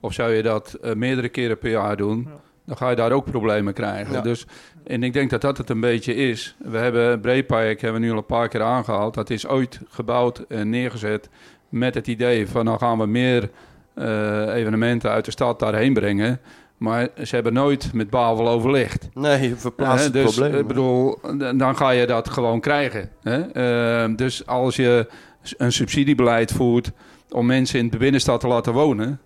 Of 0.00 0.12
zou 0.12 0.32
je 0.32 0.42
dat 0.42 0.72
eh, 0.74 0.94
meerdere 0.94 1.28
keren 1.28 1.58
per 1.58 1.70
jaar 1.70 1.96
doen? 1.96 2.28
Dan 2.66 2.76
ga 2.76 2.90
je 2.90 2.96
daar 2.96 3.12
ook 3.12 3.24
problemen 3.30 3.72
krijgen. 3.74 4.12
Ja. 4.12 4.20
Dus, 4.20 4.46
en 4.86 5.02
ik 5.02 5.12
denk 5.12 5.30
dat 5.30 5.40
dat 5.40 5.58
het 5.58 5.70
een 5.70 5.80
beetje 5.80 6.14
is. 6.14 6.56
We 6.58 6.78
hebben 6.78 7.20
Breedpark 7.20 7.80
hebben 7.80 8.00
we 8.00 8.06
nu 8.06 8.12
al 8.12 8.18
een 8.18 8.26
paar 8.26 8.48
keer 8.48 8.62
aangehaald. 8.62 9.14
Dat 9.14 9.30
is 9.30 9.46
ooit 9.46 9.80
gebouwd 9.88 10.38
en 10.48 10.70
neergezet 10.70 11.28
met 11.68 11.94
het 11.94 12.06
idee 12.06 12.48
van 12.48 12.64
dan 12.64 12.78
gaan 12.78 12.98
we 12.98 13.06
meer 13.06 13.50
eh, 13.94 14.54
evenementen 14.54 15.10
uit 15.10 15.24
de 15.24 15.30
stad 15.30 15.58
daarheen 15.58 15.92
brengen. 15.92 16.40
Maar 16.76 17.08
ze 17.24 17.34
hebben 17.34 17.52
nooit 17.52 17.92
met 17.92 18.10
Bavel 18.10 18.48
overlegd. 18.48 19.08
Nee, 19.14 19.48
je 19.48 19.56
verplaatst 19.56 20.12
dus 20.12 20.34
probleem. 20.34 20.60
ik 20.60 20.66
bedoel, 20.66 21.12
d- 21.38 21.58
dan 21.58 21.76
ga 21.76 21.90
je 21.90 22.06
dat 22.06 22.28
gewoon 22.28 22.60
krijgen. 22.60 23.10
Hè? 23.22 23.40
Eh, 23.40 24.16
dus 24.16 24.46
als 24.46 24.76
je 24.76 25.08
een 25.56 25.72
subsidiebeleid 25.72 26.52
voert 26.52 26.92
om 27.30 27.46
mensen 27.46 27.78
in 27.78 27.90
de 27.90 27.96
binnenstad 27.96 28.40
te 28.40 28.46
laten 28.46 28.72
wonen. 28.72 29.20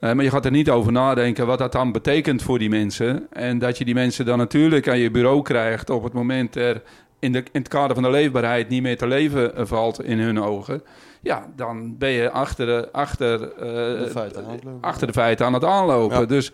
Eh, 0.00 0.12
maar 0.12 0.24
je 0.24 0.30
gaat 0.30 0.44
er 0.44 0.50
niet 0.50 0.70
over 0.70 0.92
nadenken 0.92 1.46
wat 1.46 1.58
dat 1.58 1.72
dan 1.72 1.92
betekent 1.92 2.42
voor 2.42 2.58
die 2.58 2.68
mensen. 2.68 3.26
En 3.32 3.58
dat 3.58 3.78
je 3.78 3.84
die 3.84 3.94
mensen 3.94 4.24
dan 4.24 4.38
natuurlijk 4.38 4.88
aan 4.88 4.98
je 4.98 5.10
bureau 5.10 5.42
krijgt 5.42 5.90
op 5.90 6.02
het 6.02 6.12
moment 6.12 6.56
er 6.56 6.82
in, 7.18 7.32
de, 7.32 7.38
in 7.38 7.60
het 7.60 7.68
kader 7.68 7.94
van 7.94 8.02
de 8.02 8.10
leefbaarheid 8.10 8.68
niet 8.68 8.82
meer 8.82 8.96
te 8.98 9.06
leven 9.06 9.56
eh, 9.56 9.64
valt 9.66 10.04
in 10.04 10.18
hun 10.18 10.40
ogen. 10.40 10.82
Ja, 11.22 11.46
dan 11.56 11.98
ben 11.98 12.10
je 12.10 12.30
achter 12.30 12.66
de, 12.66 12.88
achter, 12.92 13.42
eh, 13.52 13.58
De 14.04 14.08
feiten 14.10 14.44
aan 14.44 14.50
het 14.52 14.64
lopen. 14.64 14.80
achter 14.88 15.06
de 15.06 15.12
feiten 15.12 15.46
aan 15.46 15.54
het 15.54 15.64
aanlopen. 15.64 16.18
Ja. 16.20 16.24
Dus 16.26 16.52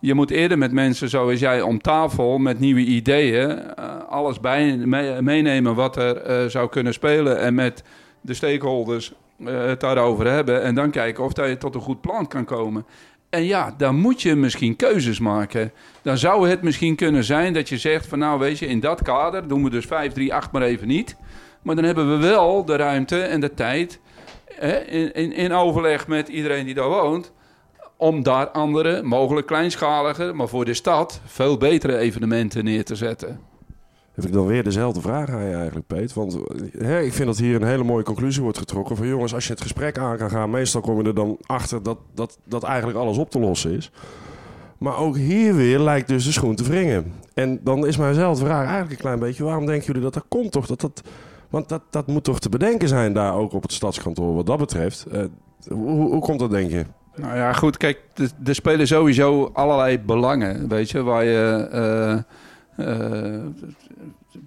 je 0.00 0.14
moet 0.14 0.30
eerder 0.30 0.58
met 0.58 0.72
mensen 0.72 1.08
zoals 1.08 1.40
jij 1.40 1.60
om 1.60 1.80
tafel 1.80 2.38
met 2.38 2.58
nieuwe 2.58 2.80
ideeën 2.80 3.74
alles 4.08 4.40
bij, 4.40 4.76
mee- 4.76 5.22
meenemen 5.22 5.74
wat 5.74 5.96
er 5.96 6.50
zou 6.50 6.68
kunnen 6.68 6.92
spelen 6.92 7.38
en 7.38 7.54
met 7.54 7.82
de 8.20 8.34
stakeholders 8.34 9.12
eh, 9.12 9.16
het 9.44 9.80
daarover 9.80 10.26
hebben 10.26 10.62
en 10.62 10.74
dan 10.74 10.90
kijken 10.90 11.24
of 11.24 11.32
dat 11.32 11.48
je 11.48 11.56
tot 11.56 11.74
een 11.74 11.80
goed 11.80 12.00
plan 12.00 12.28
kan 12.28 12.44
komen. 12.44 12.86
En 13.30 13.44
ja, 13.44 13.74
dan 13.78 13.96
moet 13.96 14.22
je 14.22 14.34
misschien 14.34 14.76
keuzes 14.76 15.18
maken. 15.18 15.72
Dan 16.02 16.18
zou 16.18 16.48
het 16.48 16.62
misschien 16.62 16.96
kunnen 16.96 17.24
zijn 17.24 17.52
dat 17.52 17.68
je 17.68 17.78
zegt 17.78 18.06
van 18.06 18.18
nou 18.18 18.38
weet 18.38 18.58
je, 18.58 18.66
in 18.66 18.80
dat 18.80 19.02
kader 19.02 19.48
doen 19.48 19.64
we 19.64 19.70
dus 19.70 19.86
5, 19.86 20.12
3, 20.12 20.34
8 20.34 20.52
maar 20.52 20.62
even 20.62 20.88
niet. 20.88 21.16
Maar 21.62 21.74
dan 21.74 21.84
hebben 21.84 22.10
we 22.10 22.26
wel 22.26 22.64
de 22.64 22.76
ruimte 22.76 23.20
en 23.22 23.40
de 23.40 23.54
tijd 23.54 24.00
hè, 24.54 24.78
in, 24.78 25.14
in, 25.14 25.32
in 25.32 25.52
overleg 25.52 26.06
met 26.06 26.28
iedereen 26.28 26.64
die 26.64 26.74
daar 26.74 26.88
woont 26.88 27.32
om 27.96 28.22
daar 28.22 28.48
andere, 28.48 29.02
mogelijk 29.02 29.46
kleinschaliger, 29.46 30.36
maar 30.36 30.48
voor 30.48 30.64
de 30.64 30.74
stad 30.74 31.20
veel 31.24 31.56
betere 31.56 31.98
evenementen 31.98 32.64
neer 32.64 32.84
te 32.84 32.96
zetten. 32.96 33.40
Heb 34.16 34.24
ik 34.24 34.32
dan 34.32 34.46
weer 34.46 34.64
dezelfde 34.64 35.00
vraag 35.00 35.30
aan 35.30 35.44
je 35.44 35.54
eigenlijk, 35.54 35.86
Peet? 35.86 36.12
Want 36.14 36.38
hè, 36.78 37.00
ik 37.00 37.12
vind 37.12 37.26
dat 37.26 37.38
hier 37.38 37.54
een 37.54 37.68
hele 37.68 37.84
mooie 37.84 38.04
conclusie 38.04 38.42
wordt 38.42 38.58
getrokken. 38.58 38.96
Van 38.96 39.06
jongens, 39.06 39.34
als 39.34 39.46
je 39.46 39.52
het 39.52 39.62
gesprek 39.62 39.98
aan 39.98 40.16
kan 40.16 40.30
gaan, 40.30 40.50
meestal 40.50 40.80
kom 40.80 40.98
je 41.00 41.08
er 41.08 41.14
dan 41.14 41.38
achter 41.46 41.82
dat, 41.82 41.98
dat, 42.14 42.38
dat 42.44 42.62
eigenlijk 42.62 42.98
alles 42.98 43.18
op 43.18 43.30
te 43.30 43.38
lossen 43.38 43.70
is. 43.76 43.90
Maar 44.78 44.98
ook 44.98 45.16
hier 45.16 45.54
weer 45.54 45.78
lijkt 45.78 46.08
dus 46.08 46.24
de 46.24 46.32
schoen 46.32 46.54
te 46.54 46.64
wringen. 46.64 47.12
En 47.34 47.60
dan 47.62 47.86
is 47.86 47.96
mijzelf 47.96 48.38
de 48.38 48.44
vraag 48.44 48.62
eigenlijk 48.62 48.90
een 48.90 48.96
klein 48.96 49.18
beetje, 49.18 49.44
waarom 49.44 49.66
denken 49.66 49.86
jullie 49.86 50.02
dat 50.02 50.14
dat 50.14 50.24
komt 50.28 50.52
toch? 50.52 50.66
Dat 50.66 50.80
dat, 50.80 51.02
want 51.50 51.68
dat, 51.68 51.82
dat 51.90 52.06
moet 52.06 52.24
toch 52.24 52.38
te 52.40 52.48
bedenken 52.48 52.88
zijn 52.88 53.12
daar 53.12 53.34
ook 53.34 53.52
op 53.52 53.62
het 53.62 53.72
stadskantoor 53.72 54.34
wat 54.34 54.46
dat 54.46 54.58
betreft. 54.58 55.06
Eh, 55.06 55.20
hoe, 55.68 56.10
hoe, 56.10 56.20
komt 56.20 56.38
dat, 56.38 56.50
denk 56.50 56.70
je? 56.70 56.84
Nou 57.16 57.36
ja, 57.36 57.52
goed, 57.52 57.76
kijk, 57.76 58.00
er- 58.14 58.30
er 58.44 58.54
spelen 58.54 58.86
sowieso 58.86 59.50
allerlei 59.52 59.98
belangen, 60.00 60.68
weet 60.68 60.90
je, 60.90 61.02
waar 61.02 61.24
je... 61.24 61.68
eh, 61.70 62.18
eh, 62.76 63.38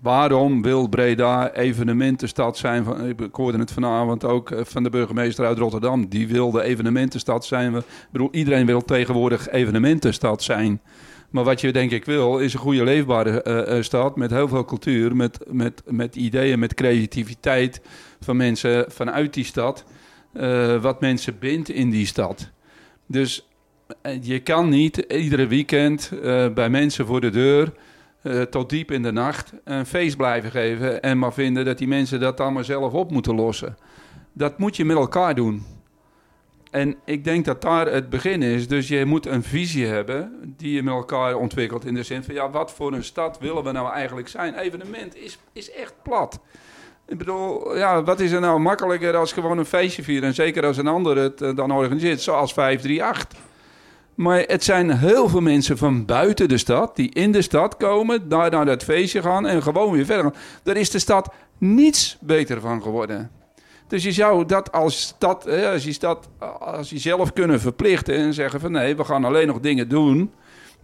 waarom 0.02 0.62
wil 0.62 0.88
Breda 0.88 1.52
evenementenstad 1.52 2.58
zijn? 2.58 2.84
Van, 2.84 3.06
ik 3.06 3.30
hoorde 3.32 3.58
het 3.58 3.72
vanavond 3.72 4.24
ook 4.24 4.52
eh, 4.52 4.60
van 4.64 4.84
de 4.84 4.90
burgemeester 4.90 5.46
uit 5.46 5.58
Rotterdam. 5.58 6.08
Die 6.08 6.28
wilde 6.28 6.64
evenementenstad 6.64 7.46
zijn. 7.46 7.76
Ik 7.76 7.84
bedoel, 8.12 8.30
iedereen 8.32 8.66
wil 8.66 8.86
tegenwoordig 8.86 9.50
evenementenstad 9.50 10.44
zijn. 10.44 10.82
Maar 11.30 11.44
wat 11.44 11.62
je 11.62 11.72
denk 11.72 11.92
ik 11.92 12.06
wil, 12.06 12.40
is 12.40 12.54
een 12.54 12.60
goede 12.60 12.84
leefbare 12.84 13.42
eh, 13.42 13.82
stad 13.82 14.16
met 14.16 14.32
heel 14.32 14.48
veel 14.48 14.66
cultuur, 14.66 15.16
met, 15.16 15.40
met, 15.48 15.82
met 15.86 16.16
ideeën, 16.16 16.60
met 16.60 16.74
creativiteit 16.74 17.82
van 18.20 18.38
mensen 18.38 18.86
vanuit 18.92 19.34
die 19.34 19.44
stad. 19.44 19.86
wat 20.82 21.02
mensen 21.02 21.40
bindt 21.40 21.70
in 21.70 21.90
die 21.90 22.06
stad. 22.06 22.50
Dus 23.06 23.48
je 24.22 24.40
kan 24.40 24.70
niet 24.70 24.98
iedere 24.98 25.48
weekend 25.48 26.12
bij 26.54 26.70
mensen 26.70 27.06
voor 27.06 27.22
de 27.22 27.30
deur 27.30 27.74
eh, 28.22 28.42
tot 28.42 28.70
diep 28.70 28.92
in 28.92 29.04
de 29.04 29.12
nacht 29.12 29.54
een 29.64 29.86
feest 29.86 30.18
blijven 30.18 30.52
geven 30.52 31.02
en 31.02 31.20
maar 31.20 31.34
vinden 31.34 31.66
dat 31.66 31.78
die 31.78 31.88
mensen 31.88 32.20
dat 32.20 32.40
allemaal 32.40 32.64
zelf 32.64 32.94
op 32.94 33.12
moeten 33.12 33.36
lossen. 33.36 33.78
Dat 34.34 34.58
moet 34.58 34.76
je 34.76 34.86
met 34.86 34.98
elkaar 34.98 35.36
doen. 35.36 35.66
En 36.72 36.96
ik 37.06 37.24
denk 37.24 37.46
dat 37.46 37.62
daar 37.62 37.92
het 37.92 38.10
begin 38.10 38.42
is. 38.42 38.68
Dus 38.68 38.88
je 38.88 39.06
moet 39.06 39.26
een 39.26 39.44
visie 39.44 39.86
hebben 39.86 40.54
die 40.58 40.74
je 40.74 40.84
met 40.84 40.94
elkaar 40.94 41.36
ontwikkelt. 41.36 41.86
In 41.86 41.94
de 41.94 42.04
zin 42.04 42.24
van, 42.24 42.34
ja, 42.34 42.50
wat 42.50 42.72
voor 42.72 42.94
een 42.94 43.04
stad 43.04 43.40
willen 43.40 43.64
we 43.64 43.72
nou 43.72 43.92
eigenlijk 43.92 44.28
zijn? 44.28 44.56
Evenement 44.56 45.16
is, 45.16 45.40
is 45.54 45.72
echt 45.72 45.94
plat. 46.04 46.40
Ik 47.08 47.18
bedoel, 47.18 47.78
ja, 47.78 48.04
wat 48.04 48.20
is 48.20 48.32
er 48.32 48.42
nou 48.42 48.60
makkelijker 48.60 49.16
als 49.16 49.32
gewoon 49.32 49.58
een 49.58 49.66
feestje 49.66 50.04
vieren? 50.04 50.28
En 50.28 50.34
zeker 50.34 50.66
als 50.66 50.78
een 50.78 50.88
ander 50.88 51.18
het 51.18 51.42
eh, 51.42 51.56
dan 51.56 51.72
organiseert, 51.72 52.22
zoals 52.22 52.54
538. 52.54 53.49
Maar 54.20 54.44
het 54.48 54.64
zijn 54.64 54.98
heel 54.98 55.30
veel 55.30 55.42
mensen 55.42 55.78
van 55.78 56.06
buiten 56.06 56.48
de 56.48 56.58
stad 56.58 56.96
die 56.96 57.10
in 57.14 57.32
de 57.32 57.42
stad 57.42 57.78
komen, 57.78 58.30
daar 58.30 58.52
naar 58.52 58.66
dat 58.66 58.84
feestje 58.84 59.22
gaan 59.22 59.48
en 59.48 59.64
gewoon 59.64 59.92
weer 59.92 60.06
verder 60.06 60.24
gaan. 60.24 60.42
Daar 60.64 60.78
is 60.78 60.90
de 60.90 61.00
stad 61.00 61.34
niets 61.58 62.18
beter 62.22 62.62
van 62.62 62.82
geworden. 62.82 63.32
Dus 63.88 64.04
je 64.04 64.12
zou 64.12 64.46
dat 64.46 64.72
als 64.72 65.02
stad, 65.02 65.48
als 65.48 65.84
je 65.84 65.92
stad, 65.92 66.30
als 66.60 66.90
je 66.90 66.98
zelf 66.98 67.34
kunnen 67.34 67.60
verplichten 67.60 68.16
en 68.16 68.34
zeggen 68.34 68.60
van 68.60 68.72
nee, 68.72 68.96
we 68.96 69.04
gaan 69.04 69.26
alleen 69.26 69.48
nog 69.48 69.60
dingen 69.60 69.90
doen 69.90 70.32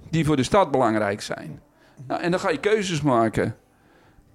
die 0.10 0.26
voor 0.26 0.36
de 0.36 0.44
stad 0.44 0.72
belangrijk 0.72 1.22
zijn. 1.22 1.62
Nou, 2.08 2.22
en 2.22 2.32
dan 2.32 2.40
ga 2.40 2.50
je 2.50 2.60
keuzes 2.60 3.02
maken. 3.02 3.56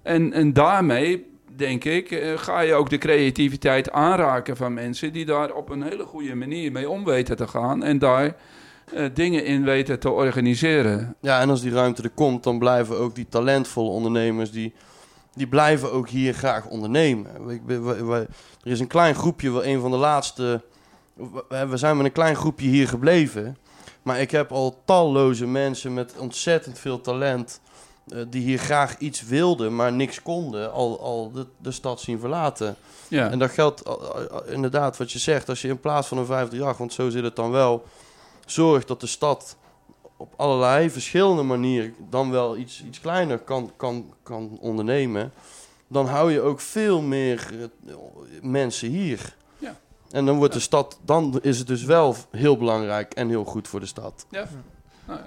En, 0.01 0.33
en 0.33 0.53
daarmee, 0.53 1.25
denk 1.55 1.83
ik, 1.83 2.11
eh, 2.11 2.37
ga 2.37 2.59
je 2.59 2.73
ook 2.73 2.89
de 2.89 2.97
creativiteit 2.97 3.91
aanraken 3.91 4.57
van 4.57 4.73
mensen 4.73 5.13
die 5.13 5.25
daar 5.25 5.53
op 5.53 5.69
een 5.69 5.81
hele 5.81 6.03
goede 6.03 6.35
manier 6.35 6.71
mee 6.71 6.89
om 6.89 7.03
weten 7.03 7.35
te 7.35 7.47
gaan 7.47 7.83
en 7.83 7.99
daar 7.99 8.35
eh, 8.93 9.05
dingen 9.13 9.45
in 9.45 9.63
weten 9.63 9.99
te 9.99 10.09
organiseren. 10.09 11.15
Ja, 11.21 11.39
en 11.39 11.49
als 11.49 11.61
die 11.61 11.71
ruimte 11.71 12.03
er 12.03 12.09
komt, 12.09 12.43
dan 12.43 12.59
blijven 12.59 12.97
ook 12.97 13.15
die 13.15 13.27
talentvolle 13.29 13.89
ondernemers... 13.89 14.51
die, 14.51 14.73
die 15.33 15.47
blijven 15.47 15.91
ook 15.91 16.09
hier 16.09 16.33
graag 16.33 16.65
ondernemen. 16.65 17.31
Er 18.63 18.71
is 18.71 18.79
een 18.79 18.87
klein 18.87 19.15
groepje, 19.15 19.51
wel 19.51 19.65
een 19.65 19.79
van 19.79 19.91
de 19.91 19.97
laatste... 19.97 20.61
We 21.49 21.77
zijn 21.77 21.97
met 21.97 22.05
een 22.05 22.11
klein 22.11 22.35
groepje 22.35 22.67
hier 22.67 22.87
gebleven. 22.87 23.57
Maar 24.01 24.19
ik 24.21 24.31
heb 24.31 24.51
al 24.51 24.81
talloze 24.85 25.47
mensen 25.47 25.93
met 25.93 26.13
ontzettend 26.17 26.79
veel 26.79 27.01
talent... 27.01 27.61
eh, 28.07 28.21
die 28.29 28.41
hier 28.41 28.59
graag 28.59 28.97
iets 28.97 29.23
wilden, 29.23 29.75
maar 29.75 29.93
niks 29.93 30.21
konden... 30.21 30.71
al, 30.71 30.99
al 31.01 31.31
de, 31.31 31.45
de 31.57 31.71
stad 31.71 32.01
zien 32.01 32.19
verlaten. 32.19 32.75
Ja, 33.07 33.29
En 33.29 33.39
dat 33.39 33.51
geldt 33.51 33.87
uh, 33.87 33.93
uh, 33.93 34.53
inderdaad 34.53 34.97
wat 34.97 35.11
je 35.11 35.19
zegt. 35.19 35.49
Als 35.49 35.61
je 35.61 35.67
in 35.67 35.79
plaats 35.79 36.07
van 36.07 36.17
een 36.17 36.25
538, 36.25 36.77
want 36.77 36.93
zo 36.93 37.09
zit 37.09 37.23
het 37.23 37.35
dan 37.35 37.51
wel, 37.51 37.85
zorgt 38.51 38.87
dat 38.87 38.99
de 38.99 39.07
stad 39.07 39.57
op 40.17 40.33
allerlei 40.35 40.89
verschillende 40.89 41.43
manieren 41.43 41.93
dan 42.09 42.31
wel 42.31 42.57
iets, 42.57 42.83
iets 42.87 42.99
kleiner 42.99 43.37
kan, 43.37 43.71
kan, 43.75 44.13
kan 44.23 44.57
ondernemen, 44.59 45.31
dan 45.87 46.05
hou 46.05 46.31
je 46.31 46.41
ook 46.41 46.59
veel 46.59 47.01
meer 47.01 47.69
eh, 47.87 47.93
mensen 48.41 48.89
hier. 48.89 49.35
Ja. 49.57 49.75
En 50.11 50.25
dan 50.25 50.37
wordt 50.37 50.53
de 50.53 50.59
stad, 50.59 50.99
dan 51.05 51.39
is 51.41 51.57
het 51.57 51.67
dus 51.67 51.83
wel 51.83 52.15
heel 52.31 52.57
belangrijk 52.57 53.13
en 53.13 53.29
heel 53.29 53.45
goed 53.45 53.67
voor 53.67 53.79
de 53.79 53.85
stad. 53.85 54.25
ja. 54.29 54.47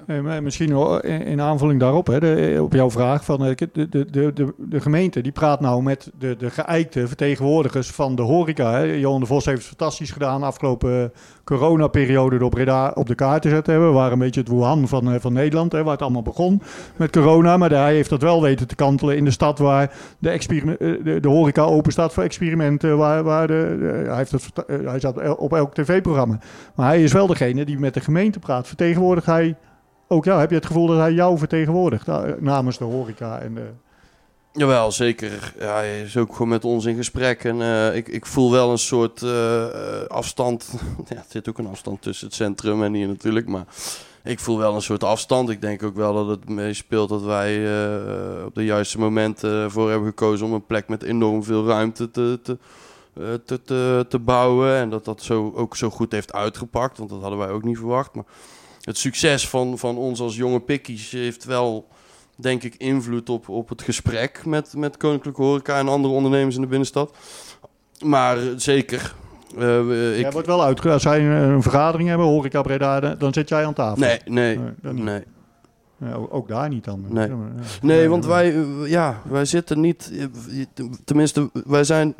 Nou. 0.07 0.29
Eh, 0.29 0.39
misschien 0.39 0.68
wel 0.68 1.01
in, 1.01 1.22
in 1.22 1.41
aanvulling 1.41 1.81
daarop, 1.81 2.07
hè, 2.07 2.20
de, 2.20 2.59
op 2.62 2.72
jouw 2.72 2.91
vraag. 2.91 3.25
Van, 3.25 3.45
eh, 3.45 3.57
de, 3.57 3.89
de, 3.89 4.11
de, 4.11 4.33
de, 4.33 4.55
de 4.59 4.81
gemeente 4.81 5.20
die 5.20 5.33
praat 5.33 5.61
nou 5.61 5.83
met 5.83 6.11
de, 6.18 6.37
de 6.37 6.51
geëikte 6.51 7.07
vertegenwoordigers 7.09 7.91
van 7.91 8.14
de 8.14 8.22
horeca. 8.22 8.72
Hè. 8.72 8.83
Johan 8.83 9.20
de 9.20 9.27
Vos 9.27 9.45
heeft 9.45 9.59
het 9.59 9.68
fantastisch 9.68 10.11
gedaan 10.11 10.43
afgelopen 10.43 11.03
eh, 11.03 11.18
coronaperiode 11.45 12.38
door 12.38 12.51
Breda 12.51 12.92
op 12.95 13.07
de 13.07 13.14
kaart 13.14 13.42
te 13.42 13.49
zetten. 13.49 13.74
Hè. 13.74 13.80
We 13.80 13.92
waren 13.92 14.12
een 14.12 14.18
beetje 14.18 14.40
het 14.40 14.49
Wuhan 14.49 14.88
van, 14.88 15.12
eh, 15.12 15.20
van 15.20 15.32
Nederland, 15.32 15.72
hè, 15.72 15.82
waar 15.82 15.92
het 15.92 16.03
allemaal 16.03 16.22
begon 16.22 16.62
met 16.97 17.12
corona. 17.12 17.57
Maar 17.57 17.70
hij 17.70 17.95
heeft 17.95 18.11
dat 18.11 18.22
wel 18.22 18.42
weten 18.42 18.68
te 18.68 18.74
kantelen 18.74 19.16
in 19.16 19.24
de 19.24 19.30
stad 19.30 19.59
waar 19.59 19.92
de, 20.18 20.30
eh, 20.30 21.05
de, 21.05 21.20
de 21.20 21.28
horeca 21.28 21.62
open 21.62 21.92
staat 21.92 22.12
voor 22.12 22.22
experimenten. 22.22 22.99
Waar, 22.99 23.22
waar 23.22 23.49
hij, 23.49 24.16
heeft 24.16 24.30
het, 24.30 24.64
eh, 24.66 24.76
hij 24.84 25.01
zat 25.01 25.36
op 25.36 25.53
elk 25.53 25.74
tv-programma. 25.74 26.38
Maar 26.74 26.86
hij 26.86 27.03
is 27.03 27.12
wel 27.12 27.26
degene 27.26 27.64
die 27.64 27.78
met 27.78 27.95
de 27.95 28.01
gemeente 28.01 28.38
praat. 28.38 28.66
Vertegenwoordigt 28.66 29.26
hij 29.26 29.57
ook 30.09 30.24
jou? 30.24 30.40
Heb 30.40 30.51
je 30.51 30.57
het 30.57 30.66
gevoel 30.66 30.86
dat 30.86 30.99
hij 30.99 31.12
jou 31.12 31.38
vertegenwoordigt 31.38 32.07
namens 32.40 32.78
de 32.78 32.84
horeca? 32.84 33.38
En 33.38 33.55
de... 33.55 33.84
Jawel, 34.57 34.92
zeker. 34.92 35.52
Hij 35.59 36.00
is 36.00 36.16
ook 36.16 36.32
gewoon 36.32 36.48
met 36.48 36.64
ons 36.64 36.84
in 36.84 36.96
gesprek. 36.96 37.44
En 37.44 37.62
eh, 37.62 37.96
ik, 37.96 38.09
ik 38.09 38.26
voel 38.26 38.50
wel 38.50 38.70
een 38.70 38.78
soort 38.78 39.22
eh, 39.22 39.64
eh, 39.64 40.07
afstand. 40.07 40.74
ja, 41.09 41.16
er 41.16 41.24
zit 41.28 41.48
ook 41.48 41.59
een 41.59 41.66
afstand 41.66 42.02
tussen 42.02 42.26
het 42.26 42.34
centrum 42.34 42.82
en 42.82 42.94
hier 42.94 43.07
natuurlijk. 43.07 43.48
Maar 43.48 43.64
ik 44.24 44.38
voel 44.38 44.59
wel 44.59 44.74
een 44.74 44.82
soort 44.82 45.05
afstand. 45.05 45.50
Ik 45.50 45.61
denk 45.61 45.82
ook 45.82 45.96
wel 45.96 46.14
dat 46.14 46.28
het 46.28 46.48
meespeelt 46.48 47.09
dat 47.09 47.22
wij 47.22 47.57
op 48.44 48.55
de 48.55 48.64
juiste 48.64 48.98
momenten 48.98 49.70
voor 49.70 49.90
hebben 49.90 50.09
gekozen 50.09 50.46
om 50.46 50.52
een 50.52 50.66
plek 50.66 50.88
met 50.88 51.02
enorm 51.02 51.44
veel 51.44 51.66
ruimte 51.66 52.11
te, 52.11 52.40
te, 52.42 52.59
te, 53.44 53.62
te, 53.62 54.07
te 54.09 54.18
bouwen. 54.18 54.74
En 54.74 54.90
dat 54.90 55.05
dat 55.05 55.22
zo, 55.22 55.52
ook 55.55 55.76
zo 55.76 55.90
goed 55.90 56.12
heeft 56.12 56.32
uitgepakt. 56.32 56.98
Want 56.98 57.11
dat 57.11 57.20
hadden 57.20 57.38
wij 57.38 57.50
ook 57.50 57.64
niet 57.64 57.78
verwacht. 57.78 58.14
Maar 58.14 58.24
het 58.80 58.98
succes 58.98 59.48
van, 59.48 59.78
van 59.78 59.96
ons 59.96 60.20
als 60.20 60.36
jonge 60.36 60.61
pikkies 60.61 61.11
heeft 61.11 61.44
wel, 61.44 61.88
denk 62.37 62.62
ik, 62.62 62.74
invloed 62.74 63.28
op, 63.30 63.49
op 63.49 63.68
het 63.68 63.82
gesprek 63.82 64.45
met, 64.47 64.74
met 64.76 64.97
Koninklijke 64.97 65.43
Horeca 65.43 65.78
en 65.78 65.89
andere 65.89 66.14
ondernemers 66.14 66.55
in 66.55 66.61
de 66.61 66.66
binnenstad. 66.66 67.16
Maar 68.05 68.39
zeker. 68.57 69.14
eh, 69.53 69.59
we- 69.61 70.14
Jij 70.18 70.26
ik, 70.28 70.32
wordt 70.32 70.47
wel 70.47 70.64
uitge... 70.64 70.91
Als 70.91 71.03
zij 71.03 71.20
een, 71.26 71.62
vergadering 71.62 72.09
hebben, 72.09 72.26
horeca 72.26 72.62
Breda, 72.62 73.01
dan- 73.01 73.32
zit 73.32 73.49
jij 73.49 73.66
aan 73.66 73.74
tafel. 73.74 74.01
nee, 74.01 74.18
nee, 74.24 74.59
Nee. 74.82 75.22
Ja, 75.99 76.14
ook- 76.30 76.49
daar 76.49 76.68
niet 76.68 76.85
dan. 76.85 77.05
Nee. 77.09 77.28
Ja, 77.28 77.35
maar- 77.37 77.53
ja. 77.57 77.62
Nee, 77.82 78.03
Ja, 78.03 78.09
want 78.09 78.26
wij, 78.26 78.64
ja, 78.85 79.20
wij 79.28 79.45
zitten 79.45 79.80
niet. 79.80 80.12
Tenminste, 81.05 81.51
wij 81.66 81.85
zijn. 81.85 82.14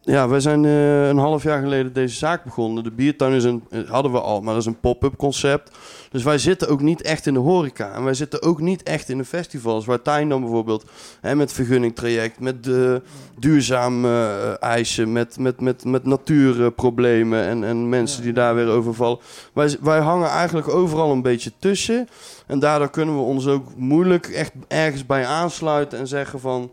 Ja, 0.00 0.28
wij 0.28 0.40
zijn 0.40 0.64
eh, 0.64 1.08
een 1.08 1.18
half 1.18 1.42
jaar 1.42 1.62
geleden 1.62 1.92
deze 1.92 2.16
zaak 2.16 2.44
begonnen. 2.44 2.84
De 2.84 2.90
biertuin 2.90 3.32
is 3.32 3.44
een, 3.44 3.62
hadden 3.86 4.12
we 4.12 4.20
al, 4.20 4.40
maar 4.40 4.52
dat 4.52 4.62
is 4.62 4.68
een 4.68 4.80
pop-up 4.80 5.16
concept. 5.16 5.76
Dus 6.14 6.22
wij 6.22 6.38
zitten 6.38 6.68
ook 6.68 6.80
niet 6.80 7.02
echt 7.02 7.26
in 7.26 7.34
de 7.34 7.40
horeca. 7.40 7.92
En 7.92 8.04
wij 8.04 8.14
zitten 8.14 8.42
ook 8.42 8.60
niet 8.60 8.82
echt 8.82 9.08
in 9.08 9.18
de 9.18 9.24
festivals. 9.24 9.84
Waar 9.84 10.02
Tijn 10.02 10.28
dan 10.28 10.40
bijvoorbeeld 10.40 10.84
hè, 11.20 11.34
met 11.34 11.52
vergunningtraject, 11.52 12.40
met 12.40 12.64
de 12.64 13.02
duurzaam 13.38 14.04
eh, 14.04 14.62
eisen, 14.62 15.12
met, 15.12 15.38
met, 15.38 15.60
met, 15.60 15.84
met 15.84 16.04
natuurproblemen 16.04 17.44
en, 17.44 17.64
en 17.64 17.88
mensen 17.88 18.22
die 18.22 18.32
daar 18.32 18.54
weer 18.54 18.68
overvallen. 18.68 19.18
Wij, 19.52 19.76
wij 19.80 19.98
hangen 20.00 20.28
eigenlijk 20.28 20.68
overal 20.68 21.12
een 21.12 21.22
beetje 21.22 21.52
tussen. 21.58 22.08
En 22.46 22.58
daardoor 22.58 22.90
kunnen 22.90 23.14
we 23.14 23.20
ons 23.20 23.46
ook 23.46 23.76
moeilijk 23.76 24.26
echt 24.26 24.52
ergens 24.68 25.06
bij 25.06 25.26
aansluiten 25.26 25.98
en 25.98 26.06
zeggen 26.06 26.40
van... 26.40 26.70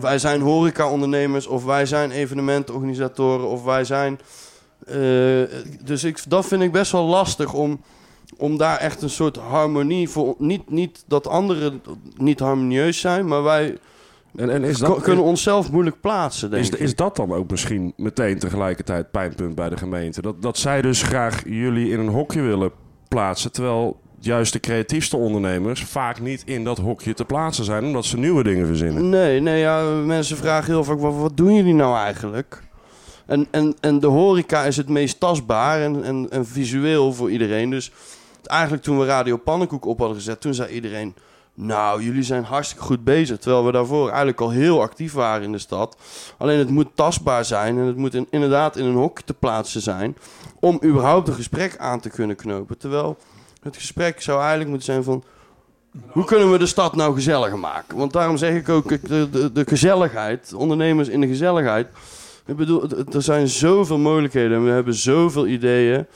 Wij 0.00 0.18
zijn 0.18 0.40
horeca-ondernemers 0.40 1.46
of 1.46 1.64
wij 1.64 1.86
zijn 1.86 2.10
evenementenorganisatoren 2.10 3.48
of 3.48 3.64
wij 3.64 3.84
zijn... 3.84 4.20
eh, 4.86 4.94
dus 5.84 6.04
ik, 6.04 6.22
dat 6.28 6.46
vind 6.46 6.62
ik 6.62 6.72
best 6.72 6.92
wel 6.92 7.04
lastig 7.04 7.54
om, 7.54 7.80
om 8.36 8.56
daar 8.56 8.78
echt 8.78 9.02
een 9.02 9.10
soort 9.10 9.36
harmonie 9.36 10.08
voor... 10.08 10.34
Niet, 10.38 10.70
niet 10.70 11.04
dat 11.06 11.26
anderen 11.26 11.82
niet 12.16 12.40
harmonieus 12.40 13.00
zijn, 13.00 13.26
maar 13.26 13.42
wij 13.42 13.78
En, 14.36 14.50
en 14.50 14.64
is, 14.64 14.78
dat, 14.78 15.00
kunnen 15.00 15.24
onszelf 15.24 15.70
moeilijk 15.72 16.00
plaatsen, 16.00 16.50
denk 16.50 16.62
is, 16.62 16.70
ik. 16.70 16.78
is 16.78 16.94
dat 16.94 17.16
dan 17.16 17.32
ook 17.32 17.50
misschien 17.50 17.92
meteen 17.96 18.38
tegelijkertijd 18.38 19.10
pijnpunt 19.10 19.54
bij 19.54 19.68
de 19.68 19.76
gemeente? 19.76 20.22
Dat, 20.22 20.42
dat 20.42 20.58
zij 20.58 20.82
dus 20.82 21.02
graag 21.02 21.42
jullie 21.44 21.90
in 21.90 22.00
een 22.00 22.08
hokje 22.08 22.40
willen 22.40 22.70
plaatsen, 23.08 23.52
terwijl 23.52 24.00
juist 24.20 24.52
de 24.52 24.60
creatiefste 24.60 25.16
ondernemers 25.16 25.84
vaak 25.84 26.20
niet 26.20 26.42
in 26.46 26.64
dat 26.64 26.78
hokje 26.78 27.14
te 27.14 27.24
plaatsen 27.24 27.64
zijn, 27.64 27.84
omdat 27.84 28.04
ze 28.04 28.18
nieuwe 28.18 28.42
dingen 28.42 28.66
verzinnen. 28.66 29.08
Nee, 29.08 29.40
nee, 29.40 29.58
ja, 29.58 29.82
mensen 29.82 30.36
vragen 30.36 30.72
heel 30.72 30.84
vaak, 30.84 31.00
wat, 31.00 31.14
wat 31.14 31.36
doen 31.36 31.54
jullie 31.54 31.74
nou 31.74 31.96
eigenlijk? 31.96 32.62
En, 33.26 33.46
en, 33.50 33.74
en 33.80 34.00
de 34.00 34.06
horeca 34.06 34.64
is 34.64 34.76
het 34.76 34.88
meest 34.88 35.20
tastbaar 35.20 35.82
en, 35.82 36.04
en, 36.04 36.26
en 36.30 36.46
visueel 36.46 37.12
voor 37.12 37.30
iedereen. 37.30 37.70
Dus 37.70 37.92
eigenlijk 38.42 38.82
toen 38.82 38.98
we 38.98 39.06
Radio 39.06 39.36
Pannenkoek 39.36 39.86
op 39.86 39.98
hadden 39.98 40.16
gezet, 40.16 40.40
toen 40.40 40.54
zei 40.54 40.68
iedereen... 40.68 41.14
Nou, 41.60 42.02
jullie 42.02 42.22
zijn 42.22 42.44
hartstikke 42.44 42.84
goed 42.84 43.04
bezig. 43.04 43.38
Terwijl 43.38 43.64
we 43.64 43.72
daarvoor 43.72 44.08
eigenlijk 44.08 44.40
al 44.40 44.50
heel 44.50 44.80
actief 44.80 45.12
waren 45.12 45.42
in 45.42 45.52
de 45.52 45.58
stad. 45.58 45.96
Alleen 46.36 46.58
het 46.58 46.70
moet 46.70 46.88
tastbaar 46.94 47.44
zijn 47.44 47.78
en 47.78 47.84
het 47.84 47.96
moet 47.96 48.14
in- 48.14 48.26
inderdaad 48.30 48.76
in 48.76 48.84
een 48.84 48.94
hokje 48.94 49.24
te 49.24 49.34
plaatsen 49.34 49.80
zijn... 49.80 50.16
om 50.60 50.80
überhaupt 50.84 51.28
een 51.28 51.34
gesprek 51.34 51.76
aan 51.78 52.00
te 52.00 52.10
kunnen 52.10 52.36
knopen. 52.36 52.78
Terwijl 52.78 53.16
het 53.62 53.76
gesprek 53.76 54.22
zou 54.22 54.38
eigenlijk 54.38 54.68
moeten 54.68 54.86
zijn 54.86 55.04
van... 55.04 55.22
Hoe 56.08 56.24
kunnen 56.24 56.50
we 56.50 56.58
de 56.58 56.66
stad 56.66 56.96
nou 56.96 57.14
gezelliger 57.14 57.58
maken? 57.58 57.96
Want 57.96 58.12
daarom 58.12 58.36
zeg 58.36 58.54
ik 58.54 58.68
ook, 58.68 59.08
de, 59.08 59.30
de, 59.30 59.52
de 59.52 59.64
gezelligheid, 59.66 60.54
ondernemers 60.54 61.08
in 61.08 61.20
de 61.20 61.26
gezelligheid. 61.26 61.88
Ik 62.46 62.56
bedoel, 62.56 62.88
er 63.12 63.22
zijn 63.22 63.48
zoveel 63.48 63.98
mogelijkheden 63.98 64.56
en 64.56 64.64
we 64.64 64.70
hebben 64.70 64.94
zoveel 64.94 65.46
ideeën... 65.46 66.06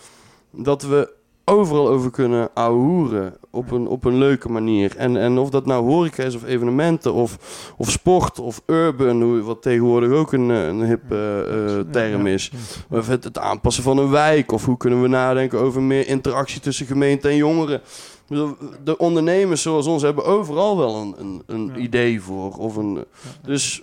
dat 0.50 0.82
we 0.82 1.20
overal 1.44 1.88
over 1.88 2.10
kunnen 2.10 2.50
ahoeren 2.54 3.36
op 3.50 3.70
een, 3.70 3.86
op 3.86 4.04
een 4.04 4.18
leuke 4.18 4.48
manier. 4.48 4.96
En, 4.96 5.16
en 5.16 5.38
of 5.38 5.50
dat 5.50 5.66
nou 5.66 5.84
horeca 5.84 6.22
is 6.22 6.34
of 6.34 6.44
evenementen 6.44 7.12
of, 7.12 7.38
of 7.76 7.90
sport 7.90 8.38
of 8.38 8.62
urban... 8.66 9.42
wat 9.42 9.62
tegenwoordig 9.62 10.10
ook 10.10 10.32
een, 10.32 10.50
eh, 10.50 10.66
een 10.66 10.84
hip 10.84 11.12
eh, 11.12 11.78
eh, 11.78 11.86
term 11.90 12.26
is... 12.26 12.52
Of 12.90 13.06
het, 13.06 13.24
het 13.24 13.38
aanpassen 13.38 13.82
van 13.82 13.98
een 13.98 14.10
wijk. 14.10 14.52
Of 14.52 14.64
hoe 14.64 14.76
kunnen 14.76 15.02
we 15.02 15.08
nadenken 15.08 15.60
over 15.60 15.82
meer 15.82 16.08
interactie 16.08 16.60
tussen 16.60 16.86
gemeente 16.86 17.28
en 17.28 17.36
jongeren. 17.36 17.80
De 18.84 18.98
ondernemers 18.98 19.62
zoals 19.62 19.86
ons 19.86 20.02
hebben 20.02 20.24
overal 20.24 20.76
wel 20.76 20.96
een, 20.96 21.14
een, 21.18 21.42
een 21.46 21.70
Ja. 21.74 21.76
idee 21.76 22.20
voor. 22.22 22.56
Of 22.56 22.76
een, 22.76 23.04
dus 23.42 23.82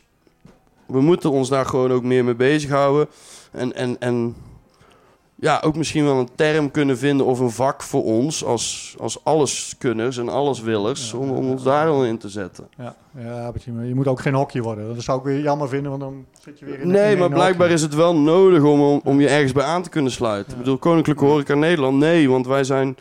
we 0.85 1.01
moeten 1.01 1.31
ons 1.31 1.49
daar 1.49 1.65
gewoon 1.65 1.91
ook 1.91 2.03
meer 2.03 2.23
mee 2.23 2.35
bezighouden. 2.35 3.07
En, 3.51 3.75
en, 3.75 3.95
en 3.99 4.35
ja, 5.41 5.61
ook 5.65 5.75
misschien 5.75 6.03
wel 6.05 6.15
een 6.19 6.29
term 6.35 6.71
kunnen 6.71 6.97
vinden 6.97 7.25
of 7.25 7.39
een 7.39 7.49
vak 7.51 7.83
voor 7.83 8.03
ons 8.03 8.45
als, 8.45 8.95
als 8.99 9.23
alleskunners 9.23 10.17
en 10.17 10.29
alleswillers. 10.29 11.11
Ja, 11.11 11.17
om, 11.17 11.27
ja, 11.27 11.33
om 11.33 11.45
ja. 11.45 11.51
ons 11.51 11.63
daar 11.63 11.87
al 11.87 12.05
in 12.05 12.17
te 12.17 12.29
zetten. 12.29 12.67
Ja, 12.77 12.95
ja 13.17 13.51
je- 13.63 13.87
je 13.87 13.95
moet 13.95 14.07
ook 14.07 14.19
geen 14.19 14.33
hokje 14.33 14.61
worden. 14.61 14.95
Dat 14.95 15.03
zou 15.03 15.19
ik 15.19 15.23
weer 15.25 15.39
jammer 15.41 15.69
vinden, 15.69 15.89
want 15.89 16.01
dan 16.01 16.25
zit 16.43 16.59
je 16.59 16.65
weer 16.65 16.79
in 16.79 16.87
Nee, 16.87 17.11
in 17.13 17.19
maar 17.19 17.29
blijkbaar 17.29 17.57
hokje. 17.67 17.73
is 17.73 17.81
het 17.81 17.95
wel 17.95 18.15
nodig 18.15 18.63
om, 18.63 18.81
om, 18.81 19.01
om 19.03 19.19
je 19.19 19.27
ergens 19.27 19.51
bij 19.51 19.63
aan 19.65 19.81
te 19.83 19.89
kunnen 19.89 20.11
sluiten. 20.11 20.51
Ja. 20.51 20.57
Ik 20.57 20.63
bedoel, 20.63 20.77
Koninklijke 20.79 21.25
Horeca 21.25 21.55
Nederland, 21.55 21.97
nee, 21.97 22.29
want 22.29 22.47
wij 22.47 22.63
zijn, 22.63 22.97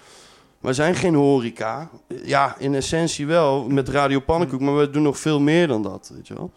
wij 0.61 0.73
zijn 0.73 0.95
geen 0.95 1.15
horeca. 1.15 1.89
Ja, 2.25 2.55
in 2.59 2.75
essentie 2.75 3.27
wel, 3.27 3.65
met 3.69 3.89
Radio 3.89 4.21
Pannenkoek, 4.21 4.61
maar 4.61 4.77
we 4.77 4.91
doen 4.91 5.03
nog 5.03 5.19
veel 5.19 5.41
meer 5.41 5.67
dan 5.69 5.83
dat, 5.83 6.11
weet 6.15 6.27
je 6.29 6.35
wel. 6.35 6.51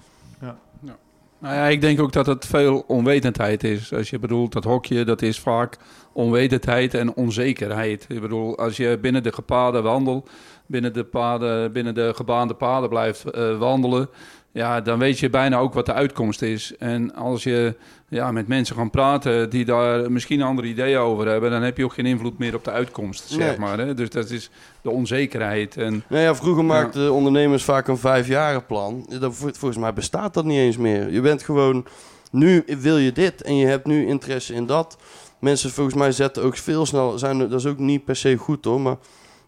Nou 1.42 1.56
ja, 1.56 1.68
ik 1.68 1.82
denk 1.82 2.02
ook 2.02 2.12
dat 2.12 2.26
het 2.26 2.46
veel 2.46 2.84
onwetendheid 2.88 3.64
is. 3.64 3.94
Als 3.94 4.10
je 4.10 4.20
bedoelt 4.20 4.52
dat 4.54 4.64
hokje, 4.64 5.04
dat 5.06 5.22
is 5.22 5.40
vaak 5.40 5.78
onwetendheid 6.14 6.94
en 6.94 7.14
onzekerheid. 7.16 8.06
Ik 8.10 8.22
bedoel, 8.22 8.58
als 8.58 8.78
je 8.78 8.98
binnen 9.02 9.24
de 9.24 9.34
gepaden 9.34 9.84
wandelt, 9.84 10.30
binnen 10.66 10.94
de, 10.94 11.04
paden, 11.04 11.72
binnen 11.72 11.94
de 11.94 12.12
gebaande 12.16 12.54
paden 12.54 12.90
blijft 12.90 13.24
eh, 13.24 13.58
wandelen, 13.58 14.10
ja, 14.54 14.82
dan 14.82 15.00
weet 15.00 15.20
je 15.20 15.30
bijna 15.30 15.58
ook 15.58 15.74
wat 15.74 15.86
de 15.86 15.94
uitkomst 15.94 16.42
is. 16.42 16.74
En 16.78 17.14
als 17.16 17.44
je 17.44 17.76
ja, 18.08 18.32
met 18.32 18.48
mensen 18.48 18.76
gaat 18.76 18.92
praten 18.92 19.50
die 19.50 19.66
daar 19.66 20.12
misschien 20.12 20.42
andere 20.42 20.68
ideeën 20.68 20.98
over 20.98 21.28
hebben, 21.28 21.52
dan 21.52 21.62
heb 21.62 21.78
je 21.78 21.84
ook 21.84 21.94
geen 21.94 22.06
invloed 22.06 22.38
meer 22.38 22.56
op 22.56 22.64
de 22.64 22.72
uitkomst, 22.72 23.24
zeg 23.30 23.48
Nee. 23.48 23.58
maar. 23.58 23.78
Hè? 23.78 23.94
Dus 23.94 24.10
dat 24.10 24.30
is 24.30 24.50
de 24.82 24.90
onzekerheid. 24.90 25.78
En 25.78 26.04
Nou 26.10 26.22
ja, 26.22 26.36
vroeger 26.36 26.66
maakten 26.66 27.14
ondernemers 27.14 27.64
vaak 27.64 27.88
een 27.88 27.98
vijfjarenplan. 27.98 29.06
Dat, 29.20 29.36
vol- 29.36 29.54
volgens 29.54 29.80
mij 29.82 29.94
bestaat 29.94 30.34
dat 30.34 30.46
niet 30.46 30.58
eens 30.58 30.78
meer. 30.78 31.12
Je 31.12 31.22
bent 31.22 31.44
gewoon, 31.44 31.86
nu 32.32 32.64
wil 32.80 32.98
je 32.98 33.12
dit 33.12 33.42
en 33.42 33.56
je 33.56 33.66
hebt 33.66 33.86
nu 33.86 34.08
interesse 34.08 34.54
in 34.54 34.66
dat. 34.66 34.98
Mensen 35.40 35.70
volgens 35.72 35.96
mij 35.96 36.12
zetten 36.12 36.44
ook 36.44 36.58
veel 36.58 36.86
sneller, 36.86 37.20
zijn, 37.20 37.38
dat 37.38 37.54
is 37.60 37.66
ook 37.66 37.78
niet 37.78 38.06
per 38.06 38.16
se 38.16 38.36
goed 38.38 38.66
hoor, 38.66 38.82
maar 38.82 38.98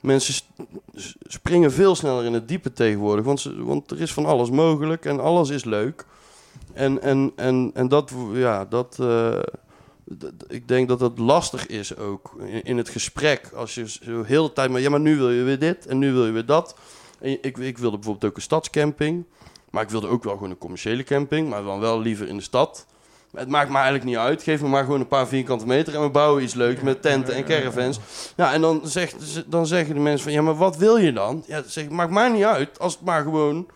mensen 0.04 0.46
springen 1.28 1.72
veel 1.72 1.96
sneller 1.96 2.26
in 2.26 2.34
het 2.34 2.48
diepe 2.48 2.74
tegenwoordig. 2.74 3.26
Want, 3.26 3.44
want 3.58 3.92
er 3.92 4.02
is 4.02 4.14
van 4.14 4.26
alles 4.26 4.50
mogelijk 4.50 5.06
en 5.06 5.20
alles 5.20 5.50
is 5.50 5.64
leuk. 5.64 6.06
En, 6.74 7.02
en, 7.02 7.32
en, 7.36 7.72
en 7.74 7.88
dat, 7.88 8.12
ja, 8.34 8.66
dat, 8.66 8.98
eh, 9.00 9.40
ik 10.48 10.68
denk 10.68 10.88
dat 10.88 11.00
dat 11.00 11.20
lastig 11.20 11.68
is 11.68 11.98
ook 11.98 12.36
in, 12.64 12.78
het 12.78 12.90
gesprek. 12.90 13.52
Als 13.56 13.76
je 13.76 13.90
zo 13.90 14.24
heel 14.24 14.48
de 14.48 14.54
tijd 14.54 14.70
maar, 14.70 14.82
ja, 14.82 14.90
maar 14.90 15.00
nu 15.00 15.18
wil 15.18 15.32
je 15.32 15.44
weer 15.44 15.60
dit 15.60 15.86
en 15.86 15.98
nu 15.98 16.14
wil 16.14 16.26
je 16.26 16.32
weer 16.32 16.46
dat. 16.46 16.76
En 17.20 17.30
ik, 17.42 17.58
ik 17.58 17.78
wilde 17.78 17.98
bijvoorbeeld 17.98 18.32
ook 18.32 18.36
een 18.36 18.42
stadscamping. 18.42 19.26
Maar 19.70 19.84
ik 19.84 19.90
wilde 19.90 20.08
ook 20.08 20.24
wel 20.24 20.34
gewoon 20.34 20.50
een 20.50 20.58
commerciële 20.58 21.04
camping, 21.04 21.50
maar 21.50 21.64
dan 21.64 21.80
wel 21.80 22.02
liever 22.02 22.28
in 22.28 22.38
de 22.38 22.44
stad. 22.44 22.86
Het 23.36 23.48
maakt 23.50 23.70
me 23.70 23.76
eigenlijk 23.76 24.06
niet 24.06 24.18
uit. 24.18 24.44
Geef 24.44 24.62
me 24.62 24.68
maar 24.68 24.84
gewoon 24.84 25.00
een 25.00 25.08
paar 25.08 25.28
vierkante 25.28 25.66
meter 25.66 25.96
en 25.96 26.02
we 26.02 26.10
bouwen 26.10 26.44
iets 26.44 26.54
leuks 26.54 26.82
met 26.82 27.02
tenten 27.02 27.34
en 27.36 27.44
caravans. 27.46 28.00
Ja, 28.36 28.54
en 28.54 28.62
dan, 28.62 28.82
zegt, 28.84 29.16
ze- 29.24 29.44
dan 29.48 29.68
zeggen 29.68 29.94
de 29.94 30.00
mensen 30.02 30.24
van, 30.24 30.32
ja, 30.34 30.42
maar 30.42 30.56
wat 30.58 30.78
wil 30.78 30.98
je 30.98 31.14
dan? 31.14 31.44
Ja, 31.48 31.62
zeg 31.68 31.90
maakt 31.90 32.12
mij 32.12 32.30
niet 32.30 32.44
uit 32.44 32.80
als 32.80 32.94
het 32.94 33.04
maar 33.06 33.24
gewoon, 33.24 33.68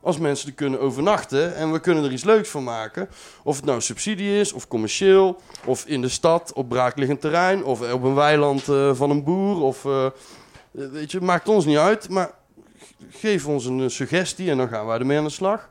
als 0.00 0.18
mensen 0.18 0.48
er 0.48 0.54
kunnen 0.54 0.80
overnachten 0.80 1.56
en 1.56 1.72
we 1.72 1.80
kunnen 1.80 2.04
er 2.04 2.12
iets 2.12 2.24
leuks 2.24 2.48
van 2.48 2.64
maken. 2.64 3.08
Of 3.42 3.56
het 3.56 3.64
nou 3.64 3.80
subsidie 3.80 4.40
is, 4.40 4.52
of 4.52 4.68
commercieel, 4.68 5.40
of 5.64 5.84
in 5.86 6.00
de 6.00 6.08
stad, 6.08 6.52
op 6.52 6.68
braakliggend 6.68 7.20
terrein, 7.20 7.64
of 7.64 7.92
op 7.92 8.02
een 8.02 8.14
weiland 8.14 8.68
eh, 8.68 8.94
van 8.94 9.10
een 9.10 9.24
boer. 9.24 9.60
Of, 9.62 9.84
eh, 9.84 10.06
weet 10.70 11.10
je, 11.10 11.20
maakt 11.20 11.48
ons 11.48 11.64
niet 11.64 11.76
uit, 11.78 12.08
maar 12.08 12.30
geef 13.10 13.46
ons 13.46 13.64
een 13.64 13.90
suggestie 13.90 14.50
en 14.50 14.56
dan 14.56 14.68
gaan 14.68 14.86
wij 14.86 14.98
ermee 14.98 15.18
aan 15.18 15.24
de 15.24 15.30
slag. 15.30 15.68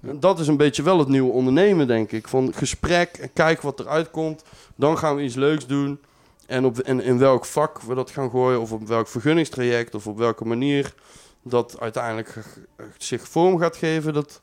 En 0.00 0.20
Dat 0.20 0.38
is 0.38 0.46
een 0.46 0.56
beetje 0.56 0.82
wel 0.82 0.98
het 0.98 1.08
nieuwe 1.08 1.32
ondernemen, 1.32 1.86
denk 1.86 2.12
ik. 2.12 2.28
Van 2.28 2.52
gesprek 2.54 3.16
en 3.20 3.32
kijk 3.32 3.62
wat 3.62 3.80
eruit 3.80 4.10
komt. 4.10 4.42
Dan 4.76 4.98
gaan 4.98 5.16
we 5.16 5.22
iets 5.22 5.34
leuks 5.34 5.66
doen. 5.66 6.00
En, 6.46 6.64
op, 6.64 6.78
en 6.78 7.00
in 7.00 7.18
welk 7.18 7.44
vak 7.44 7.80
we 7.80 7.94
dat 7.94 8.10
gaan 8.10 8.30
gooien, 8.30 8.60
of 8.60 8.72
op 8.72 8.88
welk 8.88 9.08
vergunningstraject, 9.08 9.94
of 9.94 10.06
op 10.06 10.18
welke 10.18 10.44
manier 10.44 10.94
dat 11.42 11.80
uiteindelijk 11.80 12.34
zich 12.98 13.28
vorm 13.28 13.58
gaat 13.58 13.76
geven, 13.76 14.12
dat, 14.12 14.40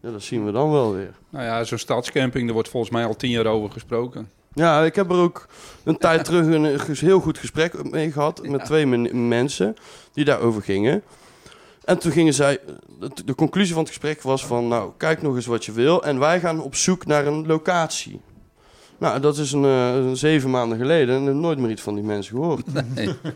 ja, 0.00 0.10
dat 0.10 0.22
zien 0.22 0.44
we 0.44 0.52
dan 0.52 0.70
wel 0.70 0.94
weer. 0.94 1.14
nou 1.28 1.44
ja, 1.44 1.64
zo'n 1.64 1.78
stadscamping, 1.78 2.44
daar 2.44 2.54
wordt 2.54 2.68
volgens 2.68 2.92
mij 2.92 3.06
al 3.06 3.16
tien 3.16 3.30
jaar 3.30 3.46
over 3.46 3.70
gesproken. 3.70 4.30
Ja, 4.52 4.84
ik 4.84 4.94
heb 4.94 5.10
er 5.10 5.16
ook 5.16 5.46
een 5.84 5.98
tijd 5.98 6.24
terug 6.24 6.46
een, 6.46 6.96
heel 6.96 7.20
goed 7.20 7.38
gesprek 7.38 7.90
mee 7.90 8.12
gehad 8.12 8.46
met 8.48 8.64
twee 8.64 8.86
men- 8.86 9.28
mensen 9.28 9.76
die 10.12 10.24
daarover 10.24 10.62
gingen. 10.62 11.02
En 11.86 11.98
toen 11.98 12.12
gingen 12.12 12.34
zij, 12.34 12.58
de, 13.24 13.34
conclusie 13.34 13.72
van 13.74 13.82
het 13.82 13.92
gesprek 13.92 14.22
was 14.22 14.46
van, 14.46 14.68
nou, 14.68 14.90
kijk 14.96 15.22
nog 15.22 15.34
eens 15.34 15.46
wat 15.46 15.64
je 15.64 15.72
wil 15.72 16.02
en 16.04 16.18
wij 16.18 16.40
gaan 16.40 16.62
op 16.62 16.74
zoek 16.74 17.06
naar 17.06 17.26
een 17.26 17.46
locatie. 17.46 18.20
Nou, 18.98 19.20
dat 19.20 19.38
is 19.38 19.52
een, 19.52 19.64
eh, 19.64 20.10
zeven 20.12 20.50
maanden 20.50 20.78
geleden 20.78 21.14
en 21.14 21.20
ik 21.20 21.26
heb 21.26 21.36
nooit 21.36 21.58
meer 21.58 21.70
iets 21.70 21.82
van 21.82 21.94
die 21.94 22.04
mensen 22.04 22.36
gehoord. 22.36 22.66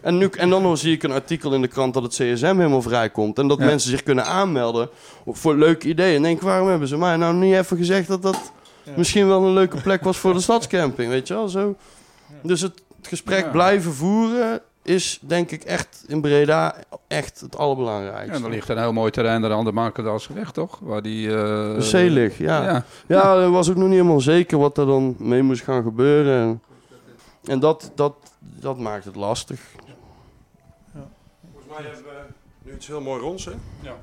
En, 0.02 0.18
nu, 0.18 0.28
en 0.36 0.50
dan 0.50 0.76
zie 0.76 0.92
ik 0.94 1.02
een 1.02 1.12
artikel 1.12 1.54
in 1.54 1.60
de 1.60 1.68
krant 1.68 1.94
dat 1.94 2.02
het 2.02 2.12
CSM 2.12 2.44
helemaal 2.56 2.82
vrijkomt. 2.82 3.38
En 3.38 3.48
dat 3.48 3.58
Ja. 3.58 3.64
mensen 3.64 3.90
zich 3.90 4.02
kunnen 4.02 4.24
aanmelden 4.24 4.88
voor 5.26 5.56
leuke 5.56 5.88
ideeën. 5.88 6.16
En 6.16 6.22
denk, 6.22 6.40
waarom 6.40 6.68
hebben 6.68 6.88
ze 6.88 6.96
mij 6.96 7.16
nou 7.16 7.34
niet 7.34 7.54
even 7.54 7.76
gezegd 7.76 8.08
dat 8.08 8.22
dat 8.22 8.52
Ja. 8.82 8.92
misschien 8.96 9.26
wel 9.28 9.44
een 9.44 9.52
leuke 9.52 9.80
plek 9.80 10.02
was 10.04 10.16
voor 10.18 10.34
de 10.34 10.40
stadscamping, 10.40 11.10
weet 11.10 11.28
je 11.28 11.34
wel? 11.34 11.48
Zo. 11.48 11.76
Dus 12.42 12.60
het, 12.60 12.82
het 12.96 13.06
gesprek 13.06 13.44
Ja. 13.44 13.50
blijven 13.50 13.92
voeren 13.92 14.60
is 14.82 15.18
denk 15.22 15.50
ik 15.50 15.62
echt 15.64 16.04
in 16.06 16.20
Breda 16.20 16.74
echt 17.06 17.40
het 17.40 17.56
allerbelangrijkste. 17.56 18.36
En 18.36 18.44
er 18.44 18.50
ligt 18.50 18.68
een 18.68 18.78
heel 18.78 18.92
mooi 18.92 19.10
terrein 19.10 19.40
daar 19.42 19.52
aan 19.52 19.64
de 19.64 19.72
Makerdaalse 19.72 20.32
weg, 20.32 20.52
toch? 20.52 20.78
Waar 20.78 21.02
die... 21.02 21.28
eh, 21.28 21.74
De 21.74 21.82
zee 21.82 22.10
ligt, 22.10 22.36
ja. 22.36 22.62
ja. 22.64 22.84
Ja, 23.06 23.48
was 23.48 23.70
ook 23.70 23.76
nog 23.76 23.84
niet 23.88 23.96
helemaal 23.96 24.20
zeker 24.20 24.58
wat 24.58 24.78
er 24.78 24.86
dan 24.86 25.14
mee 25.18 25.42
moest 25.42 25.62
gaan 25.62 25.82
gebeuren. 25.82 26.40
En, 26.42 26.62
en 27.44 27.58
dat, 27.60 27.90
dat, 27.94 28.14
dat 28.38 28.78
maakt 28.78 29.04
het 29.04 29.16
lastig. 29.16 29.60
Volgens 31.52 31.72
mij 31.78 31.82
hebben 31.90 32.04
we 32.04 32.22
nu 32.62 32.74
iets 32.74 32.86
heel 32.86 33.00
mooi 33.00 33.20
ronds, 33.20 33.44
hè? 33.44 33.52
Ja. 33.80 33.94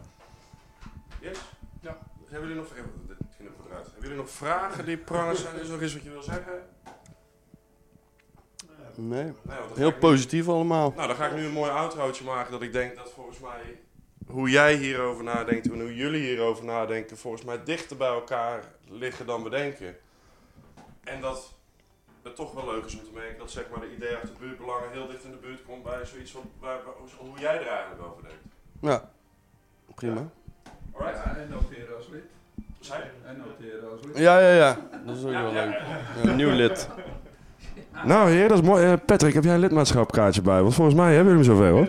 Yes? 1.21 1.37
Ja. 1.81 1.97
Hebben 2.29 2.47
jullie 2.47 2.63
nog, 2.63 2.71
eh. 2.71 2.81
Hebben 3.69 4.01
jullie 4.01 4.17
nog 4.17 4.29
vragen 4.29 4.85
die 4.85 4.97
prangers 4.97 5.41
zijn? 5.41 5.55
Is 5.55 5.67
er 5.67 5.73
nog 5.73 5.81
iets 5.81 5.93
wat 5.93 6.03
je 6.03 6.09
wil 6.09 6.21
zeggen? 6.21 6.53
Nee, 8.99 9.33
ga 9.47 9.55
heel 9.75 9.89
nu- 9.91 9.95
positief 9.97 10.47
allemaal. 10.47 10.93
Nou, 10.95 11.07
dan 11.07 11.15
ga 11.17 11.25
ik 11.27 11.35
nu 11.35 11.45
een 11.45 11.51
mooi 11.51 11.71
outrootje 11.71 12.23
maken 12.23 12.51
dat 12.51 12.61
ik 12.61 12.71
denk 12.71 12.95
dat 12.95 13.11
volgens 13.11 13.39
mij 13.39 13.79
hoe 14.27 14.49
jij 14.49 14.75
hierover 14.75 15.23
nadenkt 15.23 15.65
en 15.71 15.79
hoe 15.79 15.95
jullie 15.95 16.21
hierover 16.21 16.65
nadenken, 16.65 17.17
volgens 17.17 17.43
mij 17.43 17.63
dichter 17.63 17.97
bij 17.97 18.07
elkaar 18.07 18.63
liggen 18.89 19.25
dan 19.25 19.43
we 19.43 19.49
denken. 19.49 19.95
En 21.03 21.21
dat 21.21 21.53
het 22.23 22.35
toch 22.35 22.53
wel 22.53 22.65
leuk 22.65 22.85
is 22.85 22.93
om 22.93 23.03
te 23.03 23.11
merken 23.13 23.37
dat 23.37 23.51
zeg 23.51 23.65
maar, 23.71 23.79
de 23.79 23.95
idee 23.95 24.15
achter 24.15 24.35
buurtbelangen 24.39 24.91
heel 24.91 25.07
dicht 25.07 25.23
in 25.23 25.31
de 25.31 25.37
buurt 25.37 25.63
komt 25.65 25.83
bij 25.83 26.05
zoiets 26.05 26.31
wat, 26.31 26.43
waar, 26.59 26.79
waar- 26.85 26.93
hoe 27.29 27.39
jij 27.39 27.59
er 27.59 27.67
eigenlijk 27.67 28.01
over 28.01 28.23
denkt. 28.23 28.43
Ja, 28.81 29.09
prima. 29.95 30.29
Alright? 30.93 31.23
en 31.37 31.49
noteren 31.49 31.95
als 31.95 32.07
lid. 32.11 32.23
Zijn? 32.79 33.09
En 33.25 33.37
noteren 33.37 33.91
als 33.91 34.01
lid. 34.05 34.17
Ja, 34.17 34.39
ja, 34.39 34.53
ja. 34.55 34.89
Dat 35.05 35.17
is 35.17 35.23
ook 35.23 35.31
wel 35.31 35.51
leuk. 35.51 35.81
Ja, 36.23 36.31
nieuw 36.33 36.51
lid. 36.51 36.87
Nou, 38.05 38.29
heer, 38.31 38.47
dat 38.47 38.57
is 38.57 38.63
mooi. 38.63 38.85
Eh, 38.85 38.93
Patrick, 39.05 39.33
heb 39.33 39.43
jij 39.43 39.53
een 39.53 39.59
lidmaatschapkaartje 39.59 40.41
bij? 40.41 40.61
Want 40.61 40.73
volgens 40.73 40.95
mij 40.95 41.15
hebben 41.15 41.33
jullie 41.37 41.49
hem 41.49 41.57
zover, 41.57 41.71
hoor. 41.71 41.87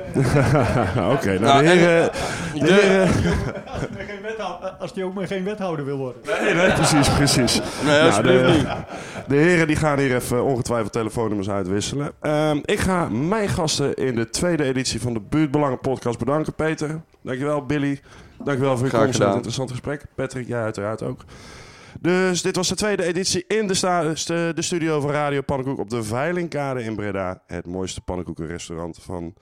Oké, 1.15 1.39
nou, 1.39 1.41
Nou, 1.41 1.63
de 1.63 1.71
en- 1.71 1.79
heren... 1.79 2.11
De 2.55 2.73
heren 2.73 3.09
Als 4.81 4.93
hij 4.95 5.05
ook 5.05 5.15
maar 5.15 5.27
geen 5.27 5.45
wethouder 5.45 5.85
wil 5.85 5.97
worden. 5.97 6.23
nee, 6.45 6.55
nee, 6.55 6.73
precies, 6.73 7.09
precies. 7.09 7.61
Nee, 7.85 8.01
alsjeblieft 8.01 8.45
de- 8.45 8.51
niet. 8.53 8.67
De 9.29 9.35
heren 9.37 9.67
die 9.67 9.77
gaan 9.77 9.99
hier 9.99 10.15
even 10.15 10.45
ongetwijfeld 10.45 10.93
telefoonnummers 10.93 11.51
uitwisselen. 11.51 12.11
Ehm, 12.21 12.59
ik 12.65 12.79
ga 12.79 13.09
mijn 13.09 13.49
gasten 13.49 13.95
in 13.95 14.15
de 14.15 14.31
tweede 14.31 14.65
editie 14.65 15.01
van 15.01 15.13
de 15.15 15.21
Buurtbelangen 15.29 15.81
podcast 15.81 16.19
bedanken. 16.19 16.55
Peter, 16.55 17.01
dankjewel. 17.23 17.67
Billy, 17.67 18.01
dankjewel 18.45 18.77
voor 18.77 18.87
je 18.87 18.93
komst 18.93 19.21
interessant 19.21 19.71
gesprek. 19.71 20.03
Patrick, 20.15 20.47
jij 20.49 20.63
uiteraard 20.63 21.03
ook. 21.03 21.21
Dus 22.01 22.43
dit 22.43 22.57
was 22.57 22.69
de 22.69 22.75
tweede 22.75 23.05
editie 23.05 23.45
in 23.47 23.67
de, 23.67 24.53
de 24.55 24.63
studio 24.63 25.01
van 25.01 25.11
Radio 25.11 25.41
Pannenkoek 25.41 25.79
op 25.79 25.91
de 25.91 26.03
Veilingkade 26.03 26.83
in 26.83 26.97
Breda. 26.97 27.43
Het 27.47 27.67
mooiste 27.67 28.01
pannenkoekenrestaurant 28.01 28.99
van 29.03 29.35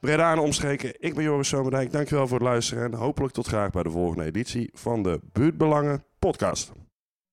Breda 0.00 0.32
en 0.32 0.38
omstreken. 0.38 0.94
Ik 0.98 1.14
ben 1.14 1.24
Joris 1.24 1.48
Zomerdijk. 1.48 1.92
Dankjewel 1.92 2.26
voor 2.26 2.38
het 2.38 2.46
luisteren 2.46 2.84
en 2.84 2.98
hopelijk 2.98 3.34
tot 3.34 3.46
graag 3.46 3.70
bij 3.70 3.82
de 3.82 3.90
volgende 3.90 4.24
editie 4.24 4.70
van 4.72 5.02
de 5.02 5.20
Buurtbelangen 5.32 6.04
podcast. 6.18 6.72